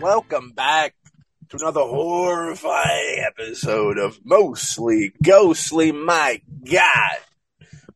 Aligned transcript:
welcome 0.00 0.52
back 0.52 0.94
to 1.48 1.56
another 1.56 1.80
horrifying 1.80 3.24
episode 3.26 3.98
of 3.98 4.20
Mostly 4.24 5.12
Ghostly. 5.20 5.90
My 5.90 6.40
God, 6.64 7.18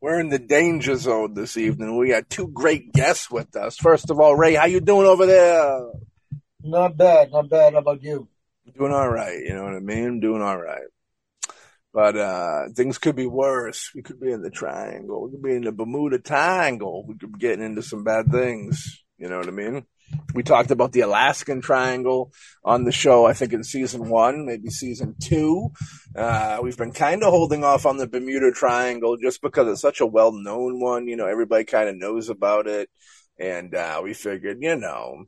we're 0.01 0.19
in 0.19 0.27
the 0.27 0.39
danger 0.39 0.97
zone 0.97 1.33
this 1.33 1.55
evening. 1.55 1.95
We 1.95 2.09
got 2.09 2.29
two 2.29 2.49
great 2.49 2.91
guests 2.91 3.31
with 3.31 3.55
us. 3.55 3.77
First 3.77 4.09
of 4.09 4.19
all, 4.19 4.35
Ray, 4.35 4.55
how 4.55 4.65
you 4.65 4.81
doing 4.81 5.07
over 5.07 5.25
there? 5.25 5.91
Not 6.61 6.97
bad, 6.97 7.31
not 7.31 7.49
bad. 7.49 7.71
How 7.71 7.79
about 7.79 8.03
you? 8.03 8.27
Doing 8.77 8.91
all 8.91 9.09
right. 9.09 9.39
You 9.39 9.53
know 9.53 9.63
what 9.63 9.75
I 9.75 9.79
mean? 9.79 10.19
Doing 10.19 10.41
all 10.41 10.57
right. 10.57 10.87
But 11.93 12.17
uh 12.17 12.69
things 12.75 12.97
could 12.97 13.15
be 13.15 13.27
worse. 13.27 13.91
We 13.95 14.01
could 14.01 14.19
be 14.19 14.31
in 14.31 14.41
the 14.41 14.49
triangle. 14.49 15.23
We 15.23 15.31
could 15.31 15.43
be 15.43 15.55
in 15.55 15.63
the 15.63 15.71
Bermuda 15.71 16.19
Triangle. 16.19 17.05
We 17.07 17.17
could 17.17 17.33
be 17.33 17.39
getting 17.39 17.63
into 17.63 17.81
some 17.81 18.03
bad 18.03 18.29
things. 18.29 19.03
You 19.17 19.29
know 19.29 19.37
what 19.37 19.47
I 19.47 19.51
mean? 19.51 19.85
We 20.33 20.43
talked 20.43 20.71
about 20.71 20.91
the 20.91 21.01
Alaskan 21.01 21.61
Triangle 21.61 22.31
on 22.63 22.83
the 22.83 22.91
show, 22.91 23.25
I 23.25 23.33
think 23.33 23.53
in 23.53 23.63
season 23.63 24.09
one, 24.09 24.45
maybe 24.45 24.69
season 24.69 25.15
two. 25.21 25.71
Uh, 26.15 26.59
we've 26.61 26.77
been 26.77 26.91
kind 26.91 27.23
of 27.23 27.29
holding 27.29 27.63
off 27.63 27.85
on 27.85 27.97
the 27.97 28.07
Bermuda 28.07 28.51
Triangle 28.51 29.17
just 29.17 29.41
because 29.41 29.67
it's 29.67 29.81
such 29.81 30.01
a 30.01 30.05
well 30.05 30.31
known 30.31 30.79
one. 30.79 31.07
You 31.07 31.15
know, 31.15 31.27
everybody 31.27 31.65
kind 31.65 31.89
of 31.89 31.97
knows 31.97 32.29
about 32.29 32.67
it. 32.67 32.89
And 33.39 33.73
uh, 33.75 34.01
we 34.03 34.13
figured, 34.13 34.57
you 34.61 34.75
know, 34.75 35.25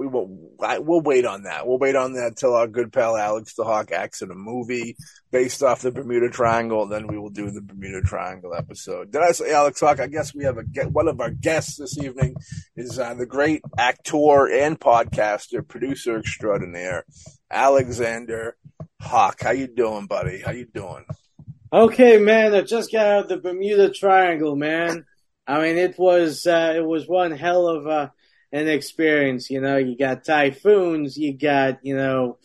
we 0.00 0.06
will 0.06 0.28
we'll 0.58 1.02
wait 1.02 1.26
on 1.26 1.42
that. 1.42 1.66
We'll 1.66 1.78
wait 1.78 1.94
on 1.94 2.14
that 2.14 2.34
till 2.34 2.54
our 2.54 2.66
good 2.66 2.90
pal 2.90 3.18
Alex 3.18 3.54
the 3.54 3.64
Hawk 3.64 3.92
acts 3.92 4.22
in 4.22 4.30
a 4.30 4.34
movie 4.34 4.96
based 5.30 5.62
off 5.62 5.82
the 5.82 5.92
Bermuda 5.92 6.30
Triangle, 6.30 6.86
then 6.88 7.06
we 7.06 7.18
will 7.18 7.28
do 7.28 7.50
the 7.50 7.60
Bermuda 7.60 8.00
Triangle 8.00 8.54
episode. 8.54 9.12
Did 9.12 9.20
I 9.20 9.32
say 9.32 9.52
Alex 9.52 9.78
Hauck? 9.78 10.00
I 10.00 10.06
guess 10.06 10.34
we 10.34 10.44
have 10.44 10.56
a 10.56 10.64
one 10.88 11.06
of 11.06 11.20
our 11.20 11.30
guests 11.30 11.76
this 11.76 11.98
evening 11.98 12.34
is 12.76 12.98
uh, 12.98 13.12
the 13.12 13.26
great 13.26 13.60
actor 13.76 14.50
and 14.50 14.80
podcaster, 14.80 15.68
producer 15.68 16.18
extraordinaire, 16.18 17.04
Alexander 17.50 18.56
Hauck. 19.02 19.42
How 19.42 19.50
you 19.50 19.66
doing, 19.66 20.06
buddy? 20.06 20.40
How 20.40 20.52
you 20.52 20.64
doing? 20.64 21.04
Okay, 21.70 22.16
man. 22.16 22.54
I 22.54 22.62
just 22.62 22.90
got 22.90 23.06
out 23.06 23.22
of 23.24 23.28
the 23.28 23.36
Bermuda 23.36 23.90
Triangle, 23.90 24.56
man. 24.56 25.04
I 25.46 25.60
mean, 25.60 25.76
it 25.76 25.98
was 25.98 26.46
uh, 26.46 26.72
it 26.74 26.86
was 26.86 27.06
one 27.06 27.32
hell 27.32 27.68
of 27.68 27.86
a 27.86 28.12
an 28.52 28.68
experience. 28.68 29.50
You 29.50 29.60
know, 29.60 29.76
you 29.76 29.96
got 29.96 30.24
typhoons, 30.24 31.16
you 31.16 31.36
got, 31.36 31.84
you 31.84 31.96
know, 31.96 32.38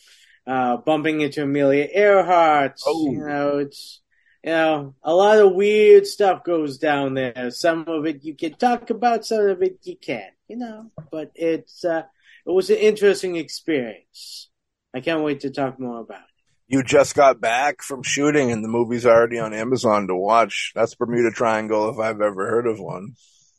uh, 0.48 0.78
bumping 0.78 1.22
into 1.22 1.44
Amelia 1.44 1.88
Earhart. 1.92 2.80
Oh. 2.86 3.12
You 3.12 3.26
know, 3.26 3.58
it's, 3.60 4.02
you 4.44 4.52
know, 4.52 4.96
a 5.04 5.14
lot 5.14 5.40
of 5.40 5.54
weird 5.54 6.06
stuff 6.06 6.44
goes 6.44 6.78
down 6.78 7.16
there. 7.16 7.50
Some 7.52 7.86
of 7.88 8.06
it 8.06 8.24
you 8.24 8.36
can 8.36 8.54
talk 8.54 8.90
about, 8.90 9.26
some 9.26 9.48
of 9.48 9.62
it 9.64 9.80
you 9.84 9.98
can't, 9.98 10.34
you 10.48 10.58
know, 10.58 10.92
but 11.12 11.32
it's, 11.36 11.84
uh, 11.84 12.04
it 12.46 12.52
was 12.52 12.70
an 12.70 12.78
interesting 12.78 13.38
experience. 13.38 14.50
I 14.94 15.02
can't 15.02 15.24
wait 15.24 15.42
to 15.42 15.50
talk 15.50 15.80
more 15.80 16.00
about 16.00 16.20
it. 16.20 16.26
You 16.68 16.84
just 16.84 17.16
got 17.16 17.42
back 17.42 17.82
from 17.82 18.02
shooting 18.02 18.52
and 18.52 18.64
the 18.64 18.68
movie's 18.70 19.06
already 19.06 19.40
on 19.40 19.54
Amazon 19.54 20.08
to 20.08 20.16
watch. 20.16 20.72
That's 20.74 20.96
Bermuda 20.96 21.32
Triangle 21.32 21.90
if 21.90 22.00
I've 22.00 22.22
ever 22.22 22.48
heard 22.48 22.66
of 22.66 22.80
one. 22.80 23.16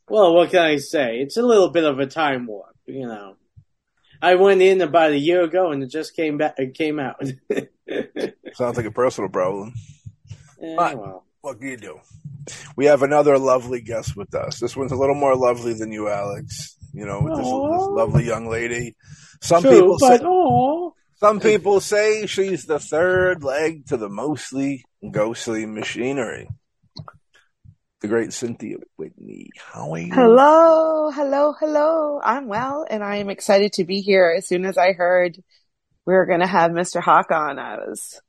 Well, 0.09 0.35
what 0.35 0.51
can 0.51 0.63
I 0.63 0.77
say? 0.77 1.19
It's 1.19 1.37
a 1.37 1.43
little 1.43 1.71
bit 1.71 1.85
of 1.85 1.99
a 1.99 2.07
time 2.07 2.47
warp, 2.47 2.77
you 2.87 3.07
know. 3.07 3.37
I 4.23 4.37
went 4.37 4.63
in 4.63 4.81
about 4.81 5.11
a 5.11 5.19
year 5.19 5.43
ago 5.43 5.73
and 5.73 5.83
it 5.83 5.89
just 5.89 6.15
came 6.15 6.39
back. 6.39 6.55
It 6.59 6.75
came 6.75 6.99
out. 6.99 7.21
Sounds 8.55 8.77
like 8.77 8.87
a 8.87 8.91
personal 8.91 9.31
problem. 9.31 9.75
Eh, 10.63 10.75
well. 10.75 11.25
What 11.41 11.59
can 11.59 11.69
you 11.69 11.77
do? 11.77 12.01
We 12.77 12.87
have 12.87 13.03
another 13.03 13.39
lovely 13.39 13.81
guest 13.81 14.17
with 14.17 14.35
us. 14.35 14.59
This 14.61 14.77
one's 14.77 14.93
a 14.93 14.97
little 14.97 15.15
more 15.15 15.37
lovely 15.37 15.75
than 15.75 15.93
you, 15.93 16.09
Alex. 16.09 16.77
You 16.93 17.05
know, 17.05 17.21
with 17.21 17.37
this, 17.37 17.45
this, 17.47 17.89
lovely 17.91 18.25
young 18.25 18.49
lady. 18.49 18.97
Some 19.43 19.63
True, 19.63 19.73
people 19.73 19.97
but, 20.01 20.21
say, 20.21 21.17
some 21.19 21.41
people 21.41 21.81
say 21.81 22.27
she's 22.27 22.65
the 22.65 22.79
third 22.79 23.45
leg 23.45 23.87
to 23.87 23.97
the 23.97 24.09
mostly 24.09 24.85
ghostly 25.11 25.67
machinery 25.67 26.49
the 28.07 28.15
great 28.15 28.33
Cynthia 28.33 28.77
Whitney. 28.97 29.51
How 29.57 29.93
are 29.93 29.99
you? 29.99 30.13
Hello, 30.13 31.11
hello, 31.11 31.53
hello. 31.59 32.21
I'm 32.23 32.47
well, 32.47 32.87
and 32.89 33.03
I 33.03 33.17
am 33.17 33.31
excited 33.31 33.73
to 33.75 33.85
be 33.85 34.01
here. 34.01 34.33
As 34.37 34.47
soon 34.47 34.65
as 34.65 34.79
I 34.79 34.93
heard 34.93 35.37
we 36.07 36.15
were 36.15 36.27
going 36.27 36.41
to 36.41 36.47
have 36.47 36.71
Mr. 36.71 37.03
Hauck 37.03 37.33
on, 37.33 37.59
I 37.59 37.79
was 37.79 38.21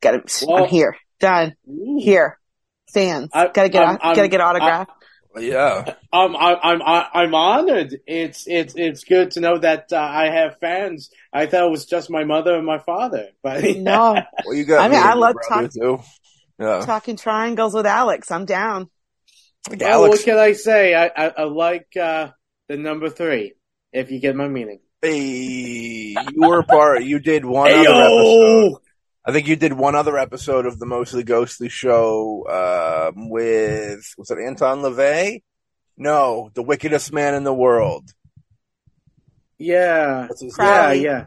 got 0.00 0.14
him. 0.14 0.22
Well, 0.46 0.64
I'm 0.64 0.68
here, 0.70 0.96
done, 1.18 1.56
ooh. 1.68 1.98
here. 2.00 2.38
Fans, 2.94 3.30
I, 3.34 3.48
gotta 3.48 3.68
get, 3.68 3.86
I'm, 3.86 3.96
gotta 3.98 4.28
get 4.28 4.40
autograph. 4.40 4.88
yeah, 5.38 5.94
I'm, 6.10 6.34
I'm, 6.34 6.56
I'm, 6.62 7.04
I'm 7.12 7.34
honored. 7.34 7.98
It's, 8.06 8.44
it's, 8.46 8.74
it's 8.76 9.04
good 9.04 9.32
to 9.32 9.40
know 9.40 9.58
that 9.58 9.92
uh, 9.92 9.98
I 9.98 10.30
have 10.30 10.58
fans. 10.58 11.10
I 11.30 11.44
thought 11.44 11.66
it 11.66 11.70
was 11.70 11.84
just 11.84 12.08
my 12.08 12.24
mother 12.24 12.54
and 12.54 12.64
my 12.64 12.78
father, 12.78 13.28
but 13.42 13.62
no. 13.76 14.16
well, 14.46 14.54
you 14.54 14.64
got. 14.64 14.80
I 14.80 14.88
mean, 14.88 15.02
I 15.02 15.14
love 15.14 15.34
talking. 15.46 16.02
Yeah. 16.58 16.80
Talking 16.80 17.16
triangles 17.16 17.74
with 17.74 17.84
Alex. 17.84 18.30
I'm 18.30 18.46
down. 18.46 18.88
Like 19.70 19.82
oh, 19.82 20.08
what 20.08 20.22
can 20.22 20.38
I 20.38 20.52
say? 20.52 20.94
I, 20.94 21.06
I, 21.06 21.32
I 21.38 21.42
like 21.44 21.88
uh, 21.96 22.28
the 22.68 22.76
number 22.76 23.10
three. 23.10 23.54
If 23.92 24.10
you 24.10 24.20
get 24.20 24.36
my 24.36 24.48
meaning. 24.48 24.80
Hey, 25.00 26.14
you 26.32 26.48
were 26.48 26.62
part. 26.62 27.04
You 27.04 27.18
did 27.18 27.44
one 27.44 27.70
other 27.72 27.88
episode. 27.88 28.80
I 29.24 29.32
think 29.32 29.46
you 29.46 29.56
did 29.56 29.72
one 29.72 29.94
other 29.94 30.18
episode 30.18 30.66
of 30.66 30.78
the 30.78 30.86
Mostly 30.86 31.22
Ghostly 31.22 31.68
show 31.68 32.46
um, 33.14 33.28
with 33.28 34.14
was 34.16 34.30
it 34.30 34.38
Anton 34.38 34.80
LaVey? 34.80 35.42
No, 35.96 36.50
the 36.54 36.62
wickedest 36.62 37.12
man 37.12 37.34
in 37.34 37.44
the 37.44 37.52
world. 37.52 38.10
Yeah, 39.58 40.28
yeah, 40.58 40.92
yeah. 40.92 41.26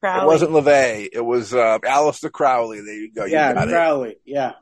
Crowley. 0.00 0.22
It 0.22 0.26
wasn't 0.26 0.50
LaVey. 0.52 1.08
It 1.12 1.24
was 1.24 1.54
uh, 1.54 1.78
Aleister 1.78 2.32
Crowley. 2.32 2.80
There 2.80 2.94
you 2.94 3.12
go. 3.12 3.24
You 3.24 3.32
yeah, 3.32 3.52
Crowley. 3.52 4.10
It. 4.10 4.22
Yeah. 4.24 4.52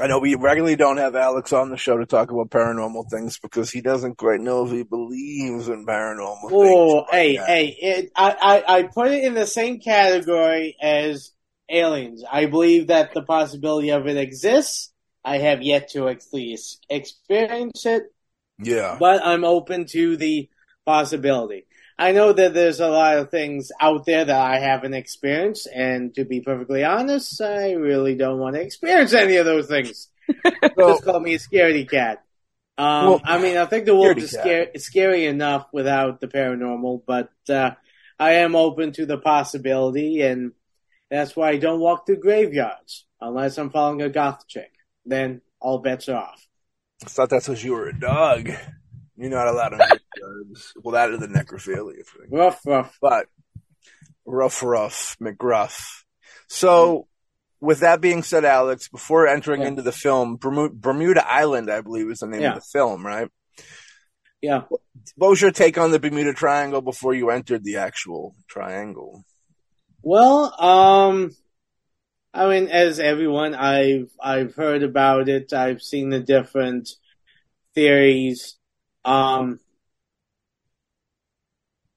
I 0.00 0.08
know 0.08 0.18
we 0.18 0.34
regularly 0.34 0.74
don't 0.74 0.96
have 0.96 1.14
Alex 1.14 1.52
on 1.52 1.70
the 1.70 1.76
show 1.76 1.96
to 1.96 2.06
talk 2.06 2.30
about 2.30 2.50
paranormal 2.50 3.08
things 3.10 3.38
because 3.38 3.70
he 3.70 3.80
doesn't 3.80 4.16
quite 4.16 4.40
know 4.40 4.66
if 4.66 4.72
he 4.72 4.82
believes 4.82 5.68
in 5.68 5.86
paranormal 5.86 6.50
things. 6.50 6.52
oh, 6.52 7.04
hey, 7.10 7.36
hey, 7.36 7.66
it, 7.80 8.12
I, 8.16 8.64
I, 8.66 8.78
I 8.78 8.82
put 8.82 9.12
it 9.12 9.22
in 9.22 9.34
the 9.34 9.46
same 9.46 9.78
category 9.78 10.76
as 10.82 11.30
aliens. 11.68 12.24
I 12.30 12.46
believe 12.46 12.88
that 12.88 13.14
the 13.14 13.22
possibility 13.22 13.90
of 13.90 14.08
it 14.08 14.16
exists. 14.16 14.92
I 15.24 15.38
have 15.38 15.62
yet 15.62 15.90
to 15.90 16.08
at 16.08 16.22
experience 16.90 17.86
it. 17.86 18.02
Yeah. 18.58 18.96
But 18.98 19.24
I'm 19.24 19.44
open 19.44 19.86
to 19.86 20.16
the 20.16 20.50
possibility. 20.84 21.66
I 21.98 22.12
know 22.12 22.32
that 22.32 22.54
there's 22.54 22.80
a 22.80 22.88
lot 22.88 23.18
of 23.18 23.30
things 23.30 23.70
out 23.80 24.04
there 24.04 24.24
that 24.24 24.40
I 24.40 24.58
haven't 24.58 24.94
experienced, 24.94 25.68
and 25.72 26.12
to 26.14 26.24
be 26.24 26.40
perfectly 26.40 26.82
honest, 26.82 27.40
I 27.40 27.72
really 27.72 28.16
don't 28.16 28.40
want 28.40 28.56
to 28.56 28.62
experience 28.62 29.12
any 29.14 29.36
of 29.36 29.46
those 29.46 29.68
things. 29.68 30.08
Just 30.78 31.04
call 31.04 31.20
me 31.20 31.34
a 31.34 31.38
scaredy 31.38 31.88
cat. 31.88 32.24
Um, 32.76 33.06
well, 33.06 33.20
I 33.24 33.38
mean, 33.38 33.56
I 33.56 33.66
think 33.66 33.84
the 33.84 33.94
world 33.94 34.18
is 34.18 34.32
scary, 34.32 34.70
scary 34.78 35.26
enough 35.26 35.68
without 35.72 36.20
the 36.20 36.26
paranormal, 36.26 37.02
but 37.06 37.30
uh, 37.48 37.72
I 38.18 38.34
am 38.34 38.56
open 38.56 38.90
to 38.92 39.06
the 39.06 39.18
possibility, 39.18 40.22
and 40.22 40.52
that's 41.10 41.36
why 41.36 41.50
I 41.50 41.56
don't 41.58 41.78
walk 41.78 42.06
through 42.06 42.20
graveyards 42.20 43.06
unless 43.20 43.56
I'm 43.58 43.70
following 43.70 44.02
a 44.02 44.08
goth 44.08 44.48
chick. 44.48 44.72
Then 45.06 45.42
all 45.60 45.78
bets 45.78 46.08
are 46.08 46.16
off. 46.16 46.48
I 47.04 47.08
thought 47.08 47.30
that's 47.30 47.46
because 47.46 47.62
you 47.62 47.72
were 47.72 47.88
a 47.88 47.98
dog. 47.98 48.50
You're 49.16 49.30
not 49.30 49.46
allowed 49.46 49.74
on 49.74 49.78
graveyards. 49.78 50.72
Well, 50.82 50.94
that 50.94 51.10
is 51.10 51.20
the 51.20 51.28
necrophilia 51.28 52.04
thing. 52.04 52.30
Rough, 52.30 52.60
rough. 52.66 52.98
But 53.00 53.26
rough, 54.26 54.62
rough, 54.62 55.16
McGruff. 55.20 56.02
So, 56.48 57.06
with 57.60 57.80
that 57.80 58.00
being 58.00 58.22
said, 58.22 58.44
Alex, 58.44 58.88
before 58.88 59.26
entering 59.26 59.62
yeah. 59.62 59.68
into 59.68 59.82
the 59.82 59.92
film, 59.92 60.36
Bermuda 60.36 61.24
Island, 61.26 61.70
I 61.70 61.80
believe, 61.80 62.10
is 62.10 62.18
the 62.18 62.26
name 62.26 62.42
yeah. 62.42 62.50
of 62.50 62.54
the 62.56 62.68
film, 62.72 63.06
right? 63.06 63.28
Yeah. 64.42 64.62
What 65.16 65.30
was 65.30 65.40
your 65.40 65.52
take 65.52 65.78
on 65.78 65.90
the 65.90 65.98
Bermuda 65.98 66.34
Triangle 66.34 66.82
before 66.82 67.14
you 67.14 67.30
entered 67.30 67.64
the 67.64 67.76
actual 67.76 68.34
triangle? 68.48 69.24
Well, 70.02 70.54
um, 70.60 71.30
I 72.34 72.48
mean, 72.48 72.68
as 72.68 73.00
everyone, 73.00 73.54
I've 73.54 74.10
I've 74.22 74.54
heard 74.54 74.82
about 74.82 75.30
it. 75.30 75.52
I've 75.52 75.80
seen 75.80 76.10
the 76.10 76.20
different 76.20 76.90
theories. 77.74 78.58
Um, 79.04 79.60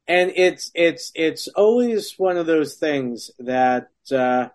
and 0.07 0.31
it's 0.35 0.71
it's 0.73 1.11
it's 1.15 1.47
always 1.49 2.13
one 2.17 2.37
of 2.37 2.45
those 2.45 2.75
things 2.75 3.29
that 3.39 3.89
uh, 4.11 4.47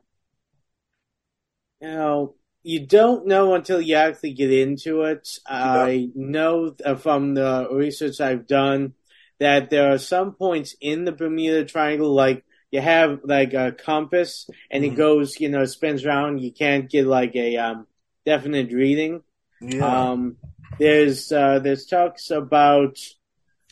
you 1.81 1.89
know 1.89 2.35
you 2.63 2.87
don't 2.87 3.27
know 3.27 3.55
until 3.55 3.81
you 3.81 3.97
actually 3.97 4.33
get 4.33 4.51
into 4.51 5.03
it. 5.03 5.29
I 5.47 6.11
know 6.15 6.75
from 6.99 7.35
the 7.35 7.69
research 7.71 8.21
I've 8.21 8.47
done 8.47 8.95
that 9.41 9.71
there 9.71 9.93
are 9.93 9.99
some 9.99 10.33
points 10.33 10.75
in 10.81 11.05
the 11.05 11.13
Bermuda 11.13 11.65
Triangle, 11.65 12.15
like 12.15 12.45
you 12.71 12.81
have 12.81 13.21
like 13.25 13.53
a 13.55 13.73
compass, 13.73 14.49
and 14.71 14.85
mm-hmm. 14.85 14.95
it 14.95 14.97
goes, 14.97 15.41
you 15.41 15.49
know, 15.49 15.65
spins 15.65 16.07
around. 16.07 16.41
You 16.41 16.53
can't 16.53 16.89
get 16.89 17.07
like 17.07 17.35
a 17.35 17.57
um, 17.57 17.87
definite 18.25 18.73
reading. 18.73 19.23
Yeah. 19.61 20.11
Um, 20.11 20.37
there's 20.83 21.31
uh, 21.31 21.61
there's 21.61 21.87
talks 21.87 22.31
about 22.31 22.99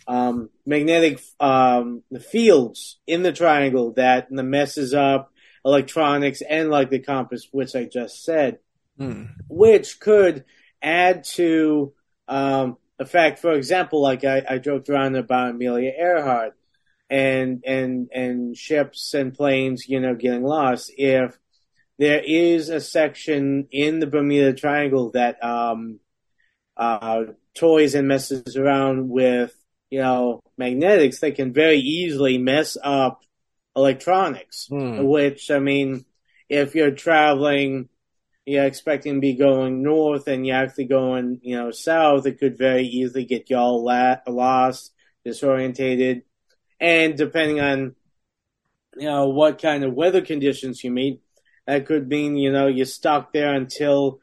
um, 0.06 0.48
magnetic 0.64 1.20
um, 1.40 2.04
fields 2.30 3.00
in 3.06 3.24
the 3.24 3.32
triangle 3.32 3.92
that 3.94 4.30
messes 4.30 4.94
up 4.94 5.32
electronics 5.64 6.40
and 6.40 6.70
like 6.70 6.90
the 6.90 7.00
compass, 7.00 7.48
which 7.50 7.74
I 7.74 7.84
just 7.84 8.24
said, 8.24 8.58
Hmm. 8.96 9.24
which 9.48 9.98
could 9.98 10.44
add 10.82 11.24
to 11.24 11.94
um, 12.28 12.76
the 12.98 13.06
fact, 13.06 13.38
for 13.40 13.54
example, 13.54 14.00
like 14.02 14.24
I, 14.24 14.42
I 14.48 14.58
joked 14.58 14.88
around 14.88 15.16
about 15.16 15.50
Amelia 15.50 15.90
Earhart 15.98 16.54
and 17.08 17.64
and 17.66 18.08
and 18.14 18.56
ships 18.56 19.14
and 19.14 19.34
planes, 19.34 19.88
you 19.88 19.98
know, 19.98 20.14
getting 20.14 20.44
lost. 20.44 20.92
If 20.96 21.36
there 21.98 22.22
is 22.24 22.68
a 22.68 22.80
section 22.80 23.66
in 23.72 23.98
the 23.98 24.06
Bermuda 24.06 24.52
Triangle 24.52 25.10
that 25.12 25.42
um, 25.42 25.98
uh, 26.80 27.24
toys 27.54 27.94
and 27.94 28.08
messes 28.08 28.56
around 28.56 29.10
with, 29.10 29.54
you 29.90 30.00
know, 30.00 30.40
magnetics, 30.56 31.20
they 31.20 31.30
can 31.30 31.52
very 31.52 31.78
easily 31.78 32.38
mess 32.38 32.76
up 32.82 33.20
electronics. 33.76 34.66
Hmm. 34.68 35.04
Which 35.04 35.50
I 35.50 35.58
mean, 35.58 36.06
if 36.48 36.74
you're 36.74 36.90
traveling, 36.90 37.90
you're 38.46 38.64
expecting 38.64 39.14
to 39.14 39.20
be 39.20 39.34
going 39.34 39.82
north 39.82 40.26
and 40.26 40.46
you're 40.46 40.56
actually 40.56 40.86
going, 40.86 41.40
you 41.42 41.56
know, 41.56 41.70
south, 41.70 42.26
it 42.26 42.40
could 42.40 42.56
very 42.56 42.84
easily 42.84 43.24
get 43.24 43.50
you 43.50 43.58
all 43.58 43.84
la- 43.84 44.16
lost, 44.26 44.92
disorientated, 45.26 46.22
and 46.80 47.14
depending 47.16 47.60
on, 47.60 47.94
you 48.96 49.06
know, 49.06 49.28
what 49.28 49.60
kind 49.60 49.84
of 49.84 49.92
weather 49.92 50.22
conditions 50.22 50.82
you 50.82 50.90
meet, 50.90 51.20
that 51.66 51.84
could 51.84 52.08
mean, 52.08 52.36
you 52.36 52.50
know, 52.50 52.66
you're 52.66 52.86
stuck 52.86 53.32
there 53.32 53.52
until 53.52 54.20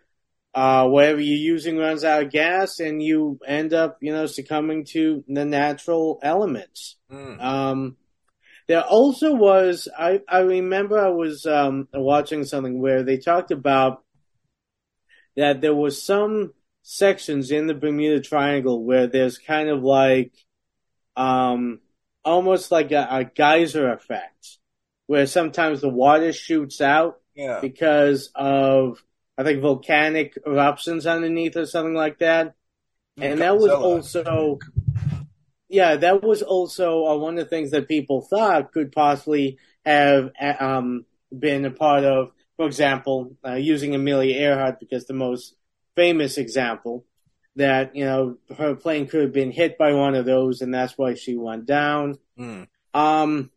uh, 0.58 0.88
whatever 0.88 1.22
you're 1.22 1.38
using 1.38 1.78
runs 1.78 2.04
out 2.04 2.24
of 2.24 2.32
gas 2.32 2.80
and 2.80 3.00
you 3.00 3.40
end 3.46 3.76
up, 3.76 4.00
you 4.02 4.12
know, 4.12 4.26
succumbing 4.26 4.86
to 4.86 5.24
the 5.28 5.46
natural 5.46 6.20
elements. 6.24 6.96
Hmm. 7.12 7.40
Um, 7.40 7.98
there 8.68 8.82
also 8.82 9.36
was, 9.36 9.88
I, 9.96 10.22
I 10.28 10.40
remember 10.40 10.98
I 10.98 11.10
was 11.10 11.46
um, 11.46 11.88
watching 11.94 12.44
something 12.44 12.82
where 12.82 13.04
they 13.04 13.18
talked 13.20 13.52
about 13.52 14.04
that 15.36 15.62
there 15.62 15.76
was 15.76 16.02
some 16.02 16.54
sections 16.82 17.52
in 17.52 17.68
the 17.68 17.76
Bermuda 17.76 18.20
Triangle 18.20 18.84
where 18.84 19.06
there's 19.06 19.38
kind 19.38 19.70
of 19.70 19.84
like, 19.84 20.34
um, 21.16 21.82
almost 22.26 22.72
like 22.72 22.92
a, 22.92 23.08
a 23.12 23.24
geyser 23.26 23.94
effect, 23.94 24.58
where 25.06 25.28
sometimes 25.28 25.82
the 25.82 25.90
water 25.90 26.34
shoots 26.34 26.82
out 26.82 27.22
Yeah. 27.36 27.60
because 27.62 28.32
of, 28.34 29.04
I 29.38 29.44
think, 29.44 29.62
volcanic 29.62 30.38
eruptions 30.46 31.06
underneath 31.06 31.56
or 31.56 31.66
something 31.66 31.94
like 31.94 32.20
that. 32.20 32.56
And 33.20 33.42
that 33.42 33.58
was 33.58 33.72
also, 33.72 34.60
yeah, 35.70 35.96
that 35.96 36.24
was 36.24 36.42
also 36.42 37.06
uh, 37.06 37.18
one 37.18 37.38
of 37.38 37.46
the 37.46 37.50
things 37.50 37.72
that 37.72 37.88
people 37.88 38.22
thought 38.22 38.72
could 38.72 38.92
possibly 38.92 39.58
have 39.86 40.32
uh, 40.40 40.54
um, 40.60 41.06
been 41.38 41.66
a 41.66 41.72
part 41.72 42.04
of, 42.04 42.32
for 42.58 42.68
example, 42.68 43.36
uh, 43.46 43.56
using 43.56 43.96
Amelia 43.96 44.36
Earhart 44.36 44.80
because 44.80 45.06
the 45.06 45.14
most 45.14 45.56
famous 45.96 46.38
example 46.38 47.06
that, 47.56 47.96
you 47.96 48.06
know, 48.06 48.38
her 48.56 48.76
plane 48.76 49.08
could 49.08 49.22
have 49.22 49.34
been 49.34 49.52
hit 49.52 49.78
by 49.78 49.94
one 49.94 50.14
of 50.14 50.26
those 50.26 50.62
and 50.62 50.74
that's 50.74 50.98
why 50.98 51.16
she 51.16 51.36
went 51.36 51.66
down. 51.66 52.20
Hmm. 52.38 52.64
Um, 52.94 53.52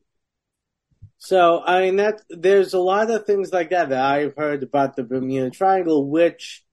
so 1.20 1.62
I 1.64 1.82
mean 1.82 1.96
that 1.96 2.22
there's 2.30 2.72
a 2.74 2.78
lot 2.80 3.10
of 3.10 3.26
things 3.26 3.52
like 3.52 3.70
that 3.70 3.90
that 3.90 4.02
I've 4.02 4.34
heard 4.36 4.62
about 4.62 4.96
the 4.96 5.04
Bermuda 5.04 5.50
Triangle, 5.50 6.08
which 6.08 6.64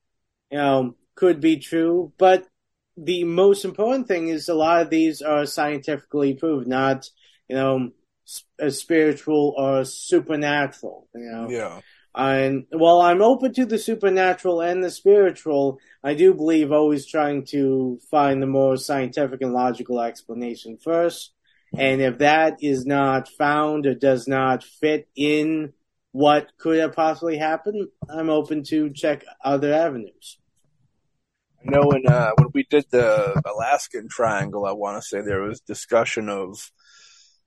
you 0.49 0.57
know 0.57 0.95
could 1.15 1.41
be 1.41 1.57
true, 1.57 2.13
but 2.17 2.47
the 2.95 3.23
most 3.25 3.65
important 3.65 4.07
thing 4.07 4.29
is 4.29 4.47
a 4.49 4.55
lot 4.55 4.81
of 4.81 4.89
these 4.89 5.21
are 5.21 5.45
scientifically 5.45 6.33
proved, 6.33 6.65
not 6.67 7.09
you 7.49 7.57
know 7.57 7.91
s- 8.25 8.43
uh, 8.61 8.69
spiritual 8.69 9.53
or 9.57 9.83
supernatural. 9.83 11.09
You 11.13 11.29
know, 11.31 11.49
Yeah. 11.51 11.81
and 12.15 12.65
while 12.71 13.01
I'm 13.01 13.21
open 13.21 13.53
to 13.55 13.65
the 13.65 13.77
supernatural 13.77 14.61
and 14.61 14.81
the 14.81 14.91
spiritual, 14.91 15.79
I 16.03 16.13
do 16.13 16.33
believe 16.33 16.71
always 16.71 17.05
trying 17.05 17.45
to 17.47 17.99
find 18.09 18.41
the 18.41 18.47
more 18.47 18.77
scientific 18.77 19.41
and 19.41 19.53
logical 19.53 19.99
explanation 19.99 20.77
first. 20.77 21.33
And 21.75 22.01
if 22.01 22.19
that 22.19 22.57
is 22.61 22.85
not 22.85 23.27
found 23.27 23.85
or 23.85 23.93
does 23.93 24.27
not 24.27 24.63
fit 24.63 25.07
in 25.15 25.73
what 26.11 26.51
could 26.57 26.79
have 26.79 26.93
possibly 26.93 27.37
happened, 27.37 27.87
I'm 28.09 28.29
open 28.29 28.63
to 28.69 28.91
check 28.91 29.23
other 29.43 29.73
avenues. 29.73 30.39
I 31.59 31.69
know 31.69 31.87
when 31.87 32.07
uh, 32.07 32.31
when 32.37 32.49
we 32.53 32.65
did 32.69 32.85
the 32.89 33.41
Alaskan 33.45 34.07
Triangle, 34.09 34.65
I 34.65 34.71
want 34.71 35.01
to 35.01 35.07
say 35.07 35.21
there 35.21 35.41
was 35.41 35.59
discussion 35.59 36.29
of, 36.29 36.71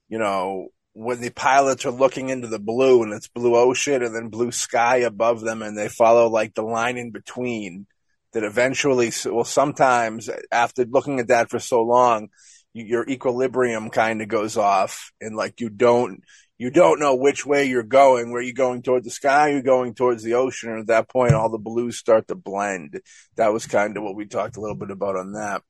you 0.08 0.18
know, 0.18 0.68
when 0.92 1.20
the 1.20 1.30
pilots 1.30 1.86
are 1.86 1.90
looking 1.90 2.28
into 2.28 2.48
the 2.48 2.58
blue 2.58 3.02
and 3.02 3.12
it's 3.12 3.28
blue 3.28 3.56
ocean 3.56 4.02
and 4.02 4.14
then 4.14 4.28
blue 4.28 4.52
sky 4.52 4.98
above 4.98 5.40
them, 5.40 5.62
and 5.62 5.76
they 5.76 5.88
follow 5.88 6.28
like 6.28 6.54
the 6.54 6.62
line 6.62 6.98
in 6.98 7.10
between. 7.10 7.86
That 8.32 8.44
eventually, 8.44 9.10
well, 9.24 9.42
sometimes 9.42 10.30
after 10.52 10.84
looking 10.84 11.18
at 11.18 11.26
that 11.28 11.50
for 11.50 11.58
so 11.58 11.82
long, 11.82 12.28
your 12.72 13.08
equilibrium 13.08 13.90
kind 13.90 14.22
of 14.22 14.28
goes 14.28 14.56
off, 14.56 15.12
and 15.20 15.36
like 15.36 15.60
you 15.60 15.68
don't 15.68 16.22
you 16.60 16.70
don't 16.70 17.00
know 17.00 17.14
which 17.14 17.46
way 17.46 17.64
you're 17.64 17.82
going. 17.82 18.30
Were 18.30 18.42
you 18.42 18.52
going 18.52 18.82
toward 18.82 19.02
the 19.02 19.10
sky? 19.10 19.48
You're 19.48 19.62
going 19.62 19.94
towards 19.94 20.22
the 20.22 20.34
ocean. 20.34 20.68
And 20.68 20.80
at 20.80 20.86
that 20.88 21.08
point, 21.08 21.32
all 21.32 21.48
the 21.48 21.56
blues 21.56 21.96
start 21.96 22.28
to 22.28 22.34
blend. 22.34 23.00
That 23.36 23.50
was 23.50 23.64
kind 23.64 23.96
of 23.96 24.02
what 24.02 24.14
we 24.14 24.26
talked 24.26 24.58
a 24.58 24.60
little 24.60 24.76
bit 24.76 24.90
about 24.90 25.16
on 25.16 25.32
that. 25.32 25.62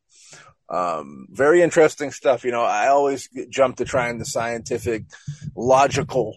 Um, 0.69 1.29
very 1.31 1.63
interesting 1.63 2.11
stuff. 2.11 2.43
You 2.45 2.51
know, 2.51 2.65
I 2.65 2.89
always 2.89 3.29
jump 3.51 3.77
to 3.77 3.85
trying 3.85 4.19
the 4.19 4.25
scientific, 4.25 5.05
logical, 5.55 6.35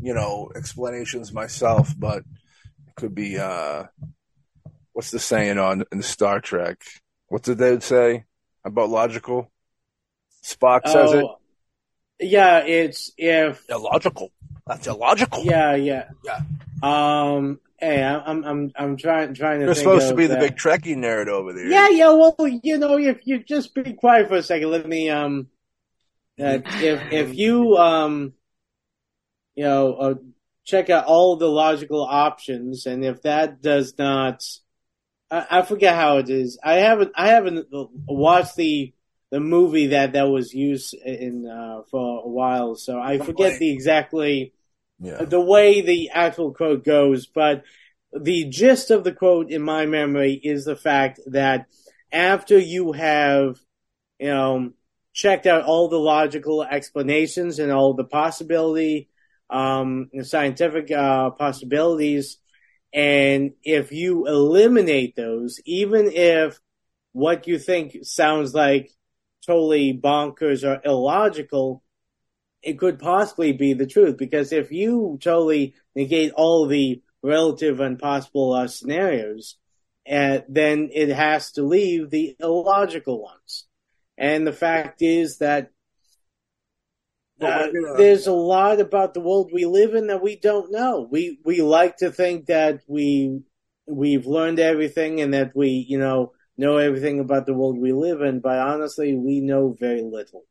you 0.00 0.14
know, 0.14 0.52
explanations 0.54 1.32
myself, 1.32 1.92
but 1.98 2.18
it 2.18 2.94
could 2.96 3.16
be, 3.16 3.36
uh, 3.36 3.86
what's 4.92 5.10
the 5.10 5.18
saying 5.18 5.58
on 5.58 5.82
in 5.90 6.02
Star 6.02 6.38
Trek? 6.38 6.84
What 7.26 7.42
did 7.42 7.58
they 7.58 7.80
say 7.80 8.26
about 8.64 8.90
logical? 8.90 9.50
Spock 10.42 10.86
says 10.88 11.12
it. 11.12 11.24
Oh, 11.24 11.38
yeah, 12.20 12.58
it's 12.60 13.12
if 13.16 13.64
Illogical. 13.68 14.30
That's 14.66 14.86
illogical. 14.86 15.44
yeah, 15.44 15.74
yeah, 15.74 16.10
Yeah. 16.24 16.40
Um, 16.82 17.60
hey, 17.78 18.02
I'm 18.02 18.22
I'm 18.24 18.44
I'm, 18.44 18.72
I'm 18.76 18.96
trying 18.96 19.34
trying 19.34 19.60
to. 19.60 19.66
You're 19.66 19.74
think 19.74 19.84
supposed 19.84 20.06
to 20.06 20.12
of 20.12 20.18
be 20.18 20.26
the 20.26 20.36
big 20.36 20.56
Trekkie 20.56 20.96
nerd 20.96 21.28
over 21.28 21.52
there. 21.52 21.66
Yeah, 21.66 21.88
yeah. 21.88 22.12
Well, 22.12 22.36
you 22.62 22.78
know, 22.78 22.98
if 22.98 23.20
you 23.24 23.42
just 23.42 23.74
be 23.74 23.94
quiet 23.94 24.28
for 24.28 24.36
a 24.36 24.42
second, 24.42 24.70
let 24.70 24.86
me 24.86 25.08
um, 25.08 25.48
uh, 26.38 26.58
if 26.64 27.12
if 27.12 27.34
you 27.34 27.76
um, 27.76 28.34
you 29.54 29.64
know, 29.64 29.94
uh, 29.94 30.14
check 30.64 30.90
out 30.90 31.06
all 31.06 31.36
the 31.36 31.48
logical 31.48 32.04
options, 32.04 32.86
and 32.86 33.04
if 33.04 33.22
that 33.22 33.60
does 33.60 33.96
not, 33.98 34.44
I, 35.30 35.46
I 35.50 35.62
forget 35.62 35.96
how 35.96 36.18
it 36.18 36.30
is. 36.30 36.58
I 36.62 36.74
haven't 36.74 37.12
I 37.16 37.28
haven't 37.28 37.66
watched 38.06 38.54
the 38.54 38.92
the 39.30 39.40
movie 39.40 39.88
that 39.88 40.12
that 40.12 40.28
was 40.28 40.54
used 40.54 40.94
in 40.94 41.46
uh, 41.46 41.82
for 41.90 42.22
a 42.24 42.28
while, 42.28 42.74
so 42.76 42.98
I 42.98 43.18
forget 43.18 43.58
the 43.58 43.70
exactly 43.70 44.52
Yeah. 45.00 45.24
the 45.24 45.40
way 45.40 45.80
the 45.80 46.10
actual 46.10 46.52
quote 46.52 46.84
goes, 46.84 47.26
but 47.26 47.62
the 48.12 48.44
gist 48.48 48.90
of 48.90 49.04
the 49.04 49.12
quote 49.12 49.50
in 49.50 49.62
my 49.62 49.86
memory 49.86 50.34
is 50.42 50.64
the 50.64 50.76
fact 50.76 51.20
that 51.26 51.66
after 52.10 52.58
you 52.58 52.92
have, 52.92 53.58
you 54.18 54.28
know, 54.28 54.72
checked 55.12 55.46
out 55.46 55.64
all 55.64 55.88
the 55.88 55.98
logical 55.98 56.62
explanations 56.62 57.58
and 57.58 57.70
all 57.70 57.94
the 57.94 58.04
possibility, 58.04 59.08
um, 59.50 60.10
scientific, 60.22 60.90
uh, 60.90 61.30
possibilities, 61.30 62.38
and 62.92 63.52
if 63.62 63.92
you 63.92 64.26
eliminate 64.26 65.14
those, 65.14 65.60
even 65.64 66.10
if 66.10 66.58
what 67.12 67.46
you 67.46 67.58
think 67.58 67.98
sounds 68.02 68.54
like 68.54 68.90
totally 69.48 69.98
bonkers 69.98 70.62
or 70.62 70.80
illogical, 70.84 71.82
it 72.62 72.78
could 72.78 72.98
possibly 72.98 73.52
be 73.52 73.72
the 73.72 73.86
truth 73.86 74.18
because 74.18 74.52
if 74.52 74.70
you 74.70 75.18
totally 75.22 75.74
negate 75.94 76.32
all 76.34 76.66
the 76.66 77.02
relative 77.22 77.80
and 77.80 77.98
possible 77.98 78.52
uh, 78.52 78.68
scenarios, 78.68 79.56
uh, 80.10 80.40
then 80.48 80.90
it 80.92 81.08
has 81.08 81.52
to 81.52 81.62
leave 81.62 82.10
the 82.10 82.36
illogical 82.40 83.22
ones. 83.22 83.66
And 84.18 84.46
the 84.46 84.52
fact 84.52 85.00
is 85.00 85.38
that 85.38 85.70
uh, 87.40 87.68
there's 87.96 88.26
a 88.26 88.32
lot 88.32 88.80
about 88.80 89.14
the 89.14 89.20
world 89.20 89.50
we 89.52 89.64
live 89.64 89.94
in 89.94 90.08
that 90.08 90.22
we 90.22 90.36
don't 90.36 90.72
know. 90.72 91.08
We 91.10 91.38
we 91.44 91.62
like 91.62 91.98
to 91.98 92.10
think 92.10 92.46
that 92.46 92.80
we 92.86 93.40
we've 93.86 94.26
learned 94.26 94.58
everything 94.58 95.20
and 95.20 95.32
that 95.32 95.54
we 95.54 95.86
you 95.88 95.98
know 95.98 96.32
know 96.58 96.76
everything 96.76 97.20
about 97.20 97.46
the 97.46 97.54
world 97.54 97.78
we 97.78 97.92
live 97.92 98.20
in, 98.20 98.40
but 98.40 98.58
honestly, 98.58 99.14
we 99.16 99.40
know 99.40 99.74
very 99.78 100.02
little, 100.02 100.42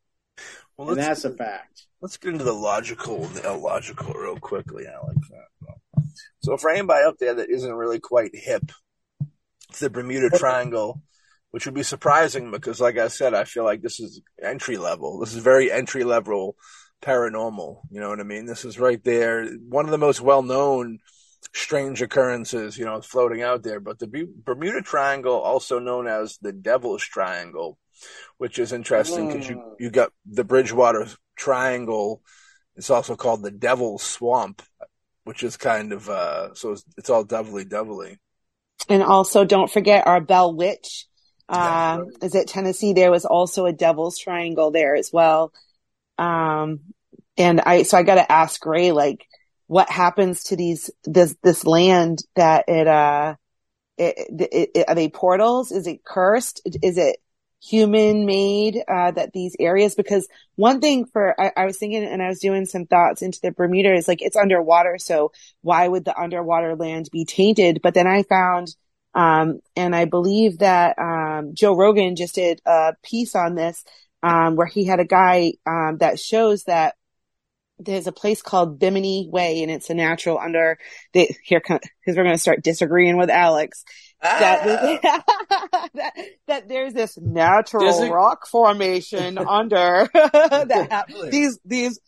Well, 0.76 0.90
and 0.90 0.98
that's 0.98 1.24
a 1.24 1.30
fact. 1.34 1.86
let's 2.00 2.16
get 2.16 2.32
into 2.32 2.44
the 2.44 2.52
logical 2.52 3.24
and 3.24 3.34
the 3.36 3.48
illogical 3.48 4.14
real 4.14 4.38
quickly. 4.38 4.86
I 4.86 5.06
like 5.06 5.16
that. 5.30 5.74
So 6.40 6.56
for 6.56 6.70
anybody 6.70 7.04
out 7.04 7.18
there 7.18 7.34
that 7.34 7.50
isn't 7.50 7.74
really 7.74 8.00
quite 8.00 8.30
hip 8.32 8.72
to 9.74 9.80
the 9.80 9.90
Bermuda 9.90 10.30
Triangle, 10.30 11.02
which 11.50 11.66
would 11.66 11.74
be 11.74 11.82
surprising 11.82 12.50
because, 12.50 12.80
like 12.80 12.96
I 12.98 13.08
said, 13.08 13.34
I 13.34 13.44
feel 13.44 13.64
like 13.64 13.82
this 13.82 14.00
is 14.00 14.22
entry 14.42 14.78
level. 14.78 15.18
This 15.20 15.34
is 15.34 15.42
very 15.42 15.70
entry 15.70 16.04
level 16.04 16.56
paranormal. 17.02 17.82
You 17.90 18.00
know 18.00 18.08
what 18.08 18.20
I 18.20 18.24
mean? 18.24 18.46
This 18.46 18.64
is 18.64 18.78
right 18.78 19.02
there. 19.04 19.46
One 19.68 19.84
of 19.84 19.90
the 19.90 19.98
most 19.98 20.20
well 20.20 20.42
known 20.42 20.98
strange 21.54 22.02
occurrences, 22.02 22.76
you 22.78 22.84
know, 22.84 23.00
floating 23.00 23.42
out 23.42 23.62
there. 23.62 23.80
But 23.80 23.98
the 23.98 24.28
Bermuda 24.44 24.82
Triangle, 24.82 25.34
also 25.34 25.78
known 25.78 26.06
as 26.06 26.38
the 26.40 26.52
Devil's 26.52 27.04
Triangle, 27.04 27.78
which 28.38 28.58
is 28.58 28.72
interesting 28.72 29.28
because 29.28 29.48
you, 29.48 29.56
mm. 29.56 29.74
you 29.78 29.90
got 29.90 30.12
the 30.26 30.44
Bridgewater 30.44 31.08
Triangle. 31.36 32.22
It's 32.76 32.90
also 32.90 33.16
called 33.16 33.42
the 33.42 33.50
Devil's 33.50 34.02
Swamp, 34.02 34.62
which 35.24 35.42
is 35.42 35.56
kind 35.56 35.92
of, 35.92 36.08
uh, 36.08 36.54
so 36.54 36.72
it's, 36.72 36.84
it's 36.96 37.10
all 37.10 37.24
devilly, 37.24 37.64
devilly. 37.64 38.18
And 38.88 39.02
also 39.02 39.44
don't 39.44 39.70
forget 39.70 40.06
our 40.06 40.20
Bell 40.20 40.54
Witch. 40.54 41.06
Um, 41.48 41.60
right. 41.60 42.02
is 42.22 42.34
it 42.34 42.46
Tennessee? 42.46 42.92
There 42.92 43.10
was 43.10 43.24
also 43.24 43.66
a 43.66 43.72
Devil's 43.72 44.18
Triangle 44.18 44.70
there 44.70 44.94
as 44.94 45.10
well. 45.12 45.52
Um, 46.18 46.80
and 47.36 47.60
I, 47.60 47.84
so 47.84 47.96
I 47.96 48.02
got 48.02 48.16
to 48.16 48.30
ask 48.30 48.64
Ray, 48.64 48.92
like, 48.92 49.24
what 49.68 49.88
happens 49.88 50.44
to 50.44 50.56
these, 50.56 50.90
this, 51.04 51.36
this 51.42 51.64
land 51.64 52.18
that 52.34 52.64
it, 52.68 52.88
uh, 52.88 53.36
it, 53.96 54.14
it, 54.52 54.70
it, 54.74 54.84
are 54.88 54.94
they 54.94 55.08
portals? 55.08 55.70
Is 55.70 55.86
it 55.86 56.04
cursed? 56.04 56.60
Is 56.82 56.98
it 56.98 57.18
human 57.62 58.24
made 58.24 58.82
uh, 58.88 59.10
that 59.10 59.32
these 59.32 59.56
areas 59.58 59.94
because 59.94 60.28
one 60.54 60.80
thing 60.80 61.04
for 61.06 61.38
I, 61.40 61.50
I, 61.56 61.64
was 61.64 61.76
thinking 61.76 62.04
and 62.04 62.22
I 62.22 62.28
was 62.28 62.38
doing 62.38 62.66
some 62.66 62.86
thoughts 62.86 63.20
into 63.20 63.40
the 63.42 63.50
Bermuda 63.50 63.94
is 63.94 64.06
like 64.06 64.22
it's 64.22 64.36
underwater 64.36 64.96
so 64.98 65.32
why 65.62 65.88
would 65.88 66.04
the 66.04 66.16
underwater 66.16 66.76
land 66.76 67.08
be 67.10 67.24
tainted 67.24 67.80
but 67.82 67.94
then 67.94 68.06
I 68.06 68.22
found 68.22 68.74
um, 69.14 69.58
and 69.74 69.96
I 69.96 70.04
believe 70.04 70.58
that 70.58 70.96
um, 70.98 71.54
Joe 71.54 71.74
Rogan 71.74 72.14
just 72.14 72.36
did 72.36 72.60
a 72.64 72.94
piece 73.02 73.34
on 73.34 73.56
this 73.56 73.84
um, 74.22 74.54
where 74.54 74.66
he 74.66 74.84
had 74.84 75.00
a 75.00 75.04
guy 75.04 75.54
um, 75.66 75.96
that 75.98 76.20
shows 76.20 76.64
that 76.64 76.94
there's 77.78 78.06
a 78.06 78.12
place 78.12 78.42
called 78.42 78.78
Bimini 78.78 79.28
Way 79.30 79.62
and 79.62 79.70
it's 79.70 79.90
a 79.90 79.94
natural 79.94 80.38
under 80.38 80.78
the 81.12 81.28
here 81.44 81.60
because 81.60 81.80
we're 82.06 82.24
going 82.24 82.34
to 82.34 82.38
start 82.38 82.62
disagreeing 82.62 83.16
with 83.16 83.30
Alex 83.30 83.84
that, 84.22 85.00
ah. 85.04 85.22
that, 85.94 86.12
that 86.46 86.68
there's 86.68 86.92
this 86.92 87.16
natural 87.18 88.10
rock 88.10 88.46
formation 88.46 89.38
under 89.48 90.08
that 90.14 91.04
these 91.30 91.58
these 91.64 92.00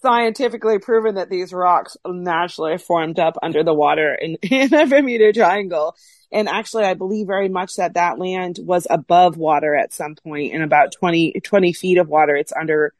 scientifically 0.00 0.78
proven 0.78 1.14
that 1.14 1.30
these 1.30 1.52
rocks 1.52 1.96
naturally 2.06 2.76
formed 2.78 3.18
up 3.18 3.36
under 3.42 3.62
the 3.62 3.74
water 3.74 4.14
in, 4.14 4.36
in 4.42 4.68
the 4.68 4.86
Bermuda 4.88 5.32
Triangle. 5.32 5.94
And 6.32 6.48
actually, 6.48 6.84
I 6.84 6.94
believe 6.94 7.28
very 7.28 7.48
much 7.48 7.76
that 7.76 7.94
that 7.94 8.18
land 8.18 8.58
was 8.60 8.88
above 8.90 9.36
water 9.36 9.76
at 9.76 9.92
some 9.92 10.16
point 10.16 10.52
in 10.52 10.60
about 10.60 10.90
20, 10.90 11.40
20 11.40 11.72
feet 11.72 11.98
of 11.98 12.08
water. 12.08 12.34
It's 12.34 12.52
under, 12.52 12.94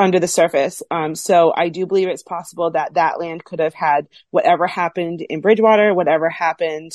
under 0.00 0.18
the 0.18 0.26
surface. 0.26 0.82
Um, 0.90 1.14
so 1.14 1.52
I 1.54 1.68
do 1.68 1.86
believe 1.86 2.08
it's 2.08 2.22
possible 2.22 2.70
that 2.72 2.94
that 2.94 3.20
land 3.20 3.44
could 3.44 3.60
have 3.60 3.74
had 3.74 4.08
whatever 4.30 4.66
happened 4.66 5.20
in 5.20 5.40
Bridgewater, 5.40 5.94
whatever 5.94 6.28
happened 6.28 6.92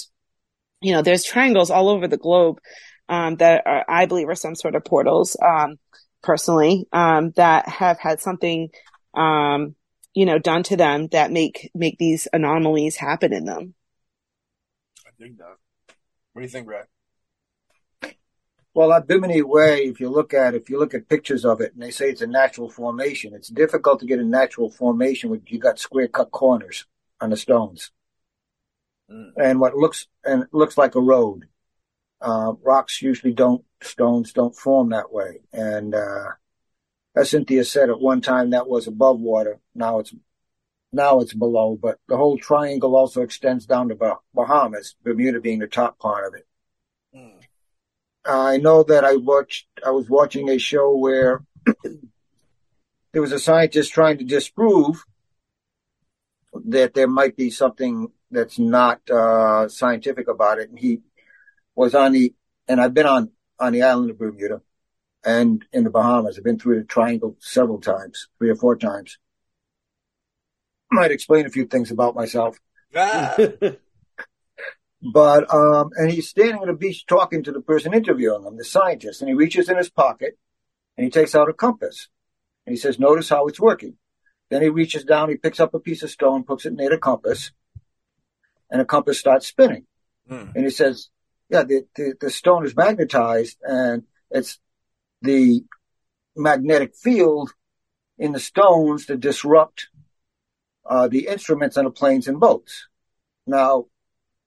you 0.85 0.93
know, 0.93 1.01
there's 1.01 1.23
triangles 1.23 1.71
all 1.71 1.89
over 1.89 2.07
the 2.07 2.17
globe 2.17 2.59
um, 3.09 3.37
that 3.37 3.63
are, 3.65 3.85
I 3.89 4.05
believe 4.05 4.29
are 4.29 4.35
some 4.35 4.55
sort 4.55 4.75
of 4.75 4.85
portals, 4.85 5.35
um, 5.41 5.77
personally, 6.21 6.85
um, 6.91 7.31
that 7.37 7.67
have 7.67 7.99
had 7.99 8.21
something, 8.21 8.69
um, 9.15 9.75
you 10.13 10.25
know, 10.25 10.37
done 10.37 10.61
to 10.63 10.77
them 10.77 11.07
that 11.07 11.31
make 11.31 11.71
make 11.73 11.97
these 11.97 12.27
anomalies 12.31 12.97
happen 12.97 13.33
in 13.33 13.45
them. 13.45 13.73
I 15.07 15.11
think 15.17 15.37
that. 15.37 15.55
What 16.33 16.41
do 16.41 16.43
you 16.43 16.49
think, 16.49 16.67
Brad? 16.67 16.85
Well, 18.75 19.01
Bimini 19.01 19.41
Way, 19.41 19.85
if 19.85 20.01
you 20.01 20.09
look 20.09 20.33
at 20.33 20.53
if 20.53 20.69
you 20.69 20.77
look 20.77 20.93
at 20.93 21.07
pictures 21.07 21.45
of 21.45 21.61
it, 21.61 21.73
and 21.73 21.81
they 21.81 21.91
say 21.91 22.09
it's 22.09 22.21
a 22.21 22.27
natural 22.27 22.69
formation, 22.69 23.33
it's 23.33 23.47
difficult 23.47 24.01
to 24.01 24.05
get 24.05 24.19
a 24.19 24.25
natural 24.25 24.69
formation 24.69 25.29
when 25.29 25.41
you 25.47 25.59
got 25.59 25.79
square 25.79 26.09
cut 26.09 26.29
corners 26.29 26.85
on 27.21 27.29
the 27.29 27.37
stones 27.37 27.91
mm. 29.09 29.31
and 29.41 29.61
what 29.61 29.77
looks 29.77 30.07
and 30.25 30.47
looks 30.51 30.77
like 30.77 30.95
a 30.95 30.99
road. 30.99 31.45
Uh, 32.19 32.51
rocks 32.63 33.01
usually 33.01 33.33
don't, 33.33 33.63
stones 33.81 34.33
don't 34.33 34.55
form 34.55 34.89
that 34.89 35.09
way. 35.09 35.39
And, 35.53 35.95
uh, 35.95 36.31
as 37.15 37.29
Cynthia 37.29 37.63
said 37.63 37.89
at 37.89 38.01
one 38.01 38.19
time, 38.19 38.49
that 38.49 38.67
was 38.67 38.87
above 38.87 39.21
water. 39.21 39.59
Now 39.73 39.99
it's, 39.99 40.13
now 40.91 41.21
it's 41.21 41.33
below, 41.33 41.77
but 41.81 41.99
the 42.09 42.17
whole 42.17 42.37
triangle 42.37 42.95
also 42.95 43.21
extends 43.21 43.65
down 43.65 43.87
to 43.87 43.95
bah- 43.95 44.19
Bahamas, 44.33 44.95
Bermuda 45.01 45.39
being 45.39 45.59
the 45.59 45.67
top 45.67 45.97
part 45.97 46.27
of 46.27 46.33
it. 46.33 46.45
I 48.25 48.57
know 48.57 48.83
that 48.83 49.03
I 49.03 49.15
watched, 49.15 49.67
I 49.85 49.91
was 49.91 50.09
watching 50.09 50.49
a 50.49 50.57
show 50.57 50.95
where 50.95 51.43
there 53.13 53.21
was 53.21 53.31
a 53.31 53.39
scientist 53.39 53.93
trying 53.93 54.17
to 54.17 54.23
disprove 54.23 55.03
that 56.65 56.93
there 56.93 57.07
might 57.07 57.35
be 57.35 57.49
something 57.49 58.11
that's 58.31 58.57
not 58.57 59.07
uh, 59.09 59.67
scientific 59.67 60.27
about 60.27 60.59
it. 60.59 60.69
And 60.69 60.79
he 60.79 61.01
was 61.75 61.93
on 61.93 62.13
the, 62.13 62.33
and 62.67 62.81
I've 62.81 62.93
been 62.93 63.05
on 63.05 63.31
on 63.59 63.73
the 63.73 63.83
island 63.83 64.11
of 64.11 64.17
Bermuda 64.17 64.61
and 65.23 65.63
in 65.71 65.83
the 65.83 65.89
Bahamas. 65.89 66.37
I've 66.37 66.43
been 66.43 66.59
through 66.59 66.79
the 66.79 66.85
Triangle 66.85 67.35
several 67.39 67.79
times, 67.79 68.27
three 68.37 68.49
or 68.49 68.55
four 68.55 68.75
times. 68.75 69.17
I 70.91 70.95
might 70.95 71.11
explain 71.11 71.45
a 71.45 71.49
few 71.49 71.65
things 71.65 71.91
about 71.91 72.15
myself. 72.15 72.59
Ah. 72.95 73.35
but 75.01 75.53
um, 75.53 75.91
and 75.97 76.11
he's 76.11 76.29
standing 76.29 76.61
on 76.61 76.67
the 76.67 76.73
beach 76.73 77.05
talking 77.05 77.43
to 77.43 77.51
the 77.51 77.61
person 77.61 77.93
interviewing 77.93 78.45
him, 78.45 78.57
the 78.57 78.63
scientist, 78.63 79.21
and 79.21 79.29
he 79.29 79.35
reaches 79.35 79.69
in 79.69 79.77
his 79.77 79.89
pocket 79.89 80.37
and 80.97 81.05
he 81.05 81.11
takes 81.11 81.35
out 81.35 81.49
a 81.49 81.53
compass 81.53 82.09
and 82.65 82.73
he 82.73 82.77
says, 82.77 82.99
"Notice 82.99 83.29
how 83.29 83.47
it's 83.47 83.59
working." 83.59 83.97
Then 84.49 84.61
he 84.61 84.69
reaches 84.69 85.03
down, 85.03 85.29
he 85.29 85.37
picks 85.37 85.59
up 85.59 85.73
a 85.73 85.79
piece 85.79 86.03
of 86.03 86.11
stone, 86.11 86.43
puts 86.43 86.65
it 86.65 86.73
near 86.73 86.89
the 86.89 86.97
compass, 86.97 87.51
and 88.69 88.79
the 88.79 88.85
compass 88.85 89.19
starts 89.19 89.47
spinning. 89.47 89.85
Mm. 90.29 90.55
And 90.55 90.63
he 90.63 90.69
says, 90.69 91.09
yeah, 91.49 91.63
the, 91.63 91.85
the, 91.95 92.13
the, 92.19 92.29
stone 92.29 92.65
is 92.65 92.75
magnetized 92.75 93.57
and 93.61 94.03
it's 94.31 94.59
the 95.21 95.63
magnetic 96.35 96.95
field 96.95 97.51
in 98.17 98.31
the 98.31 98.39
stones 98.39 99.05
to 99.05 99.17
disrupt 99.17 99.87
uh, 100.85 101.07
the 101.07 101.27
instruments 101.27 101.77
on 101.77 101.85
the 101.85 101.91
planes 101.91 102.27
and 102.27 102.39
boats. 102.39 102.87
Now, 103.45 103.85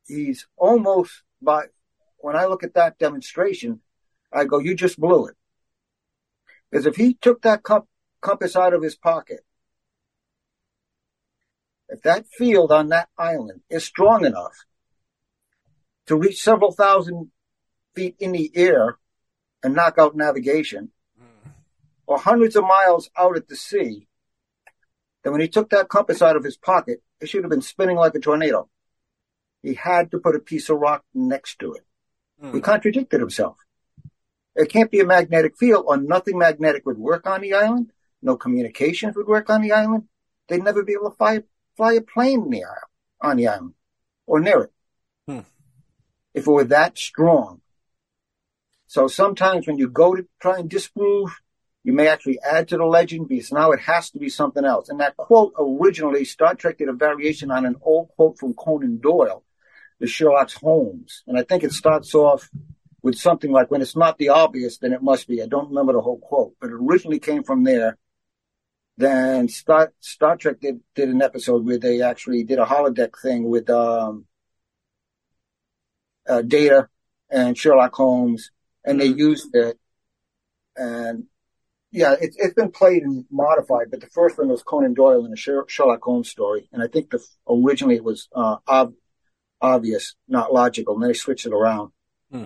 he's 0.08 0.46
almost 0.56 1.22
by, 1.40 1.66
when 2.18 2.36
I 2.36 2.46
look 2.46 2.64
at 2.64 2.74
that 2.74 2.98
demonstration, 2.98 3.80
I 4.32 4.44
go, 4.44 4.58
you 4.58 4.74
just 4.74 4.98
blew 4.98 5.26
it. 5.26 5.36
Because 6.70 6.86
if 6.86 6.96
he 6.96 7.14
took 7.14 7.42
that 7.42 7.62
compass 8.20 8.56
out 8.56 8.74
of 8.74 8.82
his 8.82 8.96
pocket 8.96 9.44
if 11.88 12.02
that 12.02 12.26
field 12.28 12.70
on 12.70 12.88
that 12.88 13.08
island 13.16 13.62
is 13.70 13.84
strong 13.84 14.24
enough 14.24 14.64
to 16.06 16.16
reach 16.16 16.42
several 16.42 16.72
thousand 16.72 17.30
feet 17.94 18.16
in 18.18 18.32
the 18.32 18.50
air 18.54 18.98
and 19.62 19.74
knock 19.74 19.96
out 19.98 20.16
navigation, 20.16 20.90
mm. 21.20 21.50
or 22.06 22.18
hundreds 22.18 22.56
of 22.56 22.64
miles 22.64 23.10
out 23.18 23.36
at 23.36 23.48
the 23.48 23.56
sea, 23.56 24.06
then 25.24 25.32
when 25.32 25.40
he 25.40 25.48
took 25.48 25.70
that 25.70 25.88
compass 25.88 26.22
out 26.22 26.36
of 26.36 26.44
his 26.44 26.56
pocket, 26.56 27.02
it 27.20 27.28
should 27.28 27.42
have 27.42 27.50
been 27.50 27.62
spinning 27.62 27.96
like 27.96 28.14
a 28.14 28.20
tornado. 28.20 28.68
He 29.62 29.74
had 29.74 30.10
to 30.10 30.18
put 30.18 30.36
a 30.36 30.40
piece 30.40 30.68
of 30.68 30.78
rock 30.78 31.04
next 31.14 31.58
to 31.60 31.72
it. 31.72 31.84
Mm. 32.42 32.54
He 32.54 32.60
contradicted 32.60 33.20
himself. 33.20 33.56
It 34.54 34.70
can't 34.70 34.90
be 34.90 35.00
a 35.00 35.06
magnetic 35.06 35.56
field 35.56 35.84
or 35.86 35.96
nothing 35.96 36.38
magnetic 36.38 36.84
would 36.86 36.98
work 36.98 37.26
on 37.26 37.40
the 37.40 37.54
island. 37.54 37.92
No 38.22 38.36
communications 38.36 39.16
would 39.16 39.28
work 39.28 39.50
on 39.50 39.62
the 39.62 39.72
island. 39.72 40.04
They'd 40.48 40.62
never 40.62 40.82
be 40.82 40.94
able 40.94 41.10
to 41.10 41.16
fly, 41.16 41.42
fly 41.76 41.92
a 41.92 42.00
plane 42.00 42.50
near 42.50 42.74
on 43.20 43.36
the 43.36 43.48
island 43.48 43.74
or 44.26 44.40
near 44.40 44.62
it. 44.62 44.72
Hmm. 45.26 45.40
If 46.34 46.46
it 46.46 46.50
were 46.50 46.64
that 46.64 46.98
strong. 46.98 47.60
So 48.86 49.06
sometimes 49.06 49.66
when 49.66 49.78
you 49.78 49.88
go 49.88 50.14
to 50.14 50.26
try 50.40 50.58
and 50.58 50.68
disprove, 50.68 51.40
you 51.84 51.92
may 51.92 52.08
actually 52.08 52.40
add 52.40 52.68
to 52.68 52.76
the 52.76 52.84
legend 52.84 53.28
because 53.28 53.52
now 53.52 53.70
it 53.72 53.80
has 53.80 54.10
to 54.10 54.18
be 54.18 54.28
something 54.28 54.64
else. 54.64 54.88
And 54.88 55.00
that 55.00 55.16
quote 55.16 55.52
originally, 55.58 56.24
Star 56.24 56.54
Trek 56.54 56.78
did 56.78 56.88
a 56.88 56.92
variation 56.92 57.50
on 57.50 57.64
an 57.64 57.76
old 57.82 58.08
quote 58.08 58.38
from 58.38 58.54
Conan 58.54 58.98
Doyle, 58.98 59.44
the 60.00 60.06
Sherlock 60.06 60.52
Holmes. 60.52 61.22
And 61.26 61.38
I 61.38 61.42
think 61.42 61.64
it 61.64 61.72
starts 61.72 62.14
off 62.14 62.50
with 63.02 63.16
something 63.16 63.50
like, 63.50 63.70
when 63.70 63.82
it's 63.82 63.96
not 63.96 64.18
the 64.18 64.30
obvious, 64.30 64.78
then 64.78 64.92
it 64.92 65.02
must 65.02 65.28
be. 65.28 65.42
I 65.42 65.46
don't 65.46 65.68
remember 65.68 65.92
the 65.92 66.00
whole 66.00 66.18
quote, 66.18 66.54
but 66.60 66.70
it 66.70 66.74
originally 66.74 67.18
came 67.18 67.42
from 67.42 67.64
there. 67.64 67.96
Then 68.96 69.48
Star, 69.48 69.92
Star 70.00 70.36
Trek 70.36 70.60
did, 70.60 70.80
did 70.94 71.08
an 71.08 71.22
episode 71.22 71.64
where 71.64 71.78
they 71.78 72.02
actually 72.02 72.42
did 72.42 72.58
a 72.58 72.64
holodeck 72.64 73.12
thing 73.22 73.48
with 73.48 73.70
um, 73.70 74.26
uh, 76.28 76.42
Data 76.42 76.88
and 77.30 77.56
Sherlock 77.56 77.94
Holmes, 77.94 78.50
and 78.84 79.00
they 79.00 79.06
used 79.06 79.54
it. 79.54 79.78
And 80.76 81.24
yeah, 81.90 82.14
it, 82.20 82.34
it's 82.36 82.54
been 82.54 82.72
played 82.72 83.02
and 83.04 83.24
modified, 83.30 83.90
but 83.90 84.00
the 84.00 84.08
first 84.08 84.36
one 84.36 84.48
was 84.48 84.62
Conan 84.62 84.94
Doyle 84.94 85.24
in 85.24 85.32
a 85.32 85.36
Sherlock 85.36 86.02
Holmes 86.02 86.28
story, 86.28 86.68
and 86.72 86.82
I 86.82 86.88
think 86.88 87.10
the 87.10 87.24
originally 87.48 87.96
it 87.96 88.04
was 88.04 88.28
uh, 88.34 88.56
ob- 88.66 88.94
obvious, 89.60 90.14
not 90.26 90.52
logical, 90.52 90.94
and 90.94 91.04
they 91.04 91.14
switch 91.14 91.46
it 91.46 91.52
around. 91.52 91.92
Hmm. 92.30 92.44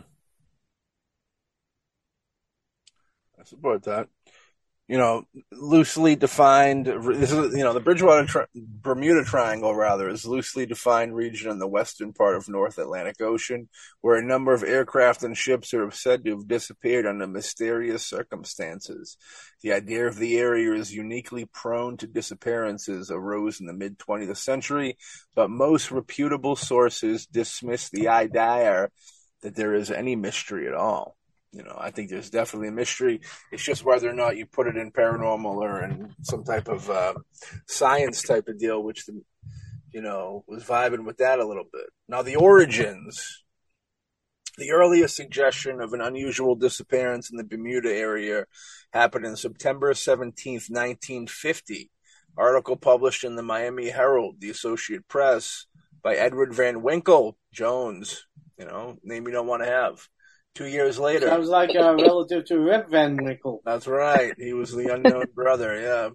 I 3.38 3.45
support 3.45 3.83
that 3.85 4.09
you 4.92 4.99
know, 4.99 5.25
loosely 5.50 6.16
defined. 6.16 6.84
This 6.84 7.32
is, 7.32 7.56
you 7.56 7.64
know, 7.64 7.72
the 7.72 7.80
Bridgewater 7.80 8.26
tri- 8.26 8.44
Bermuda 8.54 9.25
Triangle, 9.25 9.75
rather, 9.75 10.06
is 10.11 10.26
loosely 10.26 10.66
defined 10.66 11.16
region 11.16 11.50
in 11.50 11.58
the 11.58 11.66
western 11.66 12.12
part 12.12 12.37
of 12.37 12.46
North 12.46 12.76
Atlantic 12.76 13.18
Ocean, 13.22 13.70
where 14.02 14.18
a 14.18 14.22
number 14.22 14.52
of 14.52 14.62
aircraft 14.62 15.22
and 15.22 15.34
ships 15.34 15.72
are 15.72 15.90
said 15.90 16.26
to 16.26 16.32
have 16.32 16.46
disappeared 16.46 17.06
under 17.06 17.26
mysterious 17.26 18.04
circumstances. 18.04 19.16
The 19.62 19.72
idea 19.72 20.06
of 20.06 20.16
the 20.16 20.37
area 20.37 20.75
is 20.75 20.94
uniquely 20.94 21.46
prone 21.46 21.96
to 21.96 22.06
disappearances 22.06 23.11
arose 23.11 23.61
in 23.61 23.66
the 23.66 23.72
mid 23.72 23.99
20th 23.99 24.37
century, 24.37 24.99
but 25.34 25.49
most 25.49 25.90
reputable 25.90 26.54
sources 26.54 27.25
dismiss 27.25 27.88
the 27.88 28.08
idea 28.08 28.90
that 29.40 29.56
there 29.56 29.72
is 29.72 29.90
any 29.90 30.16
mystery 30.16 30.68
at 30.68 30.75
all 30.75 31.16
you 31.52 31.62
know, 31.62 31.76
I 31.78 31.90
think 31.90 32.09
there's 32.09 32.30
definitely 32.30 32.68
a 32.68 32.73
mystery. 32.73 33.21
It's 33.50 33.62
just 33.62 33.85
whether 33.85 34.09
or 34.09 34.14
not 34.14 34.37
you 34.37 34.47
put 34.47 34.66
it 34.66 34.76
in 34.76 34.90
paranormal 34.90 35.56
or 35.56 35.85
in 35.85 36.14
some 36.23 36.44
type 36.44 36.68
of 36.68 36.88
uh, 36.88 37.14
science 37.66 38.23
type 38.23 38.49
of 38.49 38.59
deal, 38.59 38.82
which 38.82 39.04
the, 39.06 39.21
you 39.92 40.00
know 40.00 40.44
was 40.49 40.64
vibing 40.64 41.04
with 41.04 41.18
that 41.18 41.38
a 41.38 41.47
little 41.47 41.68
bit. 41.71 41.87
Now 42.09 42.23
the 42.23 42.37
origins, 42.37 43.44
the 44.56 44.71
earliest 44.71 45.14
suggestion 45.14 45.80
of 45.80 45.92
an 45.92 46.00
unusual 46.00 46.54
disappearance 46.54 47.30
in 47.30 47.37
the 47.37 47.44
Bermuda 47.44 47.92
area 47.92 48.47
happened 48.92 49.26
in 49.26 49.37
September 49.37 49.92
seventeenth, 49.94 50.68
nineteen 50.71 51.26
fifty. 51.26 51.90
Article 52.35 52.76
published 52.76 53.25
in 53.25 53.37
the 53.37 53.42
Miami 53.42 53.90
Herald, 53.90 54.37
the 54.40 54.49
Associated 54.49 55.06
Press, 55.06 55.66
by 56.02 56.14
Edward 56.14 56.54
Van 56.54 56.82
Winkle 56.82 57.37
Jones. 57.52 58.26
You 58.59 58.64
know, 58.64 58.97
name 59.02 59.26
you 59.26 59.35
don't 59.35 59.47
want 59.47 59.62
to 59.62 59.68
have. 59.68 60.09
Two 60.54 60.66
years 60.66 60.99
later. 60.99 61.28
Sounds 61.28 61.49
like 61.49 61.71
a 61.75 61.97
relative 61.97 62.44
to 62.47 62.59
Rip 62.59 62.90
Van 62.90 63.16
Winkle. 63.16 63.62
That's 63.64 63.87
right. 63.87 64.35
He 64.37 64.52
was 64.52 64.73
the 64.73 64.92
unknown 64.92 65.26
brother, 65.35 65.80
yeah. 65.80 66.11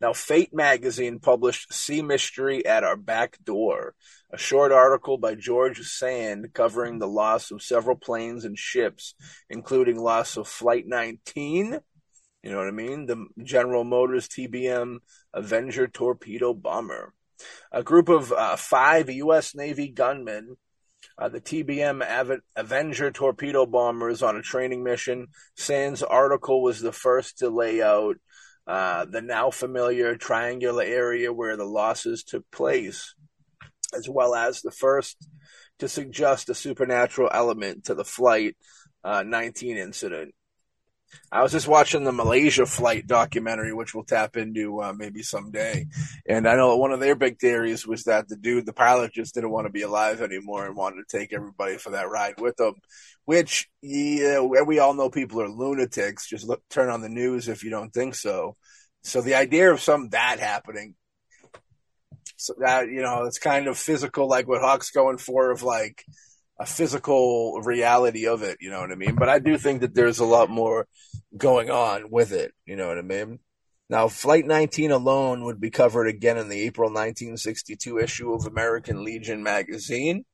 Now, 0.00 0.12
Fate 0.12 0.52
magazine 0.52 1.20
published 1.20 1.72
Sea 1.72 2.02
Mystery 2.02 2.66
at 2.66 2.82
Our 2.82 2.96
Back 2.96 3.38
Door, 3.44 3.94
a 4.32 4.38
short 4.38 4.72
article 4.72 5.16
by 5.16 5.36
George 5.36 5.80
Sand 5.82 6.48
covering 6.52 6.98
the 6.98 7.06
loss 7.06 7.52
of 7.52 7.62
several 7.62 7.94
planes 7.94 8.44
and 8.44 8.58
ships, 8.58 9.14
including 9.48 9.96
loss 9.96 10.36
of 10.36 10.48
Flight 10.48 10.86
19, 10.88 11.78
you 12.42 12.50
know 12.50 12.58
what 12.58 12.66
I 12.66 12.72
mean? 12.72 13.06
The 13.06 13.26
General 13.44 13.84
Motors 13.84 14.28
TBM 14.28 14.98
Avenger 15.32 15.86
torpedo 15.86 16.52
bomber. 16.52 17.14
A 17.70 17.82
group 17.82 18.08
of 18.08 18.32
uh, 18.32 18.56
five 18.56 19.08
U.S. 19.08 19.54
Navy 19.54 19.88
gunmen 19.88 20.56
uh, 21.18 21.28
the 21.28 21.40
TBM 21.40 22.40
Avenger 22.56 23.10
torpedo 23.10 23.66
bombers 23.66 24.22
on 24.22 24.36
a 24.36 24.42
training 24.42 24.82
mission. 24.82 25.28
Sand's 25.56 26.02
article 26.02 26.62
was 26.62 26.80
the 26.80 26.92
first 26.92 27.38
to 27.38 27.50
lay 27.50 27.82
out 27.82 28.16
uh, 28.66 29.04
the 29.04 29.20
now 29.20 29.50
familiar 29.50 30.16
triangular 30.16 30.84
area 30.84 31.32
where 31.32 31.56
the 31.56 31.64
losses 31.64 32.22
took 32.22 32.48
place, 32.50 33.14
as 33.94 34.08
well 34.08 34.34
as 34.34 34.62
the 34.62 34.70
first 34.70 35.16
to 35.78 35.88
suggest 35.88 36.48
a 36.48 36.54
supernatural 36.54 37.28
element 37.32 37.84
to 37.84 37.94
the 37.94 38.04
Flight 38.04 38.56
uh, 39.02 39.22
19 39.24 39.76
incident. 39.76 40.34
I 41.30 41.42
was 41.42 41.52
just 41.52 41.68
watching 41.68 42.04
the 42.04 42.12
Malaysia 42.12 42.66
flight 42.66 43.06
documentary, 43.06 43.72
which 43.72 43.94
we'll 43.94 44.04
tap 44.04 44.36
into 44.36 44.82
uh, 44.82 44.92
maybe 44.92 45.22
someday. 45.22 45.86
And 46.26 46.46
I 46.46 46.56
know 46.56 46.76
one 46.76 46.92
of 46.92 47.00
their 47.00 47.14
big 47.14 47.38
theories 47.38 47.86
was 47.86 48.04
that 48.04 48.28
the 48.28 48.36
dude, 48.36 48.66
the 48.66 48.72
pilot, 48.72 49.12
just 49.12 49.34
didn't 49.34 49.50
want 49.50 49.66
to 49.66 49.72
be 49.72 49.82
alive 49.82 50.20
anymore 50.20 50.66
and 50.66 50.76
wanted 50.76 51.06
to 51.06 51.18
take 51.18 51.32
everybody 51.32 51.78
for 51.78 51.90
that 51.90 52.10
ride 52.10 52.38
with 52.38 52.60
him. 52.60 52.74
Which, 53.24 53.68
yeah, 53.80 54.40
we 54.40 54.78
all 54.78 54.94
know 54.94 55.08
people 55.08 55.40
are 55.40 55.48
lunatics. 55.48 56.28
Just 56.28 56.46
look, 56.46 56.62
turn 56.68 56.90
on 56.90 57.00
the 57.00 57.08
news 57.08 57.48
if 57.48 57.64
you 57.64 57.70
don't 57.70 57.92
think 57.92 58.14
so. 58.14 58.56
So 59.02 59.20
the 59.20 59.34
idea 59.34 59.72
of 59.72 59.80
some 59.80 60.10
that 60.10 60.38
happening, 60.38 60.94
so 62.36 62.54
that 62.58 62.88
you 62.88 63.02
know, 63.02 63.24
it's 63.24 63.38
kind 63.38 63.68
of 63.68 63.78
physical, 63.78 64.28
like 64.28 64.48
what 64.48 64.60
Hauck's 64.60 64.90
going 64.90 65.18
for, 65.18 65.50
of 65.50 65.62
like 65.62 66.04
a 66.62 66.66
physical 66.66 67.60
reality 67.60 68.28
of 68.28 68.42
it. 68.42 68.58
You 68.60 68.70
know 68.70 68.80
what 68.80 68.92
I 68.92 68.94
mean? 68.94 69.16
But 69.16 69.28
I 69.28 69.40
do 69.40 69.58
think 69.58 69.80
that 69.80 69.96
there's 69.96 70.20
a 70.20 70.24
lot 70.24 70.48
more 70.48 70.86
going 71.36 71.70
on 71.70 72.08
with 72.08 72.30
it. 72.30 72.52
You 72.64 72.76
know 72.76 72.86
what 72.86 72.98
I 72.98 73.02
mean? 73.02 73.40
Now, 73.90 74.06
Flight 74.06 74.46
19 74.46 74.92
alone 74.92 75.44
would 75.44 75.60
be 75.60 75.70
covered 75.70 76.06
again 76.06 76.38
in 76.38 76.48
the 76.48 76.60
April 76.60 76.88
1962 76.88 77.98
issue 77.98 78.32
of 78.32 78.46
American 78.46 79.02
Legion 79.02 79.42
magazine. 79.42 80.24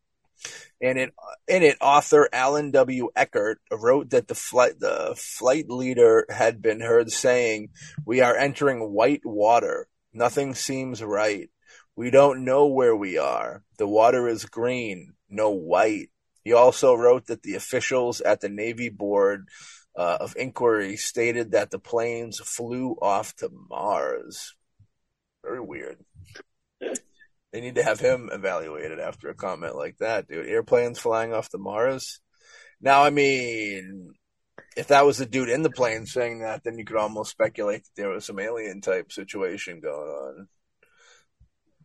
And 0.82 0.98
it, 0.98 1.14
in 1.48 1.62
it, 1.62 1.78
author 1.80 2.28
Alan 2.30 2.72
W. 2.72 3.08
Eckert 3.16 3.60
wrote 3.72 4.10
that 4.10 4.28
the 4.28 4.34
flight, 4.34 4.78
the 4.78 5.14
flight 5.16 5.70
leader 5.70 6.26
had 6.28 6.60
been 6.60 6.80
heard 6.80 7.10
saying, 7.10 7.70
"We 8.04 8.20
are 8.20 8.36
entering 8.36 8.92
white 8.92 9.24
water. 9.24 9.88
Nothing 10.12 10.54
seems 10.54 11.02
right. 11.02 11.50
We 11.96 12.10
don't 12.10 12.44
know 12.44 12.66
where 12.66 12.94
we 12.94 13.16
are. 13.18 13.64
The 13.78 13.88
water 13.88 14.28
is 14.28 14.44
green, 14.44 15.14
no 15.28 15.50
white." 15.50 16.10
He 16.44 16.53
also 16.53 16.94
wrote 16.94 17.27
that 17.27 17.42
the 17.42 17.55
officials 17.55 18.20
at 18.20 18.40
the 18.40 18.48
Navy 18.48 18.88
Board 18.88 19.48
uh, 19.96 20.18
of 20.20 20.37
Inquiry 20.37 20.96
stated 20.96 21.53
that 21.53 21.70
the 21.70 21.79
planes 21.79 22.38
flew 22.38 22.96
off 23.03 23.35
to 23.37 23.51
Mars. 23.68 24.55
Very 25.42 25.61
weird. 25.61 25.98
they 26.81 27.61
need 27.61 27.74
to 27.74 27.83
have 27.83 28.01
him 28.01 28.31
evaluated 28.33 29.01
after 29.01 29.29
a 29.29 29.35
comment 29.35 29.77
like 29.77 29.98
that, 29.98 30.29
dude. 30.29 30.46
Airplanes 30.46 30.98
flying 30.98 31.33
off 31.33 31.48
to 31.51 31.59
Mars. 31.59 32.20
Now, 32.81 33.03
I 33.03 33.11
mean, 33.11 34.12
if 34.77 34.88
that 34.88 35.05
was 35.05 35.18
the 35.18 35.27
dude 35.27 35.48
in 35.48 35.62
the 35.62 35.70
plane 35.70 36.07
saying 36.07 36.40
that, 36.40 36.62
then 36.62 36.79
you 36.79 36.85
could 36.85 36.96
almost 36.96 37.33
speculate 37.33 37.83
that 37.83 37.90
there 37.96 38.11
was 38.11 38.24
some 38.24 38.38
alien 38.38 38.81
type 38.81 39.11
situation 39.11 39.81
going 39.81 40.09
on 40.09 40.48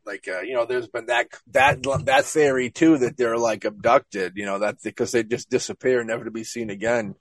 like 0.06 0.28
uh, 0.28 0.42
you 0.42 0.54
know 0.54 0.66
there's 0.66 0.88
been 0.88 1.08
that 1.08 1.28
that 1.52 1.84
that 2.06 2.26
theory 2.26 2.70
too 2.70 2.98
that 2.98 3.18
they're 3.18 3.38
like 3.38 3.66
abducted 3.66 4.34
you 4.36 4.46
know 4.46 4.60
that 4.60 4.78
because 4.84 5.12
they 5.12 5.24
just 5.24 5.50
disappear 5.50 6.04
never 6.04 6.26
to 6.26 6.32
be 6.32 6.44
seen 6.44 6.70
again. 6.70 7.16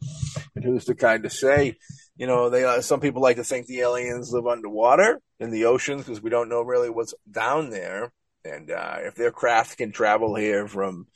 And 0.55 0.65
who's 0.65 0.87
to 0.87 0.95
kind 0.95 1.25
of 1.25 1.33
say 1.33 1.77
you 2.17 2.27
know 2.27 2.51
they 2.51 2.65
uh, 2.65 2.81
some 2.81 3.01
people 3.01 3.23
like 3.23 3.37
to 3.37 3.45
think 3.45 3.67
the 3.67 3.81
aliens 3.81 4.33
live 4.33 4.47
underwater 4.47 5.21
in 5.41 5.51
the 5.51 5.67
oceans 5.67 6.05
because 6.05 6.23
we 6.23 6.31
don't 6.31 6.49
know 6.49 6.63
really 6.63 6.91
what's 6.91 7.15
down 7.31 7.71
there. 7.71 8.13
And 8.45 8.71
uh, 8.71 8.97
if 9.01 9.15
their 9.15 9.31
craft 9.31 9.79
can 9.79 9.93
travel 9.93 10.35
here 10.35 10.67
from 10.67 11.07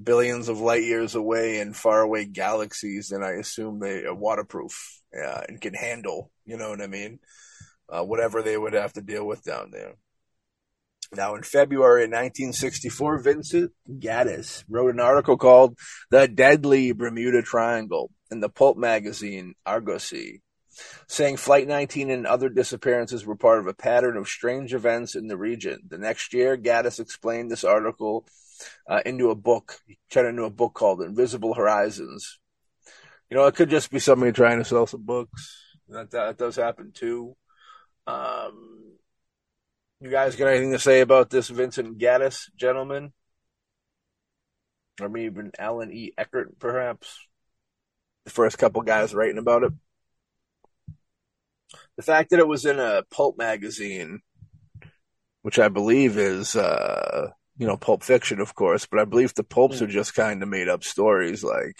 billions 0.00 0.48
of 0.48 0.58
light 0.58 0.84
years 0.84 1.14
away 1.14 1.60
in 1.60 1.74
faraway 1.74 2.24
galaxies 2.24 3.08
then 3.08 3.22
i 3.22 3.32
assume 3.32 3.78
they 3.78 4.04
are 4.04 4.14
waterproof 4.14 5.02
yeah, 5.12 5.44
and 5.46 5.60
can 5.60 5.74
handle 5.74 6.30
you 6.46 6.56
know 6.56 6.70
what 6.70 6.80
i 6.80 6.86
mean? 6.86 7.18
Uh, 7.90 8.02
whatever 8.02 8.40
they 8.40 8.56
would 8.56 8.72
have 8.72 8.94
to 8.94 9.02
deal 9.02 9.26
with 9.26 9.44
down 9.44 9.70
there 9.70 9.96
now, 11.14 11.34
in 11.34 11.42
February 11.42 12.04
1964, 12.04 13.18
Vincent 13.18 13.72
Gaddis 13.86 14.64
wrote 14.68 14.94
an 14.94 15.00
article 15.00 15.36
called 15.36 15.76
The 16.10 16.26
Deadly 16.26 16.92
Bermuda 16.92 17.42
Triangle 17.42 18.10
in 18.30 18.40
the 18.40 18.48
pulp 18.48 18.78
magazine 18.78 19.54
Argosy, 19.66 20.40
saying 21.08 21.36
Flight 21.36 21.68
19 21.68 22.10
and 22.10 22.26
other 22.26 22.48
disappearances 22.48 23.26
were 23.26 23.36
part 23.36 23.58
of 23.58 23.66
a 23.66 23.74
pattern 23.74 24.16
of 24.16 24.26
strange 24.26 24.72
events 24.72 25.14
in 25.14 25.26
the 25.26 25.36
region. 25.36 25.80
The 25.86 25.98
next 25.98 26.32
year, 26.32 26.56
Gaddis 26.56 26.98
explained 26.98 27.50
this 27.50 27.64
article 27.64 28.24
uh, 28.88 29.02
into 29.04 29.28
a 29.28 29.34
book, 29.34 29.80
he 29.86 29.98
turned 30.10 30.28
into 30.28 30.44
a 30.44 30.50
book 30.50 30.72
called 30.72 31.02
Invisible 31.02 31.52
Horizons. 31.52 32.38
You 33.28 33.36
know, 33.36 33.46
it 33.46 33.54
could 33.54 33.68
just 33.68 33.90
be 33.90 33.98
somebody 33.98 34.32
trying 34.32 34.58
to 34.58 34.64
sell 34.64 34.86
some 34.86 35.04
books. 35.04 35.58
That, 35.90 36.10
that 36.12 36.38
does 36.38 36.56
happen 36.56 36.92
too. 36.94 37.36
Um, 38.06 38.91
you 40.02 40.10
guys 40.10 40.34
got 40.34 40.48
anything 40.48 40.72
to 40.72 40.80
say 40.80 41.00
about 41.00 41.30
this 41.30 41.48
Vincent 41.48 41.96
Gaddis 41.96 42.48
gentleman? 42.56 43.12
Or 45.00 45.08
maybe 45.08 45.26
even 45.26 45.52
Alan 45.58 45.92
E. 45.92 46.12
Eckert, 46.18 46.58
perhaps? 46.58 47.26
The 48.24 48.32
first 48.32 48.58
couple 48.58 48.82
guys 48.82 49.14
writing 49.14 49.38
about 49.38 49.62
it. 49.62 49.72
The 51.96 52.02
fact 52.02 52.30
that 52.30 52.40
it 52.40 52.48
was 52.48 52.66
in 52.66 52.80
a 52.80 53.04
pulp 53.10 53.38
magazine, 53.38 54.20
which 55.42 55.58
I 55.60 55.68
believe 55.68 56.18
is, 56.18 56.56
uh, 56.56 57.30
you 57.56 57.66
know, 57.66 57.76
pulp 57.76 58.02
fiction, 58.02 58.40
of 58.40 58.56
course, 58.56 58.86
but 58.86 58.98
I 58.98 59.04
believe 59.04 59.34
the 59.34 59.44
pulps 59.44 59.82
are 59.82 59.86
just 59.86 60.14
kind 60.14 60.42
of 60.42 60.48
made 60.48 60.68
up 60.68 60.82
stories. 60.82 61.44
Like, 61.44 61.76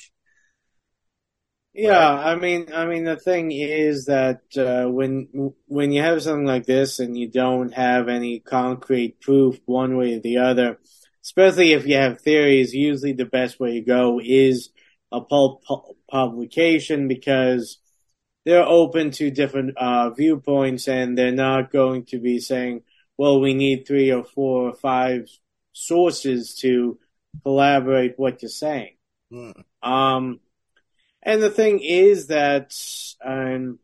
yeah, 1.75 2.11
I 2.11 2.37
mean, 2.37 2.69
I 2.75 2.85
mean, 2.85 3.05
the 3.05 3.17
thing 3.17 3.51
is 3.51 4.05
that 4.05 4.43
uh, 4.59 4.91
when 4.91 5.55
when 5.67 5.91
you 5.91 6.03
have 6.03 6.23
something 6.23 6.47
like 6.47 6.67
this 6.67 6.99
and 6.99 7.17
you 7.17 7.29
don't 7.31 7.73
have 7.73 8.09
any 8.09 8.41
concrete 8.41 9.21
proof 9.21 9.59
one 9.65 9.97
way 9.97 10.15
or 10.15 10.21
the 10.21 10.39
other, 10.39 10.79
especially 11.25 11.73
if 11.73 11.87
you 11.87 11.97
have 11.97 12.21
theories, 12.21 12.75
usually 12.75 13.15
the 13.15 13.25
best 13.25 13.59
way 13.59 13.75
to 13.75 13.81
go 13.81 14.21
is 14.23 14.69
a 15.11 15.23
pulp 15.23 15.63
publication 16.11 17.09
because 17.09 17.79
they're 18.45 18.67
open 18.67 19.11
to 19.13 19.31
different 19.31 19.77
uh, 19.79 20.11
viewpoints 20.11 20.89
and 20.89 21.17
they're 21.17 21.33
not 21.33 21.73
going 21.73 22.05
to 22.07 22.19
be 22.19 22.39
saying, 22.39 22.83
"Well, 23.17 23.41
we 23.41 23.55
need 23.55 23.87
three 23.87 24.13
or 24.13 24.25
four 24.25 24.69
or 24.69 24.75
five 24.75 25.27
sources 25.73 26.55
to 26.57 26.99
collaborate 27.45 28.19
what 28.19 28.43
you're 28.43 28.51
saying." 28.51 28.97
Mm. 29.33 29.65
Um, 29.83 30.41
And 31.23 31.43
the 31.43 31.51
thing 31.51 31.81
is 31.81 32.27
that 32.29 32.75
um, 33.25 33.79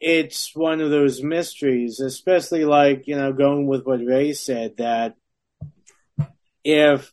it's 0.00 0.54
one 0.54 0.80
of 0.80 0.90
those 0.90 1.22
mysteries, 1.22 2.00
especially 2.00 2.64
like, 2.64 3.06
you 3.06 3.16
know, 3.16 3.32
going 3.32 3.66
with 3.66 3.84
what 3.84 4.04
Ray 4.04 4.32
said, 4.32 4.78
that 4.78 5.16
if 6.64 7.12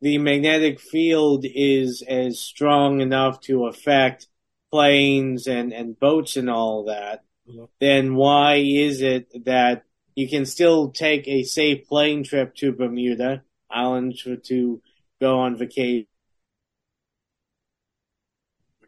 the 0.00 0.18
magnetic 0.18 0.80
field 0.80 1.44
is 1.46 2.02
as 2.06 2.38
strong 2.38 3.00
enough 3.00 3.40
to 3.42 3.66
affect 3.66 4.26
planes 4.70 5.46
and, 5.46 5.72
and 5.72 5.98
boats 5.98 6.36
and 6.36 6.50
all 6.50 6.84
that, 6.84 7.22
mm-hmm. 7.48 7.64
then 7.80 8.14
why 8.14 8.56
is 8.56 9.00
it 9.00 9.44
that 9.44 9.84
you 10.14 10.28
can 10.28 10.44
still 10.44 10.90
take 10.90 11.26
a 11.28 11.44
safe 11.44 11.88
plane 11.88 12.24
trip 12.24 12.54
to 12.56 12.72
Bermuda 12.72 13.42
Island 13.70 14.18
to, 14.24 14.36
to 14.36 14.82
go 15.20 15.38
on 15.40 15.56
vacation? 15.56 16.06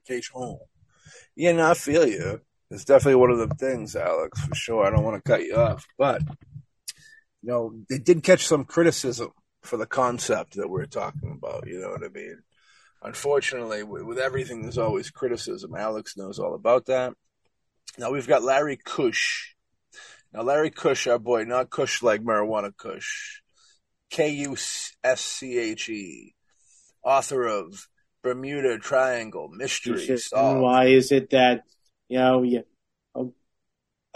Vacation 0.06 0.32
home. 0.34 0.58
Yeah, 1.36 1.52
no, 1.52 1.70
I 1.70 1.74
feel 1.74 2.06
you. 2.06 2.40
It's 2.70 2.84
definitely 2.84 3.16
one 3.16 3.30
of 3.30 3.38
the 3.38 3.54
things, 3.54 3.94
Alex, 3.94 4.40
for 4.40 4.54
sure. 4.54 4.86
I 4.86 4.90
don't 4.90 5.04
want 5.04 5.22
to 5.22 5.30
cut 5.30 5.44
you 5.44 5.56
off, 5.56 5.86
but 5.98 6.22
you 7.42 7.50
know, 7.50 7.74
they 7.88 7.98
did 7.98 8.22
catch 8.22 8.46
some 8.46 8.64
criticism 8.64 9.30
for 9.62 9.76
the 9.76 9.86
concept 9.86 10.54
that 10.56 10.68
we're 10.68 10.86
talking 10.86 11.36
about. 11.36 11.66
You 11.66 11.80
know 11.80 11.90
what 11.90 12.04
I 12.04 12.08
mean? 12.08 12.38
Unfortunately, 13.02 13.82
with, 13.82 14.02
with 14.02 14.18
everything, 14.18 14.62
there's 14.62 14.78
always 14.78 15.10
criticism. 15.10 15.74
Alex 15.76 16.16
knows 16.16 16.38
all 16.38 16.54
about 16.54 16.86
that. 16.86 17.12
Now 17.98 18.10
we've 18.10 18.26
got 18.26 18.42
Larry 18.42 18.78
Kusche. 18.78 19.54
Now 20.32 20.42
Larry 20.42 20.70
Kusche, 20.70 21.12
our 21.12 21.18
boy, 21.18 21.44
not 21.44 21.70
Kush 21.70 22.02
like 22.02 22.22
marijuana 22.22 22.76
Kush, 22.76 23.42
K 24.10 24.30
U 24.30 24.56
S 25.04 25.20
C 25.20 25.58
H 25.58 25.88
E, 25.90 26.34
author 27.04 27.44
of 27.44 27.88
Bermuda 28.24 28.78
Triangle 28.78 29.48
Mystery 29.48 30.16
Solved. 30.18 30.60
Why 30.62 30.86
is 30.86 31.12
it 31.12 31.30
that 31.30 31.64
you 32.08 32.18
know? 32.18 32.42
Yeah. 32.42 32.62
Oh, 33.14 33.34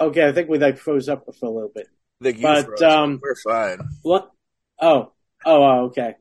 okay, 0.01 0.27
I 0.27 0.33
think 0.33 0.49
we 0.49 0.59
like 0.59 0.79
froze 0.79 1.09
up 1.09 1.27
for 1.39 1.47
a 1.47 1.51
little 1.51 1.73
bit. 1.73 1.89
but 2.21 2.83
um, 2.83 3.21
we're 3.23 3.37
fine. 3.37 3.79
What? 4.03 4.31
Oh, 4.81 5.13
oh, 5.45 5.63
oh 5.63 5.85
okay. 5.87 6.15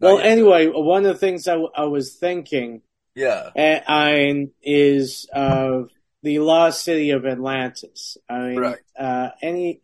Well, 0.00 0.18
anyway, 0.18 0.66
one 0.66 1.06
of 1.06 1.12
the 1.12 1.18
things 1.18 1.48
I 1.48 1.84
was 1.84 2.14
thinking, 2.14 2.82
yeah, 3.14 3.50
and, 3.56 4.50
is 4.62 5.28
uh, 5.32 5.82
the 6.22 6.40
lost 6.40 6.84
city 6.84 7.10
of 7.10 7.24
Atlantis. 7.24 8.16
I 8.28 8.38
mean, 8.40 8.58
right. 8.58 8.78
uh, 8.98 9.30
any 9.40 9.80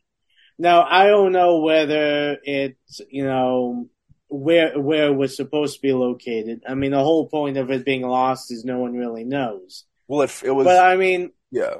now 0.58 0.82
I 0.82 1.06
don't 1.06 1.32
know 1.32 1.58
whether 1.58 2.36
it's 2.42 3.00
you 3.08 3.24
know 3.24 3.88
where 4.28 4.78
where 4.78 5.06
it 5.06 5.14
was 5.14 5.36
supposed 5.36 5.76
to 5.76 5.82
be 5.82 5.92
located. 5.92 6.62
I 6.68 6.74
mean, 6.74 6.92
the 6.92 6.98
whole 6.98 7.28
point 7.28 7.56
of 7.56 7.70
it 7.70 7.84
being 7.84 8.02
lost 8.02 8.50
is 8.50 8.64
no 8.64 8.78
one 8.78 8.94
really 8.94 9.24
knows. 9.24 9.84
Well, 10.08 10.22
if 10.22 10.42
it 10.42 10.50
was, 10.50 10.64
but 10.64 10.84
I 10.84 10.96
mean, 10.96 11.32
yeah, 11.50 11.76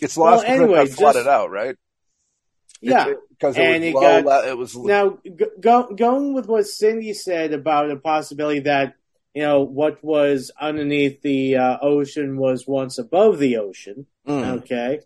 it's 0.00 0.16
lost 0.16 0.46
well, 0.46 0.62
anyway, 0.62 0.82
it 0.82 0.90
got 0.90 0.98
flooded 0.98 1.26
out, 1.26 1.50
right? 1.50 1.76
Yeah, 2.80 3.14
because 3.30 3.56
it, 3.56 3.62
and 3.62 3.84
it 3.84 3.94
low, 3.94 4.22
got 4.22 4.46
it 4.46 4.56
was 4.56 4.76
now 4.76 5.18
go, 5.60 5.94
going 5.94 6.34
with 6.34 6.46
what 6.46 6.66
Cindy 6.66 7.14
said 7.14 7.52
about 7.52 7.90
a 7.90 7.96
possibility 7.96 8.60
that 8.60 8.94
you 9.34 9.42
know 9.42 9.62
what 9.62 10.04
was 10.04 10.50
underneath 10.60 11.22
the 11.22 11.56
uh, 11.56 11.78
ocean 11.80 12.36
was 12.36 12.66
once 12.66 12.98
above 12.98 13.38
the 13.38 13.56
ocean. 13.58 14.06
Mm. 14.26 14.62
Okay, 14.62 15.00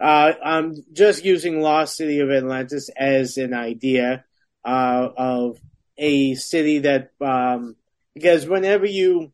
uh, 0.00 0.32
I'm 0.44 0.74
just 0.92 1.24
using 1.24 1.60
Lost 1.60 1.96
City 1.96 2.20
of 2.20 2.30
Atlantis 2.30 2.90
as 2.96 3.36
an 3.38 3.54
idea 3.54 4.24
uh, 4.64 5.08
of 5.16 5.60
a 5.96 6.34
city 6.34 6.80
that 6.80 7.12
um, 7.20 7.76
because 8.14 8.46
whenever 8.46 8.86
you 8.86 9.32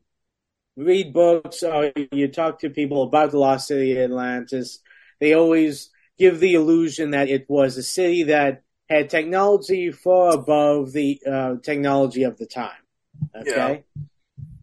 read 0.76 1.12
books 1.12 1.62
or 1.62 1.92
you 2.12 2.28
talk 2.28 2.60
to 2.60 2.70
people 2.70 3.02
about 3.02 3.30
the 3.30 3.38
Lost 3.38 3.68
City 3.68 3.92
of 3.92 3.98
Atlantis, 3.98 4.78
they 5.20 5.34
always 5.34 5.90
give 6.18 6.40
the 6.40 6.54
illusion 6.54 7.12
that 7.12 7.28
it 7.28 7.46
was 7.48 7.76
a 7.76 7.82
city 7.82 8.24
that 8.24 8.62
had 8.88 9.08
technology 9.08 9.90
far 9.90 10.34
above 10.34 10.92
the 10.92 11.20
uh, 11.26 11.54
technology 11.62 12.24
of 12.24 12.36
the 12.38 12.46
time. 12.46 12.72
Okay, 13.34 13.84
yeah. 13.94 14.02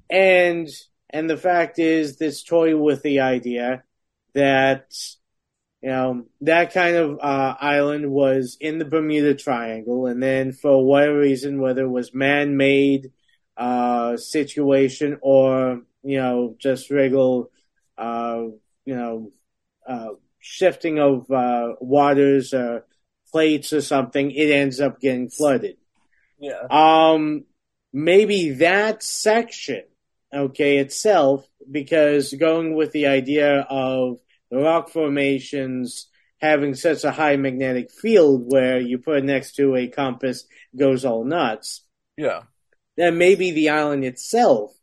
and 0.10 0.68
and 1.10 1.30
the 1.30 1.38
fact 1.38 1.80
is, 1.80 2.18
this 2.18 2.44
toy 2.44 2.76
with 2.76 3.02
the 3.04 3.22
idea 3.22 3.84
that 4.34 4.94
you 5.88 5.93
know 5.93 6.26
that 6.41 6.73
kind 6.73 6.97
of 6.97 7.17
uh, 7.21 7.56
island 7.62 8.12
was 8.12 8.58
in 8.60 8.78
the 8.78 8.84
Bermuda 8.84 9.36
Triangle, 9.36 10.08
and 10.08 10.21
then 10.21 10.52
for 10.52 10.84
whatever 10.84 11.17
reason, 11.17 11.62
whether 11.62 11.86
it 11.86 11.89
was 11.89 12.13
man-made 12.13 13.13
uh, 13.56 14.17
situation 14.17 15.17
or 15.21 15.84
you 16.04 16.17
know 16.17 16.58
just 16.60 16.91
regular, 16.91 17.45
uh, 17.97 18.43
you 18.84 18.95
know 18.97 19.32
uh, 19.88 20.10
shifting 20.39 21.00
of 21.00 21.32
uh, 21.32 21.76
waters 21.80 22.54
or 22.54 22.86
plates 23.32 23.71
or 23.71 23.80
something, 23.80 24.32
it 24.32 24.52
ends 24.52 24.82
up 24.82 25.00
getting 25.00 25.30
flooded. 25.30 25.78
Yeah. 26.38 26.67
Um, 26.69 27.45
maybe 27.93 28.50
that 28.56 29.04
section, 29.04 29.84
okay, 30.34 30.80
itself, 30.80 31.47
because 31.71 32.34
going 32.34 32.76
with 32.76 32.91
the 32.91 33.08
idea 33.08 33.62
of 33.62 34.17
the 34.50 34.58
rock 34.58 34.90
formations 34.90 36.08
having 36.40 36.76
such 36.76 37.04
a 37.04 37.12
high 37.12 37.36
magnetic 37.36 37.92
field 37.92 38.44
where 38.52 38.80
you 38.80 39.00
put 39.00 39.18
it 39.18 39.24
next 39.24 39.56
to 39.56 39.76
a 39.76 39.88
compass 39.88 40.46
goes 40.78 41.04
all 41.04 41.24
nuts. 41.24 41.84
Yeah. 42.16 42.44
Then 42.96 43.18
maybe 43.18 43.52
the 43.52 43.70
island 43.70 44.06
itself 44.06 44.74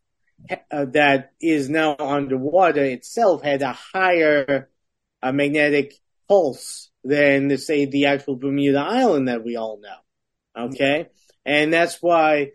uh, 0.71 0.85
that 0.85 1.31
is 1.41 1.69
now 1.69 1.95
underwater 1.97 2.83
itself 2.83 3.41
had 3.41 3.61
a 3.61 3.73
higher 3.73 4.69
a 5.21 5.33
magnetic 5.33 5.93
pulse 6.27 6.89
than, 7.03 7.57
say, 7.57 7.85
the 7.85 8.07
actual 8.07 8.35
Bermuda 8.35 8.79
Island 8.79 9.27
that 9.27 9.43
we 9.43 9.55
all 9.55 9.79
know. 9.79 10.65
Okay? 10.65 11.07
And 11.45 11.73
that's 11.73 12.01
why 12.01 12.51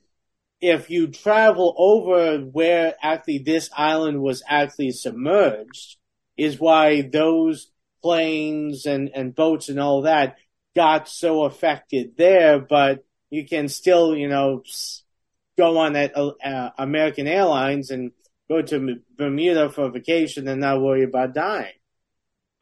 if 0.61 0.90
you 0.90 1.09
travel 1.09 1.75
over 1.77 2.38
where 2.38 2.94
actually 3.03 3.38
this 3.38 3.70
island 3.77 4.20
was 4.20 4.42
actually 4.46 4.92
submerged, 4.92 5.96
is 6.40 6.59
why 6.59 7.03
those 7.03 7.70
planes 8.03 8.87
and, 8.87 9.11
and 9.14 9.35
boats 9.35 9.68
and 9.68 9.79
all 9.79 10.03
that 10.03 10.37
got 10.74 11.09
so 11.09 11.44
affected 11.44 12.16
there, 12.16 12.59
but 12.59 13.05
you 13.29 13.46
can 13.46 13.68
still, 13.68 14.16
you 14.16 14.29
know, 14.29 14.62
go 15.59 15.76
on 15.79 15.92
that 15.92 16.16
uh, 16.16 16.70
American 16.79 17.26
Airlines 17.26 17.90
and 17.90 18.12
go 18.48 18.62
to 18.62 18.96
Bermuda 19.16 19.68
for 19.68 19.90
vacation 19.90 20.48
and 20.48 20.62
not 20.62 20.81
worry 20.81 21.05
about 21.05 21.35
dying. 21.35 21.74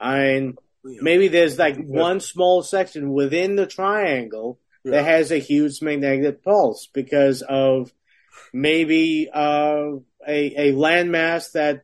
I 0.00 0.18
mean, 0.18 0.56
maybe 0.84 1.28
there's 1.28 1.58
like 1.58 1.76
one 1.76 2.20
small 2.20 2.62
section 2.62 3.12
within 3.12 3.54
the 3.54 3.66
triangle 3.66 4.58
yeah. 4.84 4.92
that 4.92 5.04
has 5.04 5.30
a 5.30 5.38
huge 5.38 5.80
magnetic 5.82 6.42
pulse 6.42 6.88
because 6.92 7.42
of 7.42 7.92
maybe 8.52 9.28
uh, 9.32 9.92
a 10.26 10.70
a 10.70 10.72
landmass 10.72 11.52
that 11.52 11.82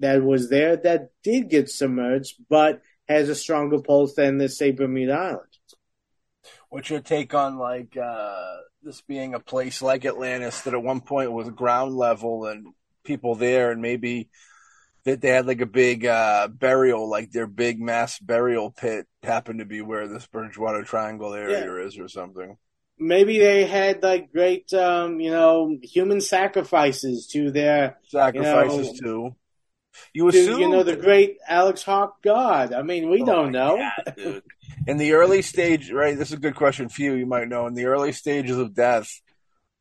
that 0.00 0.22
was 0.22 0.50
there 0.50 0.76
that 0.76 1.10
did 1.22 1.48
get 1.48 1.70
submerged, 1.70 2.36
but 2.48 2.82
has 3.08 3.28
a 3.28 3.34
stronger 3.34 3.80
pulse 3.80 4.14
than 4.14 4.38
the 4.38 4.48
say 4.48 4.72
Bermuda 4.72 5.14
Island. 5.14 5.42
What's 6.68 6.90
your 6.90 7.00
take 7.00 7.34
on 7.34 7.58
like 7.58 7.96
uh, 7.96 8.56
this 8.82 9.00
being 9.02 9.34
a 9.34 9.40
place 9.40 9.80
like 9.80 10.04
Atlantis 10.04 10.62
that 10.62 10.74
at 10.74 10.82
one 10.82 11.00
point 11.00 11.32
was 11.32 11.48
ground 11.50 11.94
level 11.96 12.46
and 12.46 12.68
people 13.04 13.34
there, 13.34 13.70
and 13.70 13.80
maybe 13.80 14.28
that 15.04 15.20
they 15.20 15.28
had 15.28 15.46
like 15.46 15.60
a 15.60 15.66
big 15.66 16.04
uh, 16.04 16.48
burial, 16.48 17.08
like 17.08 17.30
their 17.30 17.46
big 17.46 17.80
mass 17.80 18.18
burial 18.18 18.72
pit 18.72 19.06
happened 19.22 19.60
to 19.60 19.64
be 19.64 19.80
where 19.80 20.08
this 20.08 20.26
Bridgewater 20.26 20.82
Triangle 20.82 21.32
area 21.32 21.64
yeah. 21.64 21.86
is, 21.86 21.96
or 21.98 22.08
something. 22.08 22.56
Maybe 22.98 23.38
they 23.38 23.66
had 23.66 24.02
like 24.02 24.32
great, 24.32 24.72
um, 24.72 25.20
you 25.20 25.30
know, 25.30 25.76
human 25.82 26.20
sacrifices 26.20 27.28
to 27.28 27.52
their 27.52 27.98
sacrifices 28.08 28.98
you 29.00 29.06
know, 29.06 29.28
too. 29.28 29.36
You 30.12 30.28
assume, 30.28 30.56
to, 30.56 30.60
you 30.60 30.68
know, 30.68 30.82
the 30.82 30.96
great 30.96 31.38
Alex 31.48 31.82
Hauck 31.82 32.22
God. 32.22 32.72
I 32.72 32.82
mean, 32.82 33.10
we 33.10 33.22
oh 33.22 33.26
don't 33.26 33.52
know. 33.52 33.76
God, 34.16 34.42
in 34.86 34.96
the 34.96 35.12
early 35.12 35.42
stage, 35.42 35.90
right? 35.90 36.16
This 36.16 36.28
is 36.28 36.34
a 36.34 36.40
good 36.40 36.56
question 36.56 36.88
for 36.88 37.02
you. 37.02 37.14
You 37.14 37.26
might 37.26 37.48
know 37.48 37.66
in 37.66 37.74
the 37.74 37.86
early 37.86 38.12
stages 38.12 38.58
of 38.58 38.74
death 38.74 39.20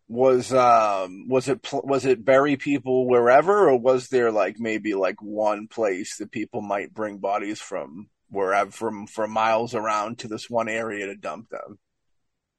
was 0.08 0.54
um 0.54 1.28
was 1.28 1.50
it 1.50 1.68
was 1.74 2.06
it 2.06 2.24
bury 2.24 2.58
people 2.58 3.08
wherever 3.08 3.70
or 3.70 3.78
was 3.78 4.08
there 4.10 4.32
like 4.32 4.60
maybe 4.60 4.94
like 4.94 5.20
one 5.22 5.68
place 5.68 6.18
that 6.18 6.32
people 6.32 6.62
might 6.62 6.94
bring 6.94 7.18
bodies 7.18 7.60
from 7.60 8.08
wherever 8.30 8.70
from 8.70 9.08
from 9.08 9.32
miles 9.32 9.74
around 9.74 10.20
to 10.20 10.28
this 10.28 10.48
one 10.48 10.70
area 10.70 11.08
to 11.08 11.16
dump 11.16 11.50
them 11.50 11.80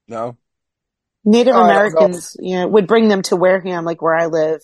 no 0.09 0.37
native 1.25 1.55
uh, 1.55 1.61
americans 1.61 2.37
you 2.41 2.57
know 2.57 2.67
would 2.67 2.89
bring 2.89 3.09
them 3.09 3.23
to 3.23 3.37
wareham 3.37 3.85
like 3.85 4.03
where 4.03 4.17
i 4.17 4.27
live 4.27 4.61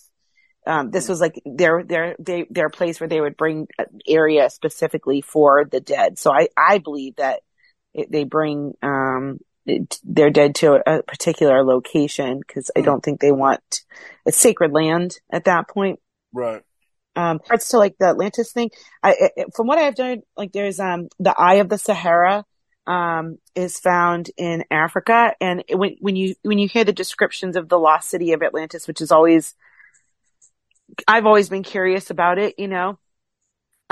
um, 0.67 0.91
this 0.91 1.09
was 1.09 1.21
like 1.21 1.41
their 1.45 1.83
their 1.83 2.17
they, 2.19 2.47
their 2.51 2.71
place 2.71 3.01
where 3.01 3.09
they 3.09 3.21
would 3.21 3.37
bring 3.37 3.67
area 4.07 4.49
specifically 4.51 5.21
for 5.21 5.65
the 5.65 5.81
dead 5.81 6.19
so 6.19 6.33
i 6.33 6.49
i 6.57 6.79
believe 6.79 7.17
that 7.17 7.41
it, 7.95 8.11
they 8.11 8.25
bring 8.25 8.73
um 8.83 9.39
they're 10.05 10.31
dead 10.31 10.55
to 10.57 10.83
a 10.87 11.03
particular 11.03 11.65
location 11.65 12.41
because 12.41 12.71
I 12.77 12.81
hmm. 12.81 12.87
don't 12.87 13.01
think 13.01 13.21
they 13.21 13.33
want 13.33 13.83
it's 14.27 14.37
sacred 14.37 14.73
land 14.73 15.19
at 15.31 15.45
that 15.45 15.69
point. 15.69 16.01
Right. 16.33 16.63
Um, 17.15 17.41
parts 17.41 17.69
to 17.69 17.79
like 17.79 17.97
the 17.99 18.07
Atlantis 18.07 18.53
thing. 18.53 18.71
I, 19.03 19.31
it, 19.37 19.49
from 19.55 19.67
what 19.67 19.79
I've 19.79 19.95
done, 19.95 20.23
like 20.37 20.53
there's, 20.53 20.81
um, 20.81 21.09
the 21.19 21.35
Eye 21.39 21.57
of 21.57 21.69
the 21.69 21.77
Sahara, 21.77 22.45
um, 22.87 23.37
is 23.55 23.79
found 23.79 24.31
in 24.39 24.65
Africa. 24.71 25.35
And 25.41 25.63
it, 25.69 25.75
when, 25.75 25.97
when 26.01 26.17
you, 26.17 26.35
when 26.43 26.59
you 26.59 26.69
hear 26.69 26.85
the 26.85 26.93
descriptions 26.93 27.55
of 27.57 27.69
the 27.69 27.79
lost 27.79 28.09
city 28.09 28.33
of 28.33 28.43
Atlantis, 28.43 28.89
which 28.89 29.03
is 29.03 29.13
always, 29.13 29.55
I've 31.07 31.27
always 31.27 31.49
been 31.49 31.63
curious 31.63 32.11
about 32.11 32.39
it, 32.39 32.59
you 32.59 32.69
know, 32.69 32.99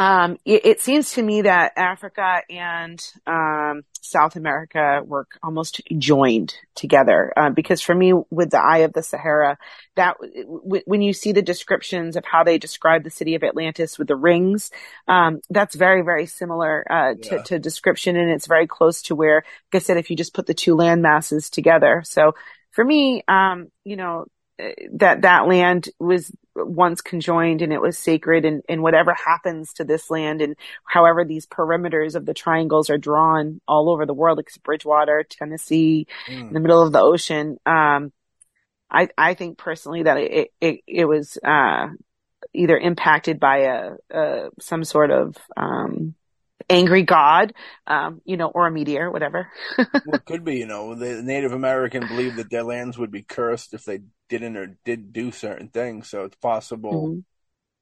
um, 0.01 0.39
it, 0.47 0.65
it, 0.65 0.81
seems 0.81 1.13
to 1.13 1.23
me 1.23 1.43
that 1.43 1.73
Africa 1.77 2.41
and 2.49 3.07
um, 3.27 3.83
South 4.01 4.35
America 4.35 5.03
were 5.05 5.27
almost 5.43 5.83
joined 5.99 6.55
together 6.75 7.31
uh, 7.37 7.51
because 7.51 7.83
for 7.83 7.95
me, 7.95 8.15
with 8.31 8.49
the 8.51 8.59
Eye 8.59 8.79
of 8.79 8.95
the 8.95 9.03
Sahara, 9.03 9.59
that 9.97 10.17
w- 10.19 10.83
when 10.87 11.03
you 11.03 11.13
see 11.13 11.33
the 11.33 11.43
descriptions 11.43 12.17
of 12.17 12.25
how 12.25 12.45
they 12.45 12.57
describe 12.57 13.05
the 13.05 13.11
city 13.11 13.35
of 13.35 13.45
Atlantis 13.45 13.99
with 13.99 14.09
the 14.09 14.17
rings, 14.17 14.71
um, 15.07 15.43
that's 15.51 15.75
very 15.75 16.01
very 16.01 16.25
similar 16.25 16.83
uh, 16.91 17.15
to, 17.21 17.35
yeah. 17.35 17.43
to, 17.43 17.59
description, 17.59 18.17
and 18.17 18.31
it's 18.31 18.47
very 18.47 18.67
close 18.67 19.03
to 19.03 19.15
where, 19.15 19.45
like 19.71 19.83
I 19.83 19.85
said, 19.85 19.99
if 19.99 20.09
you 20.09 20.17
just 20.17 20.33
put 20.33 20.47
the 20.47 20.55
two 20.55 20.77
land 20.77 21.03
masses 21.03 21.51
together. 21.51 22.01
So 22.07 22.33
for 22.71 22.83
me, 22.83 23.23
um, 23.29 23.69
you 23.85 23.97
know, 23.97 24.25
that 24.95 25.23
that 25.23 25.47
land 25.47 25.91
was 25.99 26.33
once 26.65 27.01
conjoined 27.01 27.63
and 27.63 27.73
it 27.73 27.81
was 27.81 27.99
sacred 27.99 28.45
and, 28.45 28.63
and 28.69 28.83
whatever 28.83 29.15
happens 29.15 29.73
to 29.75 29.85
this 29.85 30.11
land 30.11 30.43
and 30.43 30.57
however 30.85 31.25
these 31.25 31.47
perimeters 31.47 32.15
of 32.15 32.27
the 32.27 32.35
triangles 32.35 32.91
are 32.91 32.99
drawn 32.99 33.61
all 33.67 33.91
over 33.91 34.07
the 34.07 34.15
world, 34.15 34.39
like 34.39 34.51
Bridgewater, 34.63 35.25
Tennessee, 35.29 36.07
mm. 36.29 36.49
in 36.49 36.53
the 36.53 36.61
middle 36.61 36.83
of 36.83 36.93
the 36.93 37.01
ocean. 37.01 37.59
Um, 37.67 38.13
I, 38.91 39.09
I 39.17 39.35
think 39.35 39.59
personally 39.59 40.03
that 40.05 40.17
it, 40.17 40.53
it, 40.61 40.81
it 40.87 41.05
was, 41.05 41.39
uh, 41.43 41.89
either 42.53 42.77
impacted 42.77 43.39
by 43.39 43.59
a, 43.59 43.91
a 44.11 44.49
some 44.61 44.83
sort 44.85 45.11
of, 45.11 45.37
um, 45.57 46.15
angry 46.71 47.03
god, 47.03 47.53
um, 47.87 48.23
you 48.25 48.37
know, 48.37 48.49
or 48.49 48.67
a 48.67 48.71
meteor, 48.71 49.11
whatever. 49.11 49.49
well, 49.79 50.15
it 50.15 50.25
could 50.25 50.45
be, 50.45 50.57
you 50.57 50.67
know, 50.67 50.95
the 50.95 51.23
Native 51.23 51.53
American 51.53 52.07
believed 52.07 52.37
that 52.37 52.51
their 52.51 52.63
lands 52.63 52.97
would 52.97 53.11
be 53.11 53.23
cursed 53.23 53.75
if 53.75 53.85
they 53.85 54.01
didn't 54.29 54.57
or 54.57 54.77
did 54.85 55.13
do 55.13 55.33
certain 55.33 55.69
things. 55.69 56.09
So 56.09 56.25
it's 56.25 56.37
possible, 56.37 57.09
mm-hmm. 57.09 57.21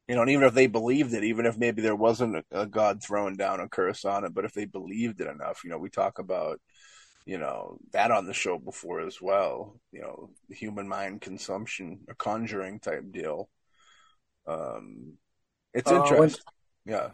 you 0.09 0.15
know, 0.15 0.23
and 0.23 0.31
even 0.31 0.45
if 0.45 0.55
they 0.55 0.67
believed 0.67 1.13
it, 1.13 1.25
even 1.25 1.47
if 1.47 1.59
maybe 1.59 1.83
there 1.83 1.95
wasn't 1.95 2.37
a, 2.37 2.45
a 2.51 2.67
god 2.67 3.03
throwing 3.03 3.37
down 3.37 3.61
a 3.61 3.69
curse 3.69 4.05
on 4.05 4.25
it, 4.25 4.35
but 4.35 4.45
if 4.45 4.55
they 4.55 4.65
believed 4.65 5.21
it 5.21 5.29
enough, 5.29 5.63
you 5.63 5.71
know, 5.71 5.79
we 5.79 5.91
talk 5.91 6.19
about, 6.19 6.61
you 7.27 7.39
know, 7.39 7.79
that 7.93 8.11
on 8.11 8.27
the 8.27 8.33
show 8.33 8.59
before 8.59 9.01
as 9.01 9.21
well, 9.21 9.79
you 9.93 10.01
know, 10.01 10.31
human 10.51 10.89
mind 10.89 11.21
consumption, 11.21 12.01
a 12.09 12.15
conjuring 12.15 12.81
type 12.81 13.05
deal. 13.13 13.51
Um, 14.47 15.19
it's 15.75 15.91
uh, 15.91 16.03
interesting. 16.03 16.43
When, 16.85 16.95
yeah 16.95 17.09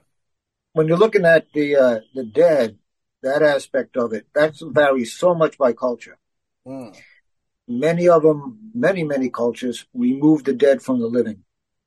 when 0.75 0.89
you're 0.89 0.99
looking 0.99 1.25
at 1.25 1.47
the 1.55 1.77
uh, 1.77 2.01
the 2.15 2.25
dead, 2.25 2.79
that 3.23 3.43
aspect 3.43 3.97
of 3.97 4.13
it, 4.13 4.27
that 4.35 4.55
varies 4.61 5.15
so 5.15 5.35
much 5.35 5.57
by 5.57 5.73
culture. 5.73 6.19
Mm. 6.67 6.95
Many 7.67 8.09
of 8.09 8.23
them, 8.23 8.71
many 8.75 9.05
many 9.05 9.31
cultures, 9.31 9.87
remove 9.95 10.45
the 10.45 10.53
dead 10.53 10.83
from 10.83 11.01
the 11.01 11.07
living. 11.07 11.45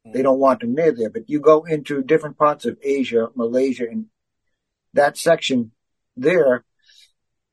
Mm. 0.07 0.13
They 0.13 0.21
don't 0.23 0.39
want 0.39 0.61
them 0.61 0.73
near 0.73 0.91
there. 0.91 1.09
But 1.09 1.29
you 1.29 1.39
go 1.39 1.65
into 1.65 2.01
different 2.01 2.37
parts 2.37 2.65
of 2.65 2.77
Asia, 2.81 3.27
Malaysia, 3.35 3.83
and 3.83 4.05
that 4.93 5.17
section 5.17 5.71
there, 6.15 6.63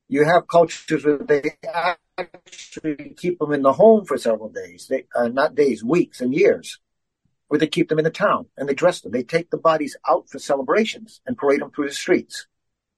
you 0.09 0.25
have 0.25 0.47
cultures 0.47 1.05
where 1.05 1.19
they 1.19 1.57
actually 2.17 3.15
keep 3.17 3.41
them 3.41 3.53
in 3.53 3.63
the 3.63 3.73
home 3.73 4.05
for 4.05 4.17
several 4.17 4.51
days, 4.51 4.87
they, 4.89 5.05
uh, 5.17 5.29
not 5.29 5.57
days, 5.57 5.83
weeks 5.83 6.21
and 6.21 6.33
years 6.33 6.79
where 7.55 7.61
they 7.61 7.69
keep 7.69 7.89
them 7.89 8.01
in 8.01 8.05
the 8.05 8.11
town 8.11 8.47
and 8.57 8.69
they 8.69 8.75
dress 8.75 9.01
them. 9.01 9.13
They 9.13 9.23
take 9.23 9.49
the 9.51 9.57
bodies 9.57 9.97
out 10.09 10.29
for 10.29 10.41
celebrations 10.41 11.21
and 11.25 11.39
parade 11.39 11.61
them 11.61 11.71
through 11.71 11.87
the 11.87 11.95
streets. 11.95 12.49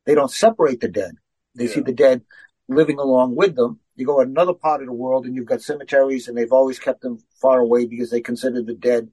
They 0.06 0.14
don't 0.14 0.30
separate 0.30 0.80
the 0.80 0.88
dead. 0.88 1.16
They 1.54 1.66
yeah. 1.66 1.74
see 1.74 1.80
the 1.82 1.92
dead 1.92 2.22
living 2.66 2.98
along 2.98 3.36
with 3.36 3.54
them. 3.54 3.80
You 3.96 4.06
go 4.06 4.16
to 4.16 4.26
another 4.26 4.54
part 4.54 4.80
of 4.80 4.86
the 4.86 4.94
world 4.94 5.26
and 5.26 5.36
you've 5.36 5.44
got 5.44 5.60
cemeteries 5.60 6.26
and 6.26 6.38
they've 6.38 6.54
always 6.54 6.78
kept 6.78 7.02
them 7.02 7.18
far 7.38 7.60
away 7.60 7.84
because 7.84 8.08
they 8.08 8.22
consider 8.22 8.62
the 8.62 8.72
dead 8.72 9.10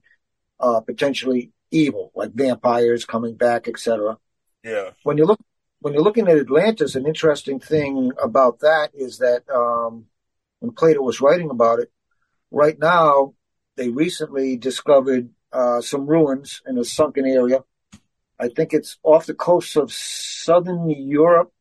uh, 0.60 0.80
potentially 0.80 1.52
evil, 1.70 2.10
like 2.14 2.32
vampires 2.32 3.04
coming 3.04 3.36
back, 3.36 3.68
etc. 3.68 4.16
Yeah. 4.62 4.92
When 5.02 5.18
you 5.18 5.26
look 5.26 5.40
when 5.80 5.92
you're 5.92 6.02
looking 6.02 6.26
at 6.26 6.38
Atlantis, 6.38 6.94
an 6.94 7.06
interesting 7.06 7.60
thing 7.60 8.12
about 8.18 8.60
that 8.60 8.92
is 8.94 9.18
that 9.18 9.42
um, 9.54 10.06
when 10.60 10.72
Plato 10.72 11.02
was 11.02 11.20
writing 11.20 11.50
about 11.50 11.80
it, 11.80 11.92
right 12.50 12.78
now 12.78 13.34
they 13.76 13.88
recently 13.88 14.56
discovered 14.56 15.30
uh, 15.52 15.80
some 15.80 16.06
ruins 16.06 16.62
in 16.66 16.78
a 16.78 16.84
sunken 16.84 17.26
area. 17.26 17.64
I 18.38 18.48
think 18.48 18.72
it's 18.72 18.98
off 19.02 19.26
the 19.26 19.34
coast 19.34 19.76
of 19.76 19.92
southern 19.92 20.90
Europe, 20.90 21.52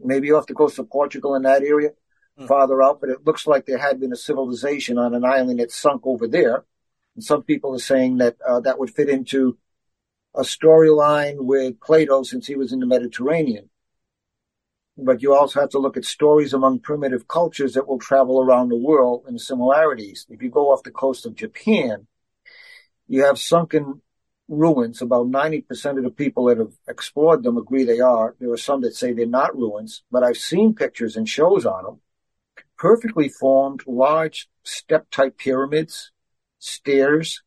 maybe 0.00 0.32
off 0.32 0.46
the 0.46 0.54
coast 0.54 0.78
of 0.78 0.88
Portugal 0.90 1.34
in 1.34 1.42
that 1.42 1.62
area, 1.62 1.90
mm. 2.38 2.48
farther 2.48 2.82
out. 2.82 3.00
But 3.00 3.10
it 3.10 3.26
looks 3.26 3.46
like 3.46 3.66
there 3.66 3.78
had 3.78 4.00
been 4.00 4.12
a 4.12 4.16
civilization 4.16 4.98
on 4.98 5.14
an 5.14 5.24
island 5.24 5.60
that 5.60 5.70
sunk 5.70 6.06
over 6.06 6.26
there. 6.26 6.64
And 7.14 7.22
some 7.22 7.42
people 7.42 7.74
are 7.74 7.78
saying 7.78 8.18
that 8.18 8.36
uh, 8.46 8.60
that 8.60 8.78
would 8.78 8.90
fit 8.90 9.08
into 9.08 9.58
a 10.34 10.42
storyline 10.42 11.36
with 11.44 11.80
Plato 11.80 12.22
since 12.22 12.46
he 12.46 12.56
was 12.56 12.72
in 12.72 12.80
the 12.80 12.86
Mediterranean. 12.86 13.70
But 14.96 15.22
you 15.22 15.34
also 15.34 15.60
have 15.60 15.70
to 15.70 15.78
look 15.78 15.96
at 15.96 16.04
stories 16.04 16.52
among 16.52 16.78
primitive 16.80 17.26
cultures 17.26 17.74
that 17.74 17.88
will 17.88 17.98
travel 17.98 18.40
around 18.40 18.68
the 18.68 18.76
world 18.76 19.24
and 19.26 19.40
similarities. 19.40 20.26
If 20.28 20.40
you 20.40 20.50
go 20.50 20.72
off 20.72 20.84
the 20.84 20.92
coast 20.92 21.26
of 21.26 21.34
Japan, 21.34 22.06
you 23.08 23.24
have 23.24 23.38
sunken 23.38 24.02
ruins. 24.48 25.02
About 25.02 25.26
90% 25.26 25.98
of 25.98 26.04
the 26.04 26.10
people 26.10 26.44
that 26.46 26.58
have 26.58 26.74
explored 26.88 27.42
them 27.42 27.56
agree 27.56 27.84
they 27.84 28.00
are. 28.00 28.36
There 28.38 28.52
are 28.52 28.56
some 28.56 28.82
that 28.82 28.94
say 28.94 29.12
they're 29.12 29.26
not 29.26 29.56
ruins, 29.56 30.04
but 30.12 30.22
I've 30.22 30.36
seen 30.36 30.74
pictures 30.74 31.16
and 31.16 31.28
shows 31.28 31.66
on 31.66 31.84
them. 31.84 32.00
Perfectly 32.78 33.28
formed, 33.28 33.82
large 33.86 34.48
step 34.62 35.10
type 35.10 35.38
pyramids, 35.38 36.12
stairs. 36.58 37.42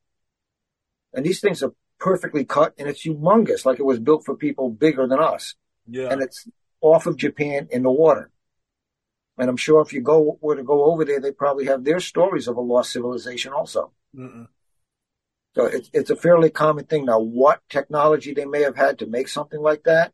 And 1.13 1.25
these 1.25 1.39
things 1.39 1.63
are 1.63 1.73
perfectly 1.99 2.45
cut 2.45 2.73
and 2.77 2.87
it's 2.87 3.05
humongous, 3.05 3.65
like 3.65 3.79
it 3.79 3.85
was 3.85 3.99
built 3.99 4.25
for 4.25 4.35
people 4.35 4.69
bigger 4.69 5.07
than 5.07 5.19
us. 5.19 5.55
Yeah. 5.87 6.09
And 6.11 6.21
it's 6.21 6.47
off 6.81 7.05
of 7.05 7.17
Japan 7.17 7.67
in 7.71 7.83
the 7.83 7.91
water. 7.91 8.29
And 9.37 9.49
I'm 9.49 9.57
sure 9.57 9.81
if 9.81 9.93
you 9.93 10.01
go 10.01 10.37
were 10.41 10.55
to 10.55 10.63
go 10.63 10.85
over 10.85 11.05
there, 11.05 11.19
they 11.19 11.31
probably 11.31 11.65
have 11.65 11.83
their 11.83 11.99
stories 11.99 12.47
of 12.47 12.57
a 12.57 12.61
lost 12.61 12.91
civilization 12.91 13.53
also. 13.53 13.91
Mm-mm. 14.15 14.47
So 15.55 15.65
it's, 15.65 15.89
it's 15.93 16.09
a 16.09 16.15
fairly 16.15 16.49
common 16.49 16.85
thing. 16.85 17.05
Now, 17.05 17.19
what 17.19 17.61
technology 17.69 18.33
they 18.33 18.45
may 18.45 18.61
have 18.61 18.75
had 18.75 18.99
to 18.99 19.07
make 19.07 19.27
something 19.27 19.59
like 19.59 19.83
that 19.83 20.13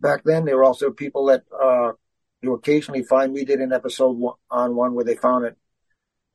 back 0.00 0.22
then, 0.24 0.44
there 0.44 0.56
were 0.56 0.64
also 0.64 0.90
people 0.90 1.26
that, 1.26 1.44
uh, 1.52 1.92
you 2.40 2.54
occasionally 2.54 3.02
find, 3.02 3.32
we 3.32 3.44
did 3.44 3.60
an 3.60 3.72
episode 3.72 4.20
on 4.50 4.74
one 4.74 4.94
where 4.94 5.04
they 5.04 5.16
found 5.16 5.44
it, 5.44 5.56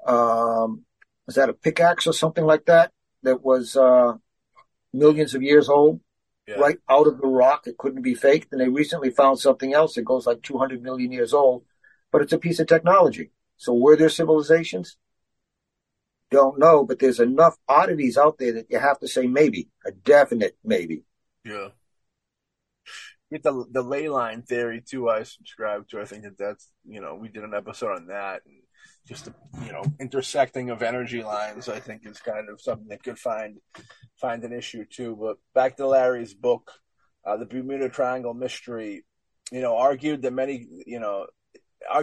um, 0.05 0.83
was 1.25 1.35
that 1.35 1.49
a 1.49 1.53
pickaxe 1.53 2.07
or 2.07 2.13
something 2.13 2.45
like 2.45 2.65
that? 2.65 2.91
That 3.23 3.43
was, 3.43 3.75
uh, 3.75 4.13
millions 4.93 5.33
of 5.33 5.41
years 5.41 5.67
old, 5.67 5.99
yeah. 6.47 6.55
right 6.55 6.77
out 6.89 7.07
of 7.07 7.19
the 7.19 7.27
rock. 7.27 7.67
It 7.67 7.77
couldn't 7.77 8.01
be 8.01 8.15
faked. 8.15 8.51
And 8.51 8.61
they 8.61 8.69
recently 8.69 9.09
found 9.09 9.39
something 9.39 9.73
else 9.73 9.95
that 9.95 10.03
goes 10.03 10.27
like 10.27 10.41
200 10.41 10.81
million 10.81 11.11
years 11.11 11.33
old, 11.33 11.63
but 12.11 12.21
it's 12.21 12.33
a 12.33 12.39
piece 12.39 12.59
of 12.59 12.67
technology. 12.67 13.31
So 13.57 13.73
were 13.73 13.95
there 13.95 14.09
civilizations? 14.09 14.97
don't 16.31 16.59
know, 16.59 16.83
but 16.83 16.99
there's 16.99 17.19
enough 17.19 17.55
oddities 17.67 18.17
out 18.17 18.37
there 18.37 18.53
that 18.53 18.67
you 18.69 18.79
have 18.79 18.99
to 18.99 19.07
say 19.07 19.27
maybe, 19.27 19.69
a 19.85 19.91
definite 19.91 20.57
maybe. 20.63 21.03
Yeah. 21.43 21.69
Get 23.31 23.43
the 23.43 23.65
the 23.71 23.81
ley 23.81 24.09
line 24.09 24.43
theory 24.43 24.83
too. 24.85 25.09
I 25.09 25.23
subscribe 25.23 25.87
to. 25.89 26.01
I 26.01 26.05
think 26.05 26.23
that 26.23 26.37
that's 26.37 26.69
you 26.87 27.01
know 27.01 27.15
we 27.15 27.29
did 27.29 27.43
an 27.43 27.53
episode 27.55 27.95
on 27.95 28.07
that, 28.07 28.41
and 28.45 28.55
just 29.07 29.25
the 29.25 29.33
you 29.63 29.71
know 29.71 29.83
intersecting 29.99 30.69
of 30.69 30.81
energy 30.81 31.23
lines. 31.23 31.69
I 31.69 31.79
think 31.79 32.05
is 32.05 32.19
kind 32.19 32.49
of 32.49 32.61
something 32.61 32.87
that 32.89 33.03
could 33.03 33.19
find 33.19 33.57
find 34.19 34.43
an 34.43 34.53
issue 34.53 34.85
too. 34.85 35.17
But 35.19 35.37
back 35.53 35.77
to 35.77 35.87
Larry's 35.87 36.33
book, 36.33 36.71
uh, 37.25 37.37
the 37.37 37.45
Bermuda 37.45 37.89
Triangle 37.89 38.33
mystery. 38.33 39.05
You 39.51 39.61
know, 39.61 39.77
argued 39.77 40.23
that 40.23 40.33
many 40.33 40.67
you 40.85 40.99
know 40.99 41.27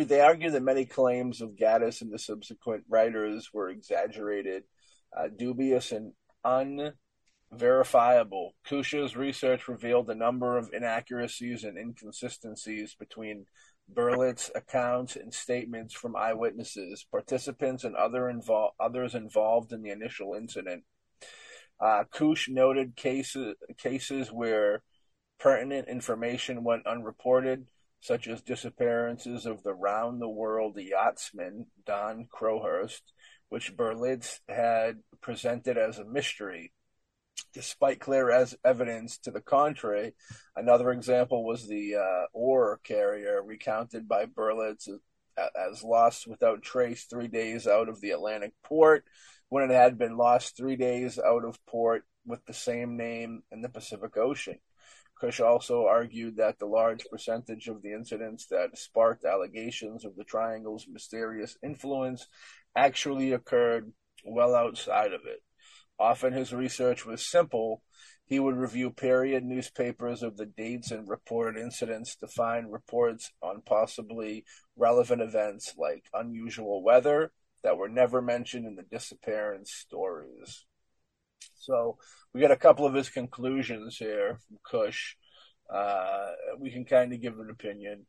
they 0.04 0.20
argue 0.20 0.50
that 0.50 0.62
many 0.62 0.84
claims 0.84 1.40
of 1.40 1.56
Gaddis 1.56 2.02
and 2.02 2.12
the 2.12 2.18
subsequent 2.18 2.84
writers 2.88 3.50
were 3.52 3.68
exaggerated, 3.68 4.64
uh, 5.16 5.28
dubious, 5.36 5.92
and 5.92 6.12
unverifiable. 6.44 8.52
Kusche's 8.68 9.16
research 9.16 9.68
revealed 9.68 10.08
a 10.10 10.14
number 10.14 10.56
of 10.56 10.70
inaccuracies 10.72 11.64
and 11.64 11.76
inconsistencies 11.76 12.94
between 12.94 13.46
Berlitz 13.90 14.50
accounts 14.54 15.16
and 15.16 15.32
statements 15.32 15.94
from 15.94 16.16
eyewitnesses, 16.16 17.04
participants, 17.10 17.84
and 17.84 17.96
other 17.96 18.32
invo- 18.32 18.70
others 18.80 19.14
involved 19.14 19.72
in 19.72 19.82
the 19.82 19.90
initial 19.90 20.34
incident. 20.34 20.84
Uh, 21.80 22.04
noted 22.48 22.94
cases 22.94 23.54
cases 23.76 24.30
where 24.30 24.82
pertinent 25.38 25.88
information 25.88 26.62
went 26.62 26.86
unreported, 26.86 27.66
such 28.00 28.28
as 28.28 28.40
disappearances 28.42 29.46
of 29.46 29.62
the 29.62 29.74
round 29.74 30.20
the 30.20 30.28
world 30.28 30.76
yachtsman 30.76 31.66
Don 31.84 32.26
Crowhurst, 32.30 33.12
which 33.48 33.76
Berlitz 33.76 34.40
had 34.48 35.00
presented 35.20 35.76
as 35.76 35.98
a 35.98 36.04
mystery. 36.04 36.72
Despite 37.52 38.00
clear 38.00 38.31
as 38.31 38.57
evidence 38.64 39.18
to 39.18 39.31
the 39.31 39.40
contrary. 39.40 40.14
Another 40.57 40.90
example 40.90 41.44
was 41.44 41.68
the 41.68 41.96
uh, 41.96 42.26
ore 42.33 42.81
carrier 42.85 43.42
recounted 43.42 44.09
by 44.09 44.26
Berlitz 44.26 44.88
as, 45.38 45.83
lost 45.83 46.26
without 46.26 46.62
trace 46.62 47.05
three 47.05 47.28
days 47.28 47.66
out 47.66 47.88
of 47.88 48.00
the 48.00 48.11
Atlantic 48.11 48.52
port 48.62 49.05
when 49.48 49.70
it 49.70 49.74
had 49.74 49.98
been 49.98 50.16
lost 50.16 50.57
three 50.57 50.76
days 50.76 51.18
out 51.18 51.44
of 51.44 51.64
port 51.66 52.05
with 52.26 52.44
the 52.46 52.55
same 52.55 52.96
name 52.96 53.42
in 53.50 53.62
the 53.62 53.68
Pacific 53.68 54.16
Ocean. 54.16 54.59
Kusche 55.20 55.44
also 55.44 55.87
argued 55.87 56.37
that 56.37 56.59
the 56.59 56.66
large 56.66 57.05
percentage 57.11 57.68
of 57.68 57.83
the 57.83 57.92
incidents 57.92 58.46
that 58.46 58.76
sparked 58.76 59.24
allegations 59.24 60.05
of 60.05 60.16
the 60.16 60.24
triangle's 60.24 60.87
mysterious 60.88 61.57
influence 61.62 62.26
actually 62.74 63.33
occurred 63.33 63.92
well 64.24 64.55
outside 64.55 65.12
of 65.12 65.20
it. 65.26 65.42
Often 66.02 66.32
his 66.32 66.52
research 66.52 67.06
was 67.06 67.24
simple. 67.24 67.80
He 68.26 68.40
would 68.40 68.56
review 68.56 68.90
period 68.90 69.44
newspapers 69.44 70.24
of 70.24 70.36
the 70.36 70.46
dates 70.46 70.90
and 70.90 71.08
reported 71.08 71.56
incidents 71.56 72.16
to 72.16 72.26
find 72.26 72.72
reports 72.72 73.30
on 73.40 73.62
possibly 73.64 74.44
relevant 74.74 75.22
events 75.22 75.74
like 75.78 76.06
unusual 76.12 76.82
weather 76.82 77.30
that 77.62 77.76
were 77.76 77.88
never 77.88 78.20
mentioned 78.20 78.66
in 78.66 78.74
the 78.74 78.82
disappearance 78.82 79.70
stories. 79.72 80.64
So 81.54 81.98
we 82.34 82.40
got 82.40 82.50
a 82.50 82.56
couple 82.56 82.84
of 82.84 82.94
his 82.94 83.08
conclusions 83.08 83.96
here 83.96 84.40
from 84.48 84.58
Kusche. 84.68 85.14
Uh, 85.72 86.30
we 86.58 86.72
can 86.72 86.84
kind 86.84 87.12
of 87.12 87.22
give 87.22 87.38
an 87.38 87.48
opinion. 87.48 88.06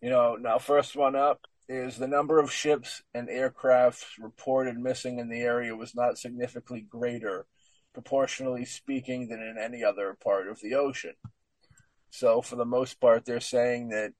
You 0.00 0.08
know, 0.08 0.36
now 0.36 0.56
first 0.56 0.96
one 0.96 1.14
up 1.14 1.42
is 1.68 1.96
the 1.96 2.08
number 2.08 2.38
of 2.38 2.52
ships 2.52 3.02
and 3.14 3.28
aircraft 3.28 4.04
reported 4.18 4.78
missing 4.78 5.18
in 5.18 5.28
the 5.28 5.40
area 5.40 5.74
was 5.74 5.94
not 5.94 6.18
significantly 6.18 6.86
greater, 6.88 7.46
proportionally 7.92 8.64
speaking, 8.64 9.28
than 9.28 9.40
in 9.40 9.56
any 9.58 9.82
other 9.82 10.16
part 10.22 10.48
of 10.48 10.60
the 10.60 10.74
ocean. 10.74 11.14
So 12.10 12.42
for 12.42 12.56
the 12.56 12.64
most 12.64 13.00
part, 13.00 13.24
they're 13.24 13.40
saying 13.40 13.88
that 13.88 14.12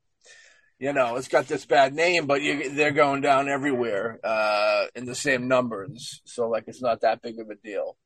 you 0.78 0.92
know, 0.92 1.16
it's 1.16 1.28
got 1.28 1.46
this 1.46 1.64
bad 1.64 1.94
name, 1.94 2.26
but 2.26 2.42
you, 2.42 2.70
they're 2.70 2.90
going 2.90 3.20
down 3.20 3.48
everywhere 3.48 4.18
uh, 4.24 4.86
in 4.94 5.06
the 5.06 5.14
same 5.14 5.48
numbers. 5.48 6.20
So, 6.24 6.48
like, 6.48 6.64
it's 6.66 6.82
not 6.82 7.00
that 7.02 7.22
big 7.22 7.38
of 7.38 7.48
a 7.48 7.54
deal. 7.54 7.96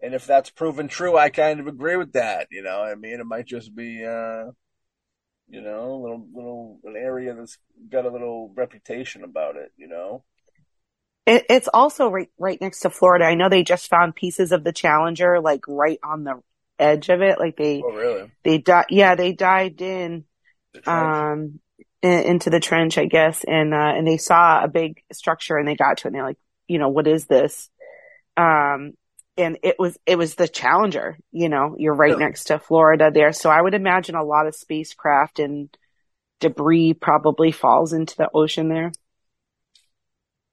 And 0.00 0.14
if 0.14 0.24
that's 0.24 0.50
proven 0.50 0.86
true, 0.86 1.18
I 1.18 1.28
kind 1.28 1.58
of 1.58 1.66
agree 1.66 1.96
with 1.96 2.12
that. 2.12 2.46
You 2.50 2.62
know, 2.62 2.80
I 2.82 2.94
mean, 2.94 3.18
it 3.20 3.26
might 3.26 3.46
just 3.46 3.74
be, 3.74 4.04
uh, 4.04 4.52
you 5.48 5.60
know, 5.60 5.94
a 5.94 6.00
little, 6.00 6.26
little, 6.34 6.80
an 6.84 6.96
area 6.96 7.34
that's 7.34 7.58
got 7.90 8.04
a 8.04 8.10
little 8.10 8.52
reputation 8.54 9.24
about 9.24 9.56
it. 9.56 9.72
You 9.76 9.88
know, 9.88 10.24
it, 11.26 11.46
it's 11.48 11.68
also 11.72 12.08
right, 12.08 12.30
right 12.38 12.60
next 12.60 12.80
to 12.80 12.90
Florida. 12.90 13.24
I 13.24 13.34
know 13.34 13.48
they 13.48 13.64
just 13.64 13.88
found 13.88 14.14
pieces 14.14 14.52
of 14.52 14.64
the 14.64 14.72
Challenger, 14.72 15.40
like 15.40 15.64
right 15.66 15.98
on 16.02 16.24
the 16.24 16.42
edge 16.78 17.08
of 17.08 17.22
it. 17.22 17.38
Like 17.38 17.56
they, 17.56 17.82
oh 17.84 17.92
really? 17.92 18.30
They 18.44 18.58
di- 18.58 18.86
yeah, 18.90 19.14
they 19.14 19.32
dived 19.32 19.82
in, 19.82 20.24
um, 20.86 21.60
in, 22.02 22.10
into 22.10 22.50
the 22.50 22.60
trench, 22.60 22.98
I 22.98 23.06
guess, 23.06 23.44
and 23.44 23.74
uh, 23.74 23.92
and 23.96 24.06
they 24.06 24.18
saw 24.18 24.62
a 24.62 24.68
big 24.68 25.02
structure, 25.12 25.56
and 25.56 25.66
they 25.66 25.74
got 25.74 25.98
to 25.98 26.06
it, 26.06 26.08
and 26.08 26.14
they're 26.14 26.24
like, 26.24 26.38
you 26.66 26.78
know, 26.78 26.88
what 26.88 27.06
is 27.06 27.26
this? 27.26 27.70
Um, 28.36 28.92
and 29.38 29.58
it 29.62 29.76
was 29.78 29.96
it 30.04 30.18
was 30.18 30.34
the 30.34 30.48
Challenger. 30.48 31.16
You 31.30 31.48
know, 31.48 31.76
you're 31.78 31.94
right 31.94 32.18
next 32.18 32.44
to 32.44 32.58
Florida 32.58 33.10
there, 33.12 33.32
so 33.32 33.48
I 33.48 33.62
would 33.62 33.74
imagine 33.74 34.16
a 34.16 34.24
lot 34.24 34.46
of 34.46 34.54
spacecraft 34.54 35.38
and 35.38 35.74
debris 36.40 36.94
probably 36.94 37.52
falls 37.52 37.92
into 37.92 38.16
the 38.16 38.28
ocean 38.34 38.68
there. 38.68 38.92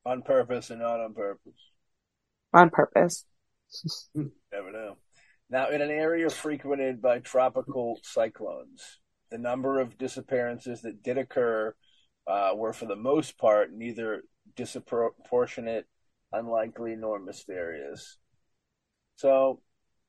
On 0.06 0.22
purpose 0.22 0.70
and 0.70 0.80
not 0.80 1.00
on 1.00 1.14
purpose. 1.14 1.54
On 2.54 2.70
purpose. 2.70 3.26
Never 4.16 4.72
know. 4.72 4.98
Now, 5.50 5.70
in 5.70 5.82
an 5.82 5.92
area 5.92 6.30
frequented 6.30 7.02
by 7.02 7.20
tropical 7.20 8.00
cyclones, 8.04 9.00
the 9.32 9.38
number 9.38 9.80
of 9.80 9.98
disappearances 9.98 10.82
that 10.82 11.04
did 11.04 11.18
occur 11.18 11.76
uh, 12.28 12.52
were, 12.56 12.74
for 12.74 12.86
the 12.86 12.96
most 12.96 13.38
part, 13.38 13.72
neither 13.72 14.24
disproportionate, 14.56 15.86
unlikely, 16.32 16.96
nor 16.96 17.20
mysterious. 17.20 18.18
So, 19.16 19.62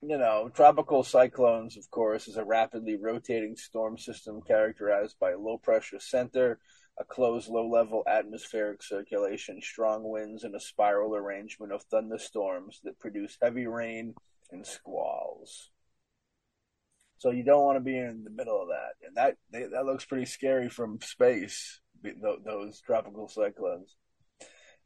you 0.02 0.18
know, 0.18 0.50
tropical 0.52 1.02
cyclones, 1.02 1.76
of 1.76 1.90
course, 1.90 2.28
is 2.28 2.36
a 2.36 2.44
rapidly 2.44 2.96
rotating 2.96 3.56
storm 3.56 3.98
system 3.98 4.40
characterized 4.42 5.16
by 5.20 5.30
a 5.32 5.38
low 5.38 5.58
pressure 5.58 6.00
center, 6.00 6.58
a 6.98 7.04
closed 7.04 7.48
low 7.48 7.68
level 7.68 8.02
atmospheric 8.06 8.82
circulation, 8.82 9.60
strong 9.62 10.02
winds, 10.02 10.44
and 10.44 10.54
a 10.54 10.60
spiral 10.60 11.14
arrangement 11.14 11.72
of 11.72 11.82
thunderstorms 11.84 12.80
that 12.84 12.98
produce 12.98 13.38
heavy 13.40 13.66
rain 13.66 14.14
and 14.50 14.66
squalls. 14.66 15.70
So 17.18 17.30
you 17.30 17.44
don't 17.44 17.64
want 17.64 17.76
to 17.76 17.84
be 17.84 17.96
in 17.96 18.24
the 18.24 18.30
middle 18.30 18.60
of 18.60 18.68
that, 18.68 19.06
and 19.06 19.16
that 19.16 19.36
they, 19.50 19.64
that 19.64 19.86
looks 19.86 20.04
pretty 20.04 20.26
scary 20.26 20.68
from 20.68 21.00
space. 21.00 21.80
Those 22.44 22.80
tropical 22.80 23.28
cyclones. 23.28 23.96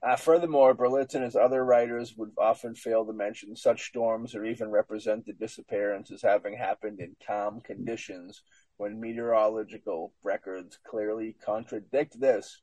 Uh, 0.02 0.16
furthermore, 0.16 0.74
Berlitz 0.74 1.14
and 1.14 1.22
his 1.22 1.36
other 1.36 1.62
writers 1.62 2.14
would 2.16 2.30
often 2.38 2.74
fail 2.74 3.04
to 3.04 3.12
mention 3.12 3.54
such 3.54 3.88
storms 3.88 4.34
or 4.34 4.46
even 4.46 4.70
represent 4.70 5.26
the 5.26 5.34
disappearance 5.34 6.10
as 6.10 6.22
having 6.22 6.56
happened 6.56 7.00
in 7.00 7.14
calm 7.26 7.60
conditions 7.60 8.42
when 8.78 8.98
meteorological 8.98 10.14
records 10.22 10.78
clearly 10.88 11.36
contradict 11.44 12.18
this. 12.18 12.62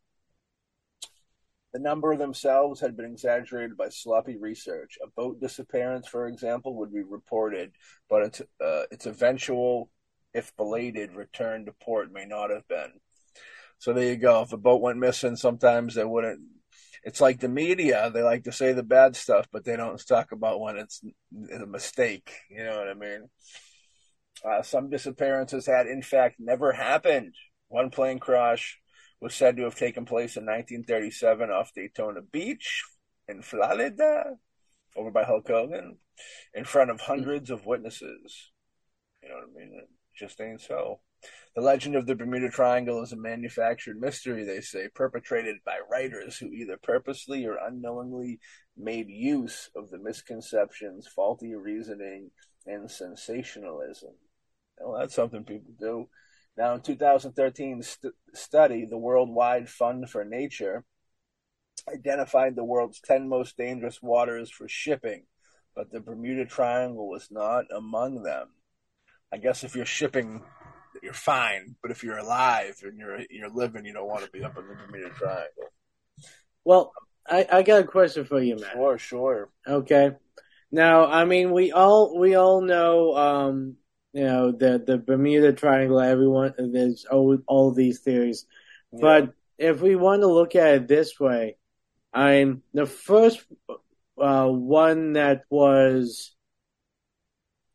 The 1.73 1.80
number 1.80 2.17
themselves 2.17 2.82
had 2.82 2.97
been 2.97 3.06
exaggerated 3.06 3.78
by 3.78 3.89
sloppy 3.89 4.36
research. 4.36 4.97
A 5.04 5.08
boat 5.08 5.39
disappearance, 5.39 6.08
for 6.08 6.28
example, 6.28 6.76
would 6.78 6.91
be 6.91 7.04
reported, 7.04 7.73
but 8.10 8.23
its, 8.23 8.41
uh, 8.60 8.84
its 8.89 9.06
eventual, 9.06 9.91
if 10.34 10.56
belated, 10.58 11.13
return 11.13 11.65
to 11.65 11.71
port 11.73 12.12
may 12.12 12.26
not 12.26 12.50
have 12.50 12.67
been. 12.67 12.93
So 13.78 13.93
there 13.93 14.06
you 14.06 14.15
go. 14.15 14.41
If 14.41 14.54
a 14.54 14.58
boat 14.58 14.82
went 14.82 14.97
missing, 14.97 15.36
sometimes 15.36 15.93
they 15.93 16.06
wouldn't 16.06 16.41
it's 17.08 17.22
like 17.22 17.39
the 17.39 17.48
media; 17.48 18.12
they 18.13 18.22
like 18.22 18.43
to 18.43 18.52
say 18.52 18.74
the 18.74 18.84
bad 18.84 19.15
stuff, 19.15 19.48
but 19.50 19.63
they 19.63 19.78
don't 19.78 20.06
talk 20.06 20.34
about 20.34 20.60
when 20.60 20.76
it's 20.76 21.02
a 21.54 21.65
mistake. 21.65 22.34
You 22.50 22.66
know 22.66 22.78
what 22.78 22.89
I 22.89 22.93
mean? 22.95 23.30
Uh, 24.43 24.62
some 24.62 24.89
disappearances 24.89 25.66
had, 25.66 25.88
in 25.88 26.01
fact, 26.01 26.36
never 26.38 26.74
happened. 26.74 27.34
One 27.70 27.91
plane 27.91 28.20
crash 28.20 28.78
was 29.22 29.34
said 29.34 29.55
to 29.55 29.64
have 29.64 29.76
taken 29.76 30.03
place 30.03 30.36
in 30.36 30.43
1937 30.45 31.49
off 31.49 31.72
Daytona 31.74 32.22
Beach 32.22 32.84
in 33.30 33.41
Florida, 33.41 34.36
over 34.97 35.10
by 35.10 35.24
Hulk 35.24 35.47
Hogan, 35.47 35.99
in 36.53 36.66
front 36.66 36.91
of 36.91 36.99
hundreds 36.99 37.49
of 37.49 37.66
witnesses. 37.66 38.51
You 39.24 39.30
know 39.30 39.36
what 39.36 39.45
I 39.45 39.66
mean? 39.66 39.80
It 39.80 39.89
just 40.14 40.41
ain't 40.41 40.60
so. 40.60 40.99
The 41.55 41.63
legend 41.63 41.95
of 41.95 42.05
the 42.05 42.15
Bermuda 42.15 42.49
Triangle 42.49 43.01
is 43.01 43.13
a 43.13 43.18
manufactured 43.18 43.99
mystery, 43.99 44.43
they 44.43 44.61
say, 44.61 44.89
perpetrated 44.93 45.57
by 45.65 45.80
writers 45.91 46.38
who 46.38 46.51
either 46.51 46.78
purposely 46.78 47.45
or 47.45 47.57
unknowingly 47.57 48.39
made 48.78 49.09
use 49.09 49.70
of 49.76 49.89
the 49.89 49.97
misconceptions, 49.97 51.07
faulty 51.07 51.55
reasoning, 51.55 52.30
and 52.68 52.91
sensationalism. 52.91 54.11
Well, 54.80 54.99
that's 54.99 55.15
something 55.15 55.43
people 55.43 55.74
do. 55.80 56.09
Now, 56.57 56.76
in 56.76 56.82
2013 56.82 57.82
st- 57.82 58.13
study, 58.34 58.86
the 58.86 58.97
Worldwide 58.97 59.70
Fund 59.70 60.09
for 60.09 60.24
Nature 60.24 60.86
identified 61.91 62.55
the 62.55 62.63
world's 62.63 62.99
10 63.01 63.28
most 63.28 63.57
dangerous 63.57 64.01
waters 64.01 64.51
for 64.51 64.68
shipping, 64.68 65.26
but 65.76 65.91
the 65.91 65.99
Bermuda 65.99 66.45
Triangle 66.45 67.07
was 67.07 67.30
not 67.32 67.65
among 67.76 68.24
them. 68.24 68.49
I 69.32 69.38
guess 69.38 69.63
if 69.63 69.76
you're 69.76 69.86
shipping 69.86 70.43
you're 71.02 71.14
fine. 71.14 71.76
But 71.82 71.91
if 71.91 72.04
you're 72.04 72.18
alive 72.18 72.80
and 72.84 72.98
you're 72.98 73.20
you're 73.30 73.50
living, 73.50 73.86
you 73.86 73.93
don't 73.93 74.08
want 74.08 74.26
to 74.26 74.32
be 74.32 74.43
up 74.43 74.58
in 74.58 74.68
the 74.68 74.76
Bermuda 74.76 75.10
Triangle. 75.10 75.72
Well, 76.64 76.93
I, 77.28 77.48
I 77.52 77.62
got 77.64 77.82
a 77.82 77.88
question 77.88 78.26
for 78.26 78.41
you, 78.41 78.56
man. 78.56 78.72
Sure, 78.74 78.98
sure. 78.98 79.50
Okay. 79.68 80.12
Now, 80.72 81.06
I 81.06 81.26
mean, 81.26 81.52
we 81.52 81.72
all 81.72 82.18
we 82.18 82.36
all 82.36 82.62
know, 82.62 83.16
um, 83.16 83.76
you 84.14 84.24
know, 84.24 84.52
the 84.52 84.84
the 84.86 84.98
Bermuda 84.98 85.54
Triangle. 85.54 86.00
Everyone, 86.00 86.54
there's 86.58 87.06
all 87.06 87.38
all 87.48 87.72
these 87.72 88.00
theories, 88.00 88.45
yeah. 88.91 89.00
but 89.02 89.34
if 89.58 89.82
we 89.82 89.95
want 89.95 90.22
to 90.22 90.28
look 90.28 90.56
at 90.56 90.76
it 90.76 90.88
this 90.88 91.20
way, 91.20 91.58
I'm 92.14 92.64
the 92.74 92.86
first 92.86 93.45
uh, 94.18 94.48
one 94.48 95.14
that 95.14 95.43
was 95.50 96.36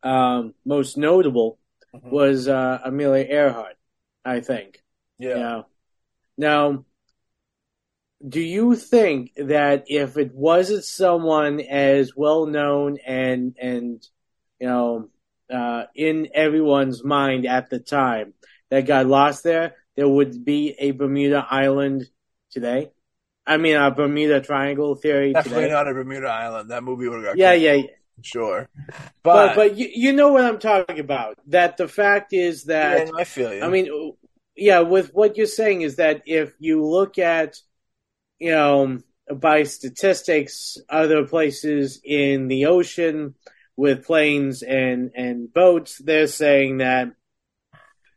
um, 0.02 0.54
most 0.64 0.96
notable 0.96 1.58
mm-hmm. 1.94 2.10
was 2.10 2.48
uh, 2.48 2.78
Amelia 2.84 3.24
Earhart, 3.24 3.76
I 4.24 4.40
think. 4.40 4.82
Yeah. 5.18 5.34
Know? 5.34 5.66
Now, 6.38 6.84
do 8.26 8.40
you 8.40 8.76
think 8.76 9.32
that 9.36 9.84
if 9.88 10.16
it 10.16 10.34
wasn't 10.34 10.84
someone 10.84 11.60
as 11.60 12.14
well 12.16 12.46
known 12.46 12.98
and 13.04 13.56
and 13.60 14.06
you 14.60 14.68
know 14.68 15.08
uh, 15.52 15.84
in 15.94 16.28
everyone's 16.32 17.04
mind 17.04 17.46
at 17.46 17.68
the 17.68 17.78
time 17.78 18.34
that 18.70 18.86
got 18.86 19.06
lost 19.06 19.44
there, 19.44 19.74
there 19.96 20.08
would 20.08 20.44
be 20.44 20.74
a 20.78 20.92
Bermuda 20.92 21.46
Island 21.50 22.08
today? 22.50 22.90
I 23.44 23.56
mean, 23.56 23.76
a 23.76 23.90
Bermuda 23.90 24.40
Triangle 24.40 24.94
theory. 24.94 25.32
Definitely 25.32 25.64
today. 25.64 25.72
not 25.74 25.88
a 25.88 25.94
Bermuda 25.94 26.28
Island. 26.28 26.70
That 26.70 26.84
movie 26.84 27.08
would 27.08 27.16
have 27.16 27.24
got. 27.24 27.38
Yeah, 27.38 27.54
yeah, 27.54 27.82
sure. 28.20 28.68
But 29.22 29.54
But, 29.54 29.56
but 29.56 29.76
you, 29.76 29.88
you 29.92 30.12
know 30.12 30.32
what 30.32 30.44
I'm 30.44 30.58
talking 30.58 30.98
about. 30.98 31.38
That 31.48 31.76
the 31.76 31.88
fact 31.88 32.32
is 32.32 32.64
that 32.64 33.06
yeah, 33.06 33.12
I 33.16 33.24
feel 33.24 33.54
you. 33.54 33.62
I 33.62 33.68
mean, 33.68 34.12
yeah, 34.56 34.80
with 34.80 35.14
what 35.14 35.36
you're 35.36 35.46
saying 35.46 35.82
is 35.82 35.96
that 35.96 36.22
if 36.26 36.52
you 36.58 36.84
look 36.84 37.18
at, 37.18 37.56
you 38.38 38.50
know, 38.50 38.98
by 39.34 39.62
statistics, 39.62 40.76
other 40.88 41.26
places 41.26 42.00
in 42.04 42.48
the 42.48 42.66
ocean 42.66 43.34
with 43.76 44.04
planes 44.04 44.62
and, 44.62 45.12
and 45.14 45.52
boats, 45.52 45.98
they're 45.98 46.26
saying 46.26 46.78
that 46.78 47.12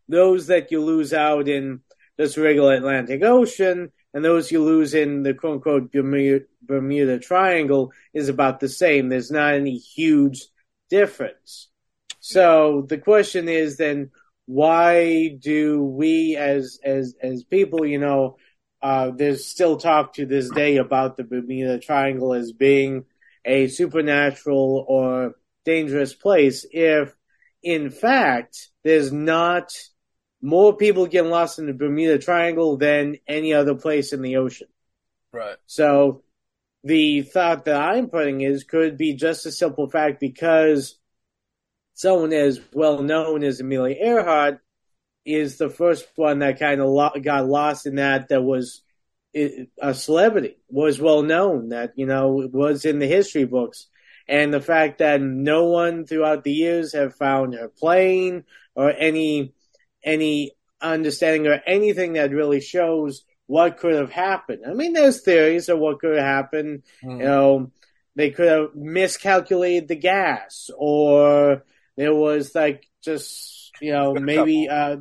those 0.07 0.47
that 0.47 0.71
you 0.71 0.83
lose 0.83 1.13
out 1.13 1.47
in 1.47 1.81
this 2.17 2.37
regular 2.37 2.75
Atlantic 2.75 3.23
Ocean 3.23 3.91
and 4.15 4.23
those 4.23 4.49
you 4.49 4.63
lose 4.63 4.93
in 4.93 5.23
the 5.23 5.33
quote 5.33 5.55
unquote 5.55 5.91
Bermuda, 5.91 6.45
Bermuda 6.61 7.19
Triangle 7.19 7.91
is 8.13 8.29
about 8.29 8.61
the 8.61 8.69
same. 8.69 9.09
There's 9.09 9.29
not 9.29 9.53
any 9.53 9.77
huge 9.77 10.47
difference. 10.89 11.67
So 12.21 12.85
the 12.87 12.97
question 12.97 13.49
is 13.49 13.75
then, 13.75 14.11
why 14.45 15.35
do 15.37 15.83
we 15.83 16.37
as 16.37 16.79
as 16.81 17.13
as 17.21 17.43
people, 17.43 17.85
you 17.85 17.99
know, 17.99 18.37
uh, 18.81 19.11
there's 19.11 19.45
still 19.45 19.75
talk 19.75 20.13
to 20.13 20.25
this 20.25 20.49
day 20.49 20.77
about 20.77 21.17
the 21.17 21.25
Bermuda 21.25 21.79
Triangle 21.79 22.33
as 22.33 22.53
being 22.53 23.03
a 23.43 23.67
supernatural 23.67 24.85
or 24.87 25.33
dangerous 25.65 26.13
place 26.13 26.65
if 26.71 27.13
in 27.63 27.89
fact 27.89 28.69
there's 28.83 29.11
not 29.11 29.71
more 30.45 30.77
people 30.77 31.07
getting 31.07 31.31
lost 31.31 31.57
in 31.57 31.65
the 31.65 31.73
Bermuda 31.73 32.19
Triangle 32.19 32.77
than 32.77 33.17
any 33.27 33.53
other 33.53 33.73
place 33.73 34.13
in 34.13 34.21
the 34.21 34.37
ocean. 34.37 34.67
right. 35.31 35.57
So 35.65 36.23
the 36.83 37.23
thought 37.23 37.65
that 37.65 37.81
I'm 37.81 38.09
putting 38.09 38.41
is 38.41 38.63
could 38.63 38.95
be 38.95 39.15
just 39.15 39.47
a 39.47 39.51
simple 39.51 39.89
fact 39.89 40.19
because 40.19 40.99
someone 41.95 42.31
as 42.31 42.61
well 42.73 43.01
known 43.01 43.43
as 43.43 43.59
Amelia 43.59 43.95
Earhart 43.99 44.59
is 45.25 45.57
the 45.57 45.69
first 45.69 46.05
one 46.15 46.39
that 46.39 46.59
kind 46.59 46.79
of 46.79 46.89
lo- 46.89 47.19
got 47.21 47.47
lost 47.47 47.87
in 47.87 47.95
that 47.95 48.29
that 48.29 48.43
was 48.43 48.83
a 49.35 49.93
celebrity 49.93 50.55
was 50.69 51.01
well 51.01 51.23
known 51.23 51.69
that 51.69 51.91
you 51.97 52.05
know 52.05 52.47
was 52.53 52.85
in 52.85 52.99
the 52.99 53.07
history 53.07 53.43
books 53.43 53.87
and 54.29 54.53
the 54.53 54.61
fact 54.61 54.99
that 54.99 55.21
no 55.21 55.65
one 55.65 56.05
throughout 56.05 56.43
the 56.43 56.53
years 56.53 56.93
have 56.93 57.15
found 57.15 57.53
her 57.53 57.67
plane 57.67 58.45
or 58.75 58.91
any 58.91 59.54
any 60.05 60.53
understanding 60.81 61.47
or 61.47 61.61
anything 61.67 62.13
that 62.13 62.31
really 62.31 62.61
shows 62.61 63.23
what 63.47 63.77
could 63.77 63.93
have 63.95 64.11
happened. 64.11 64.63
I 64.67 64.73
mean, 64.73 64.93
there's 64.93 65.21
theories 65.21 65.69
of 65.69 65.79
what 65.79 65.99
could 65.99 66.15
have 66.15 66.25
happened. 66.25 66.83
Mhm. 67.03 67.19
You 67.19 67.25
know, 67.25 67.71
they 68.15 68.31
could 68.31 68.47
have 68.47 68.75
miscalculated 68.75 69.89
the 69.89 69.95
gas, 69.95 70.69
or 70.77 71.65
there 71.97 72.15
was 72.15 72.55
like 72.55 72.87
just 73.03 73.73
you 73.81 73.91
know 73.91 74.13
maybe 74.13 74.69
uh, 74.69 74.97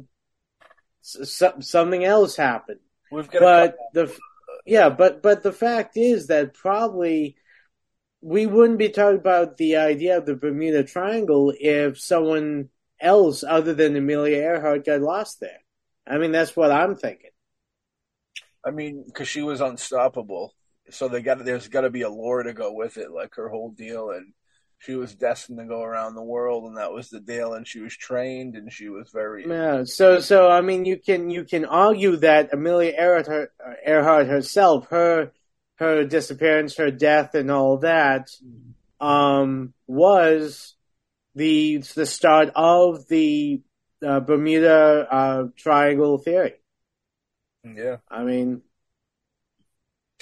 something 1.03 2.05
else 2.05 2.37
happened. 2.37 2.81
We've 3.11 3.31
got 3.31 3.41
But 3.41 3.77
the 3.93 4.19
yeah, 4.67 4.89
but 4.89 5.23
but 5.23 5.43
the 5.43 5.53
fact 5.53 5.97
is 5.97 6.29
that 6.29 6.55
probably 6.55 7.37
we 8.21 8.47
wouldn't 8.47 8.79
be 8.79 8.89
talking 8.89 9.19
about 9.19 9.59
the 9.59 9.77
idea 9.77 10.17
of 10.19 10.27
the 10.27 10.35
Bermuda 10.35 10.83
Triangle 10.85 11.53
if 11.59 12.01
someone 12.01 12.71
else 13.05 13.45
other 13.45 13.75
than 13.75 13.97
Amelia 13.97 14.39
Earhart 14.39 14.87
got 14.87 15.01
lost 15.01 15.41
there. 15.41 15.61
I 16.07 16.19
mean, 16.19 16.33
that's 16.33 16.57
what 16.57 16.73
I'm 16.73 16.97
thinking. 16.97 17.31
I 18.65 18.71
mean, 18.71 19.05
because 19.07 19.29
she 19.29 19.43
was 19.43 19.61
unstoppable, 19.61 20.55
so 20.91 21.09
they 21.09 21.23
got 21.23 21.45
there's 21.45 21.69
got 21.69 21.83
to 21.83 21.91
be 21.91 22.03
a 22.03 22.09
lore 22.09 22.43
to 22.43 22.55
go 22.55 22.73
with 22.73 22.97
it, 22.97 23.11
like 23.11 23.35
her 23.35 23.49
whole 23.49 23.71
deal, 23.71 24.11
and 24.11 24.33
she 24.79 24.95
was 24.95 25.15
destined 25.15 25.59
to 25.59 25.65
go 25.65 25.83
around 25.83 26.15
the 26.15 26.23
world, 26.23 26.65
and 26.65 26.77
that 26.77 26.93
was 26.93 27.09
the 27.11 27.21
deal, 27.21 27.55
and 27.55 27.67
she 27.67 27.81
was 27.81 27.97
trained, 27.97 28.55
and 28.55 28.73
she 28.73 28.89
was 28.89 29.11
very 29.13 29.47
Yeah. 29.47 29.85
So 29.85 30.21
so 30.21 30.51
I 30.51 30.61
mean, 30.61 30.85
you 30.85 30.99
can 30.99 31.31
you 31.31 31.45
can 31.45 31.65
argue 31.65 32.17
that 32.17 32.53
Amelia 32.53 32.93
Earhart, 32.97 33.53
Earhart 33.85 34.27
herself, 34.27 34.89
her 34.89 35.33
her 35.77 36.05
disappearance, 36.05 36.77
her 36.77 36.91
death, 36.91 37.35
and 37.35 37.51
all 37.51 37.79
that, 37.79 38.31
um, 39.01 39.75
was 39.87 40.75
the 41.35 41.79
the 41.95 42.07
start 42.07 42.51
of 42.55 43.09
the 43.09 43.63
uh, 44.05 44.21
Bermuda 44.21 45.07
uh, 45.11 45.45
Triangle 45.57 46.19
theory. 46.19 46.55
yeah. 47.65 47.97
I 48.09 48.25
mean, 48.25 48.63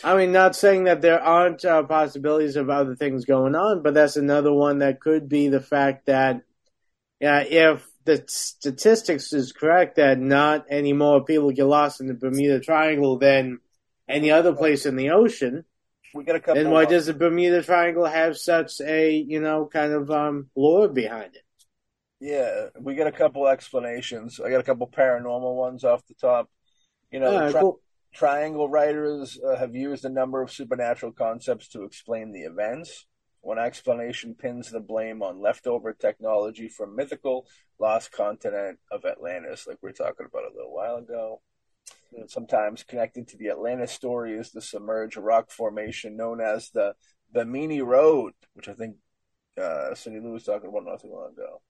I 0.04 0.16
mean, 0.16 0.32
not 0.32 0.56
saying 0.56 0.84
that 0.84 1.00
there 1.00 1.20
aren't 1.20 1.64
uh, 1.64 1.82
possibilities 1.84 2.56
of 2.56 2.70
other 2.70 2.96
things 2.96 3.24
going 3.24 3.54
on, 3.54 3.82
but 3.82 3.94
that's 3.94 4.16
another 4.16 4.52
one 4.52 4.78
that 4.78 5.00
could 5.00 5.28
be 5.28 5.48
the 5.48 5.60
fact 5.60 6.06
that, 6.06 6.42
yeah, 7.20 7.40
if 7.40 7.86
the 8.04 8.24
statistics 8.26 9.32
is 9.32 9.52
correct 9.52 9.96
that 9.96 10.18
not 10.18 10.66
any 10.68 10.92
more 10.92 11.24
people 11.24 11.52
get 11.52 11.66
lost 11.66 12.00
in 12.00 12.08
the 12.08 12.14
Bermuda 12.14 12.58
Triangle 12.58 13.18
than 13.18 13.60
any 14.08 14.30
other 14.30 14.54
place 14.54 14.86
in 14.86 14.96
the 14.96 15.10
ocean, 15.10 15.64
We 16.14 16.24
got 16.24 16.36
a 16.36 16.40
couple. 16.40 16.62
then 16.62 16.70
why 16.72 16.84
does 16.84 17.06
the 17.06 17.14
Bermuda 17.14 17.62
Triangle 17.62 18.04
have 18.04 18.36
such 18.36 18.80
a, 18.80 19.14
you 19.14 19.40
know, 19.40 19.66
kind 19.66 19.92
of 19.92 20.10
um, 20.10 20.50
lore 20.54 20.88
behind 20.88 21.34
it? 21.36 21.42
Yeah, 22.20 22.66
we 22.80 22.94
got 22.94 23.06
a 23.08 23.12
couple 23.12 23.48
explanations. 23.48 24.38
I 24.38 24.50
got 24.50 24.60
a 24.60 24.64
couple 24.64 24.86
paranormal 24.88 25.56
ones 25.56 25.84
off 25.84 26.06
the 26.06 26.14
top. 26.14 26.48
You 27.10 27.20
know, 27.20 27.36
Ah, 27.36 27.50
tri- 27.50 27.60
cool. 27.60 27.80
triangle 28.14 28.68
writers 28.68 29.40
uh, 29.44 29.56
have 29.56 29.74
used 29.74 30.04
a 30.04 30.08
number 30.08 30.40
of 30.40 30.52
supernatural 30.52 31.12
concepts 31.12 31.68
to 31.68 31.82
explain 31.82 32.32
the 32.32 32.42
events. 32.42 33.06
One 33.40 33.58
explanation 33.58 34.36
pins 34.36 34.70
the 34.70 34.78
blame 34.78 35.20
on 35.20 35.40
leftover 35.40 35.92
technology 35.94 36.68
from 36.68 36.94
mythical 36.94 37.46
lost 37.80 38.12
continent 38.12 38.78
of 38.92 39.04
Atlantis, 39.04 39.66
like 39.66 39.78
we 39.82 39.88
were 39.88 39.92
talking 39.92 40.26
about 40.26 40.44
a 40.44 40.54
little 40.54 40.72
while 40.72 40.96
ago. 40.98 41.40
And 42.14 42.30
sometimes 42.30 42.82
connected 42.82 43.28
to 43.28 43.36
the 43.36 43.48
Atlantis 43.50 43.92
story 43.92 44.34
is 44.34 44.50
the 44.50 44.60
submerged 44.60 45.16
rock 45.16 45.50
formation 45.50 46.16
known 46.16 46.40
as 46.40 46.70
the 46.70 46.94
Bimini 47.32 47.80
Road, 47.80 48.34
which 48.54 48.68
I 48.68 48.74
think 48.74 48.96
uh, 49.60 49.94
Cindy 49.94 50.20
Lou 50.20 50.32
was 50.32 50.44
talking 50.44 50.68
about 50.68 50.84
not 50.84 51.00
too 51.00 51.08
long 51.08 51.32
ago. 51.32 51.62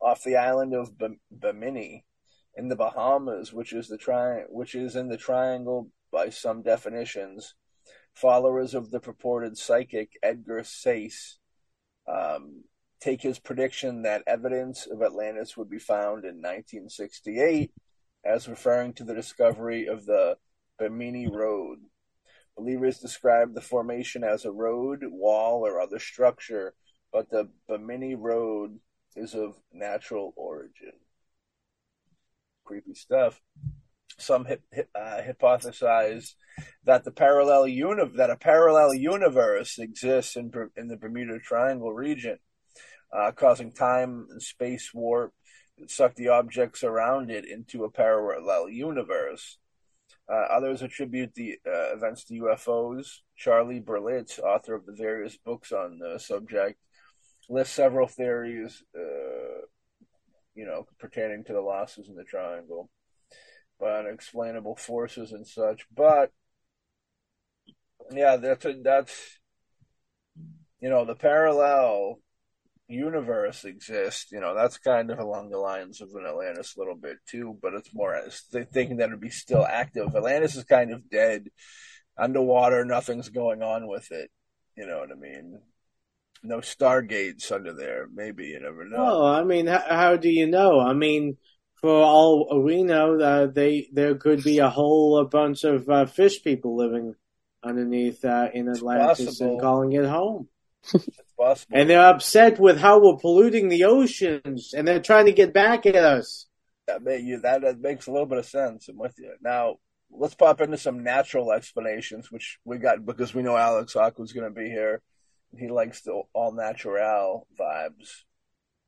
Off 0.00 0.24
the 0.24 0.36
island 0.36 0.74
of 0.74 0.98
Bim- 0.98 1.20
Bimini, 1.30 2.04
in 2.56 2.68
the 2.68 2.76
Bahamas, 2.76 3.52
which 3.52 3.72
is 3.72 3.88
the 3.88 3.98
tri- 3.98 4.44
which 4.48 4.74
is 4.74 4.96
in 4.96 5.08
the 5.08 5.16
triangle 5.16 5.90
by 6.10 6.30
some 6.30 6.62
definitions. 6.62 7.54
Followers 8.14 8.74
of 8.74 8.90
the 8.90 8.98
purported 8.98 9.58
psychic 9.58 10.12
Edgar 10.22 10.64
Cayce 10.64 11.38
um, 12.08 12.64
take 12.98 13.20
his 13.20 13.38
prediction 13.38 14.02
that 14.02 14.22
evidence 14.26 14.86
of 14.86 15.02
Atlantis 15.02 15.56
would 15.56 15.68
be 15.68 15.78
found 15.78 16.24
in 16.24 16.36
1968 16.36 17.70
as 18.26 18.48
referring 18.48 18.92
to 18.94 19.04
the 19.04 19.14
discovery 19.14 19.86
of 19.86 20.06
the 20.06 20.36
Bimini 20.78 21.28
Road. 21.28 21.78
Believers 22.56 22.98
describe 22.98 23.54
the 23.54 23.60
formation 23.60 24.24
as 24.24 24.44
a 24.44 24.50
road, 24.50 25.00
wall, 25.04 25.66
or 25.66 25.80
other 25.80 25.98
structure, 25.98 26.74
but 27.12 27.30
the 27.30 27.48
Bimini 27.68 28.14
Road 28.14 28.80
is 29.14 29.34
of 29.34 29.56
natural 29.72 30.32
origin 30.36 30.92
creepy 32.66 32.94
stuff. 32.94 33.40
Some 34.18 34.44
hip, 34.46 34.62
hip, 34.72 34.90
uh, 34.94 35.20
hypothesize 35.22 36.34
that 36.84 37.04
the 37.04 37.10
parallel 37.10 37.68
uni- 37.68 38.16
that 38.16 38.30
a 38.30 38.36
parallel 38.36 38.94
universe 38.94 39.78
exists 39.78 40.36
in 40.36 40.50
in 40.76 40.88
the 40.88 40.96
Bermuda 40.96 41.38
Triangle 41.38 41.92
region, 41.92 42.38
uh, 43.12 43.32
causing 43.32 43.72
time 43.72 44.26
and 44.30 44.42
space 44.42 44.92
warp 44.92 45.32
suck 45.86 46.14
the 46.14 46.28
objects 46.28 46.82
around 46.82 47.30
it 47.30 47.44
into 47.44 47.84
a 47.84 47.90
parallel 47.90 48.68
universe. 48.68 49.58
Uh, 50.28 50.46
others 50.50 50.82
attribute 50.82 51.34
the 51.34 51.58
uh, 51.66 51.94
events 51.94 52.24
to 52.24 52.34
UFOs. 52.34 53.20
Charlie 53.36 53.80
Berlitz, 53.80 54.38
author 54.40 54.74
of 54.74 54.86
the 54.86 54.92
various 54.92 55.36
books 55.36 55.70
on 55.72 55.98
the 55.98 56.18
subject, 56.18 56.80
lists 57.48 57.74
several 57.74 58.08
theories. 58.08 58.82
Uh, 58.94 59.66
you 60.56 60.64
know, 60.64 60.86
pertaining 60.98 61.44
to 61.44 61.52
the 61.52 61.60
losses 61.60 62.08
in 62.08 62.16
the 62.16 62.24
triangle 62.24 62.88
by 63.78 63.98
unexplainable 63.98 64.74
forces 64.74 65.32
and 65.32 65.46
such. 65.46 65.86
But 65.94 66.32
yeah, 68.10 68.36
that's 68.36 68.64
a, 68.64 68.74
that's 68.82 69.38
you 70.80 70.88
know 70.88 71.04
the 71.04 71.14
parallel 71.14 72.20
universe 72.88 73.64
exists. 73.64 74.30
You 74.32 74.40
know, 74.40 74.54
that's 74.54 74.78
kind 74.78 75.10
of 75.10 75.18
along 75.18 75.50
the 75.50 75.58
lines 75.58 76.00
of 76.00 76.10
an 76.14 76.26
Atlantis 76.26 76.76
a 76.76 76.78
little 76.78 76.96
bit 76.96 77.16
too, 77.28 77.56
but 77.60 77.74
it's 77.74 77.94
more 77.94 78.20
thinking 78.72 78.98
that 78.98 79.08
it'd 79.08 79.20
be 79.20 79.30
still 79.30 79.64
active. 79.64 80.14
Atlantis 80.14 80.56
is 80.56 80.64
kind 80.64 80.92
of 80.92 81.08
dead, 81.10 81.48
underwater. 82.16 82.84
Nothing's 82.84 83.28
going 83.28 83.62
on 83.62 83.88
with 83.88 84.10
it. 84.12 84.30
You 84.76 84.86
know 84.86 84.98
what 84.98 85.10
I 85.10 85.14
mean? 85.14 85.58
No 86.42 86.58
stargates 86.58 87.50
under 87.50 87.72
there. 87.72 88.06
Maybe 88.12 88.46
you 88.46 88.60
never 88.60 88.84
know. 88.84 88.98
Well, 88.98 89.24
I 89.24 89.42
mean, 89.42 89.66
how, 89.66 89.82
how 89.88 90.16
do 90.16 90.28
you 90.28 90.46
know? 90.46 90.78
I 90.80 90.92
mean, 90.92 91.38
for 91.80 91.90
all 91.90 92.62
we 92.62 92.82
know, 92.82 93.18
uh, 93.18 93.46
they 93.46 93.88
there 93.92 94.14
could 94.16 94.42
be 94.42 94.58
a 94.58 94.68
whole 94.68 95.18
a 95.18 95.24
bunch 95.24 95.64
of 95.64 95.88
uh, 95.88 96.06
fish 96.06 96.42
people 96.42 96.76
living 96.76 97.14
underneath 97.62 98.24
uh, 98.24 98.48
in 98.52 98.68
Atlantis 98.68 99.40
and 99.40 99.60
calling 99.60 99.92
it 99.92 100.04
home. 100.04 100.48
And 101.70 101.90
they're 101.90 102.06
upset 102.06 102.58
with 102.58 102.78
how 102.78 103.00
we're 103.00 103.18
polluting 103.18 103.68
the 103.68 103.84
oceans, 103.84 104.72
and 104.74 104.86
they're 104.86 105.00
trying 105.00 105.26
to 105.26 105.32
get 105.32 105.52
back 105.52 105.86
at 105.86 105.96
us. 105.96 106.46
That, 106.86 107.02
may, 107.02 107.18
you, 107.18 107.40
that, 107.40 107.62
that 107.62 107.80
makes 107.80 108.06
a 108.06 108.12
little 108.12 108.26
bit 108.26 108.38
of 108.38 108.46
sense. 108.46 108.88
I'm 108.88 108.96
with 108.96 109.14
you. 109.18 109.34
Now, 109.42 109.76
let's 110.10 110.34
pop 110.34 110.60
into 110.60 110.78
some 110.78 111.02
natural 111.02 111.52
explanations, 111.52 112.30
which 112.30 112.58
we 112.64 112.78
got 112.78 113.04
because 113.04 113.34
we 113.34 113.42
know 113.42 113.56
Alex 113.56 113.94
Hauck 113.94 114.18
was 114.18 114.32
going 114.32 114.52
to 114.52 114.60
be 114.60 114.68
here. 114.68 115.02
He 115.56 115.68
likes 115.68 116.02
the 116.02 116.22
all 116.32 116.52
natural 116.52 117.46
vibes. 117.58 118.22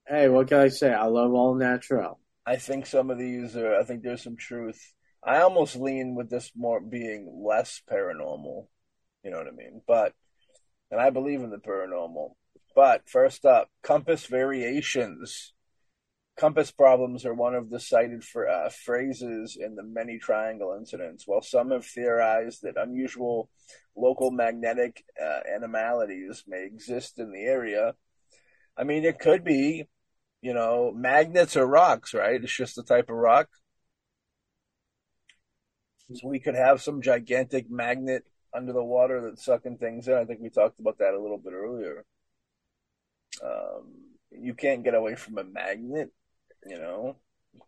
Hey, 0.07 0.29
what 0.29 0.49
can 0.49 0.59
I 0.59 0.69
say? 0.69 0.93
I 0.93 1.07
love 1.07 1.33
all 1.33 1.55
natural. 1.55 2.19
I 2.47 2.57
think 2.57 2.87
some 2.87 3.11
of 3.11 3.19
these 3.19 3.57
are. 3.57 3.77
I 3.77 3.85
think 3.85 4.03
there's 4.03 4.23
some 4.23 4.37
truth. 4.37 4.95
I 5.23 5.41
almost 5.41 5.77
lean 5.77 6.15
with 6.15 6.31
this 6.31 6.51
more 6.57 6.81
being 6.81 7.43
less 7.45 7.83
paranormal. 7.91 8.67
You 9.25 9.31
know 9.31 9.39
what 9.39 9.49
I 9.49 9.51
mean? 9.51 9.83
But 9.87 10.15
and 10.91 11.01
I 11.01 11.11
believe 11.11 11.41
in 11.41 11.51
the 11.51 11.59
paranormal. 11.59 12.33
But 12.75 13.09
first 13.09 13.45
up, 13.45 13.71
compass 13.83 14.27
variations. 14.27 15.53
Compass 16.37 16.71
problems 16.71 17.27
are 17.27 17.35
one 17.35 17.55
of 17.55 17.71
the 17.71 17.81
cited 17.81 18.23
for, 18.23 18.49
uh, 18.49 18.71
phrases 18.71 19.59
in 19.61 19.75
the 19.75 19.83
many 19.83 20.19
triangle 20.19 20.77
incidents. 20.79 21.25
While 21.27 21.43
some 21.43 21.73
have 21.73 21.85
theorized 21.85 22.63
that 22.63 22.77
unusual 22.77 23.51
local 23.97 24.31
magnetic 24.31 25.05
uh, 25.21 25.41
anomalies 25.53 26.45
may 26.47 26.65
exist 26.65 27.19
in 27.19 27.33
the 27.33 27.43
area, 27.43 27.95
I 28.77 28.85
mean, 28.85 29.05
it 29.05 29.19
could 29.19 29.43
be, 29.43 29.89
you 30.41 30.55
know, 30.55 30.93
magnets 30.95 31.57
or 31.57 31.67
rocks, 31.67 32.15
right? 32.15 32.41
It's 32.41 32.57
just 32.57 32.77
the 32.77 32.85
type 32.85 33.11
of 33.11 33.17
rock. 33.17 33.49
So 36.15 36.29
we 36.29 36.39
could 36.39 36.55
have 36.55 36.81
some 36.81 37.03
gigantic 37.03 37.69
magnet 37.69 38.25
under 38.55 38.73
the 38.73 38.85
water 38.85 39.21
that's 39.21 39.45
sucking 39.45 39.79
things 39.79 40.09
in. 40.09 40.15
I 40.15 40.25
think 40.25 40.41
we 40.41 40.51
talked 40.51 40.81
about 40.81 40.99
that 40.99 41.15
a 41.15 41.21
little 41.21 41.39
bit 41.39 41.53
earlier. 41.53 42.05
Um, 43.45 43.95
you 44.31 44.55
can't 44.55 44.85
get 44.85 44.95
away 44.95 45.15
from 45.15 45.39
a 45.39 45.45
magnet 45.45 46.13
you 46.67 46.79
know, 46.79 47.17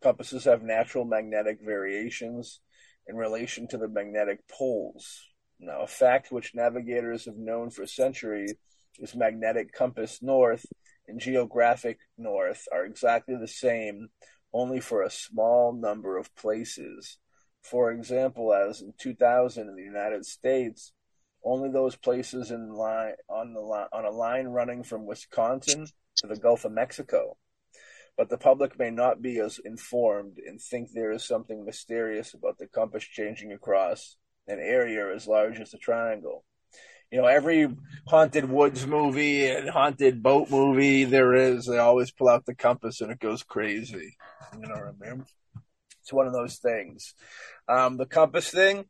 compasses 0.03 0.45
have 0.45 0.62
natural 0.62 1.05
magnetic 1.05 1.59
variations 1.64 2.61
in 3.07 3.16
relation 3.16 3.66
to 3.68 3.78
the 3.78 3.89
magnetic 3.89 4.47
poles. 4.49 5.22
Now, 5.59 5.81
a 5.83 5.87
fact 5.87 6.33
which 6.33 6.55
navigators 6.55 7.26
have 7.26 7.37
known 7.37 7.70
for 7.70 7.87
centuries 7.87 8.55
is 8.99 9.14
magnetic 9.14 9.72
compass 9.72 10.20
north 10.22 10.64
and 11.07 11.20
geographic 11.20 11.99
north 12.16 12.66
are 12.72 12.85
exactly 12.85 13.37
the 13.37 13.49
same, 13.49 14.09
only 14.53 14.81
for 14.81 15.03
a 15.03 15.11
small 15.11 15.72
number 15.72 16.16
of 16.18 16.35
places. 16.35 17.18
For 17.63 17.93
example, 17.93 18.53
as 18.53 18.81
in 18.81 18.95
2000 18.99 19.69
in 19.69 19.77
the 19.77 19.83
United 19.83 20.25
States, 20.25 20.93
only 21.45 21.71
those 21.71 21.97
places 21.97 22.51
in 22.51 22.71
line 22.71 23.15
on 23.29 23.55
the 23.55 23.61
line, 23.61 23.89
on 23.93 24.05
a 24.05 24.11
line 24.11 24.49
running 24.49 24.83
from 24.83 25.07
Wisconsin 25.07 25.87
to 26.17 26.27
the 26.27 26.37
Gulf 26.37 26.65
of 26.65 26.73
Mexico 26.73 27.37
but 28.21 28.29
the 28.29 28.37
public 28.37 28.79
may 28.79 28.91
not 28.91 29.23
be 29.23 29.39
as 29.39 29.59
informed 29.65 30.37
and 30.47 30.61
think 30.61 30.91
there 30.93 31.11
is 31.11 31.25
something 31.25 31.65
mysterious 31.65 32.35
about 32.35 32.59
the 32.59 32.67
compass 32.67 33.03
changing 33.03 33.51
across 33.51 34.19
an 34.47 34.59
area 34.59 35.11
as 35.15 35.27
large 35.27 35.59
as 35.59 35.73
a 35.73 35.79
triangle. 35.79 36.45
You 37.11 37.23
know, 37.23 37.27
every 37.27 37.75
haunted 38.07 38.49
woods 38.49 38.87
movie 38.87 39.49
and 39.49 39.71
haunted 39.71 40.23
boat 40.23 40.51
movie 40.51 41.05
there 41.05 41.35
is, 41.35 41.65
they 41.65 41.79
always 41.79 42.11
pull 42.11 42.29
out 42.29 42.45
the 42.45 42.55
compass 42.55 43.01
and 43.01 43.11
it 43.11 43.21
goes 43.21 43.43
crazy. 43.43 44.19
You 44.53 44.69
know 44.69 44.93
mean? 45.01 45.25
It's 46.03 46.12
one 46.12 46.26
of 46.26 46.32
those 46.32 46.57
things. 46.57 47.14
Um, 47.68 47.96
the 47.96 48.07
compass 48.07 48.51
thing, 48.51 48.86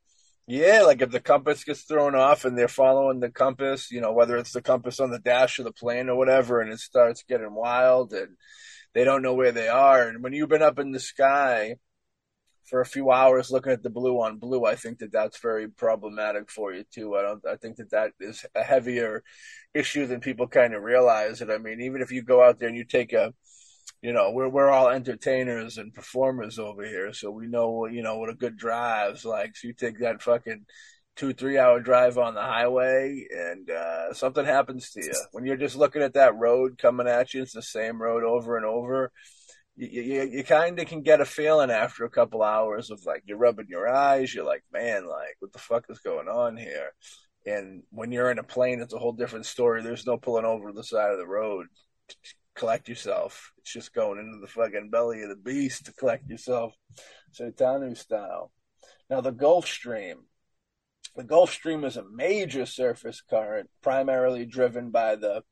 yeah, 0.47 0.83
like 0.83 1.01
if 1.03 1.11
the 1.11 1.21
compass 1.21 1.65
gets 1.65 1.83
thrown 1.83 2.15
off 2.15 2.45
and 2.45 2.59
they're 2.59 2.69
following 2.69 3.21
the 3.21 3.31
compass, 3.31 3.91
you 3.91 4.01
know, 4.01 4.13
whether 4.13 4.37
it's 4.37 4.53
the 4.53 4.63
compass 4.63 4.99
on 4.99 5.11
the 5.11 5.19
dash 5.19 5.59
of 5.59 5.65
the 5.65 5.73
plane 5.73 6.09
or 6.09 6.17
whatever, 6.17 6.61
and 6.61 6.73
it 6.73 6.81
starts 6.81 7.23
getting 7.29 7.55
wild 7.55 8.13
and 8.13 8.37
they 8.95 9.05
don't 9.05 9.23
know 9.23 9.35
where 9.35 9.53
they 9.53 9.69
are. 9.69 10.09
And 10.09 10.23
when 10.23 10.33
you've 10.33 10.49
been 10.49 10.63
up 10.63 10.79
in 10.79 10.91
the 10.93 11.01
sky 11.01 11.77
for 12.65 12.81
a 12.81 12.87
few 12.87 13.11
hours 13.11 13.51
looking 13.51 13.73
at 13.73 13.83
the 13.83 13.91
blue 13.91 14.21
on 14.21 14.39
blue, 14.39 14.65
I 14.65 14.77
think 14.77 14.99
that 14.99 15.13
that's 15.13 15.39
very 15.41 15.69
problematic 15.69 16.51
for 16.51 16.73
you 16.73 16.85
too. 16.93 17.17
I 17.17 17.23
don't. 17.23 17.47
I 17.47 17.57
think 17.57 17.77
that 17.77 17.91
that 17.91 18.13
is 18.21 18.45
a 18.55 18.63
heavier 18.63 19.23
issue 19.75 20.07
than 20.07 20.21
people 20.21 20.49
kind 20.49 20.75
of 20.75 20.83
realize. 20.83 21.41
it. 21.43 21.51
I 21.51 21.59
mean, 21.59 21.81
even 21.81 22.03
if 22.03 22.11
you 22.11 22.23
go 22.23 22.43
out 22.43 22.59
there 22.59 22.69
and 22.69 22.77
you 22.77 22.85
take 22.85 23.13
a 23.13 23.33
you 24.03 24.13
know, 24.13 24.31
we're 24.31 24.49
we're 24.49 24.71
all 24.71 24.89
entertainers 24.89 25.79
and 25.79 25.93
performers 25.93 26.59
over 26.59 26.85
here, 26.85 27.13
so 27.13 27.31
we 27.31 27.47
know 27.47 27.87
you 27.87 28.03
know 28.03 28.19
what 28.19 28.31
a 28.31 28.35
good 28.35 28.57
drive's 28.57 29.25
like. 29.25 29.57
So 29.57 29.69
you 29.69 29.75
take 29.75 29.99
that 30.01 30.23
fucking 30.23 30.65
two 31.17 31.33
three 31.35 31.59
hour 31.59 31.81
drive 31.81 32.17
on 32.19 32.35
the 32.35 32.41
highway 32.41 33.27
and 33.31 33.69
uh, 33.71 34.13
something 34.15 34.45
happens 34.45 34.91
to 34.93 35.05
you. 35.05 35.13
When 35.33 35.45
you're 35.45 35.57
just 35.57 35.77
looking 35.77 36.03
at 36.03 36.15
that 36.15 36.37
road 36.37 36.79
coming 36.79 37.07
at 37.09 37.35
you 37.35 37.43
it's 37.43 37.53
the 37.53 37.63
same 37.63 38.01
road 38.01 38.25
over 38.25 38.57
and 38.57 38.65
over. 38.65 39.13
You, 39.77 40.03
you, 40.03 40.23
you 40.23 40.45
kind 40.45 40.79
of 40.79 40.87
can 40.87 41.03
get 41.03 41.21
a 41.21 41.25
feeling 41.25 41.71
after 41.71 42.05
a 42.05 42.11
couple 42.11 42.43
hours 42.43 42.91
of 42.91 43.05
like 43.05 43.23
you're 43.27 43.39
rubbing 43.39 43.67
your 43.69 43.89
eyes. 43.89 44.35
You're 44.35 44.47
like 44.47 44.65
man 44.73 45.07
like 45.07 45.37
what 45.41 45.53
the 45.53 45.59
fuck 45.59 45.85
is 45.91 45.99
going 45.99 46.29
on 46.29 46.57
here? 46.57 46.93
And 47.47 47.83
when 47.91 48.13
you're 48.13 48.31
in 48.31 48.39
a 48.39 48.45
plane 48.45 48.81
it's 48.81 48.95
a 48.95 48.99
whole 48.99 49.13
different 49.13 49.47
story. 49.47 49.83
There's 49.83 50.07
no 50.07 50.17
pulling 50.17 50.47
over 50.47 50.73
the 50.73 50.85
side 50.85 51.13
of 51.13 51.19
the 51.19 51.27
road. 51.27 51.67
to 52.09 52.17
collect 52.61 52.89
yourself 52.89 53.53
it's 53.59 53.73
just 53.73 53.95
going 53.95 54.19
into 54.19 54.39
the 54.41 54.47
fucking 54.47 54.91
belly 54.91 55.23
of 55.23 55.29
the 55.29 55.37
beast 55.37 55.87
to 55.87 55.93
collect 55.93 56.29
yourself 56.29 56.75
so 57.33 57.51
Tanu 57.51 57.97
style 57.97 58.53
now 59.09 59.21
the 59.21 59.33
gulf 59.33 59.67
stream 59.67 60.25
the 61.17 61.25
Gulf 61.25 61.53
Stream 61.53 61.85
is 61.85 61.97
a 61.97 62.05
major 62.05 62.67
surface 62.67 63.21
current, 63.21 63.69
primarily 63.83 64.47
driven 64.47 64.91
by 64.91 65.17
the 65.17 65.43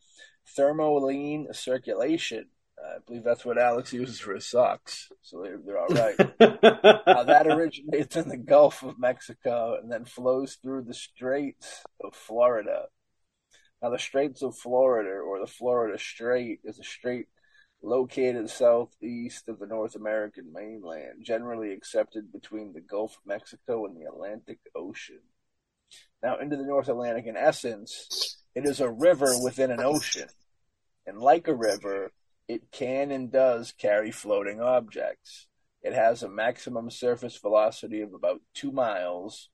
thermohaline 0.56 1.54
circulation. 1.54 2.46
I 2.78 2.98
believe 3.06 3.24
that's 3.24 3.44
what 3.44 3.59
Alex 3.59 3.92
uses 3.92 4.20
for 4.20 4.34
his 4.34 4.46
socks, 4.46 5.09
so 5.20 5.42
they're, 5.42 5.59
they're 5.59 5.78
all 5.78 5.88
right. 5.88 6.18
uh, 6.40 7.24
that 7.24 7.48
originates 7.48 8.16
in 8.16 8.28
the 8.28 8.36
Gulf 8.36 8.84
of 8.84 8.98
Mexico 8.98 9.76
and 9.80 9.90
then 9.90 10.04
flows 10.04 10.59
through 10.62 10.82
the 10.82 10.94
Straits 10.94 11.82
of 12.02 12.14
Florida. 12.14 12.84
Now, 13.83 13.91
the 13.91 13.99
Straits 13.99 14.43
of 14.43 14.57
Florida, 14.57 15.11
or 15.11 15.39
the 15.39 15.47
Florida 15.47 15.99
Strait, 15.99 16.61
is 16.64 16.79
a 16.79 16.85
strait 16.85 17.26
located 17.81 18.51
southeast 18.51 19.49
of 19.49 19.61
the 19.61 19.66
North 19.66 19.95
American 19.95 20.53
mainland, 20.53 21.22
generally 21.24 21.72
accepted 21.72 22.33
between 22.33 22.72
the 22.72 22.81
Gulf 22.81 23.12
of 23.12 23.26
Mexico 23.26 23.87
and 23.87 23.97
the 23.97 24.09
Atlantic 24.09 24.59
Ocean. 24.74 25.20
Now, 26.22 26.39
into 26.39 26.57
the 26.57 26.64
North 26.64 26.89
Atlantic, 26.89 27.26
in 27.26 27.37
essence, 27.37 28.43
it 28.55 28.64
is 28.66 28.81
a 28.81 28.91
river 28.91 29.33
within 29.43 29.70
an 29.70 29.81
ocean. 29.81 30.29
And 31.07 31.18
like 31.20 31.47
a 31.47 31.55
river, 31.55 32.11
it 32.49 32.72
can 32.72 33.12
and 33.12 33.31
does 33.31 33.72
carry 33.72 34.11
floating 34.11 34.61
objects. 34.61 35.47
It 35.83 35.95
has 35.95 36.22
a 36.22 36.29
maximum 36.29 36.91
surface 36.91 37.37
velocity 37.37 38.01
of 38.01 38.12
about 38.12 38.41
two 38.53 38.72
miles. 38.72 39.51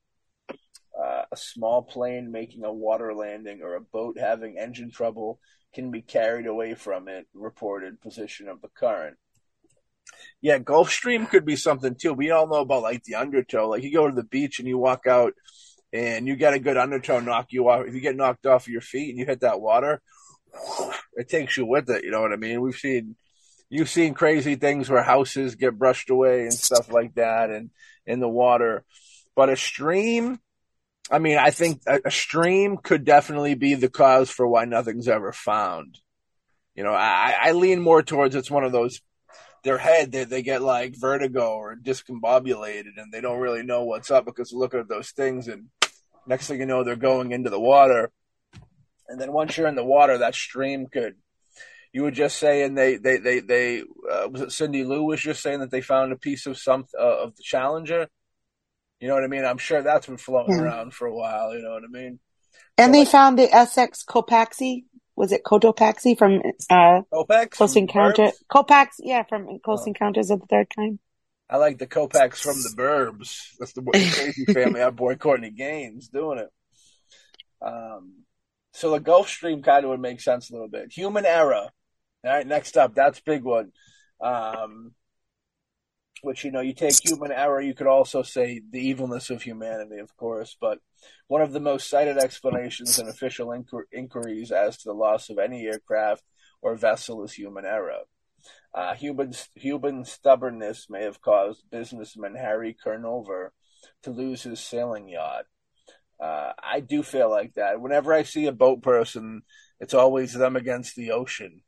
A 1.35 1.37
small 1.37 1.81
plane 1.81 2.31
making 2.31 2.63
a 2.63 2.71
water 2.71 3.13
landing 3.13 3.61
or 3.61 3.75
a 3.75 3.81
boat 3.81 4.17
having 4.17 4.57
engine 4.57 4.89
trouble 4.89 5.37
can 5.73 5.91
be 5.91 6.01
carried 6.01 6.47
away 6.47 6.75
from 6.75 7.09
it, 7.09 7.27
reported 7.33 7.99
position 7.99 8.47
of 8.47 8.61
the 8.61 8.69
current. 8.69 9.17
Yeah, 10.39 10.59
Gulf 10.59 10.89
Stream 10.89 11.25
could 11.25 11.45
be 11.45 11.57
something 11.57 11.95
too. 11.95 12.13
We 12.13 12.31
all 12.31 12.47
know 12.47 12.61
about 12.61 12.83
like 12.83 13.03
the 13.03 13.15
undertow. 13.15 13.67
Like 13.67 13.83
you 13.83 13.91
go 13.91 14.07
to 14.07 14.15
the 14.15 14.23
beach 14.23 14.59
and 14.59 14.67
you 14.67 14.77
walk 14.77 15.07
out 15.07 15.33
and 15.91 16.25
you 16.25 16.37
get 16.37 16.53
a 16.53 16.59
good 16.59 16.77
undertow 16.77 17.19
knock 17.19 17.47
you 17.49 17.67
off. 17.67 17.85
If 17.85 17.93
you 17.93 17.99
get 17.99 18.15
knocked 18.15 18.45
off 18.45 18.69
your 18.69 18.79
feet 18.79 19.09
and 19.09 19.19
you 19.19 19.25
hit 19.25 19.41
that 19.41 19.59
water, 19.59 20.01
it 21.15 21.27
takes 21.27 21.57
you 21.57 21.65
with 21.65 21.89
it. 21.89 22.05
You 22.05 22.11
know 22.11 22.21
what 22.21 22.31
I 22.31 22.37
mean? 22.37 22.61
We've 22.61 22.77
seen, 22.77 23.17
you've 23.69 23.89
seen 23.89 24.13
crazy 24.13 24.55
things 24.55 24.89
where 24.89 25.03
houses 25.03 25.55
get 25.55 25.77
brushed 25.77 26.09
away 26.09 26.43
and 26.43 26.53
stuff 26.53 26.89
like 26.89 27.15
that, 27.15 27.49
and 27.49 27.71
in 28.05 28.21
the 28.21 28.29
water. 28.29 28.85
But 29.35 29.49
a 29.49 29.57
stream, 29.57 30.39
I 31.11 31.19
mean, 31.19 31.37
I 31.37 31.51
think 31.51 31.81
a, 31.85 32.09
stream 32.09 32.77
could 32.77 33.05
definitely 33.05 33.55
be 33.55 33.75
the 33.75 33.89
cause 33.89 34.29
for 34.29 34.47
why 34.47 34.65
nothing's 34.65 35.07
ever 35.07 35.31
found. 35.31 35.99
You 36.73 36.83
know, 36.83 36.93
I, 36.93 37.35
I 37.39 37.51
lean 37.51 37.79
more 37.79 38.01
towards 38.01 38.35
it's 38.35 38.51
one 38.51 38.63
of 38.63 38.71
those 38.71 39.01
their 39.63 39.77
head 39.79 40.11
they, 40.11 40.25
they 40.25 40.43
get 40.43 40.61
like 40.61 40.95
vertigo 40.95 41.53
or 41.53 41.75
discombobulated 41.75 42.97
and 42.97 43.11
they 43.11 43.19
don't 43.19 43.39
really 43.39 43.63
know 43.63 43.83
what's 43.83 44.11
up 44.11 44.25
because 44.25 44.53
look 44.53 44.75
at 44.75 44.87
those 44.87 45.09
things 45.09 45.47
and 45.47 45.69
Next 46.27 46.47
thing 46.47 46.59
you 46.59 46.65
know, 46.65 46.83
they're 46.83 46.95
going 46.95 47.31
into 47.31 47.49
the 47.49 47.59
water. 47.59 48.11
And 49.07 49.21
then 49.21 49.31
once 49.31 49.57
you're 49.57 49.67
in 49.67 49.75
the 49.75 49.85
water, 49.85 50.17
that 50.17 50.33
stream 50.33 50.87
could, 50.87 51.15
you 51.93 52.01
were 52.03 52.11
just 52.11 52.37
saying 52.37 52.73
they, 52.73 52.97
they, 52.97 53.17
they, 53.17 53.39
they, 53.39 53.81
uh, 53.81 54.27
was 54.29 54.41
it 54.41 54.51
Cindy 54.51 54.83
Lou 54.83 55.03
was 55.03 55.21
just 55.21 55.41
saying 55.41 55.59
that 55.59 55.69
they 55.69 55.81
found 55.81 56.11
a 56.11 56.17
piece 56.17 56.47
of 56.47 56.57
some, 56.57 56.85
uh, 56.99 57.23
of 57.23 57.35
the 57.35 57.43
Challenger? 57.43 58.07
You 59.05 59.09
know 59.09 59.17
what 59.17 59.23
I 59.23 59.27
mean? 59.27 59.45
I'm 59.45 59.59
sure 59.59 59.83
that's 59.83 60.07
been 60.07 60.17
floating 60.17 60.55
yeah. 60.55 60.63
around 60.63 60.95
for 60.95 61.05
a 61.05 61.13
while. 61.13 61.53
You 61.53 61.61
know 61.61 61.73
what 61.73 61.83
I 61.83 61.91
mean? 61.91 62.17
And 62.75 62.87
so 62.87 62.91
they 62.91 62.99
like, 63.01 63.07
found 63.09 63.37
the 63.37 63.53
Essex 63.53 64.03
Copaxi. 64.03 64.85
Was 65.15 65.31
it 65.31 65.43
Cotopaxi 65.45 66.17
from 66.17 66.41
uh, 66.71 67.01
Copax 67.13 67.51
Close 67.51 67.75
Encounter? 67.75 68.31
Copax, 68.51 68.87
yeah, 68.97 69.21
from 69.21 69.59
Close 69.63 69.83
oh. 69.83 69.89
Encounters 69.89 70.31
of 70.31 70.39
the 70.39 70.47
Third 70.47 70.69
Kind. 70.75 70.97
I 71.47 71.57
like 71.57 71.77
the 71.77 71.85
Copax 71.85 72.37
from 72.37 72.55
the 72.63 72.73
Burbs. 72.75 73.49
That's 73.59 73.73
the, 73.73 73.81
the 73.81 73.91
crazy 73.91 74.45
family. 74.51 74.81
Our 74.81 74.89
boy 74.89 75.17
Courtney 75.17 75.51
Gains 75.51 76.07
doing 76.07 76.39
it. 76.39 76.49
Um, 77.61 78.23
So 78.73 78.89
the 78.89 78.99
Gulf 78.99 79.29
Stream 79.29 79.61
kind 79.61 79.85
of 79.85 79.91
would 79.91 79.99
make 79.99 80.19
sense 80.19 80.49
a 80.49 80.53
little 80.53 80.67
bit. 80.67 80.91
Human 80.91 81.27
error. 81.27 81.53
All 81.53 81.69
right, 82.23 82.47
next 82.47 82.75
up, 82.75 82.95
that's 82.95 83.19
big 83.19 83.43
one. 83.43 83.71
Um, 84.19 84.93
which 86.25 86.43
you 86.43 86.51
know, 86.51 86.59
you 86.59 86.73
take 86.73 87.05
human 87.05 87.31
error. 87.31 87.61
You 87.61 87.75
could 87.75 87.87
also 87.87 88.23
say 88.23 88.61
the 88.71 88.81
evilness 88.81 89.29
of 89.29 89.43
humanity, 89.43 89.99
of 89.99 90.17
course. 90.17 90.57
But 90.59 90.79
one 91.27 91.41
of 91.41 91.53
the 91.53 91.59
most 91.59 91.89
cited 91.89 92.17
explanations 92.17 92.97
in 92.97 93.07
official 93.07 93.47
inquir- 93.49 93.83
inquiries 93.91 94.51
as 94.51 94.77
to 94.77 94.89
the 94.89 94.93
loss 94.93 95.29
of 95.29 95.37
any 95.37 95.65
aircraft 95.65 96.23
or 96.61 96.75
vessel 96.75 97.23
is 97.23 97.33
human 97.33 97.65
error. 97.65 97.99
Uh, 98.73 98.95
human 98.95 99.33
human 99.53 100.03
stubbornness 100.03 100.87
may 100.89 101.03
have 101.03 101.21
caused 101.21 101.69
businessman 101.71 102.35
Harry 102.35 102.75
Conover 102.83 103.53
to 104.03 104.11
lose 104.11 104.43
his 104.43 104.59
sailing 104.59 105.07
yacht. 105.07 105.45
Uh, 106.19 106.53
I 106.61 106.79
do 106.79 107.03
feel 107.03 107.29
like 107.29 107.53
that. 107.53 107.79
Whenever 107.79 108.13
I 108.13 108.23
see 108.23 108.47
a 108.47 108.51
boat 108.51 108.81
person, 108.81 109.43
it's 109.79 109.93
always 109.93 110.33
them 110.33 110.55
against 110.55 110.95
the 110.95 111.11
ocean. 111.11 111.61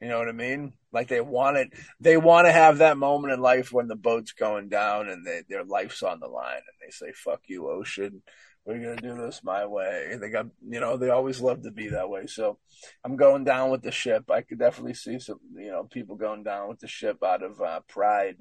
You 0.00 0.08
know 0.08 0.18
what 0.18 0.28
I 0.28 0.32
mean? 0.32 0.72
Like 0.92 1.08
they 1.08 1.20
want 1.20 1.58
it. 1.58 1.68
They 2.00 2.16
want 2.16 2.46
to 2.46 2.52
have 2.52 2.78
that 2.78 2.96
moment 2.96 3.34
in 3.34 3.40
life 3.40 3.72
when 3.72 3.86
the 3.86 3.96
boat's 3.96 4.32
going 4.32 4.68
down 4.68 5.08
and 5.08 5.26
they, 5.26 5.42
their 5.48 5.64
life's 5.64 6.02
on 6.02 6.20
the 6.20 6.26
line, 6.26 6.56
and 6.56 6.76
they 6.80 6.90
say, 6.90 7.12
"Fuck 7.12 7.42
you, 7.48 7.68
ocean. 7.68 8.22
We're 8.64 8.78
gonna 8.78 8.96
do 8.96 9.14
this 9.14 9.42
my 9.44 9.66
way." 9.66 10.16
They 10.18 10.30
got, 10.30 10.46
you 10.66 10.80
know, 10.80 10.96
they 10.96 11.10
always 11.10 11.40
love 11.40 11.62
to 11.62 11.70
be 11.70 11.88
that 11.88 12.08
way. 12.08 12.26
So 12.26 12.58
I'm 13.04 13.16
going 13.16 13.44
down 13.44 13.70
with 13.70 13.82
the 13.82 13.92
ship. 13.92 14.30
I 14.30 14.40
could 14.40 14.58
definitely 14.58 14.94
see 14.94 15.18
some, 15.18 15.40
you 15.54 15.70
know, 15.70 15.84
people 15.84 16.16
going 16.16 16.44
down 16.44 16.68
with 16.68 16.80
the 16.80 16.88
ship 16.88 17.22
out 17.22 17.42
of 17.42 17.60
uh, 17.60 17.80
pride 17.86 18.36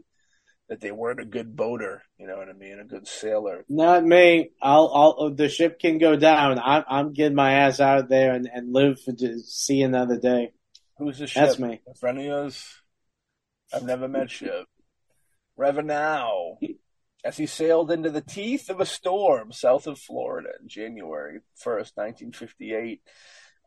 that 0.69 0.79
they 0.79 0.91
weren't 0.91 1.19
a 1.19 1.25
good 1.25 1.55
boater. 1.55 2.03
You 2.17 2.27
know 2.27 2.37
what 2.37 2.47
I 2.47 2.53
mean? 2.53 2.79
A 2.79 2.85
good 2.85 3.07
sailor. 3.07 3.65
Not 3.67 4.05
me. 4.05 4.51
I'll, 4.61 4.91
I'll, 4.93 5.33
the 5.33 5.49
ship 5.49 5.79
can 5.79 5.97
go 5.97 6.15
down. 6.15 6.59
I'm, 6.59 6.83
I'm 6.87 7.13
getting 7.13 7.35
my 7.35 7.53
ass 7.53 7.79
out 7.79 7.97
of 7.97 8.07
there 8.07 8.33
and, 8.33 8.47
and 8.53 8.71
live 8.71 9.03
to 9.05 9.39
see 9.39 9.81
another 9.81 10.17
day. 10.17 10.51
Who's 10.99 11.17
the 11.17 11.27
ship? 11.27 11.43
That's 11.43 11.59
me. 11.59 11.81
A 11.89 11.95
friend 11.95 12.19
of 12.19 12.25
yours? 12.25 12.81
I've 13.73 13.83
never 13.83 14.07
met 14.07 14.29
Ship. 14.29 14.65
Revenau. 15.57 16.57
As 17.23 17.37
he 17.37 17.45
sailed 17.45 17.91
into 17.91 18.09
the 18.09 18.21
teeth 18.21 18.69
of 18.69 18.79
a 18.79 18.85
storm 18.85 19.51
south 19.51 19.87
of 19.87 19.99
Florida 19.99 20.49
in 20.61 20.67
January 20.67 21.39
1st, 21.65 21.91
1958. 21.95 23.01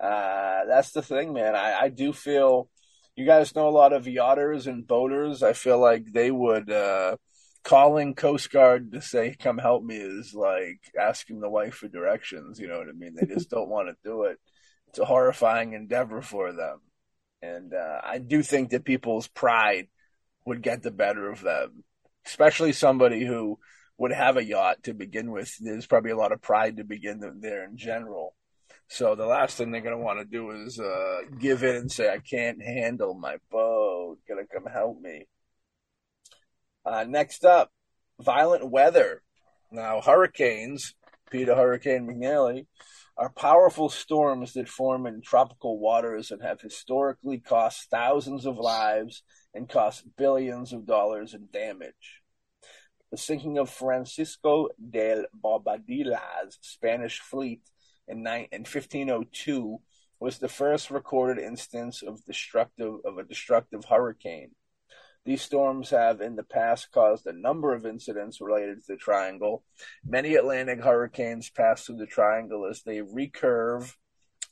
Uh, 0.00 0.64
that's 0.66 0.92
the 0.92 1.02
thing, 1.02 1.32
man. 1.32 1.54
I, 1.54 1.82
I 1.82 1.88
do 1.88 2.12
feel 2.12 2.68
you 3.14 3.26
guys 3.26 3.54
know 3.54 3.68
a 3.68 3.70
lot 3.70 3.92
of 3.92 4.06
yachters 4.06 4.66
and 4.66 4.86
boaters. 4.86 5.42
I 5.42 5.52
feel 5.52 5.78
like 5.78 6.12
they 6.12 6.30
would 6.30 6.70
uh, 6.70 7.16
calling 7.62 8.14
Coast 8.14 8.50
Guard 8.50 8.92
to 8.92 9.02
say, 9.02 9.36
"Come 9.38 9.58
help 9.58 9.84
me," 9.84 9.96
is 9.96 10.34
like 10.34 10.80
asking 10.98 11.40
the 11.40 11.50
wife 11.50 11.74
for 11.74 11.88
directions. 11.88 12.58
You 12.58 12.68
know 12.68 12.78
what 12.78 12.88
I 12.88 12.92
mean? 12.92 13.14
They 13.14 13.26
just 13.26 13.50
don't 13.50 13.68
want 13.68 13.88
to 13.88 13.96
do 14.02 14.24
it. 14.24 14.38
It's 14.88 14.98
a 14.98 15.04
horrifying 15.04 15.74
endeavor 15.74 16.22
for 16.22 16.52
them, 16.52 16.80
and 17.42 17.74
uh, 17.74 18.00
I 18.02 18.18
do 18.18 18.42
think 18.42 18.70
that 18.70 18.84
people's 18.84 19.28
pride 19.28 19.88
would 20.46 20.62
get 20.62 20.82
the 20.82 20.90
better 20.90 21.30
of 21.30 21.40
them, 21.40 21.84
especially 22.26 22.72
somebody 22.72 23.24
who 23.24 23.58
would 23.98 24.12
have 24.12 24.36
a 24.36 24.44
yacht 24.44 24.84
to 24.84 24.94
begin 24.94 25.30
with. 25.30 25.54
There's 25.60 25.86
probably 25.86 26.12
a 26.12 26.16
lot 26.16 26.32
of 26.32 26.40
pride 26.40 26.76
to 26.76 26.84
begin 26.84 27.20
there 27.40 27.64
in 27.64 27.76
general. 27.76 28.34
So 28.88 29.14
the 29.14 29.26
last 29.26 29.56
thing 29.56 29.70
they're 29.70 29.80
going 29.80 29.96
to 29.96 30.04
want 30.04 30.18
to 30.18 30.24
do 30.24 30.50
is 30.50 30.78
uh, 30.78 31.20
give 31.38 31.62
in 31.62 31.76
and 31.76 31.90
say, 31.90 32.10
I 32.10 32.18
can't 32.18 32.62
handle 32.62 33.14
my 33.14 33.36
boat. 33.50 34.18
Gonna 34.28 34.42
come 34.52 34.66
help 34.66 35.00
me. 35.00 35.26
Uh, 36.84 37.04
next 37.08 37.44
up, 37.44 37.70
violent 38.20 38.70
weather. 38.70 39.22
Now, 39.70 40.00
hurricanes, 40.00 40.94
Peter 41.30 41.54
Hurricane 41.54 42.06
McNally, 42.06 42.66
are 43.22 43.30
powerful 43.30 43.88
storms 43.88 44.54
that 44.54 44.68
form 44.68 45.06
in 45.06 45.22
tropical 45.22 45.78
waters 45.78 46.32
and 46.32 46.42
have 46.42 46.60
historically 46.60 47.38
cost 47.38 47.88
thousands 47.88 48.46
of 48.46 48.56
lives 48.56 49.22
and 49.54 49.68
cost 49.68 50.02
billions 50.16 50.72
of 50.72 50.84
dollars 50.86 51.32
in 51.32 51.46
damage. 51.52 52.20
The 53.12 53.16
sinking 53.16 53.58
of 53.58 53.70
Francisco 53.70 54.70
del 54.90 55.26
Bobadilla's 55.40 56.58
Spanish 56.62 57.20
fleet 57.20 57.62
in, 58.08 58.26
in 58.26 58.62
1502 58.62 59.78
was 60.18 60.38
the 60.38 60.48
first 60.48 60.90
recorded 60.90 61.40
instance 61.40 62.02
of 62.02 62.24
destructive 62.24 62.94
of 63.04 63.18
a 63.18 63.22
destructive 63.22 63.84
hurricane. 63.84 64.50
These 65.24 65.42
storms 65.42 65.90
have 65.90 66.20
in 66.20 66.34
the 66.34 66.42
past 66.42 66.90
caused 66.90 67.26
a 67.26 67.32
number 67.32 67.72
of 67.74 67.86
incidents 67.86 68.40
related 68.40 68.78
to 68.78 68.84
the 68.88 68.96
triangle. 68.96 69.62
Many 70.04 70.34
Atlantic 70.34 70.82
hurricanes 70.82 71.48
pass 71.48 71.84
through 71.84 71.98
the 71.98 72.06
triangle 72.06 72.66
as 72.66 72.82
they 72.82 72.98
recurve 72.98 73.94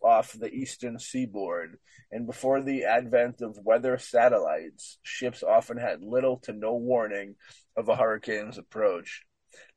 off 0.03 0.33
the 0.33 0.49
eastern 0.49 0.99
seaboard. 0.99 1.79
And 2.11 2.27
before 2.27 2.63
the 2.63 2.85
advent 2.85 3.41
of 3.43 3.59
weather 3.65 3.99
satellites, 3.99 4.99
ships 5.03 5.43
often 5.43 5.77
had 5.77 6.03
little 6.03 6.39
to 6.45 6.53
no 6.53 6.75
warning 6.75 7.35
of 7.77 7.89
a 7.89 7.97
hurricane's 7.97 8.57
approach. 8.57 9.25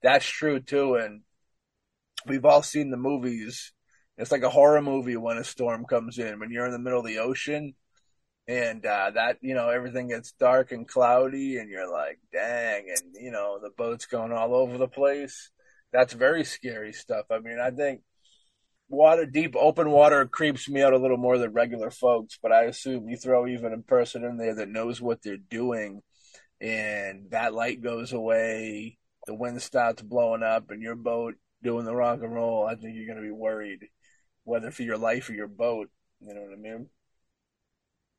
That's 0.01 0.25
true 0.25 0.59
too, 0.59 0.95
and 0.95 1.21
we've 2.27 2.45
all 2.45 2.61
seen 2.61 2.91
the 2.91 2.97
movies. 2.97 3.73
It's 4.17 4.31
like 4.31 4.43
a 4.43 4.49
horror 4.49 4.81
movie 4.81 5.17
when 5.17 5.39
a 5.39 5.43
storm 5.43 5.85
comes 5.85 6.19
in. 6.19 6.39
When 6.39 6.51
you're 6.51 6.67
in 6.67 6.71
the 6.71 6.79
middle 6.79 6.99
of 6.99 7.05
the 7.05 7.17
ocean, 7.17 7.73
and 8.47 8.85
uh, 8.85 9.11
that 9.15 9.37
you 9.41 9.53
know 9.53 9.69
everything 9.69 10.09
gets 10.09 10.33
dark 10.33 10.71
and 10.71 10.87
cloudy, 10.87 11.57
and 11.57 11.69
you're 11.69 11.91
like, 11.91 12.19
dang, 12.31 12.89
and 12.89 13.15
you 13.19 13.31
know 13.31 13.59
the 13.61 13.71
boat's 13.77 14.05
going 14.05 14.31
all 14.31 14.53
over 14.55 14.77
the 14.77 14.87
place. 14.87 15.51
That's 15.91 16.13
very 16.13 16.43
scary 16.43 16.93
stuff. 16.93 17.25
I 17.31 17.39
mean, 17.39 17.59
I 17.59 17.71
think 17.71 18.01
water, 18.89 19.25
deep 19.25 19.55
open 19.55 19.91
water, 19.91 20.25
creeps 20.25 20.67
me 20.67 20.81
out 20.81 20.93
a 20.93 20.97
little 20.97 21.17
more 21.17 21.37
than 21.37 21.53
regular 21.53 21.91
folks. 21.91 22.37
But 22.41 22.51
I 22.51 22.63
assume 22.63 23.09
you 23.09 23.17
throw 23.17 23.47
even 23.47 23.73
a 23.73 23.77
person 23.79 24.23
in 24.23 24.37
there 24.37 24.55
that 24.55 24.69
knows 24.69 25.01
what 25.01 25.21
they're 25.21 25.37
doing, 25.37 26.01
and 26.59 27.29
that 27.31 27.53
light 27.53 27.81
goes 27.81 28.13
away, 28.13 28.97
the 29.25 29.33
wind 29.33 29.61
starts 29.61 30.01
blowing 30.01 30.43
up, 30.43 30.69
and 30.69 30.81
your 30.81 30.95
boat 30.95 31.35
doing 31.63 31.85
the 31.85 31.95
rock 31.95 32.19
and 32.21 32.33
roll, 32.33 32.67
I 32.67 32.75
think 32.75 32.95
you're 32.95 33.07
going 33.07 33.17
to 33.17 33.23
be 33.23 33.31
worried, 33.31 33.87
whether 34.43 34.69
for 34.69 34.83
your 34.83 34.97
life 34.97 35.29
or 35.29 35.33
your 35.33 35.47
boat. 35.47 35.89
You 36.19 36.33
know 36.33 36.41
what 36.41 36.53
I 36.53 36.57
mean? 36.57 36.89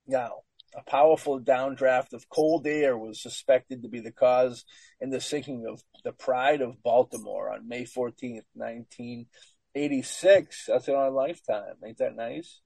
Now, 0.07 0.41
a 0.77 0.83
powerful 0.83 1.41
downdraft 1.41 2.13
of 2.13 2.29
cold 2.29 2.67
air 2.67 2.99
was 2.99 3.23
suspected 3.23 3.83
to 3.83 3.89
be 3.89 4.01
the 4.01 4.13
cause 4.13 4.65
in 5.01 5.11
the 5.11 5.21
sinking 5.21 5.67
of 5.67 5.83
the 6.05 6.13
Pride 6.13 6.61
of 6.61 6.83
Baltimore 6.83 7.51
on 7.51 7.69
May 7.69 7.85
14th, 7.85 8.45
1986. 8.55 10.67
That's 10.67 10.89
in 10.89 10.95
our 10.95 11.11
lifetime. 11.11 11.75
Ain't 11.85 11.99
that 11.99 12.17
nice? 12.17 12.61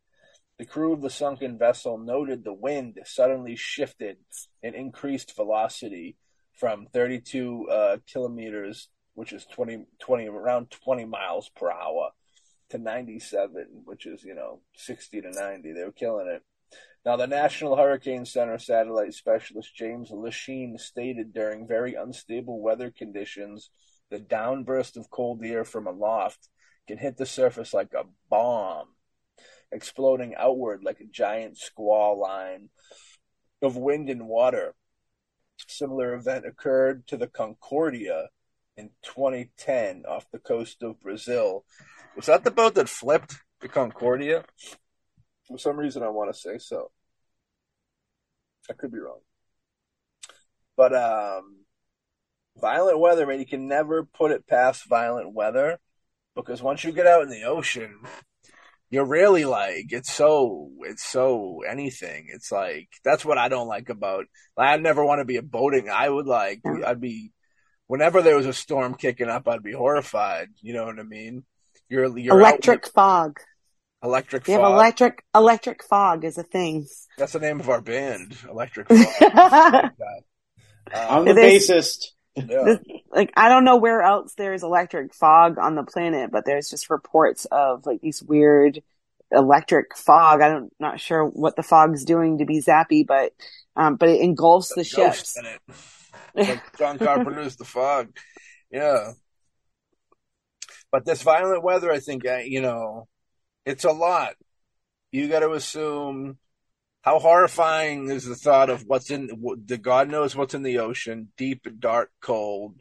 The 0.59 0.64
crew 0.64 0.93
of 0.93 1.03
the 1.03 1.11
sunken 1.11 1.59
vessel 1.59 1.99
noted 1.99 2.43
the 2.43 2.53
wind 2.53 2.99
suddenly 3.05 3.57
shifted 3.57 4.16
and 4.62 4.74
increased 4.74 5.36
velocity 5.36 6.16
from 6.53 6.86
32 6.93 7.68
uh, 7.70 7.97
kilometers 8.11 8.89
which 9.18 9.32
is 9.32 9.45
20, 9.47 9.84
20, 9.99 10.28
around 10.28 10.70
20 10.70 11.05
miles 11.05 11.51
per 11.57 11.72
hour 11.72 12.11
to 12.70 12.78
97, 12.78 13.82
which 13.84 14.07
is, 14.07 14.22
you 14.22 14.32
know, 14.32 14.61
60 14.76 15.22
to 15.22 15.30
90. 15.32 15.72
They 15.72 15.82
were 15.82 15.91
killing 15.91 16.28
it. 16.28 16.45
Now, 17.05 17.16
the 17.16 17.26
National 17.26 17.76
Hurricane 17.76 18.24
Center 18.24 18.59
satellite 18.59 19.14
specialist 19.14 19.74
James 19.74 20.11
Lushine 20.11 20.78
stated 20.78 21.32
during 21.32 21.66
very 21.66 21.94
unstable 21.94 22.61
weather 22.61 22.90
conditions, 22.90 23.70
the 24.11 24.18
downburst 24.18 24.96
of 24.96 25.11
cold 25.11 25.44
air 25.44 25.64
from 25.64 25.86
aloft 25.86 26.49
can 26.86 26.99
hit 26.99 27.16
the 27.16 27.26
surface 27.26 27.72
like 27.72 27.92
a 27.94 28.05
bomb, 28.28 28.88
exploding 29.70 30.34
outward 30.36 30.82
like 30.82 31.01
a 31.01 31.07
giant 31.07 31.57
squall 31.59 32.18
line 32.18 32.70
of 33.62 33.76
wind 33.76 34.09
and 34.09 34.26
water. 34.26 34.74
Similar 35.66 36.14
event 36.14 36.46
occurred 36.46 37.07
to 37.09 37.16
the 37.16 37.26
Concordia 37.26 38.28
in 38.76 38.90
2010 39.03 40.05
off 40.09 40.30
the 40.30 40.38
coast 40.38 40.82
of 40.82 41.01
Brazil. 41.01 41.64
Was 42.16 42.26
that 42.26 42.44
the 42.44 42.51
boat 42.51 42.74
that 42.74 42.88
flipped 42.88 43.36
the 43.61 43.68
Concordia? 43.68 44.44
For 45.49 45.59
some 45.59 45.76
reason, 45.76 46.03
I 46.03 46.09
want 46.09 46.32
to 46.32 46.38
say 46.38 46.59
so. 46.59 46.90
I 48.70 48.74
could 48.74 48.92
be 48.92 48.99
wrong. 48.99 49.20
But 50.76 50.94
um, 50.94 51.64
violent 52.61 53.01
weather, 53.01 53.26
man, 53.26 53.40
you 53.40 53.46
can 53.46 53.66
never 53.66 54.05
put 54.05 54.30
it 54.30 54.46
past 54.46 54.88
violent 54.88 55.32
weather 55.32 55.78
because 56.36 56.62
once 56.62 56.84
you 56.84 56.92
get 56.92 57.07
out 57.07 57.22
in 57.22 57.30
the 57.30 57.44
ocean, 57.44 58.01
you're 58.90 59.05
really 59.05 59.44
like 59.44 59.86
it's 59.90 60.12
so 60.12 60.70
it's 60.80 61.05
so 61.05 61.62
anything. 61.68 62.28
It's 62.32 62.53
like 62.53 62.88
that's 63.05 63.24
what 63.24 63.38
I 63.38 63.49
don't 63.49 63.68
like 63.68 63.88
about. 63.88 64.26
Like, 64.57 64.68
I 64.68 64.76
never 64.76 65.05
want 65.05 65.20
to 65.20 65.24
be 65.24 65.36
a 65.36 65.42
boating. 65.42 65.88
I 65.90 66.09
would 66.09 66.26
like 66.26 66.61
I'd 66.86 67.01
be 67.01 67.32
whenever 67.86 68.22
there 68.22 68.36
was 68.36 68.46
a 68.46 68.53
storm 68.53 68.94
kicking 68.94 69.28
up, 69.28 69.49
I'd 69.49 69.62
be 69.62 69.72
horrified. 69.72 70.49
You 70.61 70.74
know 70.74 70.86
what 70.86 71.01
I 71.01 71.03
mean? 71.03 71.44
You're, 71.88 72.16
you're 72.16 72.38
electric 72.38 72.86
fog. 72.86 73.40
Electric 74.03 74.46
we 74.46 74.55
fog. 74.55 74.62
have 74.62 74.72
electric 74.72 75.24
electric 75.34 75.82
fog 75.84 76.24
is 76.24 76.38
a 76.38 76.44
thing. 76.44 76.86
That's 77.16 77.32
the 77.32 77.40
name 77.40 77.59
of 77.59 77.68
our 77.68 77.80
band, 77.80 78.36
Electric 78.49 78.88
Fog. 78.92 79.90
I'm 80.94 81.24
the 81.24 81.32
bassist. 81.32 82.07
Yeah. 82.36 82.76
like 83.11 83.32
I 83.36 83.49
don't 83.49 83.64
know 83.64 83.78
where 83.78 84.01
else 84.03 84.34
there's 84.34 84.62
electric 84.62 85.12
fog 85.14 85.59
on 85.59 85.74
the 85.74 85.82
planet, 85.82 86.30
but 86.30 86.44
there's 86.46 86.70
just 86.70 86.90
reports 86.90 87.46
of 87.51 87.84
like 87.86 88.01
these 88.01 88.22
weird 88.22 88.80
electric 89.32 89.96
fog. 89.96 90.40
I'm 90.40 90.68
not 90.78 91.01
sure 91.01 91.24
what 91.24 91.57
the 91.57 91.64
fog's 91.64 92.05
doing 92.05 92.38
to 92.38 92.44
be 92.44 92.62
zappy, 92.62 93.05
but 93.05 93.32
um, 93.74 93.96
but 93.96 94.09
it 94.11 94.20
engulfs 94.20 94.72
the 94.74 94.84
ships. 94.84 95.36
Like 96.34 96.61
John 96.78 96.99
Carpenter's 96.99 97.57
The 97.57 97.64
Fog. 97.64 98.11
Yeah. 98.70 99.12
But 100.92 101.05
this 101.05 101.22
violent 101.22 101.64
weather, 101.64 101.90
I 101.90 101.99
think, 101.99 102.24
uh, 102.26 102.36
you 102.44 102.61
know, 102.61 103.09
it's 103.68 103.84
a 103.84 103.92
lot. 103.92 104.34
You 105.12 105.28
got 105.28 105.40
to 105.40 105.52
assume 105.52 106.38
how 107.02 107.18
horrifying 107.18 108.10
is 108.10 108.24
the 108.24 108.34
thought 108.34 108.70
of 108.70 108.84
what's 108.86 109.10
in 109.10 109.28
the 109.66 109.76
God 109.76 110.10
knows 110.10 110.34
what's 110.34 110.54
in 110.54 110.62
the 110.62 110.78
ocean, 110.78 111.28
deep, 111.36 111.66
dark, 111.78 112.10
cold. 112.22 112.80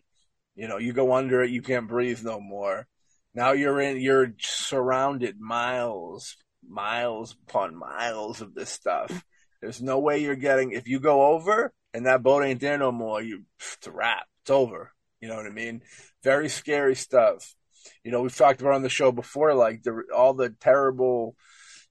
You 0.55 0.69
know, 0.69 0.77
you 0.77 0.93
go 0.93 1.13
under 1.13 1.43
it, 1.43 1.51
you 1.51 1.61
can't 1.61 1.89
breathe 1.89 2.23
no 2.23 2.39
more. 2.39 2.87
Now 3.35 3.51
you're 3.51 3.81
in, 3.81 3.99
you're 3.99 4.33
surrounded 4.39 5.39
miles, 5.39 6.37
miles 6.67 7.35
upon 7.47 7.75
miles 7.75 8.41
of 8.41 8.55
this 8.55 8.69
stuff. 8.69 9.23
There's 9.61 9.81
no 9.81 9.99
way 9.99 10.19
you're 10.19 10.35
getting, 10.35 10.71
if 10.71 10.87
you 10.87 10.99
go 10.99 11.33
over 11.33 11.73
and 11.93 12.05
that 12.05 12.23
boat 12.23 12.43
ain't 12.43 12.61
there 12.61 12.77
no 12.77 12.93
more, 12.93 13.21
you, 13.21 13.43
it's 13.59 13.87
a 13.87 13.91
wrap. 13.91 14.25
It's 14.43 14.51
over. 14.51 14.93
You 15.19 15.27
know 15.27 15.35
what 15.35 15.47
I 15.47 15.51
mean? 15.51 15.81
Very 16.23 16.47
scary 16.47 16.95
stuff. 16.95 17.55
You 18.03 18.11
know, 18.11 18.21
we've 18.21 18.35
talked 18.35 18.61
about 18.61 18.73
on 18.73 18.83
the 18.83 18.89
show 18.89 19.11
before, 19.11 19.53
like 19.53 19.83
the, 19.83 20.03
all 20.15 20.33
the 20.33 20.49
terrible, 20.49 21.35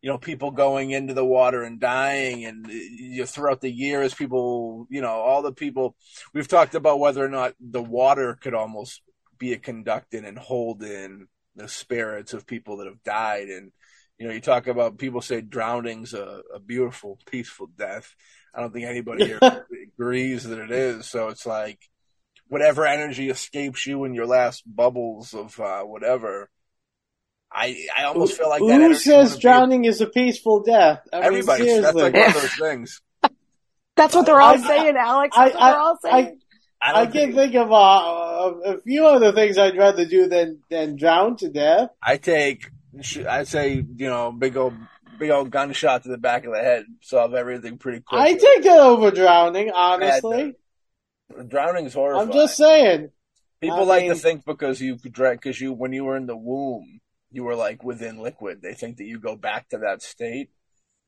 you 0.01 0.11
know, 0.11 0.19
people 0.19 0.51
going 0.51 0.91
into 0.91 1.15
the 1.15 1.25
water 1.25 1.63
and 1.63 1.81
dying, 1.81 2.45
and 2.45 2.67
uh, 2.67 2.71
you 2.73 3.21
know, 3.21 3.27
throughout 3.27 3.61
the 3.61 3.71
years, 3.71 4.15
people, 4.15 4.87
you 4.91 5.01
know, 5.01 5.09
all 5.11 5.43
the 5.43 5.53
people. 5.53 5.97
We've 6.33 6.49
talked 6.49 6.75
about 6.75 7.01
whether 7.01 7.25
or 7.25 7.29
not 7.29 7.55
the 7.61 7.83
water 7.83 8.39
could 8.41 8.55
almost 8.55 9.03
be 9.39 9.53
a 9.53 9.59
conductant 9.59 10.27
and 10.27 10.39
hold 10.39 10.83
in 10.83 11.29
the 11.55 11.69
spirits 11.69 12.33
of 12.35 12.47
people 12.47 12.79
that 12.79 12.87
have 12.87 13.03
died, 13.03 13.49
and 13.49 13.73
you 14.19 14.27
know, 14.27 14.33
you 14.33 14.41
talk 14.41 14.67
about 14.67 14.99
people 14.99 15.21
say 15.21 15.41
drowning's 15.41 16.15
a, 16.15 16.43
a 16.55 16.59
beautiful, 16.59 17.19
peaceful 17.27 17.69
death. 17.77 18.15
I 18.55 18.61
don't 18.61 18.73
think 18.73 18.87
anybody 18.87 19.27
here 19.41 19.67
agrees 19.99 20.45
that 20.45 20.59
it 20.59 20.71
is. 20.71 21.07
So 21.07 21.29
it's 21.29 21.47
like 21.47 21.79
whatever 22.49 22.87
energy 22.87 23.29
escapes 23.31 23.87
you 23.87 24.05
in 24.05 24.15
your 24.15 24.27
last 24.27 24.63
bubbles 24.67 25.35
of 25.35 25.59
uh, 25.61 25.83
whatever. 25.83 26.49
I 27.53 27.87
I 27.97 28.05
almost 28.05 28.37
feel 28.37 28.49
like 28.49 28.61
Who 28.61 28.69
that. 28.69 28.81
Who 28.81 28.95
says 28.95 29.31
would 29.33 29.39
be- 29.39 29.43
drowning 29.43 29.85
is 29.85 30.01
a 30.01 30.07
peaceful 30.07 30.63
death? 30.63 31.01
I 31.13 31.17
mean, 31.17 31.25
Everybody. 31.27 31.65
That's 31.81 31.95
like 31.95 32.15
one 32.15 32.25
of 32.27 32.35
those 32.35 32.55
things. 32.59 33.01
That's 33.97 34.15
what 34.15 34.27
they're 34.27 34.41
all 34.41 34.55
I- 34.55 34.67
saying, 34.67 34.97
Alex. 34.97 35.37
I- 35.37 35.45
That's 35.49 35.55
what 35.55 35.61
they're 35.61 35.75
I- 35.75 35.79
all 35.79 35.99
saying. 36.03 36.41
I, 36.83 36.91
I 36.91 36.93
don't 37.05 37.13
can 37.13 37.21
think, 37.33 37.35
think 37.37 37.55
of 37.55 37.73
uh, 37.73 38.75
a 38.75 38.81
few 38.83 39.07
other 39.07 39.33
things 39.33 39.57
I'd 39.57 39.79
rather 39.79 40.05
do 40.05 40.29
than 40.29 40.61
than 40.69 40.97
drown 40.97 41.37
to 41.39 41.49
death. 41.49 41.89
I 42.03 42.19
take. 42.19 42.69
I 43.27 43.45
say 43.45 43.73
you 43.75 44.09
know 44.09 44.31
big 44.31 44.57
old 44.57 44.75
big 45.19 45.31
old 45.31 45.51
gunshot 45.51 46.03
to 46.03 46.11
the 46.11 46.19
back 46.19 46.45
of 46.45 46.53
the 46.53 46.59
head 46.61 46.85
solve 47.01 47.33
everything 47.35 47.79
pretty 47.79 48.01
quick. 48.01 48.21
I 48.21 48.35
take 48.35 48.63
that 48.65 48.79
over 48.81 49.11
drowning, 49.11 49.71
honestly. 49.75 50.55
Drowning 51.49 51.87
is 51.87 51.95
horrifying. 51.95 52.29
I'm 52.29 52.35
just 52.35 52.57
saying. 52.57 53.11
People 53.61 53.79
I 53.79 53.83
like 53.83 54.03
mean- 54.03 54.13
to 54.13 54.19
think 54.19 54.45
because 54.45 54.81
you 54.81 54.97
drink 54.97 55.43
because 55.43 55.61
you 55.61 55.73
when 55.73 55.93
you 55.93 56.05
were 56.05 56.17
in 56.17 56.27
the 56.27 56.37
womb 56.37 57.01
you 57.37 57.45
were 57.45 57.55
like 57.55 57.85
within 57.85 58.19
liquid. 58.19 58.63
They 58.63 58.75
think 58.75 58.97
that 58.97 59.05
you 59.05 59.21
go 59.21 59.37
back 59.37 59.69
to 59.69 59.79
that 59.79 60.03
state. 60.03 60.51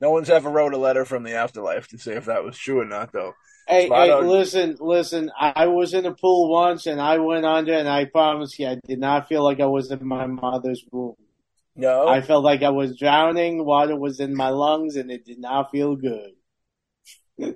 No 0.01 0.11
one's 0.11 0.31
ever 0.31 0.49
wrote 0.49 0.75
a 0.75 0.79
letter 0.79 1.05
from 1.05 1.25
the 1.25 1.33
afterlife 1.33 1.89
to 1.89 1.99
say 1.99 2.15
if 2.15 2.27
that 2.27 2.45
was 2.45 2.57
true 2.57 2.81
or 2.81 2.85
not, 2.85 3.13
though. 3.13 3.33
Hey, 3.67 3.89
hey, 3.89 4.15
listen, 4.15 4.77
listen. 4.79 5.31
I, 5.39 5.53
I 5.57 5.67
was 5.67 5.93
in 5.93 6.07
a 6.07 6.15
pool 6.15 6.51
once, 6.51 6.87
and 6.87 7.01
I 7.01 7.19
went 7.19 7.45
under, 7.45 7.75
and 7.75 7.89
I 7.89 8.05
promise 8.05 8.59
you, 8.59 8.69
I 8.69 8.79
did 8.87 9.01
not 9.01 9.29
feel 9.29 9.43
like 9.43 9.61
I 9.61 9.67
was 9.67 9.91
in 9.91 10.07
my 10.07 10.27
mother's 10.27 10.85
womb. 10.91 11.17
No, 11.75 12.09
I 12.09 12.21
felt 12.23 12.45
like 12.45 12.63
I 12.63 12.71
was 12.71 12.97
drowning. 12.97 13.65
Water 13.65 13.97
was 13.97 14.21
in 14.21 14.35
my 14.35 14.51
lungs, 14.51 14.97
and 14.97 15.11
it 15.11 15.25
did 15.25 15.39
not 15.39 15.71
feel 15.71 15.97
good. 15.97 16.33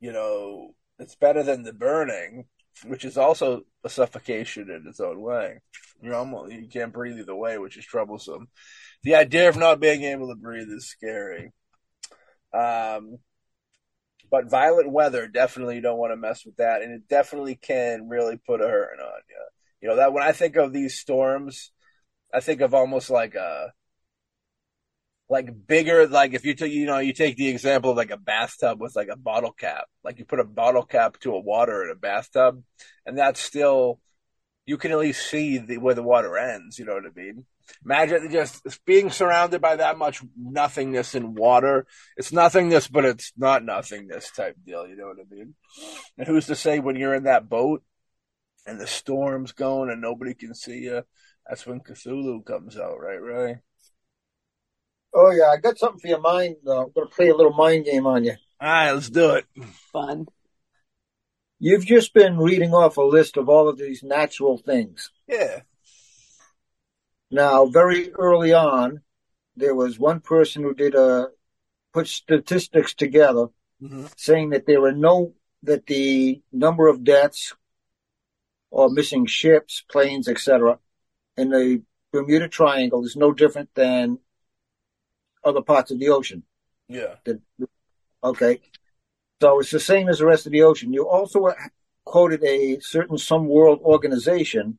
you 0.00 0.12
know 0.12 0.74
it's 0.98 1.14
better 1.14 1.42
than 1.42 1.62
the 1.62 1.72
burning, 1.72 2.46
which 2.84 3.04
is 3.04 3.16
also 3.16 3.62
a 3.84 3.88
suffocation 3.88 4.70
in 4.70 4.86
its 4.88 5.00
own 5.00 5.20
way. 5.20 5.60
You're 6.02 6.14
almost 6.14 6.52
you 6.52 6.68
can't 6.68 6.92
breathe 6.92 7.18
either 7.18 7.34
way, 7.34 7.58
which 7.58 7.76
is 7.76 7.84
troublesome. 7.84 8.48
The 9.02 9.14
idea 9.14 9.48
of 9.48 9.56
not 9.56 9.80
being 9.80 10.02
able 10.02 10.28
to 10.28 10.34
breathe 10.34 10.68
is 10.68 10.88
scary. 10.88 11.52
Um, 12.52 13.18
but 14.30 14.50
violent 14.50 14.90
weather 14.90 15.28
definitely 15.28 15.76
you 15.76 15.80
don't 15.80 15.98
want 15.98 16.12
to 16.12 16.16
mess 16.16 16.44
with 16.44 16.56
that, 16.56 16.82
and 16.82 16.92
it 16.92 17.08
definitely 17.08 17.54
can 17.54 18.08
really 18.08 18.36
put 18.36 18.60
a 18.60 18.68
hurting 18.68 19.00
on 19.00 19.20
you. 19.28 19.36
You 19.80 19.88
know 19.88 19.96
that 19.96 20.12
when 20.12 20.22
I 20.22 20.32
think 20.32 20.56
of 20.56 20.72
these 20.72 20.98
storms, 20.98 21.70
I 22.32 22.40
think 22.40 22.60
of 22.60 22.74
almost 22.74 23.10
like 23.10 23.34
a 23.34 23.72
like 25.28 25.66
bigger 25.66 26.06
like 26.06 26.34
if 26.34 26.44
you 26.44 26.54
take 26.54 26.72
you 26.72 26.86
know 26.86 26.98
you 26.98 27.12
take 27.12 27.36
the 27.36 27.48
example 27.48 27.90
of 27.90 27.96
like 27.96 28.10
a 28.10 28.16
bathtub 28.16 28.80
with 28.80 28.94
like 28.94 29.08
a 29.08 29.16
bottle 29.16 29.52
cap. 29.52 29.86
Like 30.04 30.18
you 30.18 30.24
put 30.24 30.40
a 30.40 30.44
bottle 30.44 30.84
cap 30.84 31.18
to 31.20 31.34
a 31.34 31.40
water 31.40 31.84
in 31.84 31.90
a 31.90 31.96
bathtub 31.96 32.62
and 33.04 33.18
that's 33.18 33.40
still 33.40 34.00
you 34.66 34.76
can 34.76 34.90
at 34.90 34.98
least 34.98 35.28
see 35.28 35.58
the, 35.58 35.78
where 35.78 35.94
the 35.94 36.02
water 36.02 36.36
ends 36.36 36.78
you 36.78 36.84
know 36.84 36.94
what 36.94 37.04
i 37.06 37.20
mean? 37.20 37.44
Imagine 37.84 38.30
just 38.30 38.62
being 38.84 39.10
surrounded 39.10 39.60
by 39.60 39.74
that 39.74 39.98
much 39.98 40.22
nothingness 40.36 41.16
in 41.16 41.34
water. 41.34 41.84
It's 42.16 42.32
nothingness 42.32 42.86
but 42.86 43.04
it's 43.04 43.32
not 43.36 43.64
nothingness 43.64 44.30
type 44.30 44.56
deal 44.64 44.86
you 44.86 44.96
know 44.96 45.08
what 45.08 45.18
i 45.20 45.34
mean? 45.34 45.54
And 46.16 46.28
who's 46.28 46.46
to 46.46 46.54
say 46.54 46.78
when 46.78 46.96
you're 46.96 47.14
in 47.14 47.24
that 47.24 47.48
boat 47.48 47.82
and 48.64 48.80
the 48.80 48.86
storm's 48.86 49.52
going 49.52 49.90
and 49.90 50.00
nobody 50.00 50.34
can 50.34 50.54
see 50.54 50.78
you 50.78 51.02
that's 51.48 51.66
when 51.66 51.80
cthulhu 51.80 52.44
comes 52.44 52.76
out 52.76 53.00
right 53.00 53.22
right 53.22 53.56
Oh 55.18 55.30
yeah, 55.30 55.46
I 55.46 55.56
got 55.56 55.78
something 55.78 55.98
for 55.98 56.08
your 56.08 56.20
mind. 56.20 56.56
Though. 56.62 56.82
I'm 56.84 56.92
going 56.92 57.08
to 57.08 57.14
play 57.14 57.28
a 57.28 57.34
little 57.34 57.54
mind 57.54 57.86
game 57.86 58.06
on 58.06 58.24
you. 58.24 58.34
all 58.60 58.68
right 58.68 58.92
let's 58.92 59.08
do 59.08 59.30
it 59.30 59.46
Fun. 59.92 60.26
You've 61.58 61.86
just 61.86 62.12
been 62.12 62.36
reading 62.36 62.74
off 62.74 62.98
a 62.98 63.02
list 63.02 63.38
of 63.38 63.48
all 63.48 63.66
of 63.66 63.78
these 63.78 64.02
natural 64.02 64.58
things. 64.58 65.10
yeah 65.26 65.60
Now, 67.30 67.64
very 67.64 68.12
early 68.12 68.52
on, 68.52 69.00
there 69.56 69.74
was 69.74 69.98
one 69.98 70.20
person 70.20 70.62
who 70.62 70.74
did 70.74 70.94
a 70.94 71.28
put 71.94 72.08
statistics 72.08 72.92
together 72.92 73.46
mm-hmm. 73.82 74.06
saying 74.18 74.50
that 74.50 74.66
there 74.66 74.82
were 74.82 74.92
no 74.92 75.32
that 75.62 75.86
the 75.86 76.42
number 76.52 76.88
of 76.88 77.04
deaths 77.04 77.54
or 78.70 78.90
missing 78.90 79.24
ships, 79.24 79.82
planes, 79.90 80.28
etc., 80.28 80.78
in 81.38 81.48
the 81.48 81.82
Bermuda 82.12 82.48
Triangle 82.48 83.04
is 83.04 83.16
no 83.16 83.32
different 83.32 83.70
than 83.74 84.18
other 85.46 85.62
parts 85.62 85.90
of 85.90 85.98
the 85.98 86.08
ocean. 86.08 86.42
yeah 86.88 87.14
Okay. 88.22 88.60
So 89.40 89.60
it's 89.60 89.70
the 89.70 89.80
same 89.80 90.08
as 90.08 90.18
the 90.18 90.26
rest 90.26 90.46
of 90.46 90.52
the 90.52 90.62
ocean. 90.62 90.92
You 90.92 91.08
also 91.08 91.52
quoted 92.04 92.42
a 92.42 92.80
certain 92.80 93.18
some 93.18 93.46
world 93.46 93.80
organization 93.82 94.78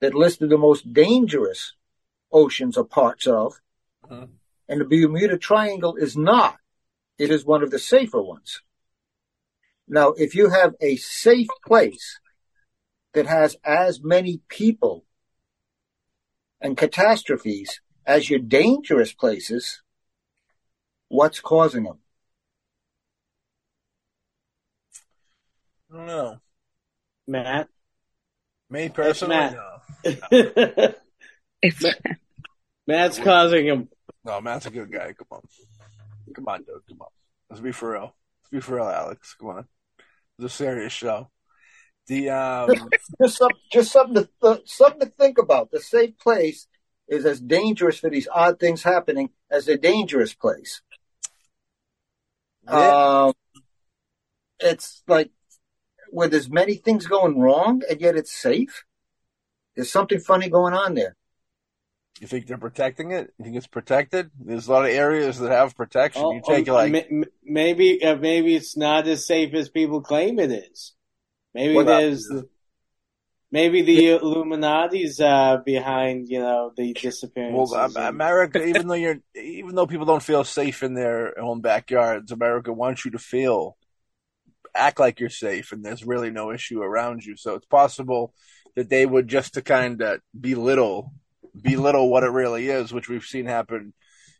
that 0.00 0.14
listed 0.14 0.48
the 0.48 0.56
most 0.56 0.92
dangerous 0.92 1.74
oceans 2.32 2.78
or 2.78 2.84
parts 2.84 3.26
of, 3.26 3.60
Mhm. 4.08 4.28
and 4.68 4.80
the 4.80 4.84
Bermuda 4.84 5.36
Triangle 5.36 5.96
is 5.96 6.16
not. 6.16 6.58
It 7.18 7.30
is 7.30 7.44
one 7.44 7.62
of 7.62 7.70
the 7.70 7.78
safer 7.78 8.22
ones. 8.22 8.62
Now, 9.86 10.10
if 10.12 10.34
you 10.34 10.48
have 10.50 10.74
a 10.80 10.96
safe 10.96 11.48
place 11.66 12.20
that 13.12 13.26
has 13.26 13.56
as 13.64 14.00
many 14.00 14.40
people 14.48 15.04
and 16.60 16.78
catastrophes 16.78 17.80
as 18.10 18.28
your 18.28 18.40
dangerous 18.40 19.12
places, 19.12 19.82
what's 21.08 21.38
causing 21.38 21.84
them? 21.84 21.98
I 25.92 25.96
don't 25.96 26.06
know. 26.06 26.38
Matt. 27.28 27.68
Me 28.68 28.88
personally, 28.88 29.36
Matt. 29.36 29.56
no. 30.04 30.94
It's 31.62 31.84
Matt's 32.86 33.18
causing 33.18 33.66
him. 33.66 33.88
No, 34.24 34.40
Matt's 34.40 34.64
a 34.64 34.70
good 34.70 34.90
guy. 34.90 35.12
Come 35.12 35.26
on. 35.30 35.42
Come 36.34 36.48
on, 36.48 36.60
dude. 36.60 36.80
Come 36.88 37.02
on. 37.02 37.08
Let's 37.50 37.60
be 37.60 37.72
for 37.72 37.92
real. 37.92 38.14
Let's 38.42 38.50
be 38.50 38.60
for 38.60 38.76
real, 38.76 38.88
Alex. 38.88 39.36
Come 39.38 39.50
on. 39.50 39.64
It's 40.38 40.46
a 40.46 40.48
serious 40.48 40.92
show. 40.92 41.30
The 42.06 42.30
um 42.30 42.88
just 43.22 43.36
some, 43.36 43.50
just 43.70 43.92
something 43.92 44.14
to 44.14 44.28
th- 44.42 44.68
something 44.68 45.00
to 45.00 45.14
think 45.14 45.36
about. 45.36 45.70
The 45.70 45.80
safe 45.80 46.18
place 46.18 46.66
is 47.10 47.26
as 47.26 47.40
dangerous 47.40 47.98
for 47.98 48.08
these 48.08 48.28
odd 48.32 48.58
things 48.58 48.84
happening 48.84 49.30
as 49.50 49.68
a 49.68 49.76
dangerous 49.76 50.32
place. 50.32 50.80
yeah, 52.66 53.26
Um, 53.26 53.32
it's 54.60 55.02
like 55.08 55.30
where 56.10 56.28
there's 56.28 56.48
many 56.48 56.74
things 56.74 57.06
going 57.06 57.38
wrong 57.38 57.82
and 57.90 58.00
yet 58.00 58.16
it's 58.16 58.32
safe. 58.32 58.84
There's 59.74 59.90
something 59.90 60.20
funny 60.20 60.48
going 60.48 60.74
on 60.74 60.94
there. 60.94 61.16
you 62.20 62.26
think 62.26 62.46
they're 62.46 62.58
protecting 62.58 63.10
it? 63.10 63.32
You 63.38 63.44
think 63.44 63.56
it's 63.56 63.66
protected? 63.66 64.30
There's 64.38 64.68
a 64.68 64.72
lot 64.72 64.84
of 64.84 64.90
areas 64.90 65.38
that 65.40 65.50
have 65.50 65.76
protection. 65.76 66.22
Oh, 66.24 66.32
you 66.34 66.42
take 66.46 66.68
oh, 66.68 66.74
like 66.74 66.92
ma- 66.92 67.00
ma- 67.10 67.26
maybe 67.42 68.04
uh, 68.04 68.16
maybe 68.16 68.54
it's 68.54 68.76
not 68.76 69.08
as 69.08 69.26
safe 69.26 69.52
as 69.54 69.68
people 69.68 70.00
claim 70.00 70.38
it 70.38 70.52
is. 70.52 70.94
Maybe 71.54 71.74
What 71.74 71.86
there's 71.86 72.26
happens? 72.26 72.44
Maybe 73.52 73.82
the 73.82 74.10
Illuminati's 74.10 75.20
uh, 75.20 75.58
behind, 75.64 76.28
you 76.28 76.38
know, 76.38 76.72
the 76.76 76.92
disappearances. 76.92 77.74
Well, 77.74 78.06
America, 78.06 78.64
even 78.64 78.86
though 78.86 78.94
you're, 78.94 79.18
even 79.34 79.74
though 79.74 79.88
people 79.88 80.06
don't 80.06 80.22
feel 80.22 80.44
safe 80.44 80.84
in 80.84 80.94
their 80.94 81.38
own 81.38 81.60
backyards, 81.60 82.30
America 82.30 82.72
wants 82.72 83.04
you 83.04 83.10
to 83.10 83.18
feel, 83.18 83.76
act 84.72 85.00
like 85.00 85.18
you're 85.18 85.30
safe, 85.30 85.72
and 85.72 85.84
there's 85.84 86.04
really 86.04 86.30
no 86.30 86.52
issue 86.52 86.80
around 86.80 87.24
you. 87.24 87.36
So 87.36 87.56
it's 87.56 87.66
possible 87.66 88.32
that 88.76 88.88
they 88.88 89.04
would 89.04 89.26
just 89.26 89.54
to 89.54 89.62
kind 89.62 90.00
of 90.00 90.20
belittle, 90.38 91.12
belittle 91.60 92.08
what 92.08 92.22
it 92.22 92.30
really 92.30 92.68
is, 92.68 92.92
which 92.92 93.08
we've 93.08 93.24
seen 93.24 93.46
happen, 93.46 93.94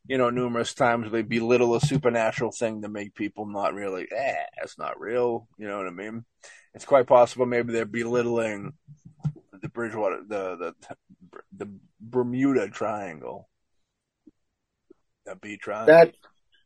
you 0.07 0.19
know, 0.19 0.31
numerous 0.31 0.73
times. 0.73 1.11
Where 1.11 1.11
they 1.11 1.23
belittle 1.23 1.75
a 1.75 1.81
supernatural 1.81 2.53
thing 2.53 2.83
to 2.83 2.89
make 2.89 3.17
people 3.17 3.47
not 3.47 3.75
really, 3.75 4.07
eh, 4.17 4.45
it's 4.63 4.79
not 4.79 5.01
real. 5.01 5.49
You 5.59 5.67
know 5.67 5.79
what 5.79 5.89
I 5.89 5.91
mean? 5.91 6.25
It's 6.75 6.85
quite 6.85 7.07
possible 7.07 7.47
maybe 7.47 7.73
they're 7.73 7.85
belittling 7.85 8.75
the 9.61 9.69
Bridgewater, 9.69 10.23
the 10.27 10.57
the 10.57 10.97
the 11.57 11.71
Bermuda 12.01 12.69
Triangle, 12.69 13.49
the 15.27 15.37
B 15.37 15.57
triangle. 15.57 15.95
That 15.95 16.15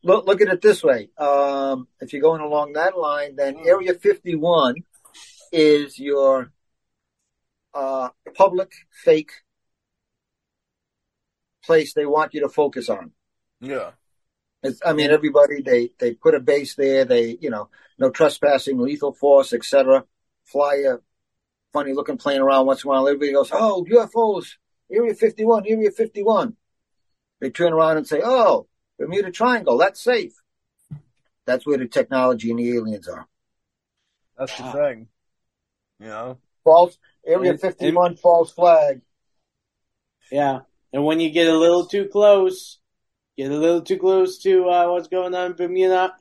look 0.02 0.26
look 0.26 0.40
at 0.40 0.48
it 0.48 0.60
this 0.60 0.82
way. 0.82 1.08
Um, 1.18 1.88
if 2.00 2.12
you're 2.12 2.22
going 2.22 2.40
along 2.40 2.74
that 2.74 2.96
line, 2.96 3.36
then 3.36 3.56
Area 3.64 3.94
51 3.94 4.76
is 5.52 5.98
your 5.98 6.52
uh, 7.72 8.10
public 8.34 8.72
fake 8.90 9.32
place 11.64 11.94
they 11.94 12.06
want 12.06 12.34
you 12.34 12.40
to 12.40 12.48
focus 12.48 12.88
on. 12.88 13.12
Yeah. 13.60 13.92
It's, 14.64 14.80
I 14.84 14.94
mean, 14.94 15.10
everybody 15.10 15.60
they 15.60 15.90
they 15.98 16.14
put 16.14 16.34
a 16.34 16.40
base 16.40 16.74
there. 16.74 17.04
They 17.04 17.36
you 17.38 17.50
know 17.50 17.68
no 17.98 18.08
trespassing, 18.10 18.78
lethal 18.78 19.12
force, 19.12 19.52
etc. 19.52 20.04
Fly 20.46 20.84
a 20.88 20.96
funny 21.74 21.92
looking 21.92 22.16
plane 22.16 22.40
around 22.40 22.66
once 22.66 22.82
in 22.82 22.88
a 22.88 22.92
while. 22.92 23.06
Everybody 23.06 23.32
goes, 23.32 23.50
"Oh, 23.52 23.84
UFOs, 23.88 24.56
Area 24.90 25.14
51, 25.14 25.64
Area 25.68 25.90
51." 25.90 26.56
They 27.40 27.50
turn 27.50 27.74
around 27.74 27.98
and 27.98 28.06
say, 28.06 28.22
"Oh, 28.24 28.66
Bermuda 28.98 29.30
Triangle, 29.30 29.76
that's 29.76 30.02
safe." 30.02 30.32
That's 31.44 31.66
where 31.66 31.76
the 31.76 31.86
technology 31.86 32.48
and 32.48 32.58
the 32.58 32.74
aliens 32.74 33.06
are. 33.06 33.28
That's 34.38 34.56
the 34.56 34.64
ah. 34.64 34.72
thing. 34.72 35.08
You 36.00 36.06
know, 36.06 36.38
false 36.64 36.96
Area 37.26 37.50
and, 37.50 37.60
51 37.60 38.12
and, 38.12 38.18
false 38.18 38.50
flag. 38.50 39.02
Yeah, 40.32 40.60
and 40.90 41.04
when 41.04 41.20
you 41.20 41.28
get 41.28 41.48
a 41.48 41.58
little 41.58 41.84
too 41.84 42.08
close, 42.10 42.78
get 43.36 43.50
a 43.50 43.56
little 43.56 43.82
too 43.82 43.98
close 43.98 44.38
to 44.42 44.68
uh, 44.68 44.90
what's 44.90 45.08
going 45.08 45.34
on 45.34 45.52
in 45.52 45.56
Bermuda, 45.56 46.14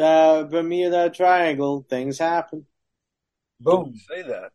uh, 0.00 0.44
Bermuda 0.44 1.10
Triangle, 1.10 1.86
things 1.88 2.18
happen. 2.18 2.66
Boom. 3.60 3.94
Say 4.08 4.22
that. 4.22 4.52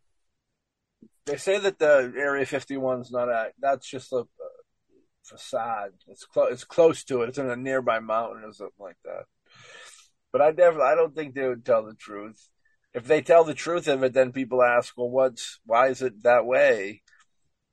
They 1.25 1.37
say 1.37 1.59
that 1.59 1.79
the 1.79 2.11
Area 2.17 2.45
51 2.45 3.01
is 3.01 3.11
not 3.11 3.29
a. 3.29 3.51
That's 3.59 3.87
just 3.87 4.11
a, 4.11 4.17
a 4.17 4.27
facade. 5.23 5.91
It's 6.07 6.25
close. 6.25 6.51
It's 6.51 6.63
close 6.63 7.03
to 7.05 7.21
it. 7.21 7.29
It's 7.29 7.37
in 7.37 7.49
a 7.49 7.55
nearby 7.55 7.99
mountain 7.99 8.43
or 8.43 8.53
something 8.53 8.73
like 8.79 8.97
that. 9.05 9.25
But 10.31 10.41
I 10.41 10.51
definitely, 10.51 10.87
I 10.87 10.95
don't 10.95 11.15
think 11.15 11.33
they 11.33 11.47
would 11.47 11.65
tell 11.65 11.85
the 11.85 11.93
truth. 11.93 12.49
If 12.93 13.05
they 13.05 13.21
tell 13.21 13.43
the 13.43 13.53
truth 13.53 13.87
of 13.87 14.03
it, 14.03 14.13
then 14.13 14.31
people 14.31 14.63
ask, 14.63 14.97
"Well, 14.97 15.09
what's? 15.09 15.59
Why 15.65 15.89
is 15.89 16.01
it 16.01 16.23
that 16.23 16.45
way?" 16.45 17.03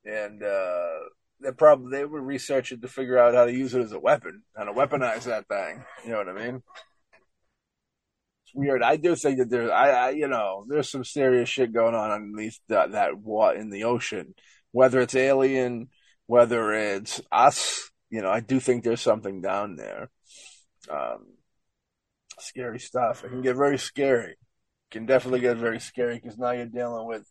And 0.04 0.42
uh, 0.42 0.98
they 1.40 1.52
probably 1.52 1.90
they 1.90 2.04
would 2.04 2.22
research 2.22 2.72
it 2.72 2.82
to 2.82 2.88
figure 2.88 3.18
out 3.18 3.34
how 3.34 3.44
to 3.44 3.52
use 3.52 3.74
it 3.74 3.82
as 3.82 3.92
a 3.92 3.98
weapon, 3.98 4.42
how 4.56 4.64
to 4.64 4.72
weaponize 4.72 5.24
that 5.24 5.48
thing. 5.48 5.84
You 6.04 6.12
know 6.12 6.18
what 6.18 6.28
I 6.28 6.32
mean? 6.32 6.62
It's 8.44 8.54
weird. 8.54 8.82
I 8.82 8.96
do 8.96 9.14
think 9.16 9.38
that 9.38 9.50
there's, 9.50 9.70
I, 9.70 9.90
I 9.90 10.10
you 10.10 10.28
know, 10.28 10.64
there's 10.68 10.90
some 10.90 11.04
serious 11.04 11.48
shit 11.48 11.72
going 11.72 11.94
on 11.94 12.10
underneath 12.10 12.58
that 12.68 12.92
that 12.92 13.18
what 13.18 13.56
in 13.56 13.70
the 13.70 13.84
ocean, 13.84 14.34
whether 14.72 15.00
it's 15.00 15.14
alien, 15.14 15.88
whether 16.26 16.72
it's 16.72 17.20
us. 17.30 17.90
You 18.10 18.22
know, 18.22 18.30
I 18.30 18.40
do 18.40 18.60
think 18.60 18.84
there's 18.84 19.00
something 19.00 19.40
down 19.40 19.76
there. 19.76 20.10
Um, 20.88 21.26
scary 22.38 22.78
stuff. 22.78 23.24
It 23.24 23.30
can 23.30 23.42
get 23.42 23.56
very 23.56 23.78
scary. 23.78 24.32
It 24.32 24.90
can 24.90 25.06
definitely 25.06 25.40
get 25.40 25.56
very 25.56 25.80
scary 25.80 26.14
because 26.14 26.38
now 26.38 26.52
you're 26.52 26.66
dealing 26.66 27.06
with 27.06 27.26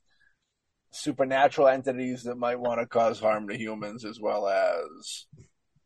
supernatural 0.96 1.68
entities 1.68 2.24
that 2.24 2.38
might 2.38 2.60
want 2.60 2.80
to 2.80 2.86
cause 2.86 3.20
harm 3.20 3.48
to 3.48 3.58
humans 3.58 4.06
as 4.06 4.20
well 4.20 4.48
as 4.48 5.28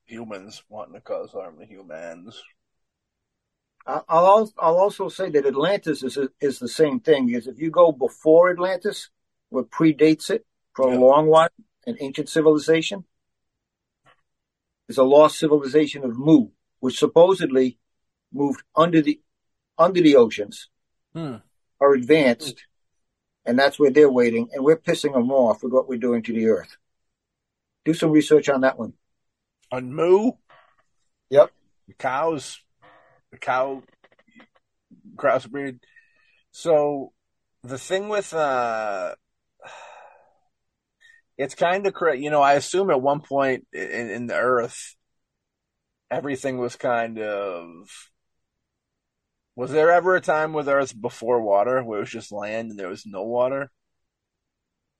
humans 0.06 0.64
wanting 0.70 0.94
to 0.94 1.02
cause 1.02 1.32
harm 1.32 1.60
to 1.60 1.66
humans. 1.66 2.42
I'll 3.86 4.52
I'll 4.60 4.78
also 4.78 5.10
say 5.10 5.30
that 5.32 5.46
Atlantis 5.46 6.04
is 6.04 6.18
is 6.40 6.60
the 6.60 6.68
same 6.68 7.00
thing 7.00 7.26
because 7.28 7.48
if 7.48 7.60
you 7.60 7.72
go 7.72 7.92
before 7.92 8.52
Atlantis, 8.52 9.10
what 9.50 9.72
predates 9.72 10.30
it 10.30 10.46
for 10.76 10.92
yeah. 10.92 10.98
a 10.98 11.00
long 11.00 11.28
while, 11.28 11.50
an 11.88 11.98
ancient 12.00 12.30
civilization, 12.30 13.06
is 14.88 14.98
a 14.98 15.04
lost 15.04 15.40
civilization 15.40 16.04
of 16.04 16.18
Mu, 16.18 16.50
which 16.82 17.00
supposedly 17.00 17.80
moved 18.32 18.62
under 18.76 19.02
the 19.02 19.20
under 19.78 20.02
the 20.02 20.18
oceans, 20.18 20.70
hmm. 21.14 21.36
are 21.80 21.94
advanced, 21.94 22.66
and 23.46 23.58
that's 23.58 23.80
where 23.80 23.92
they're 23.92 24.12
waiting, 24.12 24.50
and 24.54 24.64
we're 24.64 24.78
pissing 24.78 25.14
them 25.14 25.32
off 25.32 25.64
with 25.64 25.74
what 25.74 25.88
we're 25.88 25.98
doing 25.98 26.22
to 26.24 26.34
the 26.34 26.48
earth. 26.48 26.78
Do 27.86 27.94
some 27.94 28.12
research 28.12 28.50
on 28.50 28.62
that 28.62 28.78
one. 28.78 28.94
On 29.72 29.94
moo? 29.94 30.32
Yep. 31.30 31.52
The 31.88 31.94
cows, 31.94 32.60
the 33.32 33.38
cow 33.38 33.84
crossbreed. 35.16 35.80
So 36.52 37.14
the 37.64 37.78
thing 37.78 38.10
with 38.10 38.34
uh 38.34 39.16
it's 41.38 41.56
kind 41.56 41.88
of 41.88 41.94
correct. 41.94 42.20
You 42.20 42.30
know, 42.30 42.42
I 42.42 42.54
assume 42.54 42.90
at 42.90 43.02
one 43.02 43.22
point 43.22 43.66
in, 43.72 44.10
in 44.10 44.28
the 44.28 44.36
Earth, 44.36 44.96
everything 46.12 46.58
was 46.58 46.76
kind 46.76 47.18
of 47.18 47.90
was 49.60 49.72
there 49.72 49.92
ever 49.92 50.16
a 50.16 50.22
time 50.22 50.54
with 50.54 50.70
Earth 50.70 51.00
before 51.00 51.42
water 51.42 51.84
where 51.84 51.98
it 51.98 52.04
was 52.04 52.10
just 52.10 52.32
land 52.32 52.72
and 52.72 52.80
there 52.80 52.88
was 52.88 53.06
no 53.06 53.24
water? 53.24 53.70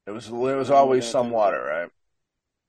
It 0.06 0.12
was 0.12 0.28
there 0.28 0.58
was 0.58 0.70
always 0.70 1.06
some 1.06 1.30
water, 1.30 1.64
right? 1.64 1.90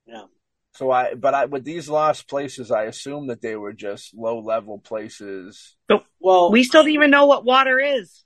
Yeah. 0.07 0.27
So 0.75 0.93
I, 0.93 1.15
but 1.15 1.35
I 1.35 1.47
with 1.47 1.65
these 1.65 1.89
lost 1.89 2.29
places, 2.29 2.71
I 2.71 2.85
assume 2.85 3.27
that 3.27 3.43
they 3.43 3.57
were 3.57 3.73
just 3.73 4.15
low 4.15 4.39
level 4.39 4.79
places. 4.79 5.75
But, 5.89 6.05
well, 6.21 6.53
we 6.53 6.63
still 6.63 6.85
don't 6.85 6.93
even 6.93 7.11
know 7.11 7.27
what 7.27 7.45
water 7.45 7.81
is. 7.81 8.25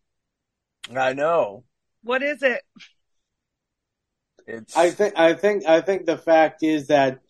I 0.94 1.14
know. 1.14 1.64
What 2.02 2.22
is 2.22 2.42
it? 2.42 2.60
It's. 4.46 4.76
I 4.76 4.90
think. 4.90 5.14
I 5.16 5.32
think. 5.32 5.64
I 5.64 5.80
think 5.80 6.04
the 6.04 6.18
fact 6.18 6.62
is 6.62 6.88
that 6.88 7.20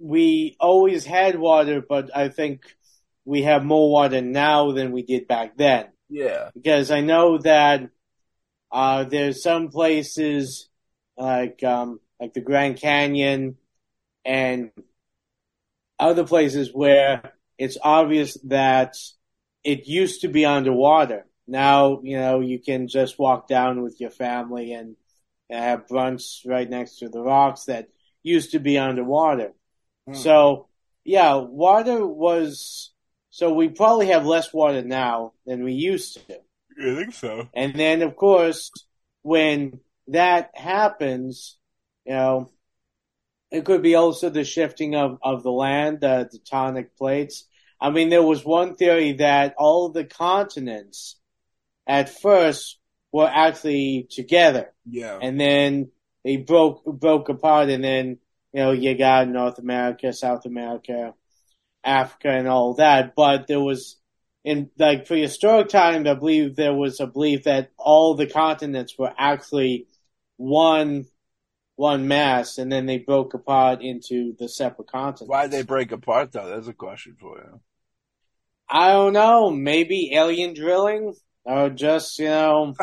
we 0.00 0.56
always 0.60 1.04
had 1.04 1.36
water, 1.36 1.82
but 1.82 2.16
I 2.16 2.28
think 2.28 2.75
we 3.26 3.42
have 3.42 3.64
more 3.64 3.90
water 3.90 4.22
now 4.22 4.72
than 4.72 4.92
we 4.92 5.02
did 5.02 5.28
back 5.28 5.56
then. 5.58 5.88
Yeah. 6.08 6.50
Because 6.54 6.90
I 6.90 7.00
know 7.00 7.38
that 7.38 7.90
uh, 8.70 9.04
there's 9.04 9.42
some 9.42 9.68
places 9.68 10.68
like 11.18 11.62
um, 11.62 12.00
like 12.20 12.32
the 12.32 12.40
Grand 12.40 12.80
Canyon 12.80 13.56
and 14.24 14.70
other 15.98 16.24
places 16.24 16.70
where 16.72 17.32
it's 17.58 17.76
obvious 17.82 18.38
that 18.44 18.94
it 19.64 19.86
used 19.86 20.20
to 20.20 20.28
be 20.28 20.44
underwater. 20.44 21.26
Now, 21.48 22.00
you 22.02 22.18
know, 22.18 22.40
you 22.40 22.60
can 22.60 22.86
just 22.88 23.18
walk 23.18 23.48
down 23.48 23.82
with 23.82 24.00
your 24.00 24.10
family 24.10 24.72
and 24.72 24.96
have 25.50 25.86
brunch 25.86 26.46
right 26.46 26.68
next 26.68 26.98
to 26.98 27.08
the 27.08 27.20
rocks 27.20 27.64
that 27.64 27.88
used 28.22 28.52
to 28.52 28.58
be 28.58 28.78
underwater. 28.78 29.52
Hmm. 30.06 30.14
So, 30.14 30.68
yeah, 31.04 31.34
water 31.36 32.06
was 32.06 32.92
so 33.36 33.52
we 33.52 33.68
probably 33.68 34.06
have 34.06 34.24
less 34.24 34.50
water 34.50 34.80
now 34.80 35.34
than 35.44 35.62
we 35.62 35.74
used 35.74 36.14
to. 36.14 36.36
I 36.80 36.94
think 36.94 37.12
so. 37.12 37.46
And 37.52 37.74
then, 37.74 38.00
of 38.00 38.16
course, 38.16 38.70
when 39.20 39.80
that 40.08 40.52
happens, 40.54 41.58
you 42.06 42.14
know, 42.14 42.50
it 43.50 43.66
could 43.66 43.82
be 43.82 43.94
also 43.94 44.30
the 44.30 44.42
shifting 44.42 44.94
of, 44.94 45.18
of 45.22 45.42
the 45.42 45.50
land, 45.50 46.02
uh, 46.02 46.24
the 46.24 46.38
tectonic 46.38 46.96
plates. 46.96 47.44
I 47.78 47.90
mean, 47.90 48.08
there 48.08 48.22
was 48.22 48.42
one 48.42 48.74
theory 48.74 49.12
that 49.18 49.54
all 49.58 49.90
the 49.90 50.06
continents 50.06 51.16
at 51.86 52.08
first 52.08 52.78
were 53.12 53.30
actually 53.30 54.06
together. 54.08 54.72
Yeah. 54.88 55.18
And 55.20 55.38
then 55.38 55.90
they 56.24 56.38
broke, 56.38 56.86
broke 56.86 57.28
apart 57.28 57.68
and 57.68 57.84
then, 57.84 58.16
you 58.54 58.62
know, 58.62 58.72
you 58.72 58.96
got 58.96 59.28
North 59.28 59.58
America, 59.58 60.14
South 60.14 60.46
America, 60.46 61.12
Africa 61.86 62.28
and 62.28 62.48
all 62.48 62.74
that, 62.74 63.14
but 63.16 63.46
there 63.46 63.60
was 63.60 63.96
in 64.44 64.70
like 64.78 65.06
prehistoric 65.06 65.68
times, 65.68 66.08
I 66.08 66.14
believe 66.14 66.54
there 66.54 66.74
was 66.74 67.00
a 67.00 67.06
belief 67.06 67.44
that 67.44 67.72
all 67.76 68.14
the 68.14 68.26
continents 68.26 68.94
were 68.98 69.12
actually 69.18 69.86
one 70.36 71.06
one 71.74 72.08
mass, 72.08 72.56
and 72.56 72.72
then 72.72 72.86
they 72.86 72.98
broke 72.98 73.34
apart 73.34 73.82
into 73.82 74.34
the 74.38 74.48
separate 74.48 74.90
continents. 74.90 75.28
Why 75.28 75.46
they 75.46 75.62
break 75.62 75.92
apart 75.92 76.32
though? 76.32 76.48
That's 76.48 76.68
a 76.68 76.72
question 76.72 77.16
for 77.20 77.38
you. 77.38 77.60
I 78.68 78.92
don't 78.92 79.12
know. 79.12 79.50
Maybe 79.50 80.12
alien 80.14 80.54
drilling, 80.54 81.14
or 81.44 81.70
just 81.70 82.18
you 82.18 82.26
know. 82.26 82.74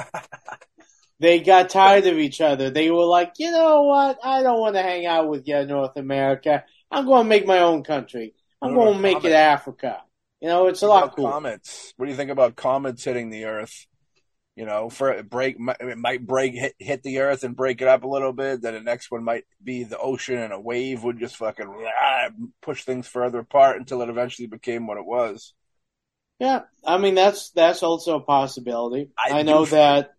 they 1.20 1.40
got 1.40 1.70
tired 1.70 2.06
of 2.06 2.18
each 2.20 2.42
other. 2.42 2.70
They 2.70 2.92
were 2.92 3.06
like, 3.06 3.34
you 3.38 3.52
know 3.52 3.84
what? 3.84 4.20
I 4.24 4.44
don't 4.44 4.60
want 4.60 4.76
to 4.76 4.82
hang 4.82 5.06
out 5.06 5.30
with 5.30 5.48
you, 5.48 5.66
North 5.66 5.96
America. 5.96 6.66
I'm 6.92 7.06
going 7.06 7.24
to 7.24 7.30
make 7.30 7.48
my 7.48 7.60
own 7.60 7.84
country. 7.84 8.34
I'm 8.64 8.74
going 8.74 8.94
to 8.96 9.00
make 9.00 9.18
comets? 9.18 9.34
it 9.34 9.38
Africa. 9.38 10.02
You 10.42 10.48
know, 10.50 10.68
it's 10.68 10.82
a 10.82 10.88
What 10.88 11.06
lot 11.06 11.16
cooler. 11.16 11.32
Comets. 11.32 11.94
What 11.98 12.06
do 12.06 12.12
you 12.12 12.18
think 12.18 12.32
about 12.32 12.56
comets 12.56 13.04
hitting 13.04 13.30
the 13.30 13.46
Earth? 13.46 13.86
You 14.56 14.66
know, 14.66 14.90
for 14.90 15.12
it 15.12 15.30
break, 15.30 15.58
it 15.80 15.98
might 15.98 16.28
break 16.28 16.54
hit, 16.54 16.76
hit 16.78 17.02
the 17.02 17.20
Earth 17.20 17.44
and 17.44 17.56
break 17.56 17.82
it 17.82 17.88
up 17.88 18.04
a 18.04 18.08
little 18.08 18.34
bit. 18.34 18.62
Then 18.62 18.76
the 18.76 18.82
next 18.82 19.10
one 19.10 19.24
might 19.24 19.46
be 19.64 19.84
the 19.84 19.98
ocean, 19.98 20.38
and 20.38 20.54
a 20.54 20.60
wave 20.60 21.04
would 21.04 21.20
just 21.20 21.38
fucking 21.38 21.68
rah, 21.68 22.30
push 22.62 22.84
things 22.84 23.08
further 23.08 23.40
apart 23.40 23.78
until 23.78 24.02
it 24.04 24.10
eventually 24.10 24.48
became 24.48 24.86
what 24.86 24.98
it 24.98 25.06
was. 25.06 25.54
Yeah, 26.40 26.62
I 26.86 26.98
mean 26.98 27.16
that's 27.16 27.52
that's 27.52 27.84
also 27.84 28.18
a 28.18 28.22
possibility. 28.22 29.10
I 29.18 29.40
I, 29.40 29.42
know 29.44 29.66
that. 29.66 30.13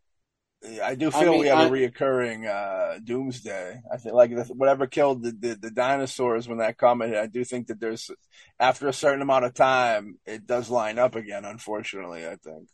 I 0.82 0.94
do 0.94 1.10
I 1.12 1.20
feel 1.20 1.32
mean, 1.32 1.40
we 1.40 1.46
have 1.48 1.58
a 1.58 1.64
I- 1.64 1.70
reoccurring 1.70 2.46
uh, 2.48 2.98
doomsday. 3.04 3.80
I 3.92 3.96
think 3.98 4.14
like 4.14 4.30
the, 4.30 4.44
whatever 4.54 4.86
killed 4.86 5.22
the, 5.22 5.32
the, 5.32 5.54
the 5.56 5.70
dinosaurs 5.70 6.48
when 6.48 6.58
that 6.58 6.78
comet 6.78 7.10
hit. 7.10 7.18
I 7.18 7.26
do 7.26 7.44
think 7.44 7.66
that 7.66 7.80
there's 7.80 8.10
after 8.58 8.88
a 8.88 8.92
certain 8.92 9.22
amount 9.22 9.44
of 9.44 9.54
time, 9.54 10.18
it 10.24 10.46
does 10.46 10.70
line 10.70 10.98
up 10.98 11.16
again. 11.16 11.44
Unfortunately, 11.44 12.26
I 12.26 12.36
think. 12.36 12.68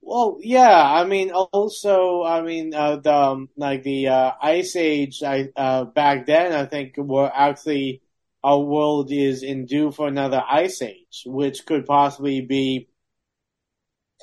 Well, 0.00 0.38
yeah, 0.40 0.82
I 0.82 1.04
mean, 1.04 1.30
also, 1.32 2.22
I 2.22 2.42
mean, 2.42 2.74
uh, 2.74 2.96
the 2.96 3.12
um, 3.14 3.48
like 3.56 3.82
the 3.82 4.08
uh, 4.08 4.32
ice 4.40 4.76
age. 4.76 5.22
I 5.22 5.48
uh, 5.56 5.84
back 5.84 6.26
then, 6.26 6.52
I 6.52 6.66
think 6.66 6.94
we're 6.98 7.30
actually 7.34 8.02
our 8.42 8.60
world 8.60 9.10
is 9.10 9.42
in 9.42 9.64
due 9.64 9.90
for 9.90 10.06
another 10.06 10.42
ice 10.46 10.82
age, 10.82 11.22
which 11.24 11.64
could 11.64 11.86
possibly 11.86 12.42
be 12.42 12.88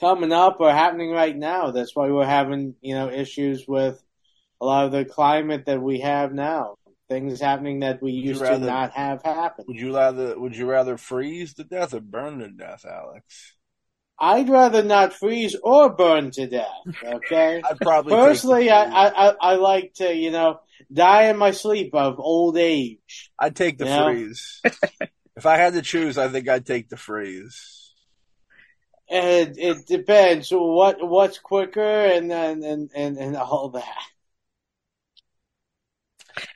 coming 0.02 0.34
up 0.34 0.58
or 0.60 0.72
happening 0.72 1.12
right 1.12 1.36
now. 1.36 1.72
That's 1.72 1.96
why 1.96 2.10
we're 2.10 2.26
having 2.26 2.76
you 2.82 2.96
know 2.96 3.10
issues 3.10 3.66
with 3.66 4.04
a 4.60 4.66
lot 4.66 4.86
of 4.86 4.92
the 4.92 5.06
climate 5.06 5.66
that 5.68 5.82
we 5.82 6.02
have 6.02 6.34
now. 6.34 6.76
Things 7.08 7.40
happening 7.40 7.82
that 7.82 8.02
we 8.02 8.12
you 8.12 8.30
used 8.30 8.42
rather- 8.42 8.60
to 8.60 8.66
not 8.66 8.92
have 8.92 9.22
happen. 9.24 9.66
Would 9.68 9.80
you 9.80 9.96
rather 9.96 10.38
would 10.38 10.58
you 10.58 10.66
rather 10.70 10.98
freeze 10.98 11.54
to 11.54 11.64
death 11.64 11.94
or 11.94 12.02
burn 12.02 12.40
to 12.40 12.50
death, 12.50 12.86
Alex? 12.86 13.56
I'd 14.22 14.50
rather 14.50 14.84
not 14.84 15.14
freeze 15.14 15.56
or 15.64 15.90
burn 15.90 16.30
to 16.32 16.46
death. 16.46 16.68
Okay. 17.04 17.60
I'd 17.70 17.80
probably 17.80 18.14
Personally, 18.14 18.70
I. 18.70 18.84
I, 18.84 19.30
I, 19.30 19.36
I 19.42 19.56
like 19.56 19.96
to, 19.96 20.14
you 20.14 20.30
know, 20.30 20.60
die 20.94 21.24
in 21.24 21.38
my 21.38 21.50
sleep 21.52 21.96
of 21.96 22.20
old 22.20 22.56
age. 22.56 23.32
I'd 23.40 23.56
take 23.56 23.80
the 23.80 23.88
freeze. 23.88 24.62
if 25.36 25.48
I 25.48 25.58
had 25.58 25.74
to 25.74 25.82
choose, 25.82 26.20
I 26.20 26.28
think 26.28 26.48
I'd 26.48 26.68
take 26.68 26.88
the 26.88 26.98
freeze. 26.98 27.81
And 29.12 29.58
it 29.58 29.86
depends 29.88 30.50
what 30.52 31.06
what's 31.06 31.38
quicker 31.38 31.82
and 31.82 32.32
and 32.32 32.64
and 32.64 32.92
and, 32.96 33.18
and 33.18 33.36
all 33.36 33.70
that. 33.72 33.98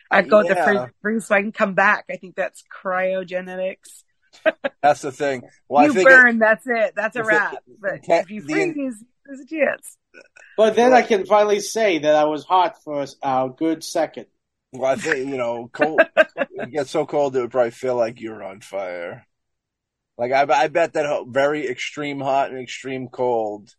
I'd 0.10 0.30
go 0.30 0.38
with 0.38 0.48
the 0.48 0.56
freeze, 0.56 0.90
freeze 1.02 1.26
so 1.28 1.36
I 1.36 1.42
can 1.42 1.52
come 1.52 1.74
back. 1.74 2.06
I 2.10 2.16
think 2.16 2.36
that's 2.36 2.64
cryogenetics. 2.74 4.04
That's 4.82 5.02
the 5.02 5.14
thing. 5.14 5.44
Well, 5.70 5.86
you 5.86 5.92
I 5.92 5.94
think 5.94 6.10
burn, 6.10 6.40
that's 6.40 6.68
it. 6.68 6.94
That's 6.94 7.16
a 7.16 7.22
if 7.22 7.26
it- 7.26 7.30
wrap. 7.30 7.56
But 7.80 8.04
the- 8.04 8.16
if 8.20 8.30
you 8.30 8.42
the- 8.42 8.54
freeze, 8.54 9.04
there's 9.26 9.40
a 9.40 9.46
chance. 9.46 9.98
But 10.58 10.76
then 10.76 10.92
I 10.94 11.02
can 11.04 11.26
finally 11.26 11.62
say 11.62 12.00
that 12.00 12.16
I 12.16 12.26
was 12.26 12.44
hot 12.44 12.84
for 12.84 13.02
a 13.04 13.08
uh, 13.26 13.48
good 13.48 13.82
second. 13.84 14.28
well, 14.74 14.92
I 14.92 14.96
think 14.98 15.30
you 15.30 15.38
know, 15.38 15.70
cold. 15.72 16.02
it 16.36 16.72
gets 16.72 16.92
so 16.92 17.06
cold 17.06 17.36
it 17.36 17.42
would 17.42 17.52
probably 17.52 17.72
feel 17.72 17.96
like 17.96 18.20
you're 18.20 18.44
on 18.44 18.60
fire. 18.60 19.26
Like 20.18 20.32
I, 20.32 20.44
I 20.44 20.68
bet 20.68 20.94
that 20.94 21.26
very 21.28 21.68
extreme 21.68 22.20
hot 22.20 22.50
and 22.50 22.60
extreme 22.60 23.10
cold, 23.10 23.70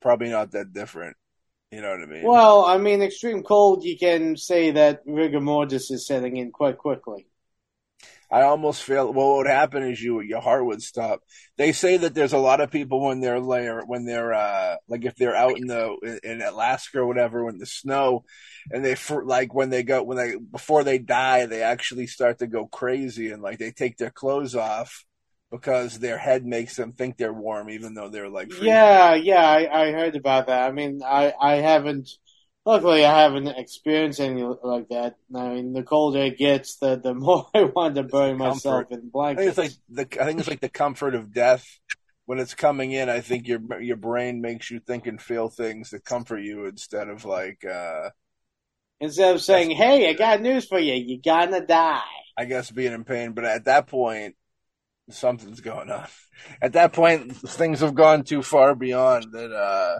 probably 0.00 0.30
not 0.30 0.52
that 0.52 0.72
different. 0.72 1.16
You 1.70 1.82
know 1.82 1.90
what 1.90 2.02
I 2.02 2.06
mean? 2.06 2.24
Well, 2.24 2.64
I 2.64 2.78
mean, 2.78 3.02
extreme 3.02 3.42
cold, 3.42 3.84
you 3.84 3.98
can 3.98 4.36
say 4.36 4.70
that 4.70 5.02
rigor 5.04 5.40
mortis 5.40 5.90
is 5.90 6.06
setting 6.06 6.36
in 6.36 6.52
quite 6.52 6.78
quickly. 6.78 7.26
I 8.30 8.42
almost 8.42 8.82
feel 8.82 9.12
well, 9.12 9.28
what 9.28 9.36
would 9.38 9.46
happen 9.46 9.84
is 9.84 10.02
you 10.02 10.20
your 10.20 10.40
heart 10.40 10.64
would 10.66 10.82
stop. 10.82 11.22
They 11.58 11.72
say 11.72 11.96
that 11.96 12.14
there's 12.14 12.32
a 12.32 12.38
lot 12.38 12.60
of 12.60 12.72
people 12.72 13.00
when 13.00 13.20
they're 13.20 13.40
layer 13.40 13.82
when 13.86 14.04
they're 14.04 14.32
uh 14.32 14.76
like 14.88 15.04
if 15.04 15.14
they're 15.14 15.36
out 15.36 15.56
in 15.56 15.68
the 15.68 16.18
in 16.24 16.42
Alaska 16.42 16.98
or 16.98 17.06
whatever 17.06 17.44
when 17.44 17.58
the 17.58 17.66
snow 17.66 18.24
and 18.70 18.84
they 18.84 18.96
like 19.24 19.54
when 19.54 19.70
they 19.70 19.84
go 19.84 20.02
when 20.02 20.16
they 20.16 20.34
before 20.36 20.82
they 20.82 20.98
die 20.98 21.46
they 21.46 21.62
actually 21.62 22.08
start 22.08 22.40
to 22.40 22.48
go 22.48 22.66
crazy 22.66 23.30
and 23.30 23.42
like 23.42 23.58
they 23.58 23.70
take 23.70 23.96
their 23.96 24.10
clothes 24.10 24.56
off 24.56 25.04
because 25.56 25.98
their 25.98 26.18
head 26.18 26.44
makes 26.46 26.76
them 26.76 26.92
think 26.92 27.16
they're 27.16 27.32
warm 27.32 27.70
even 27.70 27.94
though 27.94 28.08
they're 28.08 28.28
like 28.28 28.52
freezing. 28.52 28.66
Yeah, 28.66 29.14
yeah, 29.14 29.44
I, 29.48 29.88
I 29.88 29.92
heard 29.92 30.16
about 30.16 30.46
that. 30.46 30.68
I 30.68 30.72
mean, 30.72 31.00
I, 31.04 31.32
I 31.40 31.56
haven't, 31.56 32.08
luckily 32.64 33.04
I 33.04 33.22
haven't 33.22 33.48
experienced 33.48 34.20
anything 34.20 34.56
like 34.62 34.88
that. 34.88 35.16
I 35.34 35.48
mean, 35.54 35.72
the 35.72 35.82
colder 35.82 36.22
it 36.24 36.38
gets, 36.38 36.76
the, 36.78 36.96
the 36.96 37.14
more 37.14 37.46
I 37.54 37.64
want 37.64 37.96
to 37.96 38.02
bury 38.04 38.34
myself 38.34 38.86
in 38.90 39.10
I 39.34 39.38
think 39.38 39.48
it's 39.50 39.58
blankets. 39.58 39.58
like 39.58 39.72
the 39.88 40.22
I 40.22 40.26
think 40.26 40.38
it's 40.40 40.48
like 40.48 40.60
the 40.60 40.68
comfort 40.68 41.14
of 41.14 41.32
death 41.32 41.64
when 42.26 42.38
it's 42.38 42.54
coming 42.54 42.92
in. 42.92 43.08
I 43.08 43.20
think 43.20 43.46
your 43.46 43.60
your 43.80 43.96
brain 43.96 44.40
makes 44.40 44.70
you 44.70 44.80
think 44.80 45.06
and 45.06 45.20
feel 45.20 45.48
things 45.48 45.90
that 45.90 46.04
comfort 46.04 46.38
you 46.38 46.66
instead 46.66 47.08
of 47.08 47.24
like 47.24 47.64
uh 47.64 48.10
Instead 49.00 49.34
of 49.34 49.42
saying, 49.42 49.70
hey, 49.70 50.08
I 50.08 50.12
got 50.14 50.40
news 50.42 50.66
for 50.66 50.78
you, 50.78 50.94
you're 50.94 51.20
gonna 51.24 51.64
die. 51.66 52.02
I 52.36 52.44
guess 52.44 52.70
being 52.70 52.92
in 52.92 53.04
pain. 53.04 53.32
But 53.32 53.44
at 53.44 53.64
that 53.64 53.86
point, 53.86 54.36
something's 55.10 55.60
going 55.60 55.90
on. 55.90 56.06
At 56.60 56.74
that 56.74 56.92
point, 56.92 57.36
things 57.36 57.80
have 57.80 57.94
gone 57.94 58.24
too 58.24 58.42
far 58.42 58.74
beyond 58.74 59.32
that. 59.32 59.52
uh 59.52 59.98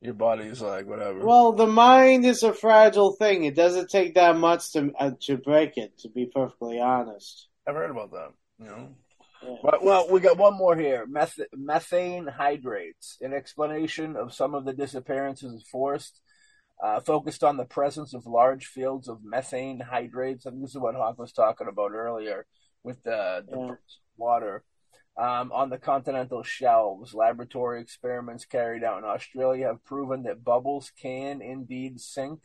Your 0.00 0.14
body's 0.14 0.60
like 0.60 0.86
whatever. 0.86 1.24
Well, 1.24 1.52
the 1.52 1.66
mind 1.66 2.24
is 2.24 2.42
a 2.42 2.52
fragile 2.52 3.12
thing. 3.16 3.44
It 3.44 3.56
doesn't 3.56 3.90
take 3.90 4.14
that 4.14 4.36
much 4.36 4.72
to, 4.72 4.92
uh, 4.98 5.12
to 5.22 5.36
break 5.38 5.76
it, 5.76 5.98
to 6.00 6.08
be 6.08 6.26
perfectly 6.26 6.78
honest. 6.80 7.48
I've 7.66 7.74
heard 7.74 7.90
about 7.90 8.12
that. 8.12 8.30
You 8.60 8.66
know. 8.66 8.88
Yeah. 9.42 9.56
But, 9.62 9.84
well, 9.84 10.08
we 10.10 10.20
got 10.20 10.36
one 10.36 10.56
more 10.56 10.76
here. 10.76 11.06
Meth- 11.06 11.48
methane 11.52 12.26
hydrates. 12.26 13.18
An 13.20 13.32
explanation 13.32 14.16
of 14.16 14.32
some 14.34 14.54
of 14.54 14.64
the 14.64 14.72
disappearances 14.72 15.52
is 15.52 15.64
forced, 15.68 16.20
uh, 16.82 17.00
focused 17.00 17.44
on 17.44 17.56
the 17.56 17.64
presence 17.64 18.14
of 18.14 18.26
large 18.26 18.66
fields 18.66 19.08
of 19.08 19.24
methane 19.24 19.80
hydrates. 19.80 20.44
And 20.46 20.62
this 20.62 20.70
is 20.70 20.78
what 20.78 20.96
Hauck 20.96 21.18
was 21.18 21.32
talking 21.32 21.68
about 21.68 21.92
earlier 21.92 22.46
with 22.82 23.02
the, 23.04 23.44
the 23.48 23.56
Yeah. 23.58 23.74
Water. 24.18 24.64
Um, 25.16 25.50
on 25.52 25.70
the 25.70 25.78
continental 25.78 26.44
shelves, 26.44 27.12
laboratory 27.12 27.80
experiments 27.80 28.44
carried 28.44 28.84
out 28.84 28.98
in 28.98 29.04
Australia 29.04 29.66
have 29.66 29.84
proven 29.84 30.22
that 30.24 30.44
bubbles 30.44 30.92
can 31.00 31.42
indeed 31.42 32.00
sink 32.00 32.42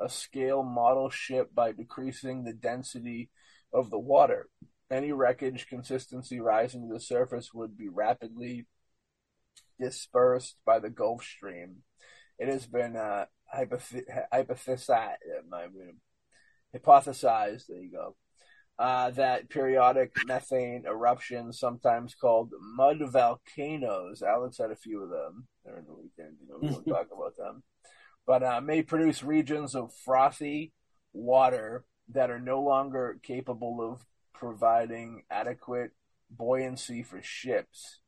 a 0.00 0.08
scale 0.08 0.62
model 0.62 1.10
ship 1.10 1.54
by 1.54 1.72
decreasing 1.72 2.44
the 2.44 2.52
density 2.52 3.30
of 3.72 3.90
the 3.90 3.98
water. 3.98 4.48
Any 4.90 5.10
wreckage 5.10 5.66
consistency 5.66 6.38
rising 6.38 6.86
to 6.86 6.94
the 6.94 7.00
surface 7.00 7.52
would 7.52 7.76
be 7.76 7.88
rapidly 7.88 8.66
dispersed 9.80 10.56
by 10.64 10.78
the 10.78 10.90
Gulf 10.90 11.24
Stream. 11.24 11.78
It 12.38 12.48
has 12.48 12.66
been 12.66 12.96
uh, 12.96 13.26
hypoth- 13.52 14.04
hypothesized, 14.32 15.16
hypothesized, 16.74 17.66
there 17.66 17.82
you 17.82 17.90
go, 17.90 18.16
uh, 18.78 19.10
that 19.10 19.48
periodic 19.48 20.12
methane 20.26 20.84
eruptions, 20.86 21.58
sometimes 21.58 22.14
called 22.14 22.52
mud 22.60 22.98
volcanoes, 23.10 24.22
Alex 24.22 24.58
had 24.58 24.70
a 24.70 24.76
few 24.76 25.02
of 25.02 25.10
them 25.10 25.46
during 25.64 25.84
the 25.86 25.94
weekend, 25.94 26.36
you 26.40 26.48
know, 26.48 26.58
we 26.60 26.68
won't 26.68 26.86
talk 26.88 27.08
about 27.12 27.36
them, 27.36 27.62
but 28.26 28.42
uh, 28.42 28.60
may 28.60 28.82
produce 28.82 29.22
regions 29.22 29.74
of 29.74 29.94
frothy 30.04 30.72
water 31.12 31.84
that 32.08 32.30
are 32.30 32.38
no 32.38 32.60
longer 32.60 33.18
capable 33.22 33.80
of 33.80 34.04
providing 34.34 35.22
adequate 35.30 35.92
buoyancy 36.30 37.02
for 37.02 37.20
ships. 37.22 38.00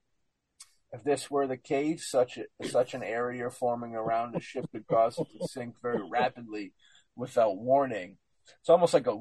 If 0.93 1.05
this 1.05 1.31
were 1.31 1.47
the 1.47 1.57
case, 1.57 2.09
such 2.11 2.39
a, 2.39 2.67
such 2.67 2.95
an 2.95 3.03
area 3.03 3.51
forming 3.51 3.95
around 3.95 4.35
a 4.35 4.41
ship 4.41 4.67
could 4.73 4.87
cause 4.87 5.19
it 5.19 5.27
to 5.39 5.49
sink 5.49 5.77
very 5.83 6.03
rapidly 6.09 6.73
without 7.17 7.59
warning. 7.59 8.17
It's 8.61 8.71
almost 8.71 8.95
like 8.95 9.07
a 9.07 9.21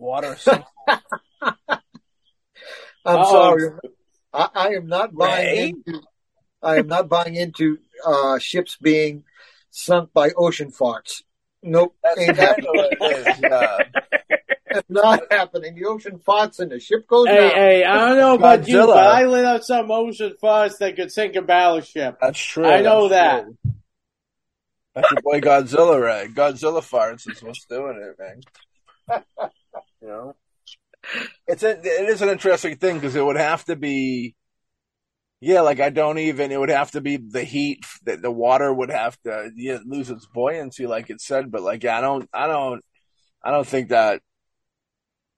water 0.00 0.36
sink. 0.36 0.64
I'm 0.88 1.50
Uh-oh. 3.04 3.30
sorry. 3.32 3.70
I, 4.32 4.48
I 4.54 4.68
am 4.74 4.86
not 4.88 5.14
buying 5.14 5.46
Ray? 5.46 5.68
into. 5.86 6.02
I 6.62 6.76
am 6.78 6.86
not 6.88 7.08
buying 7.08 7.34
into 7.34 7.78
uh, 8.04 8.38
ships 8.38 8.76
being 8.80 9.24
sunk 9.70 10.12
by 10.12 10.30
ocean 10.36 10.70
farts. 10.70 11.22
Nope, 11.62 11.94
That's 12.02 12.20
ain't 12.20 12.36
happening. 12.36 12.68
of 12.68 12.86
it 13.00 13.04
is. 13.04 14.82
Not 14.88 15.22
happening. 15.32 15.74
The 15.74 15.84
ocean 15.86 16.18
farts 16.24 16.60
and 16.60 16.70
the 16.70 16.78
ship 16.78 17.06
goes 17.08 17.26
Hey, 17.26 17.36
down. 17.36 17.50
hey, 17.50 17.84
I 17.84 17.96
don't 18.08 18.16
know 18.18 18.34
about 18.36 18.68
you, 18.68 18.86
but 18.86 18.96
I 18.96 19.24
lit 19.24 19.44
up 19.44 19.62
some 19.64 19.90
ocean 19.90 20.34
farts 20.42 20.78
that 20.78 20.94
could 20.96 21.10
sink 21.10 21.34
a 21.34 21.42
battleship. 21.42 22.18
That's 22.20 22.38
true. 22.38 22.64
I 22.66 22.80
know 22.80 23.08
That's 23.08 23.42
true. 23.44 23.56
That's 24.94 25.10
your 25.10 25.22
boy 25.22 25.40
Godzilla, 25.40 26.00
right? 26.00 26.32
Godzilla 26.32 26.80
farts 26.82 27.28
is 27.28 27.42
what's 27.42 27.64
doing 27.66 28.00
it, 28.00 28.16
man. 28.18 29.20
you 30.02 30.08
know, 30.08 30.36
it's 31.46 31.62
a, 31.62 31.70
it 31.70 32.08
is 32.08 32.22
an 32.22 32.28
interesting 32.28 32.76
thing 32.76 32.96
because 32.96 33.16
it 33.16 33.24
would 33.24 33.36
have 33.36 33.64
to 33.64 33.76
be 33.76 34.34
Yeah, 35.40 35.62
like 35.62 35.80
I 35.80 35.88
don't 35.90 36.18
even. 36.18 36.52
It 36.52 36.60
would 36.60 36.68
have 36.68 36.90
to 36.92 37.00
be 37.00 37.16
the 37.16 37.44
heat 37.44 37.84
that 38.04 38.20
the 38.20 38.30
water 38.30 38.72
would 38.72 38.90
have 38.90 39.18
to 39.22 39.50
yeah, 39.56 39.78
lose 39.86 40.10
its 40.10 40.26
buoyancy, 40.26 40.86
like 40.86 41.08
it 41.10 41.20
said. 41.20 41.50
But 41.50 41.62
like, 41.62 41.82
yeah, 41.82 41.96
I 41.98 42.00
don't, 42.02 42.28
I 42.32 42.46
don't, 42.46 42.84
I 43.44 43.50
don't 43.50 43.66
think 43.66 43.90
that. 43.90 44.22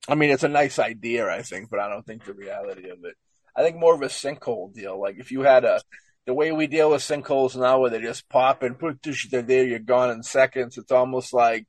I 0.08 0.14
mean, 0.14 0.30
it's 0.30 0.42
a 0.42 0.48
nice 0.48 0.78
idea, 0.78 1.28
I 1.28 1.42
think, 1.42 1.70
but 1.70 1.78
I 1.80 1.88
don't 1.88 2.04
think 2.04 2.24
the 2.24 2.34
reality 2.34 2.88
of 2.90 2.98
it. 3.04 3.14
I 3.56 3.62
think 3.62 3.76
more 3.76 3.94
of 3.94 4.02
a 4.02 4.06
sinkhole 4.06 4.72
deal. 4.74 5.00
Like 5.00 5.16
if 5.18 5.30
you 5.30 5.42
had 5.42 5.64
a, 5.64 5.80
the 6.26 6.34
way 6.34 6.50
we 6.52 6.66
deal 6.66 6.90
with 6.90 7.02
sinkholes 7.02 7.56
now, 7.56 7.80
where 7.80 7.90
they 7.90 8.00
just 8.00 8.28
pop 8.28 8.62
and 8.62 8.78
put 8.78 9.02
they're 9.30 9.42
there, 9.42 9.64
you're 9.64 9.78
gone 9.78 10.10
in 10.10 10.22
seconds. 10.22 10.76
It's 10.78 10.92
almost 10.92 11.32
like 11.32 11.66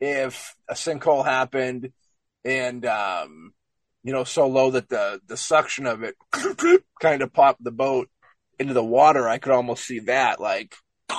if 0.00 0.56
a 0.68 0.74
sinkhole 0.74 1.24
happened 1.24 1.92
and 2.44 2.84
um, 2.86 3.52
you 4.02 4.12
know 4.12 4.24
so 4.24 4.46
low 4.46 4.70
that 4.70 4.88
the 4.88 5.20
the 5.26 5.36
suction 5.36 5.86
of 5.86 6.02
it 6.02 6.16
kind 7.00 7.22
of 7.22 7.32
popped 7.32 7.62
the 7.62 7.70
boat 7.70 8.08
into 8.58 8.74
the 8.74 8.84
water. 8.84 9.28
I 9.28 9.38
could 9.38 9.52
almost 9.52 9.84
see 9.84 10.00
that 10.00 10.40
like 10.40 10.74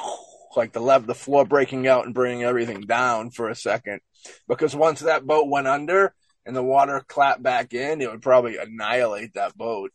like 0.55 0.73
the 0.73 0.81
lev 0.81 1.05
the 1.05 1.15
floor 1.15 1.45
breaking 1.45 1.87
out 1.87 2.05
and 2.05 2.13
bringing 2.13 2.43
everything 2.43 2.81
down 2.81 3.31
for 3.31 3.49
a 3.49 3.55
second. 3.55 4.01
Because 4.47 4.75
once 4.75 5.01
that 5.01 5.25
boat 5.25 5.47
went 5.47 5.67
under 5.67 6.13
and 6.45 6.55
the 6.55 6.63
water 6.63 7.03
clapped 7.07 7.43
back 7.43 7.73
in, 7.73 8.01
it 8.01 8.09
would 8.09 8.21
probably 8.21 8.57
annihilate 8.57 9.33
that 9.33 9.57
boat. 9.57 9.91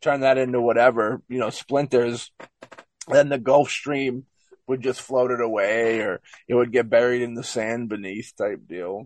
Turn 0.00 0.20
that 0.20 0.38
into 0.38 0.60
whatever, 0.60 1.22
you 1.28 1.38
know, 1.38 1.50
splinters. 1.50 2.30
Then 3.08 3.28
the 3.28 3.38
Gulf 3.38 3.70
Stream 3.70 4.26
would 4.66 4.82
just 4.82 5.00
float 5.00 5.30
it 5.30 5.40
away 5.40 6.00
or 6.00 6.20
it 6.46 6.54
would 6.54 6.72
get 6.72 6.90
buried 6.90 7.22
in 7.22 7.34
the 7.34 7.42
sand 7.42 7.88
beneath 7.88 8.32
type 8.36 8.60
deal. 8.68 9.04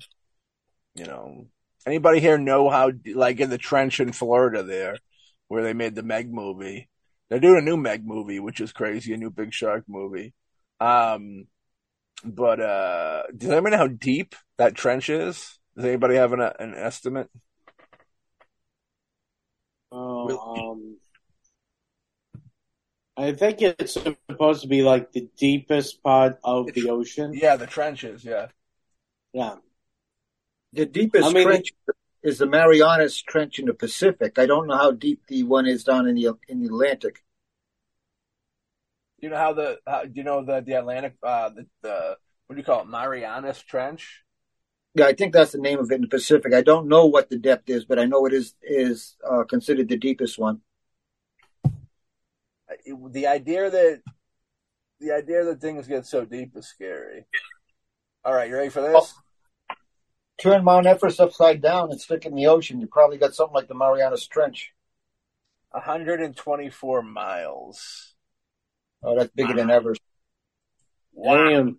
You 0.95 1.07
know, 1.07 1.47
anybody 1.87 2.21
here 2.21 2.39
know 2.39 2.69
how, 2.69 2.93
like 3.15 3.41
in 3.41 3.51
the 3.51 3.59
trench 3.59 4.01
in 4.01 4.13
Florida 4.13 4.63
there, 4.63 4.99
where 5.49 5.63
they 5.63 5.73
made 5.73 5.95
the 5.95 6.03
Meg 6.03 6.33
movie? 6.33 6.89
They're 7.29 7.41
doing 7.41 7.59
a 7.59 7.65
new 7.65 7.77
Meg 7.77 8.07
movie, 8.07 8.41
which 8.41 8.61
is 8.61 8.73
crazy, 8.73 9.15
a 9.15 9.17
new 9.17 9.31
Big 9.31 9.55
Shark 9.55 9.85
movie. 9.89 10.35
Um, 10.81 11.47
but 12.25 12.61
uh, 12.61 13.23
does 13.37 13.51
anybody 13.51 13.77
know 13.77 13.83
how 13.83 13.89
deep 13.89 14.35
that 14.59 14.75
trench 14.75 15.09
is? 15.09 15.59
Does 15.77 15.87
anybody 15.87 16.17
have 16.17 16.33
an, 16.33 16.41
an 16.41 16.75
estimate? 16.75 17.31
Oh, 19.91 20.73
um, 20.73 20.97
I 23.17 23.33
think 23.33 23.61
it's 23.61 23.95
supposed 24.29 24.63
to 24.63 24.69
be 24.69 24.83
like 24.83 25.13
the 25.13 25.29
deepest 25.37 26.03
part 26.03 26.39
of 26.45 26.73
the 26.73 26.91
ocean. 26.91 27.33
Yeah, 27.35 27.57
the 27.57 27.67
trenches. 27.67 28.25
Yeah, 28.25 28.49
yeah. 29.33 29.57
The 30.73 30.87
deepest 30.87 31.29
I 31.29 31.33
mean, 31.33 31.45
trench 31.45 31.73
is 32.23 32.39
the 32.39 32.47
Marianas 32.47 33.21
Trench 33.21 33.59
in 33.59 33.67
the 33.67 33.75
Pacific. 33.75 34.39
I 34.39 34.47
don't 34.47 34.67
know 34.67 34.77
how 34.77 34.93
deep 34.93 35.27
the 35.27 35.43
one 35.43 35.67
is 35.67 35.85
down 35.85 36.09
in 36.09 36.15
the 36.15 36.39
in 36.49 36.61
the 36.61 36.67
Atlantic. 36.67 37.23
You 39.19 39.29
know 39.29 39.37
how 39.37 39.53
the 39.53 39.79
how, 39.87 40.05
you 40.13 40.25
know 40.25 40.45
the 40.45 40.61
the 40.61 40.73
Atlantic 40.73 41.15
uh, 41.23 41.51
the, 41.51 41.67
the 41.83 42.17
what 42.47 42.57
do 42.57 42.61
you 42.61 42.65
call 42.65 42.81
it 42.81 42.89
Marianas 42.89 43.63
Trench? 43.63 44.23
Yeah, 44.95 45.07
I 45.07 45.15
think 45.15 45.33
that's 45.33 45.53
the 45.53 45.59
name 45.59 45.79
of 45.79 45.91
it 45.91 45.97
in 45.97 46.01
the 46.03 46.09
Pacific. 46.09 46.53
I 46.53 46.63
don't 46.63 46.89
know 46.89 47.07
what 47.07 47.31
the 47.31 47.39
depth 47.39 47.69
is, 47.71 47.85
but 47.85 47.99
I 47.99 48.05
know 48.05 48.27
it 48.27 48.33
is 48.33 48.55
is 48.63 49.17
uh, 49.29 49.45
considered 49.45 49.89
the 49.89 49.97
deepest 49.99 50.39
one. 50.39 50.61
The 52.87 53.27
idea 53.27 53.71
that 53.71 54.03
the 55.01 55.13
idea 55.13 55.45
that 55.45 55.61
things 55.61 55.87
get 55.87 56.07
so 56.07 56.25
deep 56.25 56.57
is 56.57 56.67
scary. 56.67 57.27
All 58.25 58.33
right, 58.33 58.49
you 58.49 58.57
ready 58.57 58.71
for 58.71 58.81
this? 58.81 58.95
Oh, 58.95 59.23
turn 60.43 60.65
Mount 60.65 60.87
Everest 60.87 61.21
upside 61.21 61.63
down 61.63 61.91
and 61.91 62.01
stick 62.01 62.25
it 62.25 62.29
in 62.29 62.35
the 62.35 62.49
ocean. 62.49 62.81
You 62.81 62.87
probably 62.87 63.19
got 63.19 63.35
something 63.35 63.55
like 63.55 63.69
the 63.69 63.75
Marianas 63.75 64.27
Trench. 64.27 64.73
124 65.71 67.03
miles. 67.03 68.15
Oh, 69.03 69.17
that's 69.17 69.33
bigger 69.33 69.51
wow. 69.51 69.57
than 69.57 69.71
Everest. 69.71 70.03
Wow. 71.13 71.49
Damn. 71.49 71.77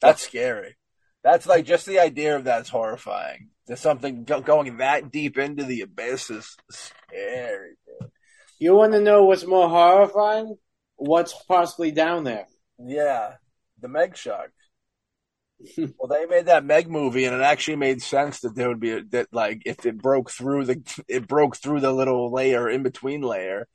That's 0.00 0.22
scary. 0.22 0.76
That's 1.24 1.46
like 1.46 1.64
just 1.64 1.86
the 1.86 1.98
idea 1.98 2.36
of 2.36 2.44
that's 2.44 2.68
horrifying. 2.68 3.50
There's 3.66 3.80
something 3.80 4.24
go- 4.24 4.40
going 4.40 4.76
that 4.76 5.10
deep 5.10 5.38
into 5.38 5.64
the 5.64 5.80
abyss 5.80 6.30
is 6.30 6.56
scary. 6.70 7.76
Dude. 8.00 8.10
You 8.58 8.74
want 8.74 8.92
to 8.92 9.00
know 9.00 9.24
what's 9.24 9.44
more 9.44 9.68
horrifying? 9.68 10.56
What's 10.96 11.34
possibly 11.48 11.90
down 11.90 12.24
there? 12.24 12.46
Yeah, 12.78 13.34
the 13.80 13.88
Meg 13.88 14.16
shark. 14.16 14.52
well, 15.78 16.08
they 16.08 16.26
made 16.26 16.46
that 16.46 16.64
Meg 16.64 16.88
movie, 16.88 17.24
and 17.24 17.34
it 17.34 17.42
actually 17.42 17.76
made 17.76 18.02
sense 18.02 18.40
that 18.40 18.54
there 18.54 18.68
would 18.68 18.80
be 18.80 18.92
a, 18.92 19.02
that 19.10 19.28
like 19.32 19.62
if 19.64 19.86
it 19.86 20.00
broke 20.00 20.30
through 20.30 20.64
the 20.64 21.02
it 21.08 21.26
broke 21.26 21.56
through 21.56 21.80
the 21.80 21.92
little 21.92 22.32
layer 22.32 22.68
in 22.68 22.82
between 22.82 23.22
layer, 23.22 23.66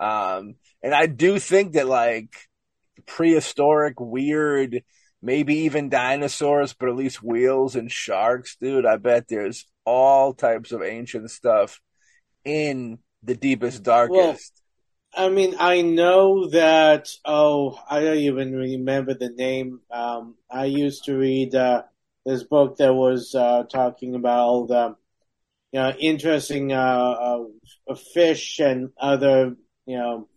um, 0.00 0.54
and 0.82 0.94
I 0.94 1.06
do 1.06 1.38
think 1.38 1.72
that 1.72 1.86
like 1.86 2.34
prehistoric 3.06 3.98
weird 3.98 4.82
maybe 5.22 5.54
even 5.60 5.88
dinosaurs, 5.88 6.74
but 6.74 6.88
at 6.88 6.96
least 6.96 7.22
whales 7.22 7.76
and 7.76 7.90
sharks, 7.90 8.56
dude. 8.60 8.84
I 8.84 8.96
bet 8.96 9.28
there's 9.28 9.66
all 9.84 10.34
types 10.34 10.72
of 10.72 10.82
ancient 10.82 11.30
stuff 11.30 11.80
in 12.44 12.98
the 13.22 13.36
deepest, 13.36 13.84
darkest. 13.84 14.10
Well, 14.18 14.36
I 15.14 15.28
mean, 15.28 15.56
I 15.58 15.82
know 15.82 16.48
that. 16.48 17.08
Oh, 17.24 17.78
I 17.88 18.00
don't 18.00 18.16
even 18.16 18.54
remember 18.54 19.14
the 19.14 19.28
name. 19.28 19.80
Um, 19.90 20.36
I 20.50 20.64
used 20.66 21.04
to 21.04 21.16
read 21.16 21.54
uh, 21.54 21.82
this 22.24 22.42
book 22.44 22.78
that 22.78 22.94
was 22.94 23.34
uh, 23.34 23.64
talking 23.64 24.14
about 24.14 24.38
all 24.40 24.66
the, 24.66 24.96
you 25.72 25.80
know, 25.80 25.90
interesting 25.90 26.72
uh, 26.72 27.36
uh 27.88 27.94
fish 28.14 28.58
and 28.58 28.90
other, 28.98 29.56
you 29.86 29.98
know, 29.98 30.28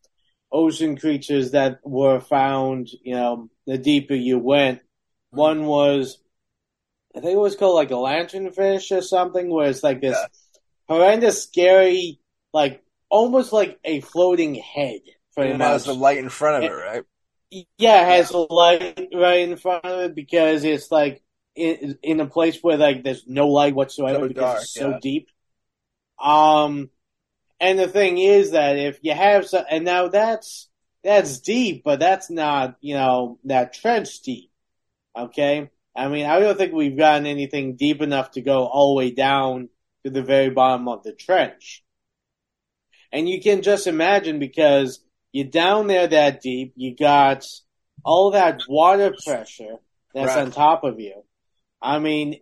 ocean 0.51 0.97
creatures 0.97 1.51
that 1.51 1.79
were 1.83 2.19
found, 2.19 2.89
you 3.03 3.15
know, 3.15 3.49
the 3.65 3.77
deeper 3.77 4.15
you 4.15 4.39
went. 4.39 4.81
One 5.29 5.65
was, 5.65 6.17
I 7.15 7.19
think 7.19 7.33
it 7.33 7.39
was 7.39 7.55
called 7.55 7.75
like 7.75 7.91
a 7.91 7.95
lanternfish 7.95 8.95
or 8.95 9.01
something, 9.01 9.49
where 9.49 9.69
it's 9.69 9.83
like 9.83 10.01
this 10.01 10.17
yeah. 10.17 10.27
horrendous, 10.87 11.43
scary, 11.43 12.19
like 12.53 12.84
almost 13.09 13.53
like 13.53 13.79
a 13.83 14.01
floating 14.01 14.55
head. 14.55 15.01
It 15.37 15.59
has 15.59 15.85
the 15.85 15.93
light 15.93 16.17
in 16.17 16.29
front 16.29 16.63
of 16.63 16.71
it, 16.71 16.73
right? 16.73 17.03
Yeah, 17.77 18.03
it 18.03 18.17
has 18.17 18.31
yeah. 18.31 18.45
light 18.49 19.07
right 19.13 19.39
in 19.39 19.57
front 19.57 19.85
of 19.85 19.99
it 20.01 20.15
because 20.15 20.63
it's 20.63 20.91
like 20.91 21.21
in, 21.55 21.97
in 22.03 22.19
a 22.19 22.25
place 22.25 22.59
where 22.61 22.77
like 22.77 23.03
there's 23.03 23.25
no 23.27 23.47
light 23.47 23.75
whatsoever 23.75 24.21
so 24.21 24.27
because 24.27 24.41
dark, 24.43 24.61
it's 24.61 24.73
so 24.73 24.89
yeah. 24.91 24.99
deep. 25.01 25.27
Um, 26.21 26.89
and 27.59 27.79
the 27.79 27.87
thing 27.87 28.17
is 28.17 28.51
that 28.51 28.77
if 28.77 28.99
you 29.01 29.13
have 29.13 29.47
some, 29.47 29.65
and 29.69 29.85
now 29.85 30.07
that's 30.07 30.69
that's 31.03 31.39
deep, 31.39 31.83
but 31.83 31.99
that's 31.99 32.29
not 32.29 32.75
you 32.81 32.95
know 32.95 33.39
that 33.45 33.73
trench 33.73 34.21
deep. 34.21 34.51
Okay, 35.17 35.69
I 35.95 36.07
mean 36.07 36.25
I 36.25 36.39
don't 36.39 36.57
think 36.57 36.73
we've 36.73 36.97
gotten 36.97 37.25
anything 37.25 37.75
deep 37.75 38.01
enough 38.01 38.31
to 38.31 38.41
go 38.41 38.65
all 38.65 38.93
the 38.93 38.97
way 38.97 39.11
down 39.11 39.69
to 40.03 40.11
the 40.11 40.23
very 40.23 40.49
bottom 40.49 40.87
of 40.87 41.03
the 41.03 41.13
trench. 41.13 41.84
And 43.15 43.29
you 43.29 43.41
can 43.41 43.61
just 43.61 43.87
imagine 43.87 44.39
because 44.39 44.99
you're 45.31 45.47
down 45.47 45.87
there 45.87 46.05
that 46.05 46.41
deep, 46.41 46.73
you 46.75 46.93
got 46.93 47.45
all 48.03 48.31
that 48.31 48.59
water 48.67 49.15
pressure 49.25 49.77
that's 50.13 50.35
right. 50.35 50.39
on 50.39 50.51
top 50.51 50.83
of 50.83 50.99
you. 50.99 51.23
I 51.81 51.99
mean, 51.99 52.41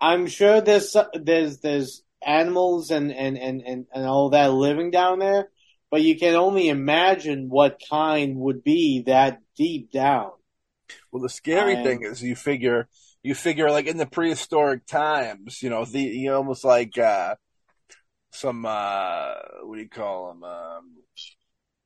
I'm 0.00 0.26
sure 0.26 0.60
there's 0.60 0.96
there's 1.14 1.58
there's 1.58 2.02
animals 2.20 2.90
and, 2.90 3.12
and, 3.12 3.38
and, 3.38 3.62
and, 3.62 3.86
and 3.94 4.04
all 4.04 4.30
that 4.30 4.52
living 4.52 4.90
down 4.90 5.20
there, 5.20 5.50
but 5.88 6.02
you 6.02 6.18
can 6.18 6.34
only 6.34 6.68
imagine 6.68 7.48
what 7.48 7.80
kind 7.88 8.38
would 8.38 8.64
be 8.64 9.04
that 9.06 9.40
deep 9.56 9.92
down. 9.92 10.32
Well, 11.12 11.22
the 11.22 11.28
scary 11.28 11.76
um, 11.76 11.84
thing 11.84 12.02
is 12.02 12.20
you 12.24 12.34
figure, 12.34 12.88
you 13.22 13.36
figure 13.36 13.70
like 13.70 13.86
in 13.86 13.98
the 13.98 14.06
prehistoric 14.06 14.84
times, 14.84 15.62
you 15.62 15.70
know, 15.70 15.84
the, 15.84 16.00
you 16.00 16.34
almost 16.34 16.64
like, 16.64 16.98
uh, 16.98 17.36
some, 18.32 18.66
uh, 18.66 19.34
what 19.62 19.76
do 19.76 19.82
you 19.82 19.88
call 19.88 20.28
them? 20.28 20.44
Um, 20.44 20.96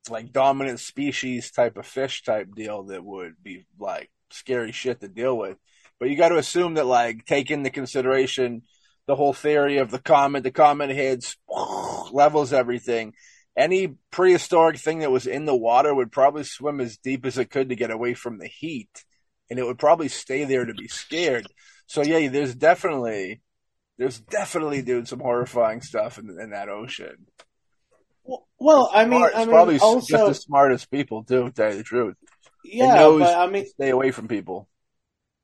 like 0.09 0.33
dominant 0.33 0.81
species 0.81 1.51
type 1.51 1.77
of 1.77 1.87
fish 1.87 2.23
type 2.23 2.55
deal 2.55 2.85
that 2.85 3.05
would 3.05 3.35
be 3.43 3.67
like 3.79 4.11
scary 4.31 4.73
shit 4.73 5.01
to 5.01 5.09
deal 5.09 5.37
with. 5.37 5.59
But 5.99 6.11
you 6.11 6.17
got 6.17 6.29
to 6.29 6.39
assume 6.39 6.75
that 6.75 6.87
like 6.87 7.25
take 7.25 7.51
into 7.51 7.71
consideration 7.71 8.63
the 9.07 9.17
whole 9.17 9.33
theory 9.33 9.79
of 9.79 9.91
the 9.91 9.99
comet. 9.99 10.43
The 10.43 10.51
comet 10.51 10.91
hits, 10.91 11.37
levels 12.13 12.53
everything. 12.53 13.15
Any 13.57 13.95
prehistoric 14.11 14.79
thing 14.79 14.99
that 14.99 15.11
was 15.11 15.27
in 15.27 15.47
the 15.47 15.57
water 15.57 15.95
would 15.95 16.13
probably 16.13 16.45
swim 16.45 16.81
as 16.81 16.99
deep 16.99 17.25
as 17.25 17.39
it 17.39 17.51
could 17.51 17.71
to 17.71 17.77
get 17.77 17.91
away 17.91 18.13
from 18.13 18.39
the 18.39 18.49
heat, 18.49 19.05
and 19.49 19.59
it 19.59 19.65
would 19.65 19.79
probably 19.79 20.09
stay 20.09 20.45
there 20.45 20.67
to 20.67 20.75
be 20.75 20.89
scared. 20.89 21.47
So 21.87 22.03
yeah, 22.03 22.29
there's 22.29 22.55
definitely, 22.55 23.41
there's 23.99 24.19
definitely, 24.19 24.83
doing 24.83 25.07
some 25.07 25.21
horrifying 25.21 25.81
stuff 25.81 26.19
in, 26.19 26.29
in 26.41 26.51
that 26.51 26.69
ocean. 26.69 27.27
Well, 28.59 28.91
I 28.93 29.05
mean, 29.05 29.23
I 29.23 29.41
mean, 29.41 29.49
probably 29.51 29.79
also, 29.79 30.07
just 30.07 30.27
the 30.27 30.35
smartest 30.35 30.91
people 30.91 31.23
too. 31.25 31.45
To 31.45 31.53
tell 31.53 31.71
you 31.71 31.79
the 31.79 31.85
truth, 31.85 32.17
yeah, 32.65 33.09
but 33.19 33.37
I 33.37 33.47
mean, 33.47 33.67
stay 33.67 33.91
away 33.91 34.11
from 34.11 34.27
people. 34.27 34.69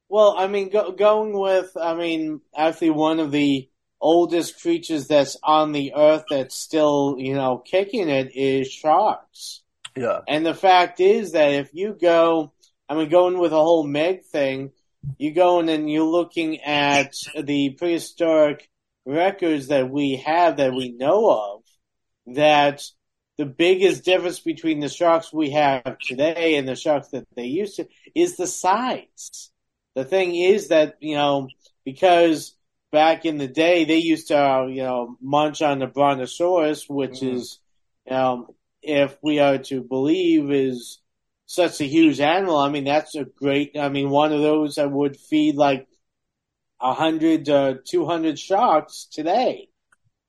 Well, 0.08 0.34
I 0.36 0.46
mean, 0.46 0.68
go, 0.68 0.92
going 0.92 1.32
with, 1.32 1.70
I 1.80 1.94
mean, 1.94 2.42
actually 2.54 2.90
one 2.90 3.18
of 3.18 3.30
the 3.30 3.70
oldest 3.98 4.60
creatures 4.60 5.06
that's 5.06 5.38
on 5.42 5.72
the 5.72 5.94
earth 5.96 6.24
that's 6.28 6.58
still, 6.58 7.14
you 7.18 7.34
know, 7.34 7.58
kicking 7.58 8.10
it 8.10 8.32
is 8.34 8.70
sharks. 8.70 9.62
Yeah. 9.96 10.18
And 10.28 10.44
the 10.44 10.52
fact 10.52 11.00
is 11.00 11.32
that 11.32 11.52
if 11.52 11.70
you 11.72 11.96
go, 11.98 12.52
I 12.88 12.94
mean, 12.94 13.08
going 13.08 13.38
with 13.38 13.52
the 13.52 13.60
whole 13.62 13.86
Meg 13.86 14.24
thing, 14.24 14.72
you 15.18 15.32
go 15.32 15.60
in 15.60 15.68
and 15.68 15.90
you're 15.90 16.04
looking 16.04 16.60
at 16.60 17.14
the 17.40 17.70
prehistoric 17.70 18.68
records 19.04 19.68
that 19.68 19.90
we 19.90 20.16
have 20.16 20.58
that 20.58 20.74
we 20.74 20.92
know 20.92 21.30
of, 21.30 22.34
that 22.34 22.82
the 23.38 23.46
biggest 23.46 24.04
difference 24.04 24.40
between 24.40 24.80
the 24.80 24.88
sharks 24.88 25.32
we 25.32 25.50
have 25.50 25.98
today 25.98 26.56
and 26.56 26.68
the 26.68 26.76
sharks 26.76 27.08
that 27.08 27.26
they 27.34 27.46
used 27.46 27.76
to 27.76 27.88
is 28.14 28.36
the 28.36 28.46
size. 28.46 29.50
The 29.94 30.04
thing 30.04 30.34
is 30.34 30.68
that, 30.68 30.96
you 31.00 31.16
know, 31.16 31.48
because 31.84 32.54
back 32.92 33.24
in 33.24 33.38
the 33.38 33.48
day 33.48 33.84
they 33.84 33.98
used 33.98 34.28
to, 34.28 34.38
uh, 34.38 34.66
you 34.66 34.82
know, 34.82 35.16
munch 35.20 35.62
on 35.62 35.80
the 35.80 35.86
brontosaurus, 35.86 36.88
which 36.88 37.20
mm. 37.20 37.34
is, 37.34 37.58
um, 38.10 38.46
if 38.82 39.16
we 39.22 39.38
are 39.38 39.58
to 39.58 39.82
believe 39.82 40.50
is 40.50 40.98
such 41.52 41.82
a 41.82 41.84
huge 41.84 42.18
animal, 42.18 42.56
I 42.56 42.70
mean, 42.70 42.84
that's 42.84 43.14
a 43.14 43.24
great, 43.24 43.76
I 43.76 43.90
mean, 43.90 44.08
one 44.08 44.32
of 44.32 44.40
those 44.40 44.76
that 44.76 44.90
would 44.90 45.18
feed 45.18 45.54
like 45.54 45.86
a 46.80 46.94
hundred, 46.94 47.46
uh, 47.46 47.74
two 47.86 48.06
hundred 48.06 48.38
sharks 48.38 49.06
today. 49.12 49.68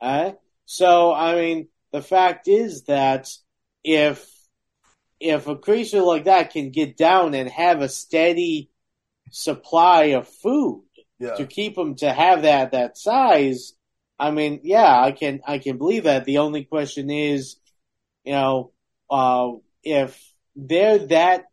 Uh, 0.01 0.33
so, 0.65 1.13
I 1.13 1.35
mean, 1.35 1.69
the 1.93 2.01
fact 2.01 2.49
is 2.49 2.83
that 2.83 3.29
if, 3.85 4.29
if 5.21 5.47
a 5.47 5.55
creature 5.55 6.01
like 6.01 6.25
that 6.25 6.51
can 6.51 6.71
get 6.71 6.97
down 6.97 7.35
and 7.35 7.47
have 7.49 7.79
a 7.79 7.87
steady 7.87 8.69
supply 9.31 10.15
of 10.17 10.27
food 10.27 10.83
yeah. 11.19 11.35
to 11.35 11.45
keep 11.45 11.75
them 11.75 11.95
to 11.95 12.11
have 12.11 12.41
that, 12.41 12.73
that 12.73 12.97
size, 12.97 13.71
I 14.19 14.31
mean, 14.31 14.59
yeah, 14.63 14.93
I 15.01 15.13
can, 15.13 15.39
I 15.47 15.59
can 15.59 15.77
believe 15.77 16.03
that. 16.03 16.25
The 16.25 16.39
only 16.39 16.65
question 16.65 17.09
is, 17.09 17.55
you 18.25 18.33
know, 18.33 18.73
uh, 19.09 19.51
if 19.83 20.32
they're 20.55 20.99
that 21.07 21.45